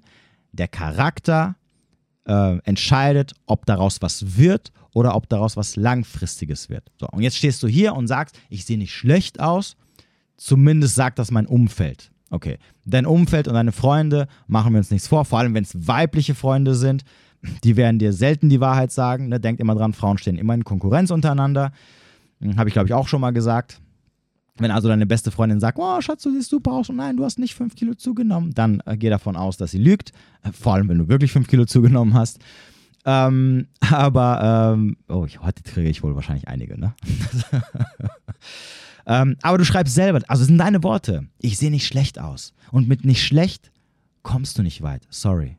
Der 0.54 0.68
Charakter 0.68 1.56
äh, 2.26 2.58
entscheidet, 2.64 3.34
ob 3.46 3.66
daraus 3.66 4.02
was 4.02 4.38
wird 4.38 4.72
oder 4.94 5.16
ob 5.16 5.30
daraus 5.30 5.58
was 5.58 5.76
Langfristiges 5.76 6.70
wird. 6.70 6.89
So, 7.00 7.08
und 7.08 7.22
jetzt 7.22 7.38
stehst 7.38 7.62
du 7.64 7.68
hier 7.68 7.94
und 7.94 8.08
sagst, 8.08 8.39
ich 8.50 8.66
sehe 8.66 8.78
nicht 8.78 8.94
schlecht 8.94 9.39
aus, 9.39 9.76
zumindest 10.38 10.96
sagt 10.96 11.20
das 11.20 11.30
mein 11.30 11.46
Umfeld. 11.46 12.12
Okay. 12.30 12.58
Dein 12.86 13.06
Umfeld 13.06 13.50
und 13.50 13.56
deine 13.56 13.74
Freunde, 13.74 14.28
machen 14.48 14.74
wir 14.74 14.78
uns 14.78 14.92
nichts 14.92 15.08
vor, 15.08 15.26
vor 15.26 15.39
allem 15.39 15.54
wenn 15.54 15.64
es 15.64 15.88
weibliche 15.88 16.34
Freunde 16.34 16.76
sind, 16.76 17.04
die 17.64 17.76
werden 17.76 18.00
dir 18.00 18.14
selten 18.14 18.50
die 18.50 18.62
Wahrheit 18.62 18.92
sagen. 18.92 19.28
Ne? 19.28 19.39
Denkt 19.39 19.60
immer 19.60 19.76
dran, 19.76 19.94
Frauen 19.94 20.18
stehen 20.18 20.38
immer 20.38 20.54
in 20.54 20.64
Konkurrenz 20.64 21.12
untereinander. 21.12 21.74
Hm, 22.42 22.58
Habe 22.58 22.70
ich, 22.70 22.74
glaube 22.74 22.88
ich, 22.88 22.94
auch 22.94 23.08
schon 23.08 23.22
mal 23.22 23.32
gesagt. 23.32 23.80
Wenn 24.58 24.72
also 24.72 24.89
deine 24.89 25.06
beste 25.06 25.32
Freundin 25.32 25.60
sagt, 25.60 25.80
oh 25.80 26.02
Schatz, 26.02 26.24
du 26.24 26.32
siehst 26.32 26.50
super 26.50 26.74
aus 26.74 26.89
und 26.89 26.98
nein, 26.98 27.18
du 27.18 27.24
hast 27.24 27.39
nicht 27.39 27.56
fünf 27.56 27.76
Kilo 27.76 27.96
zugenommen, 27.96 28.54
dann 28.54 28.82
äh, 28.86 28.98
geh 28.98 29.10
davon 29.10 29.36
aus, 29.36 29.58
dass 29.58 29.72
sie 29.72 29.78
lügt. 29.78 30.12
Äh, 30.44 30.52
vor 30.52 30.74
allem, 30.74 30.89
wenn 30.89 30.98
du 30.98 31.08
wirklich 31.08 31.32
fünf 31.32 31.48
Kilo 31.48 31.66
zugenommen 31.66 32.14
hast. 32.14 32.39
Ähm, 33.06 33.68
aber, 33.92 34.74
ähm, 34.74 34.98
oh, 35.08 35.26
ich, 35.26 35.42
heute 35.42 35.64
kriege 35.64 35.89
ich 35.89 36.04
wohl 36.04 36.16
wahrscheinlich 36.16 36.48
einige, 36.48 36.80
ne? 36.80 36.94
ähm, 39.08 39.38
aber 39.42 39.58
du 39.58 39.66
schreibst 39.66 39.96
selber, 39.96 40.22
also 40.28 40.44
sind 40.44 40.58
deine 40.58 40.84
Worte. 40.84 41.28
Ich 41.39 41.58
sehe 41.58 41.72
nicht 41.72 41.88
schlecht 41.88 42.20
aus. 42.20 42.54
Und 42.72 42.88
mit 42.88 43.06
nicht 43.06 43.26
schlecht 43.26 43.72
kommst 44.22 44.58
du 44.58 44.64
nicht 44.64 44.82
weit. 44.82 45.08
Sorry. 45.10 45.58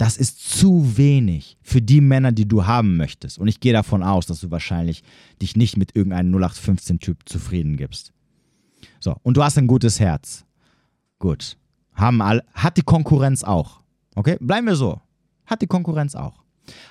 Das 0.00 0.16
ist 0.16 0.58
zu 0.58 0.96
wenig 0.96 1.58
für 1.60 1.82
die 1.82 2.00
Männer, 2.00 2.32
die 2.32 2.48
du 2.48 2.64
haben 2.64 2.96
möchtest. 2.96 3.38
Und 3.38 3.48
ich 3.48 3.60
gehe 3.60 3.74
davon 3.74 4.02
aus, 4.02 4.24
dass 4.24 4.40
du 4.40 4.50
wahrscheinlich 4.50 5.02
dich 5.42 5.56
nicht 5.56 5.76
mit 5.76 5.94
irgendeinem 5.94 6.34
0815-Typ 6.34 7.28
zufrieden 7.28 7.76
gibst. 7.76 8.14
So, 8.98 9.14
und 9.22 9.36
du 9.36 9.44
hast 9.44 9.58
ein 9.58 9.66
gutes 9.66 10.00
Herz. 10.00 10.46
Gut. 11.18 11.58
Haben 11.92 12.22
all, 12.22 12.42
hat 12.54 12.78
die 12.78 12.82
Konkurrenz 12.82 13.44
auch. 13.44 13.82
Okay? 14.14 14.38
Bleiben 14.40 14.68
wir 14.68 14.74
so. 14.74 15.02
Hat 15.44 15.60
die 15.60 15.66
Konkurrenz 15.66 16.14
auch. 16.14 16.44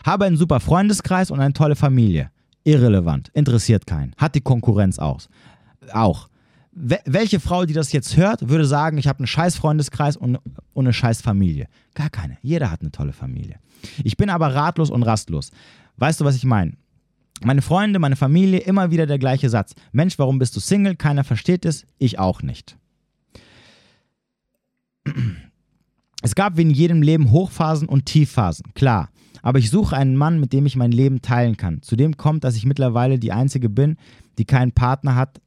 Habe 0.05 0.25
einen 0.25 0.37
super 0.37 0.59
Freundeskreis 0.59 1.31
und 1.31 1.39
eine 1.39 1.53
tolle 1.53 1.75
Familie. 1.75 2.29
Irrelevant. 2.63 3.29
Interessiert 3.33 3.87
keinen. 3.87 4.13
Hat 4.17 4.35
die 4.35 4.41
Konkurrenz 4.41 4.99
auch. 4.99 5.21
Auch 5.93 6.29
welche 6.81 7.39
Frau, 7.41 7.65
die 7.65 7.73
das 7.73 7.91
jetzt 7.91 8.15
hört, 8.15 8.47
würde 8.47 8.65
sagen, 8.65 8.97
ich 8.97 9.07
habe 9.07 9.19
einen 9.19 9.27
scheiß 9.27 9.57
Freundeskreis 9.57 10.15
und, 10.15 10.37
und 10.73 10.85
eine 10.85 10.93
scheiß 10.93 11.21
Familie? 11.21 11.67
Gar 11.93 12.09
keine. 12.09 12.37
Jeder 12.41 12.71
hat 12.71 12.81
eine 12.81 12.91
tolle 12.91 13.11
Familie. 13.11 13.57
Ich 14.03 14.15
bin 14.15 14.29
aber 14.29 14.55
ratlos 14.55 14.89
und 14.89 15.03
rastlos. 15.03 15.51
Weißt 15.97 16.21
du, 16.21 16.25
was 16.25 16.35
ich 16.35 16.45
meine? 16.45 16.73
Meine 17.43 17.61
Freunde, 17.61 17.99
meine 17.99 18.15
Familie, 18.15 18.59
immer 18.59 18.91
wieder 18.91 19.05
der 19.05 19.19
gleiche 19.19 19.49
Satz. 19.49 19.73
Mensch, 19.91 20.17
warum 20.19 20.39
bist 20.39 20.55
du 20.55 20.59
Single? 20.59 20.95
Keiner 20.95 21.23
versteht 21.23 21.65
es, 21.65 21.85
ich 21.97 22.17
auch 22.17 22.41
nicht. 22.41 22.77
Es 26.21 26.35
gab 26.35 26.57
wie 26.57 26.63
in 26.63 26.71
jedem 26.71 27.01
Leben 27.01 27.31
Hochphasen 27.31 27.87
und 27.87 28.05
Tiefphasen, 28.05 28.73
klar. 28.73 29.09
Aber 29.41 29.59
ich 29.59 29.69
suche 29.69 29.95
einen 29.95 30.15
Mann, 30.17 30.39
mit 30.39 30.51
dem 30.51 30.65
ich 30.65 30.75
mein 30.75 30.91
Leben 30.91 31.21
teilen 31.21 31.55
kann. 31.55 31.81
Zudem 31.81 32.17
kommt, 32.17 32.43
dass 32.43 32.55
ich 32.55 32.65
mittlerweile 32.65 33.19
die 33.19 33.31
Einzige 33.31 33.69
bin, 33.69 33.97
die 34.37 34.45
keinen 34.45 34.73
Partner 34.73 35.15
hat, 35.15 35.39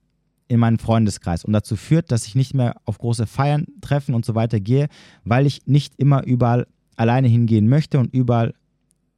in 0.52 0.60
meinen 0.60 0.78
Freundeskreis 0.78 1.46
und 1.46 1.54
dazu 1.54 1.76
führt, 1.76 2.12
dass 2.12 2.26
ich 2.26 2.34
nicht 2.34 2.52
mehr 2.52 2.76
auf 2.84 2.98
große 2.98 3.26
Feiern, 3.26 3.64
Treffen 3.80 4.14
und 4.14 4.26
so 4.26 4.34
weiter 4.34 4.60
gehe, 4.60 4.88
weil 5.24 5.46
ich 5.46 5.62
nicht 5.64 5.94
immer 5.96 6.24
überall 6.24 6.66
alleine 6.94 7.26
hingehen 7.26 7.70
möchte 7.70 7.98
und 7.98 8.12
überall 8.12 8.52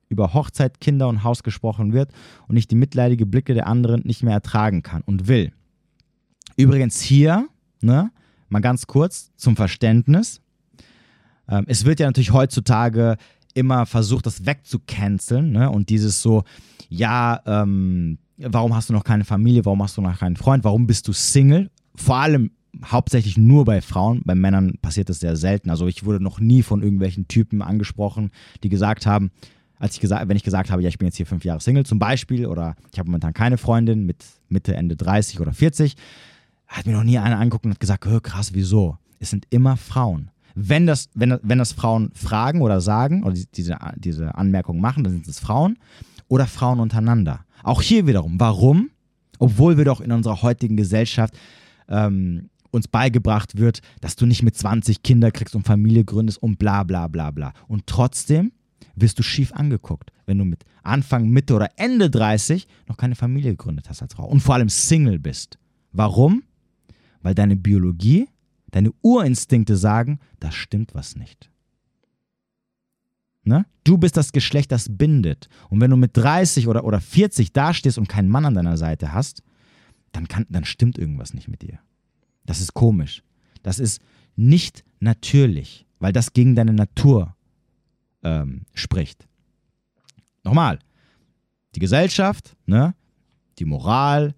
über 0.08 0.32
Hochzeit, 0.32 0.80
Kinder 0.80 1.08
und 1.08 1.24
Haus 1.24 1.42
gesprochen 1.42 1.92
wird 1.92 2.12
und 2.46 2.56
ich 2.56 2.68
die 2.68 2.76
mitleidige 2.76 3.26
Blicke 3.26 3.52
der 3.52 3.66
anderen 3.66 4.02
nicht 4.04 4.22
mehr 4.22 4.34
ertragen 4.34 4.84
kann 4.84 5.02
und 5.06 5.26
will. 5.26 5.50
Übrigens 6.56 7.00
hier, 7.00 7.48
ne, 7.80 8.12
mal 8.48 8.60
ganz 8.60 8.86
kurz 8.86 9.32
zum 9.34 9.56
Verständnis. 9.56 10.40
Ähm, 11.48 11.64
es 11.66 11.84
wird 11.84 11.98
ja 11.98 12.06
natürlich 12.06 12.32
heutzutage 12.32 13.16
immer 13.54 13.86
versucht, 13.86 14.26
das 14.26 14.46
wegzucanceln 14.46 15.50
ne, 15.50 15.68
und 15.68 15.88
dieses 15.88 16.22
so, 16.22 16.44
ja, 16.88 17.40
ähm, 17.44 18.18
warum 18.38 18.74
hast 18.74 18.88
du 18.88 18.92
noch 18.92 19.04
keine 19.04 19.24
Familie, 19.24 19.64
warum 19.64 19.82
hast 19.82 19.96
du 19.96 20.02
noch 20.02 20.18
keinen 20.18 20.36
Freund, 20.36 20.64
warum 20.64 20.86
bist 20.86 21.08
du 21.08 21.12
Single? 21.12 21.70
Vor 21.94 22.16
allem 22.16 22.50
hauptsächlich 22.84 23.36
nur 23.36 23.64
bei 23.64 23.80
Frauen, 23.80 24.22
bei 24.24 24.34
Männern 24.34 24.78
passiert 24.82 25.08
das 25.08 25.20
sehr 25.20 25.36
selten. 25.36 25.70
Also 25.70 25.86
ich 25.86 26.04
wurde 26.04 26.22
noch 26.22 26.40
nie 26.40 26.62
von 26.62 26.82
irgendwelchen 26.82 27.28
Typen 27.28 27.62
angesprochen, 27.62 28.30
die 28.62 28.68
gesagt 28.68 29.06
haben, 29.06 29.30
als 29.76 29.94
ich 29.94 30.00
gesagt, 30.00 30.28
wenn 30.28 30.36
ich 30.36 30.42
gesagt 30.42 30.70
habe, 30.70 30.82
ja, 30.82 30.88
ich 30.88 30.98
bin 30.98 31.06
jetzt 31.06 31.16
hier 31.16 31.26
fünf 31.26 31.44
Jahre 31.44 31.60
Single 31.60 31.84
zum 31.84 31.98
Beispiel 31.98 32.46
oder 32.46 32.74
ich 32.92 32.98
habe 32.98 33.08
momentan 33.08 33.34
keine 33.34 33.58
Freundin 33.58 34.06
mit 34.06 34.24
Mitte, 34.48 34.74
Ende 34.74 34.96
30 34.96 35.40
oder 35.40 35.52
40, 35.52 35.94
hat 36.66 36.86
mir 36.86 36.92
noch 36.92 37.04
nie 37.04 37.18
einer 37.18 37.38
angeguckt 37.38 37.66
und 37.66 37.72
hat 37.72 37.80
gesagt, 37.80 38.04
krass, 38.22 38.54
wieso? 38.54 38.98
Es 39.18 39.30
sind 39.30 39.46
immer 39.50 39.76
Frauen. 39.76 40.30
Wenn 40.54 40.86
das, 40.86 41.08
wenn, 41.14 41.38
wenn 41.42 41.58
das 41.58 41.72
Frauen 41.72 42.10
fragen 42.14 42.62
oder 42.62 42.80
sagen 42.80 43.24
oder 43.24 43.34
diese, 43.56 43.76
diese 43.96 44.34
Anmerkung 44.36 44.80
machen, 44.80 45.02
dann 45.02 45.12
sind 45.12 45.26
es 45.26 45.40
Frauen 45.40 45.76
oder 46.28 46.46
Frauen 46.46 46.80
untereinander. 46.80 47.44
Auch 47.64 47.82
hier 47.82 48.06
wiederum, 48.06 48.38
warum? 48.38 48.90
Obwohl 49.38 49.76
wir 49.76 49.84
doch 49.84 50.00
in 50.00 50.12
unserer 50.12 50.42
heutigen 50.42 50.76
Gesellschaft 50.76 51.36
ähm, 51.88 52.50
uns 52.70 52.88
beigebracht 52.88 53.56
wird, 53.56 53.80
dass 54.00 54.16
du 54.16 54.26
nicht 54.26 54.42
mit 54.42 54.56
20 54.56 55.02
Kinder 55.02 55.30
kriegst 55.30 55.56
und 55.56 55.66
Familie 55.66 56.04
gründest 56.04 56.42
und 56.42 56.58
bla 56.58 56.84
bla 56.84 57.08
bla 57.08 57.30
bla. 57.30 57.52
Und 57.66 57.86
trotzdem 57.86 58.52
wirst 58.94 59.18
du 59.18 59.22
schief 59.22 59.52
angeguckt, 59.52 60.12
wenn 60.26 60.38
du 60.38 60.44
mit 60.44 60.64
Anfang, 60.82 61.30
Mitte 61.30 61.54
oder 61.54 61.70
Ende 61.76 62.10
30 62.10 62.68
noch 62.86 62.96
keine 62.96 63.14
Familie 63.14 63.52
gegründet 63.52 63.88
hast 63.88 64.02
als 64.02 64.14
Frau 64.14 64.26
und 64.26 64.40
vor 64.40 64.54
allem 64.54 64.68
Single 64.68 65.18
bist. 65.18 65.58
Warum? 65.92 66.42
Weil 67.22 67.34
deine 67.34 67.56
Biologie, 67.56 68.28
deine 68.70 68.92
Urinstinkte 69.00 69.76
sagen, 69.76 70.20
da 70.38 70.52
stimmt 70.52 70.94
was 70.94 71.16
nicht. 71.16 71.50
Ne? 73.44 73.66
Du 73.84 73.98
bist 73.98 74.16
das 74.16 74.32
Geschlecht, 74.32 74.72
das 74.72 74.88
bindet. 74.90 75.48
Und 75.68 75.80
wenn 75.80 75.90
du 75.90 75.96
mit 75.96 76.16
30 76.16 76.66
oder, 76.66 76.84
oder 76.84 77.00
40 77.00 77.52
dastehst 77.52 77.98
und 77.98 78.08
keinen 78.08 78.28
Mann 78.28 78.46
an 78.46 78.54
deiner 78.54 78.76
Seite 78.76 79.12
hast, 79.12 79.42
dann, 80.12 80.28
kann, 80.28 80.46
dann 80.48 80.64
stimmt 80.64 80.98
irgendwas 80.98 81.34
nicht 81.34 81.48
mit 81.48 81.62
dir. 81.62 81.78
Das 82.46 82.60
ist 82.60 82.72
komisch. 82.74 83.22
Das 83.62 83.78
ist 83.78 84.00
nicht 84.36 84.84
natürlich, 85.00 85.86
weil 85.98 86.12
das 86.12 86.32
gegen 86.32 86.54
deine 86.54 86.72
Natur 86.72 87.36
ähm, 88.22 88.62
spricht. 88.72 89.26
Nochmal, 90.42 90.78
die 91.74 91.80
Gesellschaft, 91.80 92.56
ne, 92.66 92.94
die 93.58 93.64
Moral, 93.64 94.34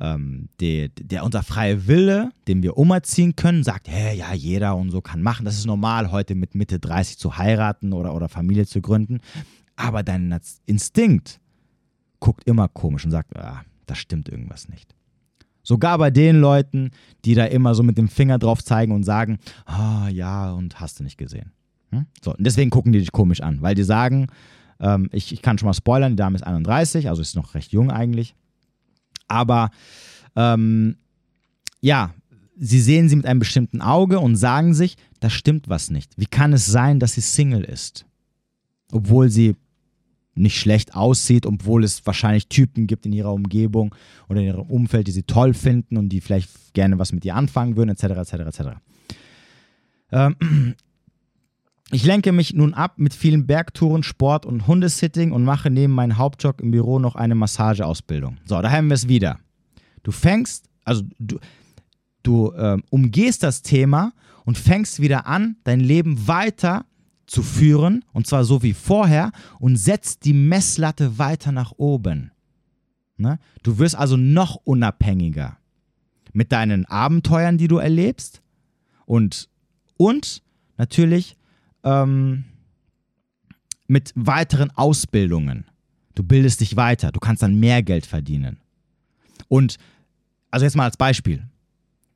ähm, 0.00 0.48
der, 0.60 0.88
der 0.88 1.24
unser 1.24 1.42
freier 1.42 1.86
Wille, 1.86 2.30
den 2.46 2.62
wir 2.62 2.76
umerziehen 2.76 3.36
können, 3.36 3.64
sagt, 3.64 3.88
hey, 3.88 4.16
ja, 4.16 4.32
jeder 4.32 4.76
und 4.76 4.90
so 4.90 5.00
kann 5.00 5.22
machen. 5.22 5.44
Das 5.44 5.56
ist 5.56 5.66
normal, 5.66 6.10
heute 6.10 6.34
mit 6.34 6.54
Mitte 6.54 6.78
30 6.78 7.18
zu 7.18 7.36
heiraten 7.36 7.92
oder, 7.92 8.14
oder 8.14 8.28
Familie 8.28 8.66
zu 8.66 8.80
gründen. 8.80 9.20
Aber 9.76 10.02
dein 10.02 10.38
Instinkt 10.66 11.40
guckt 12.20 12.44
immer 12.44 12.68
komisch 12.68 13.04
und 13.04 13.10
sagt, 13.10 13.36
ah, 13.36 13.62
da 13.86 13.94
stimmt 13.94 14.28
irgendwas 14.28 14.68
nicht. 14.68 14.94
Sogar 15.62 15.98
bei 15.98 16.10
den 16.10 16.40
Leuten, 16.40 16.92
die 17.24 17.34
da 17.34 17.44
immer 17.44 17.74
so 17.74 17.82
mit 17.82 17.98
dem 17.98 18.08
Finger 18.08 18.38
drauf 18.38 18.64
zeigen 18.64 18.92
und 18.92 19.04
sagen, 19.04 19.38
ah, 19.66 20.08
ja, 20.08 20.52
und 20.52 20.80
hast 20.80 20.98
du 20.98 21.04
nicht 21.04 21.18
gesehen. 21.18 21.52
Hm? 21.90 22.06
So, 22.22 22.34
und 22.34 22.44
deswegen 22.44 22.70
gucken 22.70 22.92
die 22.92 23.00
dich 23.00 23.12
komisch 23.12 23.40
an, 23.40 23.60
weil 23.60 23.74
die 23.74 23.82
sagen, 23.82 24.28
ähm, 24.80 25.08
ich, 25.12 25.32
ich 25.32 25.42
kann 25.42 25.58
schon 25.58 25.66
mal 25.66 25.74
spoilern, 25.74 26.12
die 26.12 26.16
Dame 26.16 26.36
ist 26.36 26.42
31, 26.42 27.08
also 27.08 27.20
ist 27.20 27.36
noch 27.36 27.54
recht 27.54 27.72
jung 27.72 27.90
eigentlich. 27.90 28.34
Aber 29.28 29.70
ähm, 30.36 30.96
ja, 31.80 32.14
sie 32.56 32.80
sehen 32.80 33.08
sie 33.08 33.16
mit 33.16 33.26
einem 33.26 33.40
bestimmten 33.40 33.80
Auge 33.80 34.18
und 34.18 34.36
sagen 34.36 34.74
sich, 34.74 34.96
da 35.20 35.30
stimmt 35.30 35.68
was 35.68 35.90
nicht. 35.90 36.12
Wie 36.16 36.26
kann 36.26 36.52
es 36.52 36.66
sein, 36.66 36.98
dass 36.98 37.14
sie 37.14 37.20
Single 37.20 37.64
ist? 37.64 38.04
Obwohl 38.90 39.30
sie 39.30 39.54
nicht 40.34 40.58
schlecht 40.58 40.94
aussieht, 40.94 41.46
obwohl 41.46 41.84
es 41.84 42.06
wahrscheinlich 42.06 42.48
Typen 42.48 42.86
gibt 42.86 43.06
in 43.06 43.12
ihrer 43.12 43.32
Umgebung 43.32 43.94
oder 44.28 44.40
in 44.40 44.46
ihrem 44.46 44.70
Umfeld, 44.70 45.06
die 45.06 45.12
sie 45.12 45.24
toll 45.24 45.52
finden 45.52 45.96
und 45.96 46.08
die 46.10 46.20
vielleicht 46.20 46.48
gerne 46.74 46.98
was 46.98 47.12
mit 47.12 47.24
ihr 47.24 47.34
anfangen 47.34 47.76
würden, 47.76 47.90
etc., 47.90 48.04
etc., 48.04 48.32
etc. 48.32 48.60
Ähm, 50.12 50.36
ich 51.90 52.04
lenke 52.04 52.32
mich 52.32 52.52
nun 52.52 52.74
ab 52.74 52.94
mit 52.98 53.14
vielen 53.14 53.46
Bergtouren, 53.46 54.02
Sport 54.02 54.44
und 54.44 54.66
Hundesitting 54.66 55.32
und 55.32 55.44
mache 55.44 55.70
neben 55.70 55.94
meinem 55.94 56.18
Hauptjob 56.18 56.60
im 56.60 56.70
Büro 56.70 56.98
noch 56.98 57.14
eine 57.14 57.34
Massageausbildung. 57.34 58.38
So, 58.44 58.60
da 58.60 58.70
haben 58.70 58.88
wir 58.88 58.94
es 58.94 59.08
wieder. 59.08 59.38
Du 60.02 60.10
fängst, 60.10 60.66
also 60.84 61.02
du, 61.18 61.38
du 62.22 62.52
ähm, 62.54 62.82
umgehst 62.90 63.42
das 63.42 63.62
Thema 63.62 64.12
und 64.44 64.58
fängst 64.58 65.00
wieder 65.00 65.26
an, 65.26 65.56
dein 65.64 65.80
Leben 65.80 66.28
weiter 66.28 66.84
zu 67.26 67.42
führen, 67.42 68.04
und 68.12 68.26
zwar 68.26 68.44
so 68.44 68.62
wie 68.62 68.74
vorher, 68.74 69.32
und 69.58 69.76
setzt 69.76 70.24
die 70.24 70.34
Messlatte 70.34 71.18
weiter 71.18 71.52
nach 71.52 71.72
oben. 71.76 72.32
Ne? 73.16 73.38
Du 73.62 73.78
wirst 73.78 73.96
also 73.96 74.16
noch 74.16 74.56
unabhängiger 74.56 75.56
mit 76.32 76.52
deinen 76.52 76.84
Abenteuern, 76.84 77.56
die 77.56 77.68
du 77.68 77.78
erlebst 77.78 78.42
und, 79.06 79.48
und 79.96 80.42
natürlich 80.76 81.37
ähm, 81.84 82.44
mit 83.86 84.12
weiteren 84.14 84.70
Ausbildungen. 84.76 85.64
Du 86.14 86.22
bildest 86.22 86.60
dich 86.60 86.76
weiter, 86.76 87.12
du 87.12 87.20
kannst 87.20 87.42
dann 87.42 87.58
mehr 87.58 87.82
Geld 87.82 88.06
verdienen. 88.06 88.58
Und 89.48 89.76
also 90.50 90.64
jetzt 90.64 90.76
mal 90.76 90.84
als 90.84 90.96
Beispiel. 90.96 91.44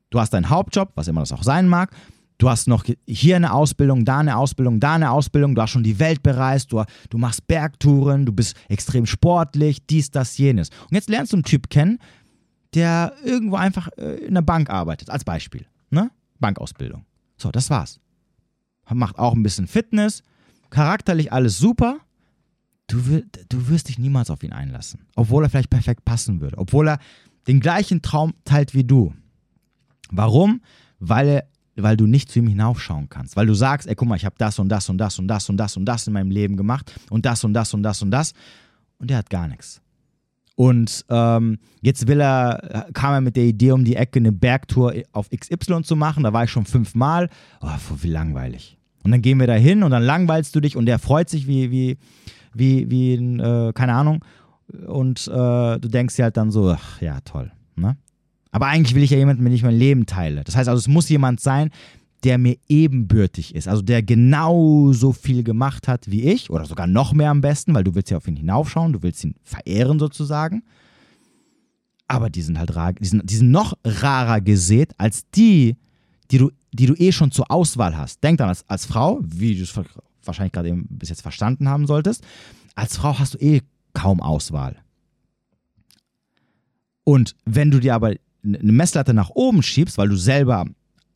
Du 0.09 0.19
hast 0.19 0.31
deinen 0.31 0.49
Hauptjob, 0.49 0.91
was 0.95 1.07
immer 1.07 1.21
das 1.21 1.31
auch 1.31 1.43
sein 1.43 1.67
mag. 1.67 1.91
Du 2.37 2.49
hast 2.49 2.67
noch 2.67 2.83
hier 3.07 3.35
eine 3.35 3.53
Ausbildung, 3.53 4.05
da 4.05 4.19
eine 4.19 4.37
Ausbildung, 4.37 4.79
da 4.79 4.95
eine 4.95 5.11
Ausbildung. 5.11 5.55
Du 5.55 5.61
hast 5.61 5.71
schon 5.71 5.83
die 5.83 5.99
Welt 5.99 6.23
bereist. 6.23 6.71
Du, 6.71 6.83
du 7.09 7.17
machst 7.17 7.47
Bergtouren. 7.47 8.25
Du 8.25 8.33
bist 8.33 8.55
extrem 8.69 9.05
sportlich. 9.05 9.85
Dies, 9.87 10.11
das, 10.11 10.37
jenes. 10.37 10.69
Und 10.69 10.91
jetzt 10.93 11.09
lernst 11.09 11.31
du 11.31 11.37
einen 11.37 11.43
Typ 11.43 11.69
kennen, 11.69 11.99
der 12.73 13.13
irgendwo 13.23 13.55
einfach 13.55 13.87
äh, 13.97 14.15
in 14.25 14.33
der 14.33 14.41
Bank 14.41 14.69
arbeitet, 14.69 15.09
als 15.09 15.23
Beispiel. 15.23 15.65
Ne? 15.89 16.11
Bankausbildung. 16.39 17.05
So, 17.37 17.51
das 17.51 17.69
war's. 17.69 17.99
Macht 18.89 19.17
auch 19.17 19.33
ein 19.33 19.43
bisschen 19.43 19.67
Fitness, 19.67 20.23
charakterlich 20.69 21.31
alles 21.31 21.57
super. 21.57 21.99
Du, 22.87 22.99
du 23.49 23.69
wirst 23.69 23.87
dich 23.87 23.97
niemals 23.97 24.29
auf 24.29 24.43
ihn 24.43 24.53
einlassen. 24.53 25.05
Obwohl 25.15 25.43
er 25.43 25.49
vielleicht 25.49 25.69
perfekt 25.69 26.05
passen 26.05 26.41
würde. 26.41 26.57
Obwohl 26.57 26.89
er 26.89 26.99
den 27.47 27.59
gleichen 27.59 28.01
Traum 28.01 28.33
teilt 28.45 28.73
wie 28.73 28.83
du. 28.83 29.13
Warum? 30.11 30.61
Weil, 30.99 31.27
er, 31.27 31.47
weil 31.75 31.97
du 31.97 32.05
nicht 32.05 32.29
zu 32.29 32.39
ihm 32.39 32.47
hinaufschauen 32.47 33.09
kannst. 33.09 33.35
Weil 33.35 33.47
du 33.47 33.53
sagst, 33.53 33.87
ey, 33.87 33.95
guck 33.95 34.07
mal, 34.07 34.15
ich 34.15 34.25
habe 34.25 34.35
das 34.37 34.59
und 34.59 34.69
das 34.69 34.89
und 34.89 34.97
das 34.97 35.17
und 35.17 35.27
das 35.27 35.49
und 35.49 35.57
das 35.57 35.77
und 35.77 35.85
das 35.85 36.07
in 36.07 36.13
meinem 36.13 36.31
Leben 36.31 36.57
gemacht 36.57 36.93
und 37.09 37.25
das 37.25 37.43
und 37.43 37.53
das 37.53 37.73
und 37.73 37.83
das 37.83 38.01
und 38.01 38.11
das. 38.11 38.33
Und 38.99 39.09
der 39.09 39.17
hat 39.17 39.29
gar 39.29 39.47
nichts. 39.47 39.81
Und 40.55 41.03
ähm, 41.09 41.57
jetzt 41.81 42.07
will 42.07 42.21
er, 42.21 42.87
kam 42.93 43.13
er 43.13 43.21
mit 43.21 43.35
der 43.35 43.45
Idee 43.45 43.71
um 43.71 43.83
die 43.83 43.95
Ecke, 43.95 44.19
eine 44.19 44.31
Bergtour 44.31 44.93
auf 45.11 45.29
XY 45.29 45.81
zu 45.83 45.95
machen. 45.95 46.23
Da 46.23 46.33
war 46.33 46.43
ich 46.43 46.51
schon 46.51 46.65
fünfmal. 46.65 47.29
Oh, 47.61 47.67
wie 48.01 48.09
langweilig. 48.09 48.77
Und 49.03 49.11
dann 49.11 49.21
gehen 49.21 49.39
wir 49.39 49.47
da 49.47 49.53
hin 49.53 49.83
und 49.83 49.91
dann 49.91 50.03
langweilst 50.03 50.55
du 50.55 50.61
dich 50.61 50.77
und 50.77 50.85
der 50.85 50.99
freut 50.99 51.29
sich 51.29 51.47
wie, 51.47 51.71
wie, 51.71 51.97
wie, 52.53 52.89
wie 52.89 53.13
äh, 53.15 53.73
keine 53.73 53.93
Ahnung. 53.93 54.23
Und 54.87 55.27
äh, 55.27 55.79
du 55.79 55.87
denkst 55.89 56.15
dir 56.15 56.23
halt 56.23 56.37
dann 56.37 56.51
so, 56.51 56.69
ach 56.69 57.01
ja, 57.01 57.19
toll. 57.21 57.51
Ne? 57.75 57.97
Aber 58.51 58.67
eigentlich 58.67 58.95
will 58.95 59.03
ich 59.03 59.09
ja 59.09 59.17
jemanden, 59.17 59.43
mit 59.43 59.51
dem 59.51 59.55
ich 59.55 59.63
mein 59.63 59.75
Leben 59.75 60.05
teile. 60.05 60.43
Das 60.43 60.55
heißt 60.55 60.69
also, 60.69 60.79
es 60.79 60.87
muss 60.87 61.09
jemand 61.09 61.41
sein, 61.41 61.71
der 62.23 62.37
mir 62.37 62.57
ebenbürtig 62.69 63.53
ist, 63.53 63.67
also 63.67 63.81
der 63.81 64.01
genauso 64.01 65.11
viel 65.11 65.43
gemacht 65.43 65.87
hat 65.87 66.09
wie 66.09 66.23
ich 66.23 66.49
oder 66.49 66.65
sogar 66.65 66.87
noch 66.87 67.13
mehr 67.13 67.29
am 67.29 67.41
besten, 67.41 67.73
weil 67.73 67.83
du 67.83 67.95
willst 67.95 68.11
ja 68.11 68.17
auf 68.17 68.27
ihn 68.27 68.37
hinaufschauen, 68.37 68.93
du 68.93 69.03
willst 69.03 69.23
ihn 69.23 69.35
verehren 69.43 69.99
sozusagen. 69.99 70.63
Aber 72.07 72.29
die 72.29 72.41
sind 72.41 72.57
halt 72.57 72.75
rar, 72.75 72.93
die 72.93 73.05
sind, 73.05 73.29
die 73.29 73.35
sind 73.35 73.51
noch 73.51 73.73
rarer 73.83 74.41
gesät 74.41 74.93
als 74.97 75.29
die, 75.31 75.77
die 76.31 76.37
du, 76.37 76.51
die 76.71 76.85
du 76.85 76.93
eh 76.95 77.11
schon 77.11 77.31
zur 77.31 77.51
Auswahl 77.51 77.97
hast. 77.97 78.23
Denk 78.23 78.37
dann 78.37 78.49
als, 78.49 78.67
als 78.69 78.85
Frau, 78.85 79.19
wie 79.23 79.55
du 79.55 79.63
es 79.63 79.73
wahrscheinlich 80.23 80.53
gerade 80.53 80.69
eben 80.69 80.87
bis 80.89 81.09
jetzt 81.09 81.21
verstanden 81.21 81.67
haben 81.67 81.87
solltest, 81.87 82.23
als 82.75 82.97
Frau 82.97 83.19
hast 83.19 83.35
du 83.35 83.37
eh 83.39 83.61
kaum 83.93 84.21
Auswahl. 84.21 84.77
Und 87.03 87.35
wenn 87.45 87.69
du 87.69 87.79
dir 87.79 87.95
aber 87.95 88.15
eine 88.43 88.71
Messlatte 88.71 89.13
nach 89.13 89.29
oben 89.29 89.61
schiebst, 89.61 89.97
weil 89.97 90.09
du 90.09 90.15
selber 90.15 90.65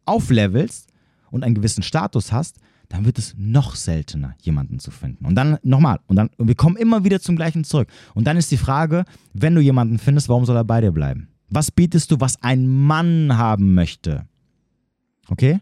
auflevelst, 0.06 0.87
und 1.32 1.44
einen 1.44 1.56
gewissen 1.56 1.84
Status 1.84 2.32
hast, 2.32 2.58
dann 2.90 3.06
wird 3.06 3.18
es 3.18 3.36
noch 3.38 3.76
seltener, 3.76 4.36
jemanden 4.42 4.80
zu 4.80 4.92
finden. 4.92 5.26
Und 5.26 5.36
dann 5.36 5.58
nochmal, 5.64 6.00
und 6.08 6.16
dann, 6.16 6.30
wir 6.38 6.56
kommen 6.56 6.78
immer 6.78 7.04
wieder 7.04 7.20
zum 7.20 7.36
gleichen 7.36 7.64
zurück. 7.64 7.90
Und 8.14 8.26
dann 8.26 8.38
ist 8.38 8.52
die 8.52 8.58
Frage, 8.58 9.04
wenn 9.34 9.56
du 9.56 9.62
jemanden 9.62 10.00
findest, 10.00 10.30
warum 10.30 10.46
soll 10.46 10.56
er 10.56 10.64
bei 10.64 10.82
dir 10.82 10.92
bleiben? 10.92 11.28
Was 11.50 11.72
bietest 11.72 12.12
du, 12.12 12.20
was 12.20 12.42
ein 12.42 12.68
Mann 12.68 13.38
haben 13.38 13.74
möchte? 13.74 14.26
Okay? 15.30 15.60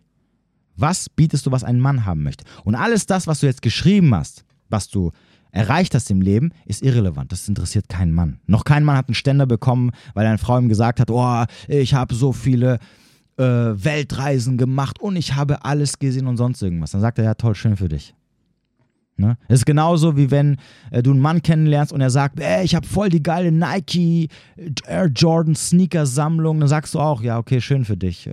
Was 0.75 1.09
bietest 1.09 1.45
du, 1.45 1.51
was 1.51 1.63
ein 1.63 1.79
Mann 1.79 2.05
haben 2.05 2.23
möchte? 2.23 2.43
Und 2.63 2.75
alles 2.75 3.05
das, 3.05 3.27
was 3.27 3.39
du 3.39 3.47
jetzt 3.47 3.61
geschrieben 3.61 4.13
hast, 4.13 4.45
was 4.69 4.89
du 4.89 5.11
erreicht 5.51 5.95
hast 5.95 6.11
im 6.11 6.21
Leben, 6.21 6.51
ist 6.65 6.83
irrelevant. 6.83 7.31
Das 7.31 7.47
interessiert 7.47 7.87
keinen 7.87 8.11
Mann. 8.11 8.39
Noch 8.45 8.65
kein 8.65 8.83
Mann 8.83 8.97
hat 8.97 9.07
einen 9.07 9.15
Ständer 9.15 9.45
bekommen, 9.45 9.91
weil 10.13 10.27
eine 10.27 10.37
Frau 10.37 10.59
ihm 10.59 10.69
gesagt 10.69 10.99
hat, 10.99 11.09
oh, 11.09 11.45
ich 11.67 11.93
habe 11.93 12.13
so 12.13 12.33
viele 12.33 12.79
äh, 13.37 13.43
Weltreisen 13.43 14.57
gemacht 14.57 14.99
und 14.99 15.15
ich 15.15 15.35
habe 15.35 15.65
alles 15.65 15.99
gesehen 15.99 16.27
und 16.27 16.37
sonst 16.37 16.61
irgendwas. 16.61 16.91
Dann 16.91 17.01
sagt 17.01 17.17
er, 17.17 17.25
ja 17.25 17.33
toll, 17.33 17.55
schön 17.55 17.75
für 17.75 17.89
dich. 17.89 18.15
Ne? 19.17 19.37
Das 19.47 19.59
ist 19.59 19.65
genauso 19.65 20.17
wie 20.17 20.29
wenn 20.29 20.57
äh, 20.91 21.01
du 21.01 21.11
einen 21.11 21.21
Mann 21.21 21.41
kennenlernst 21.41 21.93
und 21.93 22.01
er 22.01 22.09
sagt, 22.09 22.39
ey, 22.39 22.65
ich 22.65 22.75
habe 22.75 22.85
voll 22.85 23.09
die 23.09 23.23
geile 23.23 23.51
Nike 23.51 24.27
Air 24.85 25.07
Jordan 25.07 25.55
Sneaker 25.55 26.05
Sammlung. 26.05 26.59
Dann 26.59 26.67
sagst 26.67 26.93
du 26.95 26.99
auch, 26.99 27.21
ja, 27.21 27.37
okay, 27.37 27.61
schön 27.61 27.85
für 27.85 27.95
dich. 27.95 28.29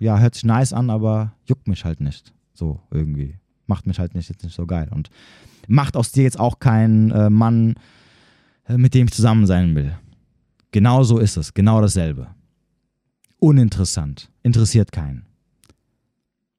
Ja, 0.00 0.18
hört 0.18 0.34
sich 0.34 0.44
nice 0.44 0.72
an, 0.72 0.90
aber 0.90 1.32
juckt 1.46 1.68
mich 1.68 1.84
halt 1.84 2.00
nicht. 2.00 2.32
So 2.52 2.80
irgendwie. 2.90 3.36
Macht 3.66 3.86
mich 3.86 3.98
halt 3.98 4.14
nicht, 4.14 4.28
jetzt 4.28 4.42
nicht 4.42 4.54
so 4.54 4.66
geil. 4.66 4.88
Und 4.90 5.08
macht 5.68 5.96
aus 5.96 6.10
dir 6.10 6.24
jetzt 6.24 6.38
auch 6.38 6.58
keinen 6.58 7.12
äh, 7.12 7.30
Mann, 7.30 7.74
äh, 8.68 8.76
mit 8.76 8.94
dem 8.94 9.06
ich 9.06 9.12
zusammen 9.12 9.46
sein 9.46 9.74
will. 9.76 9.96
Genau 10.72 11.04
so 11.04 11.18
ist 11.18 11.36
es. 11.36 11.54
Genau 11.54 11.80
dasselbe 11.80 12.33
uninteressant, 13.44 14.30
interessiert 14.42 14.90
keinen. 14.90 15.26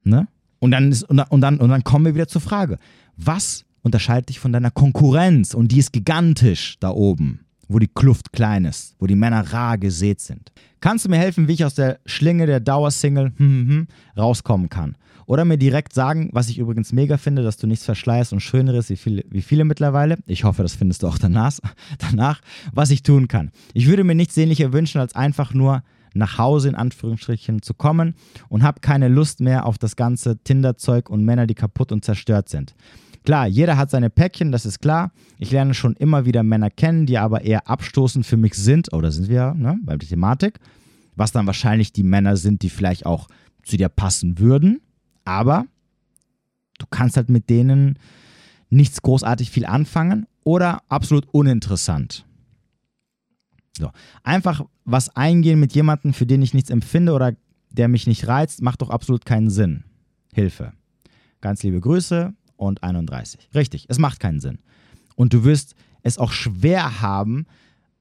Ne? 0.03 0.27
Und 0.59 0.71
dann, 0.71 0.91
ist, 0.91 1.03
und, 1.03 1.41
dann, 1.41 1.57
und 1.59 1.69
dann 1.69 1.83
kommen 1.83 2.05
wir 2.05 2.13
wieder 2.13 2.27
zur 2.27 2.41
Frage, 2.41 2.77
was 3.17 3.65
unterscheidet 3.81 4.29
dich 4.29 4.39
von 4.39 4.53
deiner 4.53 4.69
Konkurrenz? 4.69 5.55
Und 5.55 5.71
die 5.71 5.79
ist 5.79 5.93
gigantisch 5.93 6.77
da 6.79 6.91
oben, 6.91 7.39
wo 7.67 7.79
die 7.79 7.87
Kluft 7.87 8.33
klein 8.33 8.65
ist, 8.65 8.95
wo 8.99 9.07
die 9.07 9.15
Männer 9.15 9.51
rar 9.51 9.79
gesät 9.79 10.21
sind. 10.21 10.51
Kannst 10.79 11.05
du 11.05 11.09
mir 11.09 11.17
helfen, 11.17 11.47
wie 11.47 11.53
ich 11.53 11.65
aus 11.65 11.73
der 11.73 11.99
Schlinge 12.05 12.45
der 12.45 12.59
Dauersingle 12.59 13.33
hm, 13.35 13.37
hm, 13.37 13.69
hm, 13.69 13.87
rauskommen 14.15 14.69
kann? 14.69 14.95
Oder 15.25 15.43
mir 15.43 15.57
direkt 15.57 15.93
sagen, 15.93 16.29
was 16.33 16.49
ich 16.49 16.59
übrigens 16.59 16.93
mega 16.93 17.17
finde, 17.17 17.41
dass 17.41 17.57
du 17.57 17.65
nichts 17.65 17.85
verschleierst 17.85 18.31
und 18.31 18.41
schöneres 18.41 18.91
wie 18.91 18.95
viele, 18.95 19.23
wie 19.27 19.41
viele 19.41 19.65
mittlerweile. 19.65 20.19
Ich 20.27 20.43
hoffe, 20.43 20.61
das 20.61 20.75
findest 20.75 21.01
du 21.01 21.07
auch 21.07 21.17
danach, 21.17 21.57
danach, 21.97 22.41
was 22.73 22.91
ich 22.91 23.01
tun 23.01 23.27
kann. 23.27 23.49
Ich 23.73 23.87
würde 23.87 24.03
mir 24.03 24.13
nichts 24.13 24.35
sehnlicher 24.35 24.71
wünschen, 24.71 25.01
als 25.01 25.15
einfach 25.15 25.55
nur 25.55 25.81
nach 26.15 26.37
Hause 26.37 26.69
in 26.69 26.75
Anführungsstrichen 26.75 27.61
zu 27.61 27.73
kommen 27.73 28.15
und 28.49 28.63
habe 28.63 28.79
keine 28.79 29.07
Lust 29.07 29.39
mehr 29.39 29.65
auf 29.65 29.77
das 29.77 29.95
ganze 29.95 30.37
Tinder-Zeug 30.37 31.09
und 31.09 31.23
Männer, 31.23 31.47
die 31.47 31.55
kaputt 31.55 31.91
und 31.91 32.03
zerstört 32.03 32.49
sind. 32.49 32.75
Klar, 33.25 33.47
jeder 33.47 33.77
hat 33.77 33.89
seine 33.89 34.09
Päckchen, 34.09 34.51
das 34.51 34.65
ist 34.65 34.79
klar. 34.79 35.11
Ich 35.39 35.51
lerne 35.51 35.73
schon 35.73 35.95
immer 35.95 36.25
wieder 36.25 36.43
Männer 36.43 36.69
kennen, 36.69 37.07
die 37.07 37.17
aber 37.17 37.41
eher 37.41 37.67
abstoßend 37.67 38.25
für 38.25 38.37
mich 38.37 38.53
sind, 38.53 38.93
oder 38.93 39.11
sind 39.11 39.29
wir 39.29 39.55
ne, 39.55 39.79
bei 39.83 39.97
der 39.97 40.07
Thematik, 40.07 40.59
was 41.15 41.31
dann 41.31 41.47
wahrscheinlich 41.47 41.91
die 41.91 42.03
Männer 42.03 42.37
sind, 42.37 42.61
die 42.61 42.69
vielleicht 42.69 43.05
auch 43.05 43.27
zu 43.63 43.77
dir 43.77 43.89
passen 43.89 44.37
würden, 44.37 44.79
aber 45.25 45.65
du 46.77 46.85
kannst 46.89 47.17
halt 47.17 47.29
mit 47.29 47.49
denen 47.49 47.97
nichts 48.69 49.01
großartig 49.01 49.49
viel 49.49 49.65
anfangen 49.65 50.27
oder 50.43 50.83
absolut 50.87 51.27
uninteressant. 51.31 52.25
So. 53.77 53.91
Einfach 54.23 54.65
was 54.85 55.15
eingehen 55.15 55.59
mit 55.59 55.73
jemandem, 55.73 56.13
für 56.13 56.25
den 56.25 56.41
ich 56.41 56.53
nichts 56.53 56.69
empfinde 56.69 57.13
oder 57.13 57.35
der 57.71 57.87
mich 57.87 58.07
nicht 58.07 58.27
reizt, 58.27 58.61
macht 58.61 58.81
doch 58.81 58.89
absolut 58.89 59.25
keinen 59.25 59.49
Sinn. 59.49 59.83
Hilfe. 60.33 60.73
Ganz 61.41 61.61
liebe 61.63 61.81
Grüße 61.81 62.33
und 62.55 62.83
31. 62.83 63.49
Richtig, 63.53 63.85
es 63.89 63.99
macht 63.99 64.19
keinen 64.19 64.39
Sinn. 64.39 64.59
Und 65.15 65.33
du 65.33 65.43
wirst 65.43 65.75
es 66.03 66.17
auch 66.17 66.31
schwer 66.31 67.01
haben, 67.01 67.45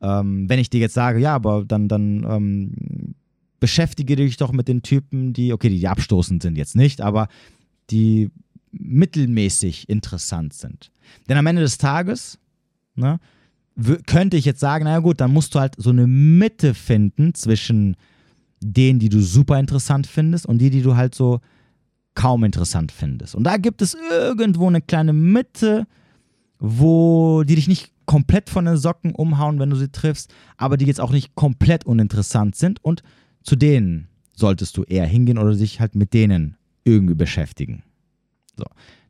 ähm, 0.01 0.49
wenn 0.49 0.59
ich 0.59 0.71
dir 0.71 0.81
jetzt 0.81 0.95
sage, 0.95 1.19
ja, 1.19 1.35
aber 1.35 1.65
dann, 1.65 1.89
dann 1.89 2.25
ähm, 2.29 3.15
beschäftige 3.61 4.17
dich 4.17 4.37
doch 4.37 4.53
mit 4.53 4.69
den 4.69 4.83
Typen, 4.83 5.33
die, 5.33 5.53
okay, 5.53 5.69
die, 5.69 5.79
die 5.79 5.89
abstoßend 5.89 6.43
sind 6.43 6.59
jetzt 6.59 6.77
nicht, 6.77 7.01
aber 7.01 7.29
die 7.91 8.31
mittelmäßig 8.71 9.89
interessant 9.89 10.53
sind. 10.53 10.91
Denn 11.29 11.39
am 11.39 11.47
Ende 11.47 11.63
des 11.63 11.79
Tages, 11.79 12.39
ne, 12.95 13.21
könnte 14.07 14.37
ich 14.37 14.45
jetzt 14.45 14.61
sagen, 14.61 14.85
naja 14.85 15.01
gut, 15.01 15.21
dann 15.21 15.33
musst 15.33 15.55
du 15.55 15.61
halt 15.61 15.75
so 15.77 15.91
eine 15.91 16.07
Mitte 16.07 16.75
finden 16.75 17.35
zwischen 17.35 17.97
denen, 18.61 18.99
die 18.99 19.09
du 19.09 19.21
super 19.21 19.59
interessant 19.59 20.07
findest 20.07 20.47
und 20.47 20.59
die, 20.59 20.71
die 20.71 20.83
du 20.83 20.97
halt 20.97 21.15
so 21.15 21.41
kaum 22.15 22.45
interessant 22.45 22.93
findest. 22.93 23.35
Und 23.35 23.45
da 23.45 23.57
gibt 23.57 23.83
es 23.83 23.97
irgendwo 24.11 24.69
eine 24.69 24.81
kleine 24.81 25.13
Mitte, 25.13 25.87
wo 26.59 27.43
die 27.43 27.57
dich 27.57 27.69
nicht 27.69 27.93
komplett 28.07 28.51
von 28.51 28.65
den 28.65 28.77
Socken 28.77 29.13
umhauen, 29.15 29.59
wenn 29.59 29.71
du 29.71 29.77
sie 29.77 29.91
triffst, 29.91 30.33
aber 30.57 30.77
die 30.77 30.87
jetzt 30.87 31.01
auch 31.01 31.11
nicht 31.11 31.35
komplett 31.35 31.85
uninteressant 31.85 32.55
sind 32.55 32.85
und 32.85 33.03
zu 33.43 33.57
denen 33.57 34.09
solltest 34.35 34.77
du 34.77 34.85
eher 34.85 35.07
hingehen 35.07 35.39
oder 35.39 35.55
dich 35.55 35.81
halt 35.81 35.95
mit 35.95 36.13
denen 36.13 36.57
irgendwie 36.85 37.15
beschäftigen. 37.15 37.83
So. 38.57 38.65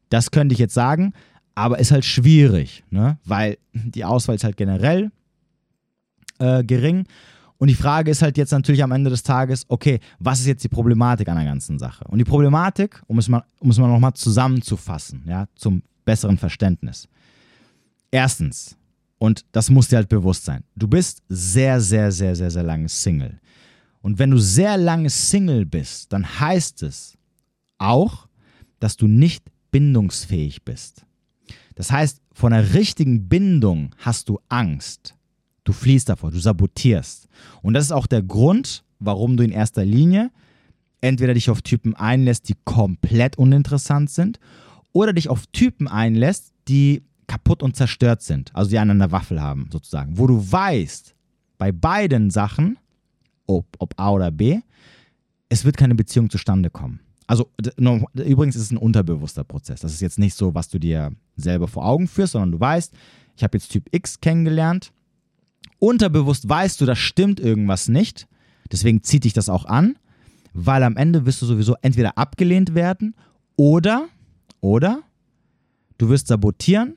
Das 0.09 0.31
könnte 0.31 0.53
ich 0.53 0.59
jetzt 0.59 0.75
sagen, 0.75 1.13
aber 1.55 1.79
ist 1.79 1.91
halt 1.91 2.05
schwierig, 2.05 2.85
ne? 2.91 3.19
weil 3.25 3.59
die 3.73 4.05
Auswahl 4.05 4.37
ist 4.37 4.45
halt 4.45 4.57
generell 4.57 5.11
äh, 6.39 6.65
gering. 6.65 7.07
Und 7.59 7.69
die 7.69 7.75
Frage 7.75 8.11
ist 8.11 8.23
halt 8.23 8.37
jetzt 8.37 8.51
natürlich 8.51 8.83
am 8.83 8.93
Ende 8.93 9.11
des 9.11 9.23
Tages, 9.23 9.65
okay, 9.69 10.01
was 10.19 10.41
ist 10.41 10.47
jetzt 10.47 10.65
die 10.65 10.69
Problematik 10.69 11.29
an 11.29 11.37
der 11.37 11.45
ganzen 11.45 11.79
Sache? 11.79 12.05
Und 12.09 12.19
die 12.19 12.25
Problematik, 12.25 13.01
um 13.07 13.19
es 13.19 13.29
mal, 13.29 13.45
um 13.61 13.71
es 13.71 13.79
mal 13.79 13.89
nochmal 13.89 14.13
zusammenzufassen, 14.15 15.23
ja, 15.27 15.47
zum 15.55 15.83
besseren 16.05 16.37
Verständnis. 16.37 17.09
Erstens, 18.11 18.77
und 19.19 19.45
das 19.53 19.71
muss 19.71 19.89
dir 19.89 19.97
halt 19.97 20.09
bewusst 20.09 20.45
sein, 20.45 20.65
du 20.77 20.89
bist 20.89 21.23
sehr, 21.29 21.81
sehr, 21.81 22.13
sehr, 22.13 22.35
sehr, 22.35 22.51
sehr 22.51 22.63
lange 22.63 22.89
Single. 22.89 23.41
Und 24.03 24.19
wenn 24.19 24.31
du 24.31 24.39
sehr 24.39 24.77
lange 24.77 25.09
Single 25.09 25.65
bist, 25.65 26.13
dann 26.13 26.39
heißt 26.41 26.83
es 26.83 27.17
auch, 27.79 28.29
dass 28.81 28.97
du 28.97 29.07
nicht 29.07 29.45
bindungsfähig 29.71 30.65
bist. 30.65 31.07
Das 31.75 31.91
heißt, 31.91 32.21
von 32.33 32.53
einer 32.53 32.75
richtigen 32.75 33.29
Bindung 33.29 33.95
hast 33.99 34.29
du 34.29 34.39
Angst. 34.49 35.15
Du 35.65 35.73
fliehst 35.73 36.09
davor, 36.09 36.31
du 36.31 36.39
sabotierst. 36.39 37.29
Und 37.63 37.75
das 37.75 37.85
ist 37.85 37.93
auch 37.93 38.07
der 38.07 38.23
Grund, 38.23 38.85
warum 38.99 39.37
du 39.37 39.45
in 39.45 39.51
erster 39.51 39.85
Linie 39.85 40.31
entweder 41.01 41.35
dich 41.35 41.51
auf 41.51 41.63
Typen 41.63 41.95
einlässt, 41.95 42.49
die 42.49 42.55
komplett 42.65 43.37
uninteressant 43.37 44.11
sind, 44.11 44.39
oder 44.93 45.13
dich 45.13 45.29
auf 45.29 45.47
Typen 45.49 45.87
einlässt, 45.87 46.53
die 46.69 47.03
kaputt 47.27 47.63
und 47.63 47.77
zerstört 47.77 48.23
sind, 48.23 48.55
also 48.55 48.71
die 48.71 48.79
einen 48.79 48.93
an 48.93 48.99
der 49.01 49.13
Waffel 49.13 49.41
haben, 49.43 49.69
sozusagen. 49.71 50.19
Wo 50.19 50.27
du 50.27 50.51
weißt, 50.51 51.15
bei 51.59 51.73
beiden 51.73 52.31
Sachen, 52.31 52.79
ob, 53.47 53.67
ob 53.79 53.95
A 53.99 54.13
oder 54.13 54.31
B, 54.31 54.61
es 55.49 55.65
wird 55.65 55.77
keine 55.77 55.95
Beziehung 55.95 56.31
zustande 56.31 56.71
kommen. 56.71 57.01
Also 57.27 57.51
übrigens 58.15 58.57
ist 58.57 58.63
es 58.63 58.71
ein 58.71 58.77
unterbewusster 58.77 59.45
Prozess. 59.45 59.81
Das 59.81 59.93
ist 59.93 60.01
jetzt 60.01 60.19
nicht 60.19 60.35
so, 60.35 60.55
was 60.55 60.69
du 60.69 60.79
dir 60.79 61.13
selber 61.37 61.69
vor 61.69 61.87
Augen 61.87 62.07
führst, 62.07 62.33
sondern 62.33 62.53
du 62.53 62.61
weißt, 62.61 62.93
ich 63.37 63.43
habe 63.43 63.57
jetzt 63.57 63.71
Typ 63.71 63.89
X 63.93 64.21
kennengelernt. 64.21 64.93
Unterbewusst 65.79 66.49
weißt 66.49 66.81
du, 66.81 66.87
da 66.87 66.95
stimmt 66.95 67.41
irgendwas 67.41 67.89
nicht. 67.89 68.29
Deswegen 68.71 69.03
zieht 69.03 69.25
dich 69.25 69.33
das 69.33 69.49
auch 69.49 69.65
an, 69.65 69.97
weil 70.53 70.83
am 70.83 70.97
Ende 70.97 71.27
wirst 71.27 71.43
du 71.43 71.47
sowieso 71.47 71.77
entweder 71.83 72.17
abgelehnt 72.19 72.75
werden 72.75 73.15
oder, 73.57 74.09
oder 74.61 75.03
du 75.99 76.09
wirst 76.09 76.29
sabotieren, 76.29 76.97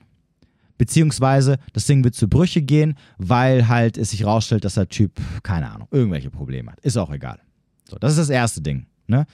beziehungsweise 0.76 1.58
das 1.72 1.86
Ding 1.86 2.04
wird 2.04 2.14
zu 2.14 2.28
Brüche 2.28 2.62
gehen, 2.62 2.96
weil 3.18 3.68
halt 3.68 3.98
es 3.98 4.10
sich 4.10 4.24
rausstellt, 4.24 4.64
dass 4.64 4.74
der 4.74 4.88
Typ, 4.88 5.20
keine 5.42 5.70
Ahnung, 5.70 5.88
irgendwelche 5.90 6.30
Probleme 6.30 6.72
hat. 6.72 6.80
Ist 6.80 6.96
auch 6.96 7.10
egal. 7.10 7.40
So, 7.88 7.96
das 7.98 8.12
ist 8.12 8.18
das 8.18 8.30
erste 8.30 8.60
Ding. 8.60 8.86
Ne? 9.06 9.26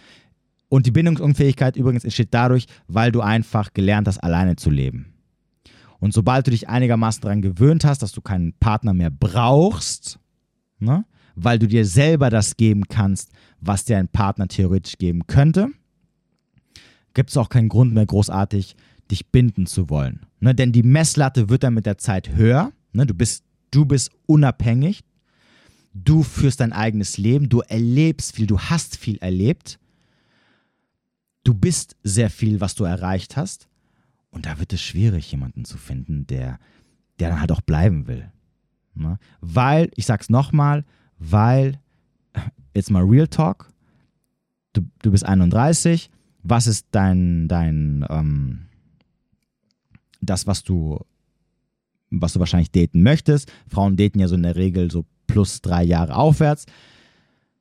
Und 0.69 0.87
die 0.87 0.91
Bindungsunfähigkeit 0.91 1.77
übrigens 1.77 2.05
entsteht 2.05 2.33
dadurch, 2.33 2.67
weil 2.89 3.13
du 3.13 3.21
einfach 3.21 3.73
gelernt 3.75 4.09
hast, 4.09 4.19
alleine 4.19 4.57
zu 4.57 4.71
leben. 4.71 5.15
Und 6.01 6.13
sobald 6.13 6.47
du 6.47 6.51
dich 6.51 6.69
einigermaßen 6.69 7.23
daran 7.23 7.43
gewöhnt 7.43 7.85
hast, 7.85 8.03
dass 8.03 8.13
du 8.13 8.21
keinen 8.21 8.53
Partner 8.55 8.93
mehr 8.93 9.11
brauchst, 9.11 10.19
ne, 10.79 11.05
weil 11.35 11.59
du 11.59 11.67
dir 11.67 11.87
selber 11.87 12.31
das 12.31 12.57
geben 12.57 12.89
kannst, 12.89 13.31
was 13.61 13.85
dir 13.85 13.99
ein 13.99 14.09
Partner 14.09 14.49
theoretisch 14.49 14.99
geben 14.99 15.27
könnte, 15.27 15.69
gibt 17.15 17.31
es 17.31 17.37
auch 17.37 17.49
keinen 17.49 17.69
Grund 17.69 17.95
mehr 17.95 18.07
großartig, 18.07 18.77
dich 19.11 19.29
binden 19.29 19.67
zu 19.67 19.89
wollen. 19.89 20.27
Ne, 20.41 20.55
denn 20.55 20.73
die 20.73 20.83
Messlatte 20.83 21.49
wird 21.49 21.63
dann 21.63 21.75
mit 21.75 21.87
der 21.87 21.99
Zeit 21.99 22.35
höher. 22.35 22.73
Ne, 22.93 23.07
du, 23.07 23.15
bist, 23.15 23.45
du 23.71 23.87
bist 23.87 24.11
unabhängig. 24.27 25.05
Du 25.95 26.23
führst 26.23 26.61
dein 26.61 26.73
eigenes 26.73 27.19
Leben. 27.19 27.49
Du 27.49 27.61
erlebst 27.61 28.35
viel. 28.35 28.47
Du 28.47 28.59
hast 28.59 28.97
viel 28.97 29.17
erlebt. 29.19 29.79
Du 31.45 31.55
bist 31.55 31.97
sehr 32.03 32.31
viel, 32.31 32.61
was 32.61 32.75
du 32.75 32.85
erreicht 32.85 33.37
hast. 33.37 33.69
Und 34.31 34.47
da 34.47 34.59
wird 34.59 34.73
es 34.73 34.83
schwierig, 34.83 35.31
jemanden 35.31 35.65
zu 35.65 35.79
finden, 35.79 36.27
der, 36.27 36.59
der 37.21 37.31
dann 37.31 37.41
halt 37.41 37.53
auch 37.53 37.61
bleiben 37.61 38.07
will. 38.09 38.33
Ne? 38.95 39.19
Weil, 39.41 39.91
ich 39.95 40.07
sag's 40.07 40.29
nochmal, 40.29 40.85
weil, 41.19 41.81
jetzt 42.75 42.91
mal 42.91 43.05
Real 43.05 43.29
Talk, 43.29 43.71
du, 44.73 44.83
du 45.03 45.13
bist 45.13 45.25
31, 45.25 46.11
was 46.43 46.67
ist 46.67 46.89
dein, 46.91 47.47
dein, 47.49 48.05
ähm, 48.09 48.67
das, 50.21 50.47
was 50.47 50.65
du, 50.65 50.99
was 52.11 52.33
du 52.33 52.41
wahrscheinlich 52.41 52.71
daten 52.71 53.03
möchtest. 53.03 53.53
Frauen 53.69 53.97
daten 53.97 54.19
ja 54.19 54.29
so 54.29 54.35
in 54.35 54.43
der 54.43 54.57
Regel 54.57 54.91
so 54.91 55.05
plus 55.27 55.61
drei 55.63 55.83
Jahre 55.85 56.17
aufwärts. 56.17 56.67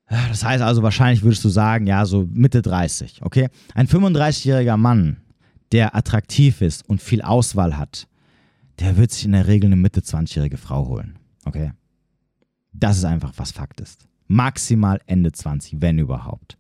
Das 0.07 0.43
heißt 0.43 0.61
also, 0.61 0.83
wahrscheinlich 0.83 1.23
würdest 1.23 1.43
du 1.43 1.49
sagen, 1.49 1.87
ja, 1.87 2.05
so 2.05 2.27
Mitte 2.31 2.61
30, 2.61 3.21
okay? 3.23 3.49
Ein 3.73 3.87
35-jähriger 3.87 4.77
Mann, 4.77 5.17
der 5.71 5.95
attraktiv 5.95 6.61
ist 6.61 6.87
und 6.87 7.01
viel 7.01 7.21
Auswahl 7.21 7.77
hat, 7.77 8.07
der 8.79 8.97
wird 8.97 9.11
sich 9.11 9.25
in 9.25 9.31
der 9.31 9.47
Regel 9.47 9.67
eine 9.67 9.75
Mitte 9.75 10.01
20-jährige 10.01 10.57
Frau 10.57 10.87
holen, 10.87 11.17
okay? 11.45 11.71
Das 12.73 12.97
ist 12.97 13.05
einfach, 13.05 13.33
was 13.37 13.51
Fakt 13.51 13.81
ist. 13.81 14.07
Maximal 14.27 14.99
Ende 15.05 15.31
20, 15.31 15.81
wenn 15.81 15.99
überhaupt. 15.99 16.57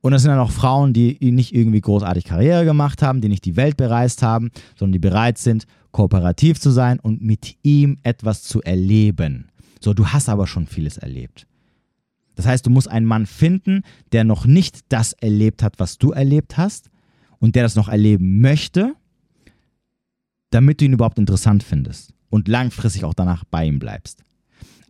Und 0.00 0.12
das 0.12 0.22
sind 0.22 0.30
dann 0.30 0.38
auch 0.40 0.50
Frauen, 0.50 0.94
die 0.94 1.18
nicht 1.30 1.54
irgendwie 1.54 1.82
großartig 1.82 2.24
Karriere 2.24 2.64
gemacht 2.64 3.02
haben, 3.02 3.20
die 3.20 3.28
nicht 3.28 3.44
die 3.44 3.56
Welt 3.56 3.76
bereist 3.76 4.22
haben, 4.22 4.50
sondern 4.76 4.92
die 4.94 4.98
bereit 4.98 5.36
sind, 5.36 5.66
kooperativ 5.92 6.58
zu 6.58 6.70
sein 6.70 6.98
und 7.00 7.20
mit 7.20 7.56
ihm 7.62 7.98
etwas 8.02 8.42
zu 8.42 8.62
erleben. 8.62 9.48
So, 9.80 9.92
du 9.92 10.06
hast 10.06 10.30
aber 10.30 10.46
schon 10.46 10.66
vieles 10.66 10.96
erlebt. 10.96 11.46
Das 12.40 12.46
heißt, 12.46 12.64
du 12.64 12.70
musst 12.70 12.88
einen 12.88 13.04
Mann 13.04 13.26
finden, 13.26 13.82
der 14.12 14.24
noch 14.24 14.46
nicht 14.46 14.80
das 14.88 15.12
erlebt 15.12 15.62
hat, 15.62 15.78
was 15.78 15.98
du 15.98 16.12
erlebt 16.12 16.56
hast 16.56 16.88
und 17.38 17.54
der 17.54 17.64
das 17.64 17.76
noch 17.76 17.88
erleben 17.88 18.40
möchte, 18.40 18.94
damit 20.48 20.80
du 20.80 20.86
ihn 20.86 20.94
überhaupt 20.94 21.18
interessant 21.18 21.62
findest 21.62 22.14
und 22.30 22.48
langfristig 22.48 23.04
auch 23.04 23.12
danach 23.12 23.44
bei 23.44 23.66
ihm 23.66 23.78
bleibst. 23.78 24.24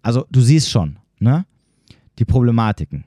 Also 0.00 0.26
du 0.30 0.40
siehst 0.40 0.70
schon, 0.70 1.00
ne? 1.18 1.44
Die 2.20 2.24
Problematiken. 2.24 3.02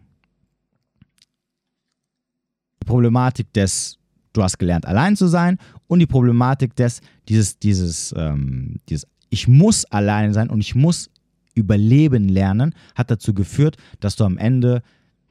Die 2.82 2.86
Problematik 2.86 3.54
des, 3.54 3.98
du 4.34 4.44
hast 4.44 4.60
gelernt, 4.60 4.86
allein 4.86 5.16
zu 5.16 5.28
sein 5.28 5.58
und 5.88 6.00
die 6.00 6.06
Problematik 6.06 6.76
des, 6.76 7.00
dieses, 7.30 7.60
dieses, 7.60 8.14
ähm, 8.18 8.82
dieses, 8.90 9.08
ich 9.30 9.48
muss 9.48 9.86
allein 9.86 10.34
sein 10.34 10.50
und 10.50 10.60
ich 10.60 10.76
muss 10.76 11.10
überleben 11.54 12.30
lernen, 12.30 12.74
hat 12.96 13.12
dazu 13.12 13.34
geführt, 13.34 13.78
dass 14.00 14.16
du 14.16 14.24
am 14.24 14.38
Ende 14.38 14.82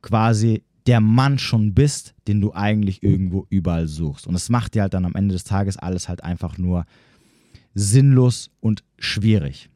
quasi 0.02 0.62
der 0.86 1.00
Mann 1.00 1.38
schon 1.38 1.74
bist, 1.74 2.14
den 2.26 2.40
du 2.40 2.52
eigentlich 2.52 3.02
irgendwo 3.02 3.46
überall 3.50 3.86
suchst. 3.86 4.26
Und 4.26 4.34
das 4.34 4.48
macht 4.48 4.74
dir 4.74 4.82
halt 4.82 4.94
dann 4.94 5.04
am 5.04 5.14
Ende 5.14 5.32
des 5.32 5.44
Tages 5.44 5.76
alles 5.76 6.08
halt 6.08 6.24
einfach 6.24 6.58
nur 6.58 6.86
sinnlos 7.74 8.50
und 8.60 8.82
schwierig. 8.98 9.70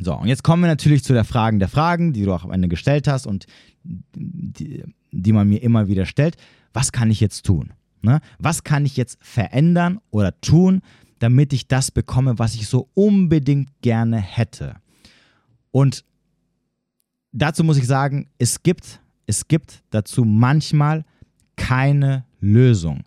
So, 0.00 0.14
und 0.14 0.26
jetzt 0.26 0.42
kommen 0.42 0.62
wir 0.62 0.68
natürlich 0.68 1.04
zu 1.04 1.12
der 1.12 1.24
Fragen 1.24 1.58
der 1.58 1.68
Fragen, 1.68 2.12
die 2.12 2.24
du 2.24 2.32
auch 2.32 2.44
am 2.44 2.50
Ende 2.50 2.68
gestellt 2.68 3.06
hast 3.06 3.26
und 3.26 3.46
die, 3.84 4.82
die 5.12 5.32
man 5.32 5.48
mir 5.48 5.62
immer 5.62 5.86
wieder 5.86 6.06
stellt. 6.06 6.36
Was 6.72 6.90
kann 6.90 7.10
ich 7.10 7.20
jetzt 7.20 7.46
tun? 7.46 7.72
Ne? 8.02 8.20
Was 8.38 8.64
kann 8.64 8.84
ich 8.84 8.96
jetzt 8.96 9.18
verändern 9.20 10.00
oder 10.10 10.38
tun, 10.40 10.80
damit 11.20 11.52
ich 11.52 11.68
das 11.68 11.90
bekomme, 11.90 12.38
was 12.38 12.54
ich 12.54 12.66
so 12.66 12.88
unbedingt 12.94 13.70
gerne 13.82 14.18
hätte? 14.18 14.76
Und 15.74 16.04
dazu 17.32 17.64
muss 17.64 17.78
ich 17.78 17.88
sagen, 17.88 18.28
es 18.38 18.62
gibt, 18.62 19.00
es 19.26 19.48
gibt 19.48 19.82
dazu 19.90 20.24
manchmal 20.24 21.04
keine 21.56 22.24
Lösung. 22.38 23.02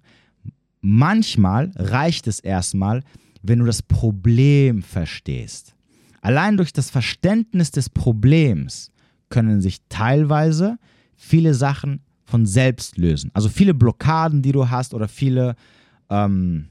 Manchmal 0.82 1.72
reicht 1.78 2.28
es 2.28 2.42
erstmal, 2.42 3.04
wenn 3.42 3.60
du 3.60 3.66
das 3.66 3.82
Problem 3.82 4.84
verstehst. 4.84 5.76
Allein 6.20 6.58
durch 6.58 6.74
das 6.74 6.90
Verständnis 6.90 7.72
des 7.72 7.90
Problems 7.90 8.92
können 9.30 9.62
sich 9.62 9.80
teilweise 9.88 10.78
viele 11.16 11.54
Sachen 11.54 12.02
von 12.26 12.46
selbst 12.46 12.98
lösen. 12.98 13.32
Also 13.34 13.48
viele 13.48 13.74
Blockaden, 13.76 14.42
die 14.42 14.52
du 14.52 14.70
hast 14.70 14.94
oder 14.94 15.08
viele 15.08 15.56
ähm, 16.10 16.68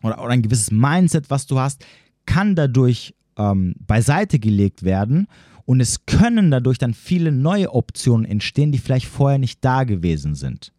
oder, 0.00 0.22
oder, 0.22 0.30
ein 0.30 0.42
gewisses 0.42 0.70
Mindset, 0.70 1.28
was 1.28 1.48
du 1.48 1.58
hast, 1.58 1.84
kann 2.24 2.54
dadurch 2.54 3.16
ähm, 3.36 3.74
beiseite 3.78 4.38
gelegt 4.38 4.82
werden 4.82 5.26
und 5.64 5.80
es 5.80 6.06
können 6.06 6.50
dadurch 6.50 6.78
dann 6.78 6.94
viele 6.94 7.32
neue 7.32 7.72
Optionen 7.72 8.26
entstehen, 8.26 8.72
die 8.72 8.78
vielleicht 8.78 9.06
vorher 9.06 9.38
nicht 9.38 9.64
da 9.64 9.84
gewesen 9.84 10.34
sind. 10.34 10.72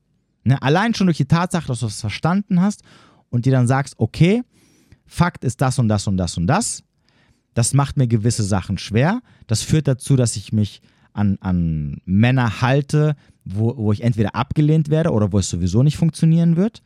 Ne? 0.43 0.61
Allein 0.61 0.93
schon 0.93 1.07
durch 1.07 1.17
die 1.17 1.25
Tatsache, 1.25 1.67
dass 1.67 1.79
du 1.79 1.87
es 1.87 2.01
verstanden 2.01 2.61
hast 2.61 2.83
und 3.29 3.45
dir 3.45 3.51
dann 3.51 3.67
sagst, 3.67 3.95
okay, 3.97 4.43
Fakt 5.07 5.43
ist 5.43 5.61
das 5.61 5.77
und 5.77 5.87
das 5.87 6.07
und 6.07 6.17
das 6.17 6.37
und 6.37 6.47
das 6.47 6.83
das 7.55 7.73
macht 7.73 7.97
mir 7.97 8.07
gewisse 8.07 8.43
Sachen 8.43 8.77
schwer. 8.77 9.21
Das 9.47 9.63
führt 9.63 9.87
dazu, 9.87 10.15
dass 10.15 10.35
ich 10.35 10.53
mich 10.53 10.81
an, 11.13 11.37
an 11.39 12.01
Männer 12.05 12.61
halte, 12.61 13.15
wo, 13.45 13.75
wo 13.77 13.91
ich 13.91 14.03
entweder 14.03 14.35
abgelehnt 14.35 14.89
werde 14.89 15.11
oder 15.11 15.31
wo 15.31 15.39
es 15.39 15.49
sowieso 15.49 15.81
nicht 15.81 15.97
funktionieren 15.97 16.57
wird. 16.57 16.83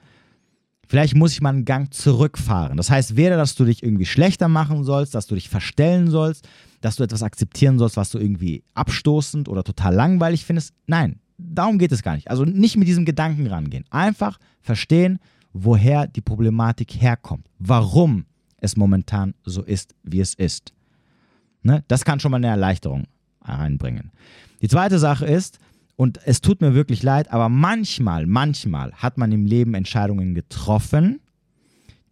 Vielleicht 0.90 1.16
muss 1.16 1.34
ich 1.34 1.42
mal 1.42 1.50
einen 1.50 1.66
Gang 1.66 1.94
zurückfahren. 1.94 2.76
Das 2.76 2.90
heißt, 2.90 3.16
weder, 3.16 3.38
dass 3.38 3.54
du 3.54 3.64
dich 3.64 3.84
irgendwie 3.84 4.08
schlechter 4.08 4.48
machen 4.48 4.84
sollst, 4.84 5.14
dass 5.14 5.28
du 5.28 5.36
dich 5.36 5.48
verstellen 5.48 6.10
sollst, 6.10 6.50
dass 6.82 6.96
du 6.96 7.04
etwas 7.04 7.22
akzeptieren 7.22 7.78
sollst, 7.78 7.96
was 7.96 8.10
du 8.10 8.18
irgendwie 8.18 8.64
abstoßend 8.74 9.48
oder 9.50 9.64
total 9.64 9.94
langweilig 9.94 10.46
findest. 10.46 10.74
Nein, 10.88 11.20
darum 11.38 11.78
geht 11.78 11.92
es 11.92 12.02
gar 12.02 12.16
nicht. 12.16 12.32
Also 12.32 12.44
nicht 12.44 12.76
mit 12.76 12.88
diesem 12.88 13.06
Gedanken 13.06 13.46
rangehen. 13.46 13.86
Einfach 13.92 14.40
verstehen, 14.62 15.20
woher 15.54 16.08
die 16.08 16.22
Problematik 16.22 17.00
herkommt. 17.00 17.46
Warum 17.60 18.26
es 18.58 18.76
momentan 18.76 19.36
so 19.46 19.62
ist, 19.62 19.94
wie 20.02 20.22
es 20.22 20.34
ist. 20.34 20.74
Ne? 21.62 21.84
Das 21.88 22.04
kann 22.04 22.20
schon 22.20 22.32
mal 22.32 22.38
eine 22.38 22.48
Erleichterung 22.48 23.06
reinbringen. 23.44 24.10
Die 24.64 24.68
zweite 24.68 24.98
Sache 24.98 25.28
ist, 25.28 25.60
und 26.00 26.18
es 26.26 26.40
tut 26.40 26.62
mir 26.62 26.74
wirklich 26.74 27.04
leid, 27.04 27.30
aber 27.30 27.50
manchmal, 27.50 28.26
manchmal 28.26 28.94
hat 28.94 29.18
man 29.18 29.34
im 29.34 29.46
Leben 29.46 29.74
Entscheidungen 29.74 30.34
getroffen, 30.34 31.20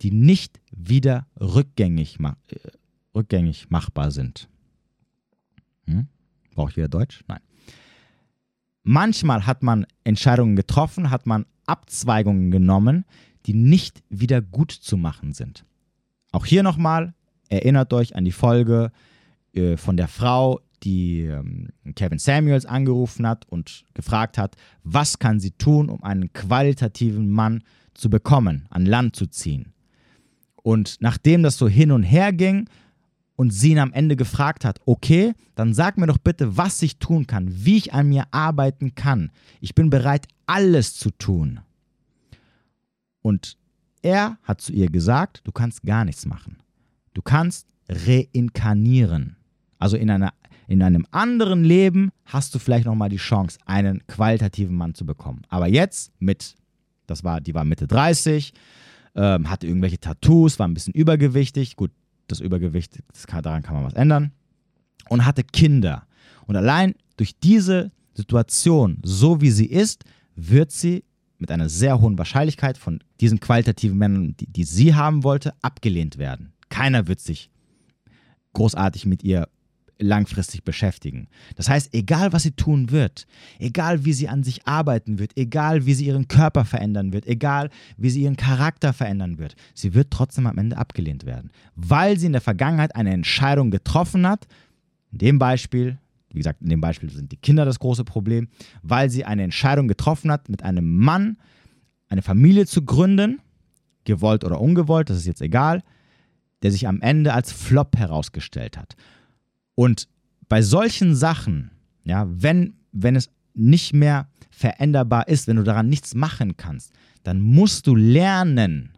die 0.01 0.11
nicht 0.11 0.59
wieder 0.71 1.25
rückgängig, 1.39 2.19
äh, 2.19 2.57
rückgängig 3.15 3.69
machbar 3.69 4.11
sind. 4.11 4.49
Hm? 5.85 6.07
Brauche 6.53 6.71
ich 6.71 6.75
wieder 6.75 6.89
Deutsch? 6.89 7.23
Nein. 7.29 7.39
Manchmal 8.83 9.47
hat 9.47 9.63
man 9.63 9.87
Entscheidungen 10.03 10.57
getroffen, 10.57 11.09
hat 11.09 11.25
man 11.25 11.45
Abzweigungen 11.65 12.51
genommen, 12.51 13.05
die 13.45 13.53
nicht 13.53 14.03
wieder 14.09 14.41
gut 14.41 14.73
zu 14.73 14.97
machen 14.97 15.31
sind. 15.31 15.63
Auch 16.33 16.45
hier 16.45 16.61
nochmal, 16.61 17.13
erinnert 17.47 17.93
euch 17.93 18.17
an 18.17 18.25
die 18.25 18.33
Folge 18.33 18.91
äh, 19.53 19.77
von 19.77 19.95
der 19.95 20.09
Frau, 20.09 20.59
die 20.83 21.23
ähm, 21.23 21.69
Kevin 21.95 22.19
Samuels 22.19 22.65
angerufen 22.65 23.27
hat 23.27 23.45
und 23.49 23.85
gefragt 23.93 24.37
hat, 24.37 24.55
was 24.83 25.19
kann 25.19 25.39
sie 25.39 25.51
tun, 25.51 25.89
um 25.89 26.03
einen 26.03 26.31
qualitativen 26.33 27.29
Mann 27.29 27.63
zu 27.93 28.09
bekommen, 28.09 28.67
an 28.69 28.85
Land 28.85 29.15
zu 29.15 29.27
ziehen. 29.27 29.73
Und 30.55 30.97
nachdem 30.99 31.43
das 31.43 31.57
so 31.57 31.67
hin 31.67 31.91
und 31.91 32.03
her 32.03 32.33
ging, 32.33 32.67
und 33.37 33.51
sie 33.51 33.71
ihn 33.71 33.79
am 33.79 33.93
Ende 33.93 34.15
gefragt 34.17 34.65
hat, 34.65 34.81
okay, 34.85 35.33
dann 35.55 35.73
sag 35.73 35.97
mir 35.97 36.07
doch 36.07 36.17
bitte, 36.17 36.57
was 36.57 36.81
ich 36.81 36.97
tun 36.97 37.27
kann, 37.27 37.47
wie 37.49 37.77
ich 37.77 37.93
an 37.93 38.09
mir 38.09 38.25
arbeiten 38.31 38.95
kann. 38.95 39.31
Ich 39.61 39.75
bin 39.75 39.89
bereit, 39.89 40.27
alles 40.47 40.95
zu 40.95 41.11
tun. 41.11 41.61
Und 43.21 43.57
er 44.01 44.39
hat 44.41 44.59
zu 44.59 44.73
ihr 44.73 44.89
gesagt, 44.89 45.41
du 45.43 45.51
kannst 45.51 45.83
gar 45.83 46.03
nichts 46.03 46.25
machen. 46.25 46.57
Du 47.13 47.21
kannst 47.21 47.67
reinkarnieren. 47.87 49.37
Also 49.77 49.97
in, 49.97 50.09
einer, 50.09 50.33
in 50.67 50.83
einem 50.83 51.05
anderen 51.11 51.63
Leben 51.63 52.11
hast 52.25 52.53
du 52.53 52.59
vielleicht 52.59 52.85
nochmal 52.85 53.09
die 53.09 53.17
Chance, 53.17 53.57
einen 53.65 54.05
qualitativen 54.07 54.75
Mann 54.75 54.93
zu 54.93 55.05
bekommen. 55.05 55.41
Aber 55.47 55.67
jetzt 55.67 56.11
mit, 56.19 56.55
das 57.07 57.23
war, 57.23 57.39
die 57.39 57.55
war 57.55 57.63
Mitte 57.63 57.87
30, 57.87 58.53
ähm, 59.15 59.49
hatte 59.49 59.65
irgendwelche 59.65 59.99
Tattoos, 59.99 60.59
war 60.59 60.67
ein 60.67 60.73
bisschen 60.73 60.93
übergewichtig. 60.93 61.77
Gut, 61.77 61.91
das 62.27 62.41
Übergewicht, 62.41 62.99
das 63.13 63.27
kann, 63.27 63.41
daran 63.41 63.63
kann 63.63 63.75
man 63.75 63.85
was 63.85 63.93
ändern. 63.93 64.31
Und 65.09 65.25
hatte 65.25 65.43
Kinder. 65.43 66.05
Und 66.45 66.57
allein 66.57 66.95
durch 67.15 67.39
diese 67.39 67.91
Situation, 68.13 68.99
so 69.03 69.39
wie 69.39 69.51
sie 69.51 69.67
ist, 69.67 70.03
wird 70.35 70.71
sie 70.71 71.05
mit 71.37 71.51
einer 71.51 71.69
sehr 71.69 72.01
hohen 72.01 72.17
Wahrscheinlichkeit 72.17 72.77
von 72.77 72.99
diesen 73.21 73.39
qualitativen 73.39 73.97
Männern, 73.97 74.35
die, 74.37 74.47
die 74.47 74.63
sie 74.63 74.95
haben 74.95 75.23
wollte, 75.23 75.53
abgelehnt 75.61 76.17
werden. 76.17 76.51
Keiner 76.69 77.07
wird 77.07 77.19
sich 77.19 77.49
großartig 78.53 79.05
mit 79.05 79.23
ihr 79.23 79.47
langfristig 79.99 80.63
beschäftigen. 80.63 81.27
Das 81.55 81.69
heißt, 81.69 81.93
egal 81.93 82.33
was 82.33 82.43
sie 82.43 82.51
tun 82.51 82.91
wird, 82.91 83.25
egal 83.59 84.05
wie 84.05 84.13
sie 84.13 84.27
an 84.27 84.43
sich 84.43 84.67
arbeiten 84.67 85.19
wird, 85.19 85.35
egal 85.35 85.85
wie 85.85 85.93
sie 85.93 86.05
ihren 86.05 86.27
Körper 86.27 86.65
verändern 86.65 87.13
wird, 87.13 87.25
egal 87.25 87.69
wie 87.97 88.09
sie 88.09 88.21
ihren 88.21 88.37
Charakter 88.37 88.93
verändern 88.93 89.37
wird, 89.37 89.55
sie 89.73 89.93
wird 89.93 90.11
trotzdem 90.11 90.47
am 90.47 90.57
Ende 90.57 90.77
abgelehnt 90.77 91.25
werden, 91.25 91.51
weil 91.75 92.17
sie 92.17 92.27
in 92.27 92.33
der 92.33 92.41
Vergangenheit 92.41 92.95
eine 92.95 93.11
Entscheidung 93.11 93.71
getroffen 93.71 94.27
hat. 94.27 94.47
In 95.11 95.17
dem 95.19 95.39
Beispiel, 95.39 95.97
wie 96.29 96.39
gesagt, 96.39 96.61
in 96.61 96.69
dem 96.69 96.81
Beispiel 96.81 97.09
sind 97.09 97.31
die 97.31 97.37
Kinder 97.37 97.65
das 97.65 97.79
große 97.79 98.03
Problem, 98.03 98.49
weil 98.83 99.09
sie 99.09 99.25
eine 99.25 99.43
Entscheidung 99.43 99.87
getroffen 99.87 100.31
hat, 100.31 100.49
mit 100.49 100.63
einem 100.63 100.97
Mann 100.97 101.37
eine 102.09 102.21
Familie 102.21 102.65
zu 102.65 102.83
gründen, 102.83 103.39
gewollt 104.05 104.43
oder 104.43 104.61
ungewollt, 104.61 105.09
das 105.09 105.17
ist 105.17 105.25
jetzt 105.25 105.41
egal, 105.41 105.83
der 106.61 106.71
sich 106.71 106.87
am 106.87 107.01
Ende 107.01 107.33
als 107.33 107.51
Flop 107.51 107.97
herausgestellt 107.97 108.77
hat. 108.77 108.95
Und 109.77 110.09
bei 110.49 110.63
solchen 110.63 111.15
Sachen, 111.15 111.69
ja, 112.03 112.25
wenn, 112.27 112.73
wenn 112.91 113.15
es 113.15 113.29
nicht 113.53 113.93
mehr 113.93 114.27
veränderbar 114.49 115.27
ist, 115.27 115.47
wenn 115.47 115.57
du 115.57 115.63
daran 115.63 115.87
nichts 115.87 116.15
machen 116.15 116.57
kannst, 116.57 116.91
dann 117.21 117.41
musst 117.41 117.85
du 117.85 117.93
lernen, 117.93 118.97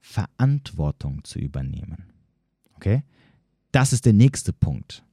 Verantwortung 0.00 1.22
zu 1.22 1.38
übernehmen. 1.38 2.06
Okay? 2.74 3.04
Das 3.70 3.92
ist 3.92 4.06
der 4.06 4.12
nächste 4.12 4.52
Punkt. 4.52 5.04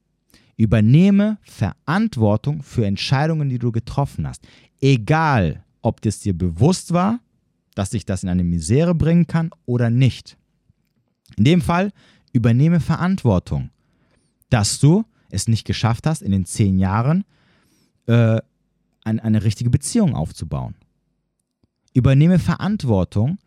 Übernehme 0.58 1.38
Verantwortung 1.44 2.64
für 2.64 2.88
Entscheidungen, 2.88 3.50
die 3.50 3.60
du 3.60 3.72
getroffen 3.72 4.26
hast. 4.26 4.48
Egal, 4.82 5.64
ob 5.84 6.02
das 6.02 6.20
dir 6.20 6.36
bewusst 6.36 6.94
war, 6.94 7.20
dass 7.76 7.92
dich 7.92 8.06
das 8.06 8.24
in 8.24 8.30
eine 8.30 8.44
Misere 8.44 8.96
bringen 8.96 9.28
kann 9.28 9.52
oder 9.66 9.92
nicht. 9.92 10.36
In 11.38 11.44
dem 11.44 11.62
Fall 11.62 11.92
übernehme 12.32 12.80
Verantwortung 12.80 13.70
dass 14.56 14.80
du 14.80 15.04
es 15.32 15.50
nicht 15.50 15.66
geschafft 15.66 16.08
hast, 16.08 16.22
in 16.22 16.32
den 16.32 16.46
zehn 16.46 16.80
Jahren 16.80 17.26
äh, 18.06 18.40
eine, 19.04 19.22
eine 19.22 19.44
richtige 19.44 19.70
Beziehung 19.70 20.16
aufzubauen. 20.16 20.76
Übernehme 21.94 22.40
Verantwortung, 22.40 23.38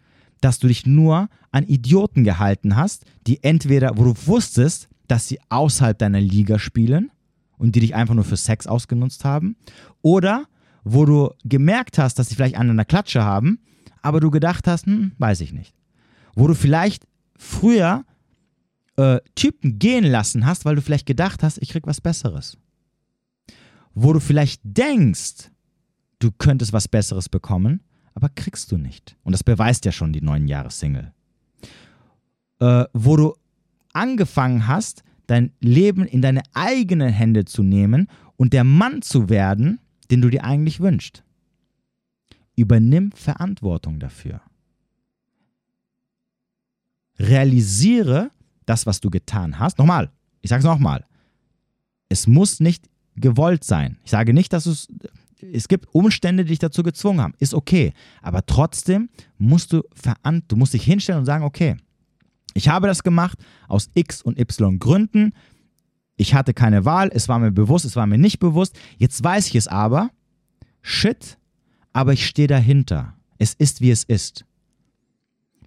dass 0.43 0.59
du 0.59 0.69
dich 0.69 0.85
nur 0.85 1.31
an 1.51 1.65
Idioten 1.65 2.25
gehalten 2.25 2.77
hast, 2.77 3.07
die 3.27 3.43
entweder, 3.43 3.97
wo 3.97 4.05
du 4.05 4.15
wusstest, 4.27 4.91
dass 5.07 5.27
sie 5.27 5.41
außerhalb 5.49 5.99
deiner 5.99 6.21
Liga 6.21 6.59
spielen 6.59 7.11
und 7.57 7.75
die 7.75 7.81
dich 7.81 7.95
einfach 7.95 8.15
nur 8.15 8.25
für 8.25 8.37
Sex 8.37 8.67
ausgenutzt 8.67 9.25
haben, 9.25 9.57
oder 10.03 10.45
wo 10.85 11.07
du 11.07 11.31
gemerkt 11.43 11.97
hast, 11.97 12.19
dass 12.19 12.29
sie 12.29 12.35
vielleicht 12.35 12.57
einen 12.57 12.73
an 12.73 12.77
der 12.77 12.85
Klatsche 12.85 13.25
haben, 13.25 13.61
aber 14.03 14.21
du 14.21 14.31
gedacht 14.31 14.67
hast, 14.67 14.85
hm, 14.85 15.13
weiß 15.17 15.41
ich 15.41 15.55
nicht. 15.55 15.75
Wo 16.35 16.47
du 16.47 16.55
vielleicht 16.55 17.07
früher 17.39 18.05
äh, 18.99 19.21
Typen 19.37 19.79
gehen 19.79 20.05
lassen 20.05 20.45
hast, 20.45 20.65
weil 20.65 20.75
du 20.75 20.83
vielleicht 20.83 21.07
gedacht 21.07 21.43
hast, 21.43 21.59
ich 21.63 21.71
krieg 21.71 21.87
was 21.87 22.01
Besseres. 22.01 22.59
Wo 23.95 24.13
du 24.13 24.21
vielleicht 24.21 24.61
denkst, 24.65 25.51
du 26.19 26.31
könntest 26.33 26.73
was 26.73 26.89
Besseres 26.89 27.29
bekommen, 27.29 27.81
aber 28.15 28.29
kriegst 28.29 28.73
du 28.73 28.77
nicht. 28.77 29.17
Und 29.23 29.33
das 29.33 29.45
beweist 29.45 29.85
ja 29.85 29.93
schon 29.93 30.13
die 30.13 30.21
neun 30.21 30.49
Jahre 30.49 30.71
Single. 30.71 31.13
Äh, 32.59 32.85
wo 32.93 33.17
du 33.17 33.35
angefangen 33.93 34.67
hast, 34.67 35.05
dein 35.29 35.53
Leben 35.61 36.05
in 36.05 36.21
deine 36.21 36.43
eigenen 36.53 37.11
Hände 37.11 37.45
zu 37.45 37.63
nehmen 37.63 38.09
und 38.37 38.53
der 38.53 38.65
Mann 38.65 39.03
zu 39.03 39.29
werden, 39.29 39.79
den 40.11 40.23
du 40.23 40.29
dir 40.29 40.43
eigentlich 40.43 40.81
wünschst. 40.81 41.23
Übernimm 42.57 43.13
Verantwortung 43.13 44.01
dafür. 44.01 44.41
Realisiere, 47.21 48.33
das, 48.69 48.87
was 48.87 49.01
du 49.01 49.11
getan 49.11 49.59
hast. 49.59 49.79
Nochmal, 49.79 50.11
ich 50.41 50.51
sage 50.51 50.61
es 50.61 50.65
nochmal. 50.65 51.05
Es 52.09 52.27
muss 52.27 52.61
nicht 52.61 52.89
gewollt 53.17 53.65
sein. 53.65 53.99
Ich 54.05 54.11
sage 54.11 54.33
nicht, 54.33 54.53
dass 54.53 54.67
es. 54.67 54.89
Es 55.53 55.69
gibt 55.69 55.95
Umstände, 55.95 56.45
die 56.45 56.49
dich 56.49 56.59
dazu 56.59 56.83
gezwungen 56.83 57.21
haben. 57.21 57.35
Ist 57.39 57.55
okay. 57.55 57.93
Aber 58.23 58.45
trotzdem 58.45 59.09
musst 59.37 59.73
du 59.73 59.83
verant 59.95 60.45
du 60.49 60.57
musst 60.57 60.75
dich 60.75 60.83
hinstellen 60.83 61.21
und 61.21 61.27
sagen, 61.27 61.45
okay, 61.45 61.77
ich 62.55 62.69
habe 62.69 62.89
das 62.89 63.05
gemacht 63.05 63.39
aus 63.69 63.89
X 63.95 64.21
und 64.21 64.39
Y 64.39 64.81
Gründen. 64.81 65.33
Ich 66.17 66.35
hatte 66.35 66.55
keine 66.55 66.85
Wahl, 66.85 67.11
es 67.13 67.29
war 67.29 67.39
mir 67.39 67.53
bewusst, 67.53 67.85
es 67.85 67.95
war 67.95 68.07
mir 68.07 68.19
nicht 68.19 68.41
bewusst. 68.41 68.77
Jetzt 68.97 69.23
weiß 69.23 69.47
ich 69.47 69.55
es 69.55 69.69
aber. 69.69 70.11
Shit, 70.83 71.39
aber 71.93 72.13
ich 72.13 72.27
stehe 72.27 72.49
dahinter. 72.49 73.15
Es 73.39 73.55
ist, 73.55 73.81
wie 73.81 73.93
es 73.93 74.03
ist 74.03 74.45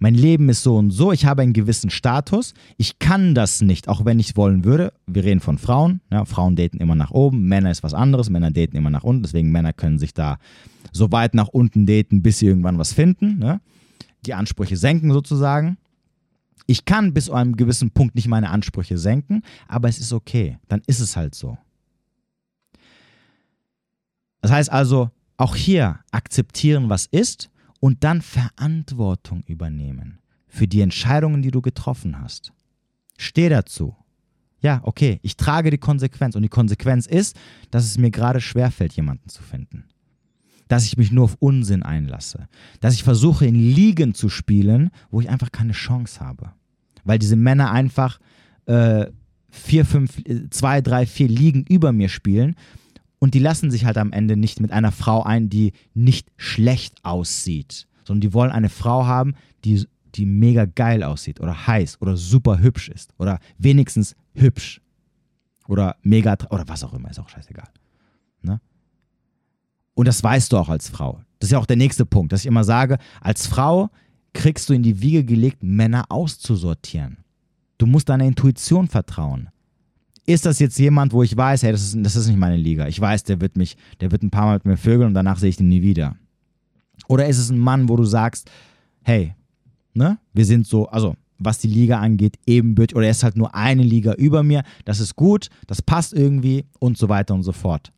mein 0.02 0.14
Leben 0.16 0.48
ist 0.48 0.64
so 0.64 0.78
und 0.78 0.90
so, 0.90 1.12
ich 1.12 1.26
habe 1.26 1.42
einen 1.42 1.52
gewissen 1.52 1.88
Status, 1.88 2.54
ich 2.76 2.98
kann 2.98 3.36
das 3.36 3.62
nicht, 3.62 3.86
auch 3.86 4.04
wenn 4.04 4.18
ich 4.18 4.36
wollen 4.36 4.64
würde. 4.64 4.92
Wir 5.06 5.22
reden 5.22 5.38
von 5.38 5.58
Frauen, 5.58 6.00
ja, 6.10 6.24
Frauen 6.24 6.56
daten 6.56 6.78
immer 6.78 6.96
nach 6.96 7.12
oben, 7.12 7.46
Männer 7.46 7.70
ist 7.70 7.84
was 7.84 7.94
anderes, 7.94 8.28
Männer 8.28 8.50
daten 8.50 8.76
immer 8.76 8.90
nach 8.90 9.04
unten, 9.04 9.22
deswegen 9.22 9.52
Männer 9.52 9.72
können 9.72 10.00
sich 10.00 10.12
da 10.12 10.38
so 10.90 11.12
weit 11.12 11.34
nach 11.34 11.46
unten 11.46 11.86
daten, 11.86 12.20
bis 12.20 12.40
sie 12.40 12.46
irgendwann 12.46 12.78
was 12.78 12.92
finden, 12.92 13.38
ne? 13.38 13.60
die 14.26 14.34
Ansprüche 14.34 14.76
senken 14.76 15.12
sozusagen. 15.12 15.78
Ich 16.66 16.84
kann 16.84 17.14
bis 17.14 17.26
zu 17.26 17.34
einem 17.34 17.54
gewissen 17.54 17.92
Punkt 17.92 18.16
nicht 18.16 18.26
meine 18.26 18.50
Ansprüche 18.50 18.98
senken, 18.98 19.42
aber 19.68 19.88
es 19.88 20.00
ist 20.00 20.12
okay, 20.12 20.58
dann 20.66 20.82
ist 20.88 20.98
es 20.98 21.16
halt 21.16 21.36
so. 21.36 21.56
Das 24.40 24.50
heißt 24.50 24.72
also, 24.72 25.12
auch 25.36 25.54
hier 25.54 26.00
akzeptieren, 26.10 26.88
was 26.88 27.06
ist 27.06 27.52
und 27.82 28.04
dann 28.04 28.22
Verantwortung 28.22 29.42
übernehmen 29.48 30.20
für 30.46 30.68
die 30.68 30.82
Entscheidungen, 30.82 31.42
die 31.42 31.50
du 31.50 31.60
getroffen 31.60 32.20
hast. 32.20 32.52
Steh 33.18 33.48
dazu. 33.48 33.96
Ja, 34.60 34.80
okay, 34.84 35.18
ich 35.22 35.36
trage 35.36 35.72
die 35.72 35.78
Konsequenz 35.78 36.36
und 36.36 36.42
die 36.42 36.48
Konsequenz 36.48 37.06
ist, 37.06 37.36
dass 37.72 37.84
es 37.84 37.98
mir 37.98 38.12
gerade 38.12 38.40
schwerfällt, 38.40 38.92
jemanden 38.92 39.28
zu 39.28 39.42
finden. 39.42 39.86
Dass 40.68 40.84
ich 40.84 40.96
mich 40.96 41.10
nur 41.10 41.24
auf 41.24 41.36
Unsinn 41.40 41.82
einlasse. 41.82 42.46
Dass 42.78 42.94
ich 42.94 43.02
versuche, 43.02 43.46
in 43.46 43.56
Ligen 43.56 44.14
zu 44.14 44.28
spielen, 44.28 44.90
wo 45.10 45.20
ich 45.20 45.28
einfach 45.28 45.50
keine 45.50 45.72
Chance 45.72 46.20
habe. 46.20 46.52
Weil 47.02 47.18
diese 47.18 47.34
Männer 47.34 47.72
einfach 47.72 48.20
äh, 48.66 49.06
vier, 49.50 49.84
fünf, 49.84 50.20
äh, 50.20 50.48
zwei, 50.50 50.82
drei, 50.82 51.04
vier 51.04 51.26
Ligen 51.26 51.64
über 51.64 51.90
mir 51.90 52.08
spielen 52.08 52.54
und 53.22 53.34
die 53.34 53.38
lassen 53.38 53.70
sich 53.70 53.84
halt 53.84 53.98
am 53.98 54.10
Ende 54.10 54.36
nicht 54.36 54.58
mit 54.58 54.72
einer 54.72 54.90
Frau 54.90 55.22
ein, 55.22 55.48
die 55.48 55.74
nicht 55.94 56.26
schlecht 56.36 57.04
aussieht, 57.04 57.86
sondern 58.02 58.20
die 58.20 58.34
wollen 58.34 58.50
eine 58.50 58.68
Frau 58.68 59.06
haben, 59.06 59.36
die, 59.64 59.86
die 60.16 60.26
mega 60.26 60.64
geil 60.64 61.04
aussieht 61.04 61.38
oder 61.38 61.68
heiß 61.68 62.02
oder 62.02 62.16
super 62.16 62.58
hübsch 62.58 62.88
ist 62.88 63.14
oder 63.18 63.38
wenigstens 63.58 64.16
hübsch 64.34 64.80
oder 65.68 65.94
mega 66.02 66.36
oder 66.50 66.66
was 66.66 66.82
auch 66.82 66.94
immer, 66.94 67.10
ist 67.10 67.20
auch 67.20 67.28
scheißegal. 67.28 67.68
Ne? 68.42 68.60
Und 69.94 70.08
das 70.08 70.20
weißt 70.24 70.52
du 70.52 70.56
auch 70.56 70.68
als 70.68 70.88
Frau. 70.88 71.20
Das 71.38 71.46
ist 71.46 71.52
ja 71.52 71.60
auch 71.60 71.66
der 71.66 71.76
nächste 71.76 72.04
Punkt, 72.04 72.32
dass 72.32 72.40
ich 72.40 72.46
immer 72.46 72.64
sage, 72.64 72.98
als 73.20 73.46
Frau 73.46 73.90
kriegst 74.32 74.68
du 74.68 74.72
in 74.72 74.82
die 74.82 75.00
Wiege 75.00 75.22
gelegt, 75.22 75.62
Männer 75.62 76.06
auszusortieren. 76.08 77.18
Du 77.78 77.86
musst 77.86 78.08
deiner 78.08 78.24
Intuition 78.24 78.88
vertrauen 78.88 79.50
ist 80.26 80.46
das 80.46 80.58
jetzt 80.58 80.78
jemand, 80.78 81.12
wo 81.12 81.22
ich 81.22 81.36
weiß, 81.36 81.62
hey, 81.62 81.72
das 81.72 81.82
ist, 81.82 81.96
das 82.00 82.16
ist 82.16 82.28
nicht 82.28 82.38
meine 82.38 82.56
Liga. 82.56 82.86
Ich 82.86 83.00
weiß, 83.00 83.24
der 83.24 83.40
wird 83.40 83.56
mich, 83.56 83.76
der 84.00 84.12
wird 84.12 84.22
ein 84.22 84.30
paar 84.30 84.46
Mal 84.46 84.54
mit 84.54 84.64
mir 84.64 84.76
vögeln 84.76 85.08
und 85.08 85.14
danach 85.14 85.38
sehe 85.38 85.48
ich 85.48 85.56
den 85.56 85.68
nie 85.68 85.82
wieder. 85.82 86.16
Oder 87.08 87.26
ist 87.26 87.38
es 87.38 87.50
ein 87.50 87.58
Mann, 87.58 87.88
wo 87.88 87.96
du 87.96 88.04
sagst, 88.04 88.50
hey, 89.02 89.34
ne, 89.94 90.18
wir 90.32 90.44
sind 90.44 90.66
so, 90.66 90.86
also 90.88 91.16
was 91.38 91.58
die 91.58 91.68
Liga 91.68 91.98
angeht, 91.98 92.38
ebenbürtig, 92.46 92.96
oder 92.96 93.06
er 93.06 93.10
ist 93.10 93.24
halt 93.24 93.36
nur 93.36 93.54
eine 93.54 93.82
Liga 93.82 94.14
über 94.14 94.44
mir, 94.44 94.62
das 94.84 95.00
ist 95.00 95.16
gut, 95.16 95.48
das 95.66 95.82
passt 95.82 96.12
irgendwie 96.12 96.66
und 96.78 96.96
so 96.96 97.08
weiter 97.08 97.34
und 97.34 97.42
so 97.42 97.52
fort. 97.52 97.92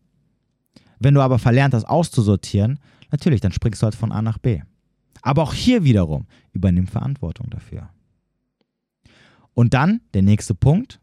Wenn 0.98 1.14
du 1.14 1.20
aber 1.20 1.38
verlernt 1.38 1.74
hast 1.74 1.84
auszusortieren, 1.84 2.78
natürlich, 3.10 3.42
dann 3.42 3.52
springst 3.52 3.82
du 3.82 3.84
halt 3.84 3.94
von 3.94 4.12
A 4.12 4.22
nach 4.22 4.38
B. 4.38 4.62
Aber 5.20 5.42
auch 5.42 5.52
hier 5.52 5.84
wiederum, 5.84 6.26
übernimm 6.52 6.86
Verantwortung 6.86 7.50
dafür. 7.50 7.90
Und 9.52 9.74
dann 9.74 10.00
der 10.14 10.22
nächste 10.22 10.54
Punkt, 10.54 11.00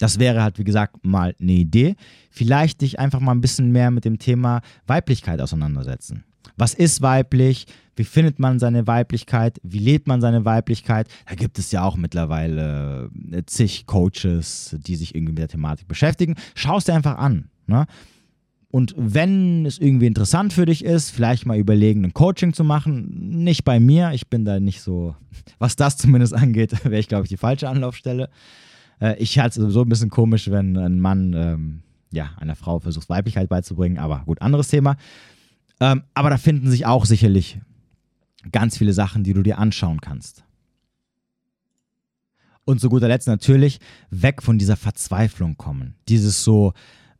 Das 0.00 0.18
wäre 0.18 0.42
halt, 0.42 0.58
wie 0.58 0.64
gesagt, 0.64 1.04
mal 1.04 1.34
eine 1.38 1.52
Idee. 1.52 1.94
Vielleicht 2.30 2.80
dich 2.80 2.98
einfach 2.98 3.20
mal 3.20 3.32
ein 3.32 3.42
bisschen 3.42 3.70
mehr 3.70 3.90
mit 3.90 4.04
dem 4.04 4.18
Thema 4.18 4.62
Weiblichkeit 4.86 5.40
auseinandersetzen. 5.40 6.24
Was 6.56 6.74
ist 6.74 7.02
weiblich? 7.02 7.66
Wie 7.96 8.04
findet 8.04 8.38
man 8.38 8.58
seine 8.58 8.86
Weiblichkeit? 8.86 9.60
Wie 9.62 9.78
lebt 9.78 10.08
man 10.08 10.22
seine 10.22 10.46
Weiblichkeit? 10.46 11.06
Da 11.28 11.34
gibt 11.34 11.58
es 11.58 11.70
ja 11.70 11.82
auch 11.82 11.96
mittlerweile 11.96 13.10
äh, 13.30 13.42
zig 13.44 13.84
Coaches, 13.86 14.74
die 14.80 14.96
sich 14.96 15.14
irgendwie 15.14 15.32
mit 15.32 15.38
der 15.40 15.48
Thematik 15.48 15.86
beschäftigen. 15.86 16.34
Schau 16.54 16.78
es 16.78 16.84
dir 16.84 16.94
einfach 16.94 17.18
an. 17.18 17.50
Ne? 17.66 17.86
Und 18.70 18.94
wenn 18.96 19.66
es 19.66 19.78
irgendwie 19.78 20.06
interessant 20.06 20.54
für 20.54 20.64
dich 20.64 20.82
ist, 20.82 21.10
vielleicht 21.10 21.44
mal 21.44 21.58
überlegen, 21.58 22.04
ein 22.04 22.14
Coaching 22.14 22.54
zu 22.54 22.64
machen. 22.64 23.42
Nicht 23.44 23.64
bei 23.64 23.80
mir, 23.80 24.12
ich 24.12 24.28
bin 24.28 24.46
da 24.46 24.60
nicht 24.60 24.80
so, 24.80 25.14
was 25.58 25.76
das 25.76 25.98
zumindest 25.98 26.32
angeht, 26.32 26.72
wäre 26.84 27.00
ich, 27.00 27.08
glaube 27.08 27.24
ich, 27.24 27.28
die 27.28 27.36
falsche 27.36 27.68
Anlaufstelle. 27.68 28.30
Äh, 29.00 29.16
ich 29.18 29.38
halte 29.38 29.60
es 29.60 29.62
sowieso 29.62 29.82
ein 29.82 29.88
bisschen 29.88 30.10
komisch, 30.10 30.50
wenn 30.50 30.76
ein 30.76 31.00
Mann 31.00 31.32
ähm, 31.34 31.82
ja, 32.12 32.30
einer 32.38 32.56
Frau 32.56 32.80
versucht, 32.80 33.08
Weiblichkeit 33.08 33.48
beizubringen, 33.48 33.98
aber 33.98 34.22
gut, 34.26 34.42
anderes 34.42 34.68
Thema. 34.68 34.96
Ähm, 35.80 36.02
aber 36.14 36.30
da 36.30 36.36
finden 36.36 36.70
sich 36.70 36.86
auch 36.86 37.04
sicherlich 37.06 37.60
ganz 38.52 38.78
viele 38.78 38.92
Sachen, 38.92 39.24
die 39.24 39.32
du 39.32 39.42
dir 39.42 39.58
anschauen 39.58 40.00
kannst. 40.00 40.44
Und 42.64 42.80
zu 42.80 42.88
guter 42.88 43.08
Letzt 43.08 43.26
natürlich 43.26 43.80
weg 44.10 44.42
von 44.42 44.58
dieser 44.58 44.76
Verzweiflung 44.76 45.56
kommen. 45.56 45.94
Dieses 46.08 46.44
so, 46.44 46.72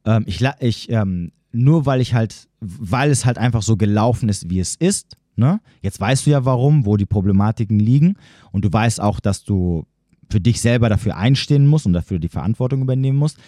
ähm, 0.05 0.25
ich, 0.27 0.45
ich 0.61 0.91
ähm, 0.91 1.33
nur 1.53 1.87
weil 1.87 2.01
ich 2.01 2.15
halt, 2.15 2.49
weil 2.61 3.11
es 3.11 3.25
halt 3.25 3.39
einfach 3.39 3.63
so 3.63 3.77
gelaufen 3.77 4.29
ist, 4.29 4.51
wie 4.51 4.61
es 4.61 4.77
ist. 4.77 5.17
Ne? 5.37 5.61
Jetzt 5.81 6.01
weißt 6.01 6.27
du 6.27 6.31
ja 6.31 6.45
warum, 6.45 6.85
wo 6.87 6.97
die 6.97 7.07
Problematiken 7.07 7.79
liegen 7.79 8.17
und 8.53 8.65
du 8.65 8.73
weißt 8.73 9.01
auch, 9.01 9.21
dass 9.21 9.43
du 9.43 9.87
für 10.31 10.41
dich 10.41 10.61
selber 10.61 10.89
dafür 10.89 11.17
einstehen 11.17 11.67
musst 11.67 11.87
und 11.87 11.93
dafür 11.93 12.19
die 12.19 12.29
Verantwortung 12.29 12.83
übernehmen 12.83 13.19
musst, 13.19 13.39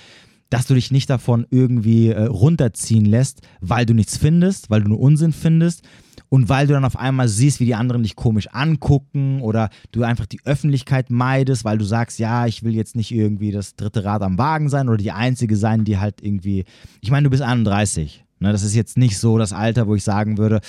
dass 0.50 0.66
du 0.66 0.74
dich 0.74 0.90
nicht 0.90 1.08
davon 1.08 1.46
irgendwie 1.50 2.08
äh, 2.08 2.24
runterziehen 2.24 3.06
lässt, 3.06 3.40
weil 3.60 3.86
du 3.86 3.94
nichts 3.94 4.18
findest, 4.18 4.68
weil 4.68 4.82
du 4.82 4.90
nur 4.90 5.00
Unsinn 5.00 5.32
findest 5.32 5.82
und 6.28 6.50
weil 6.50 6.66
du 6.66 6.74
dann 6.74 6.84
auf 6.84 6.98
einmal 6.98 7.28
siehst, 7.28 7.58
wie 7.58 7.64
die 7.64 7.74
anderen 7.74 8.02
dich 8.02 8.16
komisch 8.16 8.48
angucken 8.52 9.40
oder 9.40 9.70
du 9.92 10.02
einfach 10.02 10.26
die 10.26 10.40
Öffentlichkeit 10.44 11.10
meidest, 11.10 11.64
weil 11.64 11.78
du 11.78 11.84
sagst, 11.84 12.18
ja, 12.18 12.46
ich 12.46 12.62
will 12.62 12.74
jetzt 12.74 12.96
nicht 12.96 13.12
irgendwie 13.12 13.50
das 13.50 13.76
dritte 13.76 14.04
Rad 14.04 14.22
am 14.22 14.36
Wagen 14.36 14.68
sein 14.68 14.88
oder 14.88 14.98
die 14.98 15.12
Einzige 15.12 15.56
sein, 15.56 15.84
die 15.84 15.98
halt 15.98 16.22
irgendwie, 16.22 16.64
ich 17.00 17.10
meine, 17.10 17.24
du 17.24 17.30
bist 17.30 17.42
31, 17.42 18.24
ne? 18.40 18.52
das 18.52 18.62
ist 18.62 18.74
jetzt 18.74 18.98
nicht 18.98 19.18
so 19.18 19.38
das 19.38 19.54
Alter, 19.54 19.86
wo 19.86 19.94
ich 19.94 20.04
sagen 20.04 20.36
würde, 20.36 20.60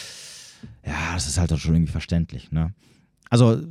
ja, 0.85 1.13
das 1.13 1.27
ist 1.27 1.37
halt 1.37 1.51
auch 1.51 1.57
schon 1.57 1.75
irgendwie 1.75 1.91
verständlich, 1.91 2.51
ne? 2.51 2.73
Also 3.29 3.61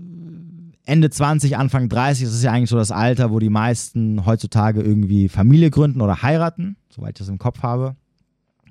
Ende 0.84 1.10
20, 1.10 1.56
Anfang 1.56 1.88
30, 1.88 2.24
das 2.24 2.34
ist 2.34 2.42
ja 2.42 2.52
eigentlich 2.52 2.70
so 2.70 2.76
das 2.76 2.90
Alter, 2.90 3.30
wo 3.30 3.38
die 3.38 3.50
meisten 3.50 4.26
heutzutage 4.26 4.82
irgendwie 4.82 5.28
Familie 5.28 5.70
gründen 5.70 6.00
oder 6.00 6.22
heiraten, 6.22 6.76
soweit 6.88 7.10
ich 7.10 7.18
das 7.18 7.28
im 7.28 7.38
Kopf 7.38 7.62
habe. 7.62 7.96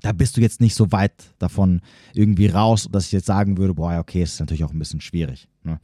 Da 0.01 0.12
bist 0.12 0.36
du 0.36 0.41
jetzt 0.41 0.59
nicht 0.59 0.76
so 0.76 0.91
weit 0.91 1.14
davon 1.39 1.82
irgendwie 2.14 2.47
raus, 2.47 2.89
dass 2.91 3.05
ich 3.05 3.12
jetzt 3.12 3.28
sagen 3.28 3.57
würde, 3.57 3.76
boah, 3.76 3.99
okay, 3.99 4.24
ist 4.24 4.39
natürlich 4.39 4.64
auch 4.64 4.74
ein 4.74 4.80
bisschen 4.80 4.99
schwierig. 4.99 5.47
Ne? 5.64 5.80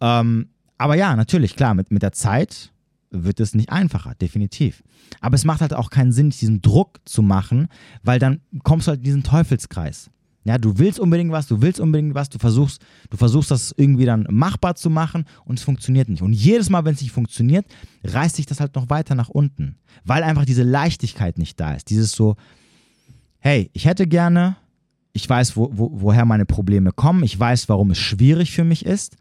Ähm, 0.00 0.50
aber 0.78 0.94
ja, 0.94 1.16
natürlich, 1.16 1.56
klar, 1.56 1.74
mit, 1.74 1.90
mit 1.90 2.02
der 2.02 2.12
Zeit 2.12 2.72
wird 3.10 3.40
es 3.40 3.54
nicht 3.54 3.70
einfacher, 3.70 4.14
definitiv. 4.14 4.82
Aber 5.20 5.34
es 5.34 5.44
macht 5.44 5.60
halt 5.60 5.74
auch 5.74 5.90
keinen 5.90 6.12
Sinn, 6.12 6.30
diesen 6.30 6.62
Druck 6.62 7.00
zu 7.04 7.22
machen, 7.22 7.68
weil 8.02 8.18
dann 8.18 8.40
kommst 8.62 8.86
du 8.86 8.90
halt 8.90 9.00
in 9.00 9.04
diesen 9.04 9.22
Teufelskreis. 9.22 10.10
Ja, 10.44 10.58
du 10.58 10.78
willst 10.78 10.98
unbedingt 10.98 11.30
was, 11.30 11.46
du 11.46 11.62
willst 11.62 11.78
unbedingt 11.78 12.14
was, 12.14 12.28
du 12.28 12.38
versuchst, 12.38 12.82
du 13.10 13.16
versuchst 13.16 13.50
das 13.50 13.72
irgendwie 13.76 14.04
dann 14.04 14.26
machbar 14.28 14.74
zu 14.74 14.90
machen 14.90 15.24
und 15.44 15.58
es 15.58 15.64
funktioniert 15.64 16.08
nicht. 16.08 16.22
Und 16.22 16.32
jedes 16.32 16.68
Mal, 16.68 16.84
wenn 16.84 16.94
es 16.94 17.00
nicht 17.00 17.12
funktioniert, 17.12 17.64
reißt 18.04 18.36
sich 18.36 18.46
das 18.46 18.58
halt 18.58 18.74
noch 18.74 18.90
weiter 18.90 19.14
nach 19.14 19.28
unten, 19.28 19.76
weil 20.04 20.24
einfach 20.24 20.44
diese 20.44 20.64
Leichtigkeit 20.64 21.38
nicht 21.38 21.60
da 21.60 21.74
ist. 21.74 21.90
Dieses 21.90 22.12
so, 22.12 22.36
hey, 23.38 23.70
ich 23.72 23.84
hätte 23.84 24.08
gerne, 24.08 24.56
ich 25.12 25.28
weiß, 25.28 25.56
wo, 25.56 25.70
wo, 25.72 25.90
woher 25.92 26.24
meine 26.24 26.46
Probleme 26.46 26.90
kommen, 26.90 27.22
ich 27.22 27.38
weiß, 27.38 27.68
warum 27.68 27.92
es 27.92 27.98
schwierig 27.98 28.50
für 28.50 28.64
mich 28.64 28.84
ist. 28.84 29.16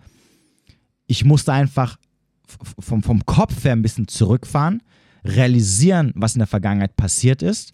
Ich 1.05 1.24
musste 1.24 1.53
einfach 1.53 1.97
vom, 2.80 3.03
vom 3.03 3.26
Kopf 3.26 3.63
her 3.63 3.74
ein 3.74 3.84
bisschen 3.84 4.07
zurückfahren, 4.07 4.82
realisieren, 5.24 6.13
was 6.15 6.34
in 6.34 6.39
der 6.39 6.47
Vergangenheit 6.47 6.95
passiert 6.95 7.43
ist, 7.43 7.74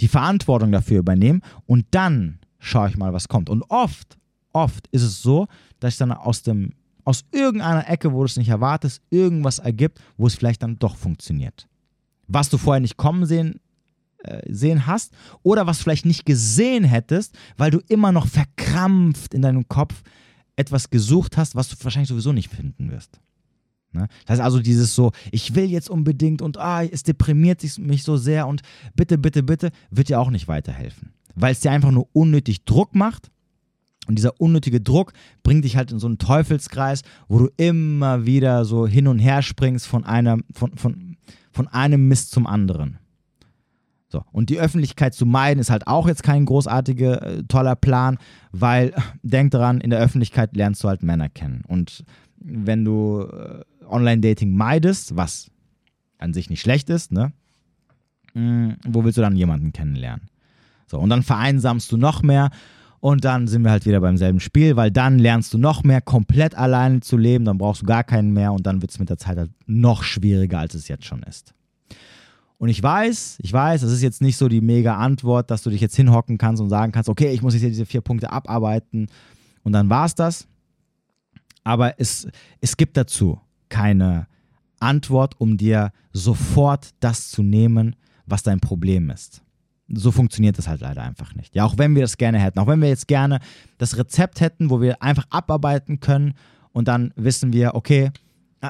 die 0.00 0.08
Verantwortung 0.08 0.72
dafür 0.72 0.98
übernehmen 0.98 1.42
und 1.66 1.86
dann 1.92 2.40
schaue 2.66 2.88
ich 2.88 2.96
mal, 2.96 3.12
was 3.12 3.28
kommt. 3.28 3.48
Und 3.48 3.62
oft, 3.68 4.18
oft 4.52 4.86
ist 4.88 5.02
es 5.02 5.22
so, 5.22 5.46
dass 5.80 5.94
ich 5.94 5.98
dann 5.98 6.12
aus 6.12 6.42
dem 6.42 6.72
aus 7.04 7.24
irgendeiner 7.30 7.88
Ecke, 7.88 8.12
wo 8.12 8.18
du 8.18 8.24
es 8.24 8.36
nicht 8.36 8.48
erwartest, 8.48 9.00
irgendwas 9.10 9.60
ergibt, 9.60 10.00
wo 10.16 10.26
es 10.26 10.34
vielleicht 10.34 10.64
dann 10.64 10.76
doch 10.80 10.96
funktioniert. 10.96 11.68
Was 12.26 12.48
du 12.48 12.58
vorher 12.58 12.80
nicht 12.80 12.96
kommen 12.96 13.26
sehen, 13.26 13.60
äh, 14.24 14.42
sehen 14.52 14.88
hast 14.88 15.12
oder 15.44 15.68
was 15.68 15.78
vielleicht 15.78 16.04
nicht 16.04 16.26
gesehen 16.26 16.82
hättest, 16.82 17.38
weil 17.56 17.70
du 17.70 17.78
immer 17.86 18.10
noch 18.10 18.26
verkrampft 18.26 19.34
in 19.34 19.42
deinem 19.42 19.68
Kopf 19.68 20.02
etwas 20.56 20.90
gesucht 20.90 21.36
hast, 21.36 21.54
was 21.54 21.68
du 21.68 21.76
wahrscheinlich 21.84 22.08
sowieso 22.08 22.32
nicht 22.32 22.50
finden 22.50 22.90
wirst. 22.90 23.20
Ne? 23.92 24.08
Das 24.24 24.38
heißt 24.38 24.42
also 24.42 24.58
dieses 24.58 24.92
so, 24.96 25.12
ich 25.30 25.54
will 25.54 25.70
jetzt 25.70 25.88
unbedingt 25.88 26.42
und 26.42 26.58
ah, 26.58 26.82
es 26.82 27.04
deprimiert 27.04 27.62
mich 27.78 28.02
so 28.02 28.16
sehr 28.16 28.48
und 28.48 28.62
bitte, 28.96 29.16
bitte, 29.16 29.44
bitte, 29.44 29.70
wird 29.90 30.08
dir 30.08 30.18
auch 30.18 30.30
nicht 30.30 30.48
weiterhelfen 30.48 31.12
weil 31.36 31.52
es 31.52 31.60
dir 31.60 31.70
einfach 31.70 31.92
nur 31.92 32.08
unnötig 32.12 32.64
Druck 32.64 32.94
macht. 32.94 33.30
Und 34.08 34.18
dieser 34.18 34.40
unnötige 34.40 34.80
Druck 34.80 35.12
bringt 35.42 35.64
dich 35.64 35.76
halt 35.76 35.90
in 35.92 35.98
so 35.98 36.06
einen 36.06 36.18
Teufelskreis, 36.18 37.02
wo 37.28 37.38
du 37.38 37.48
immer 37.56 38.24
wieder 38.24 38.64
so 38.64 38.86
hin 38.86 39.08
und 39.08 39.18
her 39.18 39.42
springst 39.42 39.86
von, 39.86 40.04
einer, 40.04 40.38
von, 40.52 40.76
von, 40.76 41.16
von 41.52 41.68
einem 41.68 42.08
Mist 42.08 42.30
zum 42.30 42.46
anderen. 42.46 42.98
So, 44.08 44.24
und 44.30 44.50
die 44.50 44.60
Öffentlichkeit 44.60 45.14
zu 45.14 45.26
meiden 45.26 45.58
ist 45.60 45.70
halt 45.70 45.88
auch 45.88 46.06
jetzt 46.06 46.22
kein 46.22 46.44
großartiger, 46.44 47.22
äh, 47.22 47.42
toller 47.44 47.74
Plan, 47.74 48.18
weil, 48.52 48.94
denk 49.22 49.50
daran, 49.50 49.80
in 49.80 49.90
der 49.90 49.98
Öffentlichkeit 49.98 50.56
lernst 50.56 50.84
du 50.84 50.88
halt 50.88 51.02
Männer 51.02 51.28
kennen. 51.28 51.62
Und 51.66 52.04
wenn 52.38 52.84
du 52.84 53.22
äh, 53.22 53.64
Online-Dating 53.88 54.54
meidest, 54.54 55.16
was 55.16 55.50
an 56.18 56.32
sich 56.32 56.48
nicht 56.48 56.60
schlecht 56.60 56.88
ist, 56.90 57.12
ne? 57.12 57.32
Mh, 58.34 58.40
hm, 58.40 58.76
wo 58.86 59.04
willst 59.04 59.18
du 59.18 59.22
dann 59.22 59.36
jemanden 59.36 59.72
kennenlernen? 59.72 60.28
So, 60.86 60.98
und 60.98 61.10
dann 61.10 61.22
vereinsamst 61.22 61.90
du 61.90 61.96
noch 61.96 62.22
mehr 62.22 62.50
und 63.00 63.24
dann 63.24 63.48
sind 63.48 63.62
wir 63.62 63.70
halt 63.70 63.86
wieder 63.86 64.00
beim 64.00 64.16
selben 64.16 64.40
Spiel, 64.40 64.76
weil 64.76 64.90
dann 64.90 65.18
lernst 65.18 65.52
du 65.52 65.58
noch 65.58 65.82
mehr 65.84 66.00
komplett 66.00 66.56
alleine 66.56 67.00
zu 67.00 67.16
leben, 67.16 67.44
dann 67.44 67.58
brauchst 67.58 67.82
du 67.82 67.86
gar 67.86 68.04
keinen 68.04 68.32
mehr 68.32 68.52
und 68.52 68.66
dann 68.66 68.80
wird 68.82 68.90
es 68.90 68.98
mit 68.98 69.10
der 69.10 69.18
Zeit 69.18 69.36
halt 69.36 69.50
noch 69.66 70.02
schwieriger, 70.02 70.60
als 70.60 70.74
es 70.74 70.88
jetzt 70.88 71.04
schon 71.04 71.22
ist. 71.22 71.54
Und 72.58 72.68
ich 72.68 72.82
weiß, 72.82 73.38
ich 73.42 73.52
weiß, 73.52 73.82
das 73.82 73.92
ist 73.92 74.02
jetzt 74.02 74.22
nicht 74.22 74.36
so 74.36 74.48
die 74.48 74.62
mega 74.62 74.96
Antwort, 74.96 75.50
dass 75.50 75.62
du 75.62 75.70
dich 75.70 75.80
jetzt 75.80 75.96
hinhocken 75.96 76.38
kannst 76.38 76.62
und 76.62 76.70
sagen 76.70 76.90
kannst, 76.90 77.08
okay, 77.08 77.30
ich 77.32 77.42
muss 77.42 77.52
jetzt 77.52 77.60
hier 77.60 77.70
diese 77.70 77.84
vier 77.84 78.00
Punkte 78.00 78.32
abarbeiten 78.32 79.08
und 79.62 79.72
dann 79.72 79.90
war 79.90 80.06
es 80.06 80.14
das. 80.14 80.48
Aber 81.64 82.00
es, 82.00 82.28
es 82.60 82.76
gibt 82.76 82.96
dazu 82.96 83.40
keine 83.68 84.26
Antwort, 84.80 85.34
um 85.38 85.56
dir 85.56 85.92
sofort 86.12 86.90
das 87.00 87.30
zu 87.30 87.42
nehmen, 87.42 87.96
was 88.24 88.42
dein 88.42 88.60
Problem 88.60 89.10
ist 89.10 89.42
so 89.88 90.10
funktioniert 90.10 90.58
das 90.58 90.68
halt 90.68 90.80
leider 90.80 91.02
einfach 91.02 91.34
nicht. 91.34 91.54
Ja, 91.54 91.64
auch 91.64 91.78
wenn 91.78 91.94
wir 91.94 92.02
das 92.02 92.16
gerne 92.16 92.38
hätten, 92.38 92.58
auch 92.58 92.66
wenn 92.66 92.80
wir 92.80 92.88
jetzt 92.88 93.08
gerne 93.08 93.40
das 93.78 93.96
Rezept 93.96 94.40
hätten, 94.40 94.70
wo 94.70 94.80
wir 94.80 95.02
einfach 95.02 95.26
abarbeiten 95.30 96.00
können 96.00 96.34
und 96.72 96.88
dann 96.88 97.12
wissen 97.16 97.52
wir, 97.52 97.74
okay, 97.74 98.10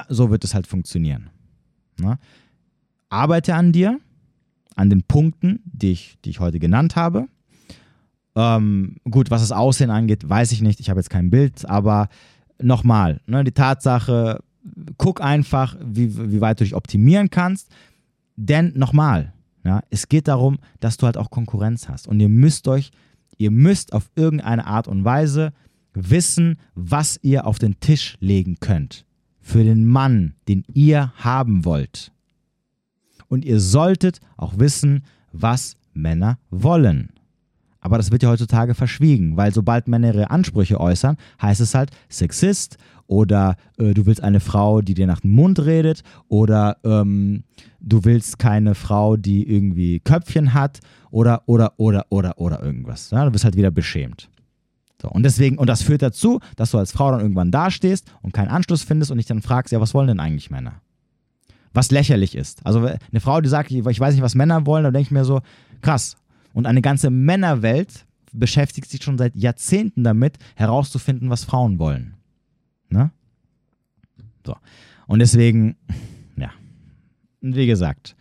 so 0.09 0.29
wird 0.29 0.43
es 0.43 0.53
halt 0.53 0.67
funktionieren. 0.67 1.29
Ne? 1.99 2.19
Arbeite 3.09 3.55
an 3.55 3.71
dir, 3.71 3.99
an 4.75 4.89
den 4.89 5.03
Punkten, 5.03 5.61
die 5.65 5.91
ich, 5.91 6.17
die 6.23 6.29
ich 6.29 6.39
heute 6.39 6.59
genannt 6.59 6.95
habe. 6.95 7.27
Ähm, 8.35 8.97
gut, 9.09 9.31
was 9.31 9.41
das 9.41 9.51
Aussehen 9.51 9.89
angeht, 9.89 10.29
weiß 10.29 10.51
ich 10.51 10.61
nicht. 10.61 10.79
Ich 10.79 10.89
habe 10.89 10.99
jetzt 10.99 11.09
kein 11.09 11.31
Bild, 11.31 11.67
aber 11.67 12.09
nochmal, 12.61 13.21
ne, 13.25 13.43
die 13.43 13.51
Tatsache, 13.51 14.43
guck 14.97 15.21
einfach, 15.21 15.75
wie, 15.83 16.31
wie 16.31 16.41
weit 16.41 16.59
du 16.59 16.63
dich 16.63 16.75
optimieren 16.75 17.29
kannst. 17.31 17.71
Denn 18.35 18.73
nochmal, 18.75 19.33
ja, 19.67 19.81
es 19.89 20.07
geht 20.07 20.27
darum, 20.27 20.59
dass 20.79 20.97
du 20.97 21.05
halt 21.05 21.17
auch 21.17 21.29
Konkurrenz 21.29 21.89
hast. 21.89 22.07
Und 22.07 22.19
ihr 22.19 22.29
müsst 22.29 22.67
euch, 22.67 22.91
ihr 23.37 23.51
müsst 23.51 23.93
auf 23.93 24.09
irgendeine 24.15 24.65
Art 24.65 24.87
und 24.87 25.03
Weise 25.03 25.53
wissen, 25.93 26.57
was 26.73 27.19
ihr 27.21 27.45
auf 27.45 27.59
den 27.59 27.79
Tisch 27.79 28.17
legen 28.19 28.57
könnt. 28.59 29.05
Für 29.41 29.63
den 29.63 29.85
Mann, 29.85 30.35
den 30.47 30.63
ihr 30.73 31.13
haben 31.17 31.65
wollt. 31.65 32.11
Und 33.27 33.45
ihr 33.45 33.59
solltet 33.59 34.19
auch 34.37 34.57
wissen, 34.57 35.03
was 35.31 35.75
Männer 35.93 36.39
wollen. 36.49 37.09
Aber 37.79 37.97
das 37.97 38.11
wird 38.11 38.23
ja 38.23 38.29
heutzutage 38.29 38.73
verschwiegen, 38.73 39.37
weil 39.37 39.53
sobald 39.53 39.87
Männer 39.87 40.07
ihre 40.13 40.29
Ansprüche 40.29 40.79
äußern, 40.79 41.17
heißt 41.41 41.61
es 41.61 41.75
halt 41.75 41.91
Sexist 42.09 42.77
oder 43.07 43.55
äh, 43.77 43.93
du 43.93 44.05
willst 44.05 44.23
eine 44.23 44.39
Frau, 44.39 44.81
die 44.81 44.93
dir 44.93 45.07
nach 45.07 45.21
dem 45.21 45.31
Mund 45.31 45.59
redet 45.59 46.03
oder 46.27 46.77
ähm, 46.83 47.43
du 47.79 48.05
willst 48.05 48.39
keine 48.39 48.75
Frau, 48.75 49.17
die 49.17 49.49
irgendwie 49.49 49.99
Köpfchen 49.99 50.53
hat 50.53 50.79
oder, 51.09 51.43
oder, 51.45 51.73
oder, 51.77 52.05
oder, 52.09 52.39
oder 52.39 52.61
irgendwas. 52.61 53.11
Ja? 53.11 53.25
Du 53.25 53.31
bist 53.31 53.43
halt 53.43 53.55
wieder 53.55 53.71
beschämt. 53.71 54.29
So, 55.01 55.09
und 55.09 55.23
deswegen, 55.23 55.57
und 55.57 55.67
das 55.67 55.83
führt 55.83 56.01
dazu, 56.01 56.39
dass 56.55 56.71
du 56.71 56.79
als 56.79 56.91
Frau 56.91 57.11
dann 57.11 57.21
irgendwann 57.21 57.51
dastehst 57.51 58.11
und 58.21 58.33
keinen 58.33 58.49
Anschluss 58.49 58.83
findest 58.83 59.11
und 59.11 59.17
dich 59.17 59.27
dann 59.27 59.41
fragst, 59.41 59.71
ja, 59.71 59.79
was 59.79 59.93
wollen 59.93 60.07
denn 60.07 60.19
eigentlich 60.19 60.49
Männer? 60.49 60.81
was 61.77 61.91
lächerlich 61.91 62.35
ist. 62.35 62.65
Also 62.65 62.79
eine 62.85 63.19
Frau, 63.21 63.39
die 63.39 63.49
sagt, 63.49 63.71
ich 63.71 63.85
weiß 63.85 64.13
nicht, 64.13 64.23
was 64.23 64.35
Männer 64.35 64.65
wollen, 64.65 64.83
da 64.83 64.91
denke 64.91 65.05
ich 65.05 65.11
mir 65.11 65.23
so, 65.23 65.41
krass. 65.81 66.17
Und 66.53 66.65
eine 66.65 66.81
ganze 66.81 67.11
Männerwelt 67.11 68.05
beschäftigt 68.33 68.89
sich 68.89 69.03
schon 69.03 69.17
seit 69.17 69.35
Jahrzehnten 69.35 70.03
damit, 70.03 70.37
herauszufinden, 70.55 71.29
was 71.29 71.43
Frauen 71.43 71.77
wollen. 71.77 72.16
Ne? 72.89 73.11
So. 74.45 74.55
Und 75.07 75.19
deswegen, 75.19 75.75
ja, 76.35 76.51
wie 77.41 77.67
gesagt, 77.67 78.15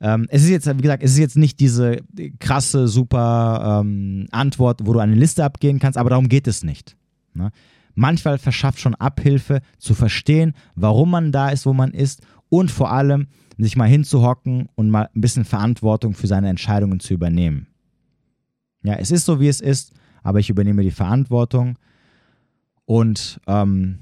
ähm, 0.00 0.26
es 0.30 0.42
ist 0.42 0.50
jetzt, 0.50 0.66
wie 0.66 0.82
gesagt, 0.82 1.02
es 1.02 1.12
ist 1.12 1.18
jetzt 1.18 1.36
nicht 1.36 1.58
diese 1.60 2.02
krasse, 2.38 2.88
super 2.88 3.80
ähm, 3.80 4.26
Antwort, 4.30 4.80
wo 4.84 4.92
du 4.92 4.98
eine 4.98 5.14
Liste 5.14 5.44
abgehen 5.44 5.78
kannst, 5.78 5.98
aber 5.98 6.10
darum 6.10 6.28
geht 6.28 6.46
es 6.46 6.62
nicht. 6.62 6.96
Ne? 7.34 7.50
Manchmal 7.94 8.38
verschafft 8.38 8.78
schon 8.78 8.94
Abhilfe 8.94 9.60
zu 9.78 9.94
verstehen, 9.94 10.52
warum 10.74 11.10
man 11.10 11.32
da 11.32 11.48
ist, 11.48 11.64
wo 11.64 11.72
man 11.72 11.92
ist 11.92 12.26
und 12.50 12.70
vor 12.70 12.92
allem 12.92 13.28
sich 13.58 13.76
mal 13.76 13.88
hinzuhocken 13.88 14.68
und 14.74 14.90
mal 14.90 15.08
ein 15.14 15.20
bisschen 15.20 15.46
Verantwortung 15.46 16.12
für 16.12 16.26
seine 16.26 16.50
Entscheidungen 16.50 17.00
zu 17.00 17.14
übernehmen. 17.14 17.68
Ja, 18.82 18.94
es 18.94 19.10
ist 19.10 19.24
so, 19.24 19.40
wie 19.40 19.48
es 19.48 19.62
ist, 19.62 19.94
aber 20.22 20.40
ich 20.40 20.50
übernehme 20.50 20.82
die 20.82 20.90
Verantwortung 20.90 21.78
und 22.86 23.40
ähm, 23.46 23.98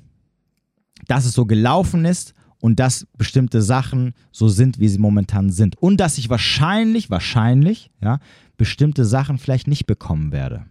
dass 1.06 1.24
es 1.24 1.32
so 1.32 1.46
gelaufen 1.46 2.04
ist 2.04 2.34
und 2.60 2.80
dass 2.80 3.06
bestimmte 3.18 3.60
Sachen 3.60 4.14
so 4.32 4.48
sind, 4.48 4.78
wie 4.78 4.88
sie 4.88 4.98
momentan 4.98 5.50
sind. 5.50 5.76
Und 5.82 5.98
dass 5.98 6.16
ich 6.16 6.30
wahrscheinlich, 6.30 7.10
wahrscheinlich, 7.10 7.90
ja, 8.00 8.20
bestimmte 8.56 9.04
Sachen 9.04 9.38
vielleicht 9.38 9.66
nicht 9.66 9.86
bekommen 9.86 10.32
werde. 10.32 10.64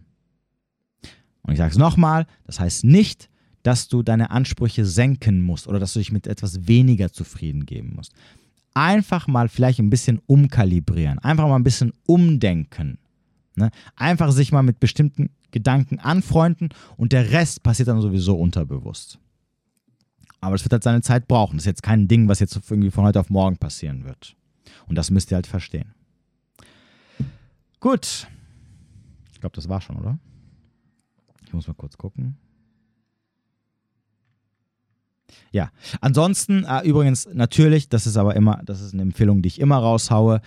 Und 1.43 1.53
ich 1.53 1.57
sage 1.57 1.71
es 1.71 1.77
nochmal, 1.77 2.25
das 2.45 2.59
heißt 2.59 2.85
nicht, 2.85 3.29
dass 3.63 3.87
du 3.87 4.01
deine 4.01 4.31
Ansprüche 4.31 4.85
senken 4.85 5.41
musst 5.41 5.67
oder 5.67 5.79
dass 5.79 5.93
du 5.93 5.99
dich 5.99 6.11
mit 6.11 6.27
etwas 6.27 6.67
weniger 6.67 7.11
zufrieden 7.11 7.65
geben 7.65 7.93
musst. 7.95 8.13
Einfach 8.73 9.27
mal 9.27 9.49
vielleicht 9.49 9.79
ein 9.79 9.89
bisschen 9.89 10.19
umkalibrieren, 10.25 11.19
einfach 11.19 11.47
mal 11.47 11.57
ein 11.57 11.63
bisschen 11.63 11.93
umdenken. 12.05 12.97
Ne? 13.55 13.69
Einfach 13.95 14.31
sich 14.31 14.51
mal 14.51 14.63
mit 14.63 14.79
bestimmten 14.79 15.29
Gedanken 15.53 15.99
anfreunden 15.99 16.69
und 16.97 17.13
der 17.13 17.31
Rest 17.31 17.63
passiert 17.63 17.87
dann 17.87 18.01
sowieso 18.01 18.35
unterbewusst. 18.35 19.19
Aber 20.41 20.55
es 20.55 20.65
wird 20.65 20.73
halt 20.73 20.83
seine 20.83 21.01
Zeit 21.01 21.29
brauchen. 21.29 21.55
Das 21.55 21.63
ist 21.63 21.67
jetzt 21.67 21.83
kein 21.83 22.09
Ding, 22.09 22.27
was 22.27 22.41
jetzt 22.41 22.59
irgendwie 22.69 22.91
von 22.91 23.05
heute 23.05 23.21
auf 23.21 23.29
morgen 23.29 23.55
passieren 23.55 24.03
wird. 24.03 24.35
Und 24.87 24.97
das 24.97 25.09
müsst 25.09 25.31
ihr 25.31 25.35
halt 25.35 25.47
verstehen. 25.47 25.93
Gut. 27.79 28.27
Ich 29.31 29.39
glaube, 29.39 29.55
das 29.55 29.69
war 29.69 29.79
schon, 29.79 29.95
oder? 29.95 30.19
Ich 31.45 31.53
muss 31.53 31.67
mal 31.67 31.73
kurz 31.73 31.97
gucken. 31.97 32.35
Ja, 35.51 35.71
ansonsten, 36.01 36.65
äh, 36.65 36.81
übrigens, 36.81 37.27
natürlich, 37.31 37.89
das 37.89 38.07
ist 38.07 38.17
aber 38.17 38.35
immer, 38.35 38.61
das 38.65 38.81
ist 38.81 38.93
eine 38.93 39.01
Empfehlung, 39.01 39.41
die 39.41 39.47
ich 39.47 39.61
immer 39.61 39.77
raushaue. 39.77 40.41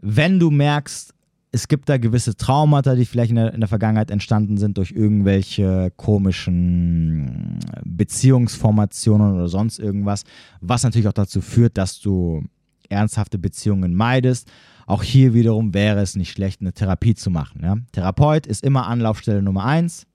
Wenn 0.00 0.40
du 0.40 0.50
merkst, 0.50 1.14
es 1.54 1.68
gibt 1.68 1.90
da 1.90 1.98
gewisse 1.98 2.34
Traumata, 2.34 2.94
die 2.94 3.04
vielleicht 3.04 3.30
in 3.30 3.36
der, 3.36 3.52
in 3.52 3.60
der, 3.60 3.68
Vergangenheit 3.68 4.10
entstanden 4.10 4.56
sind 4.56 4.78
durch 4.78 4.90
irgendwelche 4.90 5.92
komischen 5.96 7.60
Beziehungsformationen 7.84 9.34
oder 9.34 9.48
sonst 9.48 9.78
irgendwas, 9.78 10.24
was 10.62 10.82
natürlich 10.82 11.08
auch 11.08 11.12
dazu 11.12 11.42
führt, 11.42 11.76
dass 11.76 12.00
du 12.00 12.42
ernsthafte 12.88 13.38
Beziehungen 13.38 13.94
meidest. 13.94 14.50
Auch 14.86 15.02
hier 15.02 15.34
wiederum 15.34 15.74
wäre 15.74 16.00
es 16.00 16.16
nicht 16.16 16.32
schlecht, 16.32 16.62
eine 16.62 16.72
Therapie 16.72 17.14
zu 17.14 17.30
machen. 17.30 17.60
Ja? 17.62 17.76
Therapeut 17.92 18.46
ist 18.46 18.64
immer 18.64 18.86
Anlaufstelle 18.86 19.42
Nummer 19.42 19.66
eins, 19.66 20.06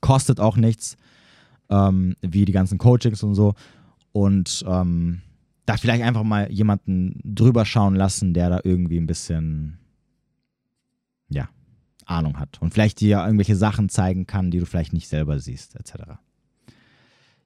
kostet 0.00 0.40
auch 0.40 0.56
nichts, 0.56 0.96
ähm, 1.68 2.16
wie 2.22 2.46
die 2.46 2.52
ganzen 2.52 2.78
Coachings 2.78 3.22
und 3.22 3.34
so. 3.34 3.54
Und 4.12 4.64
ähm, 4.66 5.20
da 5.66 5.76
vielleicht 5.76 6.02
einfach 6.02 6.24
mal 6.24 6.50
jemanden 6.50 7.20
drüber 7.24 7.66
schauen 7.66 7.94
lassen, 7.94 8.32
der 8.32 8.48
da 8.48 8.60
irgendwie 8.64 8.98
ein 8.98 9.06
bisschen 9.06 9.80
ja, 11.30 11.48
Ahnung 12.06 12.38
hat 12.38 12.60
und 12.60 12.72
vielleicht 12.74 13.00
dir 13.00 13.18
irgendwelche 13.18 13.56
Sachen 13.56 13.88
zeigen 13.88 14.26
kann, 14.26 14.50
die 14.50 14.58
du 14.58 14.66
vielleicht 14.66 14.92
nicht 14.92 15.08
selber 15.08 15.38
siehst, 15.38 15.76
etc. 15.76 16.18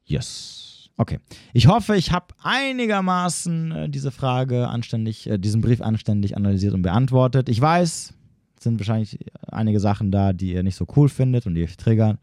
Yes. 0.05 0.90
Okay. 0.97 1.19
Ich 1.52 1.66
hoffe, 1.66 1.97
ich 1.97 2.12
habe 2.12 2.27
einigermaßen 2.43 3.73
äh, 3.73 3.89
diese 3.89 4.11
Frage 4.11 4.69
anständig, 4.69 5.28
äh, 5.28 5.39
diesen 5.39 5.61
Brief 5.61 5.81
anständig 5.81 6.36
analysiert 6.36 6.74
und 6.74 6.82
beantwortet. 6.82 7.48
Ich 7.48 7.61
weiß, 7.61 8.15
es 8.56 8.62
sind 8.62 8.78
wahrscheinlich 8.78 9.19
einige 9.48 9.81
Sachen 9.81 10.12
da, 10.12 10.32
die 10.32 10.52
ihr 10.52 10.62
nicht 10.62 10.77
so 10.77 10.86
cool 10.97 11.09
findet 11.09 11.47
und 11.47 11.55
die 11.55 11.65
euch 11.65 11.77
triggern. 11.77 12.19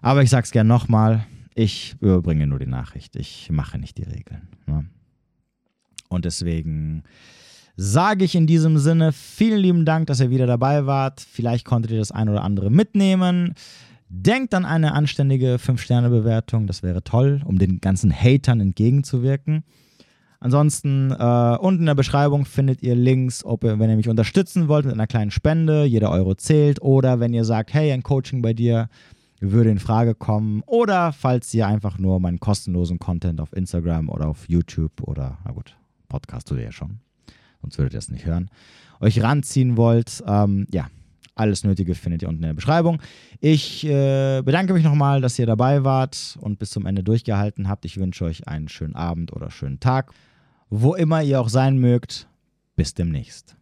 Aber 0.00 0.22
ich 0.22 0.30
sage 0.30 0.44
es 0.44 0.52
gerne 0.52 0.68
nochmal, 0.68 1.26
ich 1.54 1.96
überbringe 2.00 2.46
nur 2.46 2.58
die 2.58 2.66
Nachricht. 2.66 3.16
Ich 3.16 3.50
mache 3.50 3.78
nicht 3.78 3.98
die 3.98 4.04
Regeln. 4.04 4.48
Ne? 4.66 4.86
Und 6.08 6.24
deswegen 6.24 7.02
sage 7.76 8.24
ich 8.24 8.34
in 8.34 8.46
diesem 8.46 8.78
Sinne 8.78 9.12
vielen 9.12 9.60
lieben 9.60 9.84
Dank, 9.84 10.06
dass 10.06 10.20
ihr 10.20 10.30
wieder 10.30 10.46
dabei 10.46 10.86
wart. 10.86 11.20
Vielleicht 11.20 11.64
konntet 11.64 11.92
ihr 11.92 11.98
das 11.98 12.12
ein 12.12 12.28
oder 12.28 12.42
andere 12.42 12.70
mitnehmen. 12.70 13.54
Denkt 14.08 14.52
an 14.54 14.66
eine 14.66 14.92
anständige 14.92 15.56
5-Sterne-Bewertung, 15.56 16.66
das 16.66 16.82
wäre 16.82 17.02
toll, 17.02 17.40
um 17.46 17.58
den 17.58 17.80
ganzen 17.80 18.12
Hatern 18.12 18.60
entgegenzuwirken. 18.60 19.64
Ansonsten 20.38 21.12
äh, 21.12 21.56
unten 21.60 21.82
in 21.82 21.86
der 21.86 21.94
Beschreibung 21.94 22.44
findet 22.44 22.82
ihr 22.82 22.94
Links, 22.94 23.44
ob 23.44 23.64
ihr, 23.64 23.78
wenn 23.78 23.88
ihr 23.88 23.96
mich 23.96 24.08
unterstützen 24.08 24.68
wollt 24.68 24.84
mit 24.84 24.94
einer 24.94 25.06
kleinen 25.06 25.30
Spende, 25.30 25.84
jeder 25.84 26.10
Euro 26.10 26.34
zählt, 26.34 26.82
oder 26.82 27.20
wenn 27.20 27.32
ihr 27.32 27.44
sagt, 27.44 27.72
hey, 27.72 27.92
ein 27.92 28.02
Coaching 28.02 28.42
bei 28.42 28.52
dir 28.52 28.88
würde 29.40 29.70
in 29.70 29.78
Frage 29.78 30.14
kommen, 30.14 30.62
oder 30.66 31.12
falls 31.12 31.54
ihr 31.54 31.66
einfach 31.66 31.96
nur 31.96 32.20
meinen 32.20 32.40
kostenlosen 32.40 32.98
Content 32.98 33.40
auf 33.40 33.52
Instagram 33.52 34.08
oder 34.08 34.28
auf 34.28 34.48
YouTube 34.48 35.00
oder, 35.02 35.38
na 35.44 35.52
gut, 35.52 35.76
Podcast 36.08 36.48
tut 36.48 36.58
ihr 36.58 36.64
ja 36.64 36.72
schon, 36.72 36.98
sonst 37.62 37.78
würdet 37.78 37.94
ihr 37.94 37.98
es 37.98 38.10
nicht 38.10 38.26
hören, 38.26 38.50
euch 39.00 39.22
ranziehen 39.22 39.76
wollt, 39.76 40.22
ähm, 40.26 40.66
ja, 40.70 40.88
alles 41.34 41.64
Nötige 41.64 41.94
findet 41.94 42.22
ihr 42.22 42.28
unten 42.28 42.42
in 42.42 42.48
der 42.48 42.54
Beschreibung. 42.54 43.00
Ich 43.40 43.84
äh, 43.86 44.42
bedanke 44.42 44.74
mich 44.74 44.84
nochmal, 44.84 45.20
dass 45.20 45.38
ihr 45.38 45.46
dabei 45.46 45.82
wart 45.82 46.36
und 46.40 46.58
bis 46.58 46.70
zum 46.70 46.84
Ende 46.86 47.02
durchgehalten 47.02 47.68
habt. 47.68 47.84
Ich 47.84 47.96
wünsche 47.96 48.24
euch 48.24 48.46
einen 48.48 48.68
schönen 48.68 48.94
Abend 48.94 49.32
oder 49.32 49.50
schönen 49.50 49.80
Tag. 49.80 50.12
Wo 50.68 50.94
immer 50.94 51.22
ihr 51.22 51.40
auch 51.40 51.48
sein 51.48 51.78
mögt, 51.78 52.28
bis 52.76 52.94
demnächst. 52.94 53.56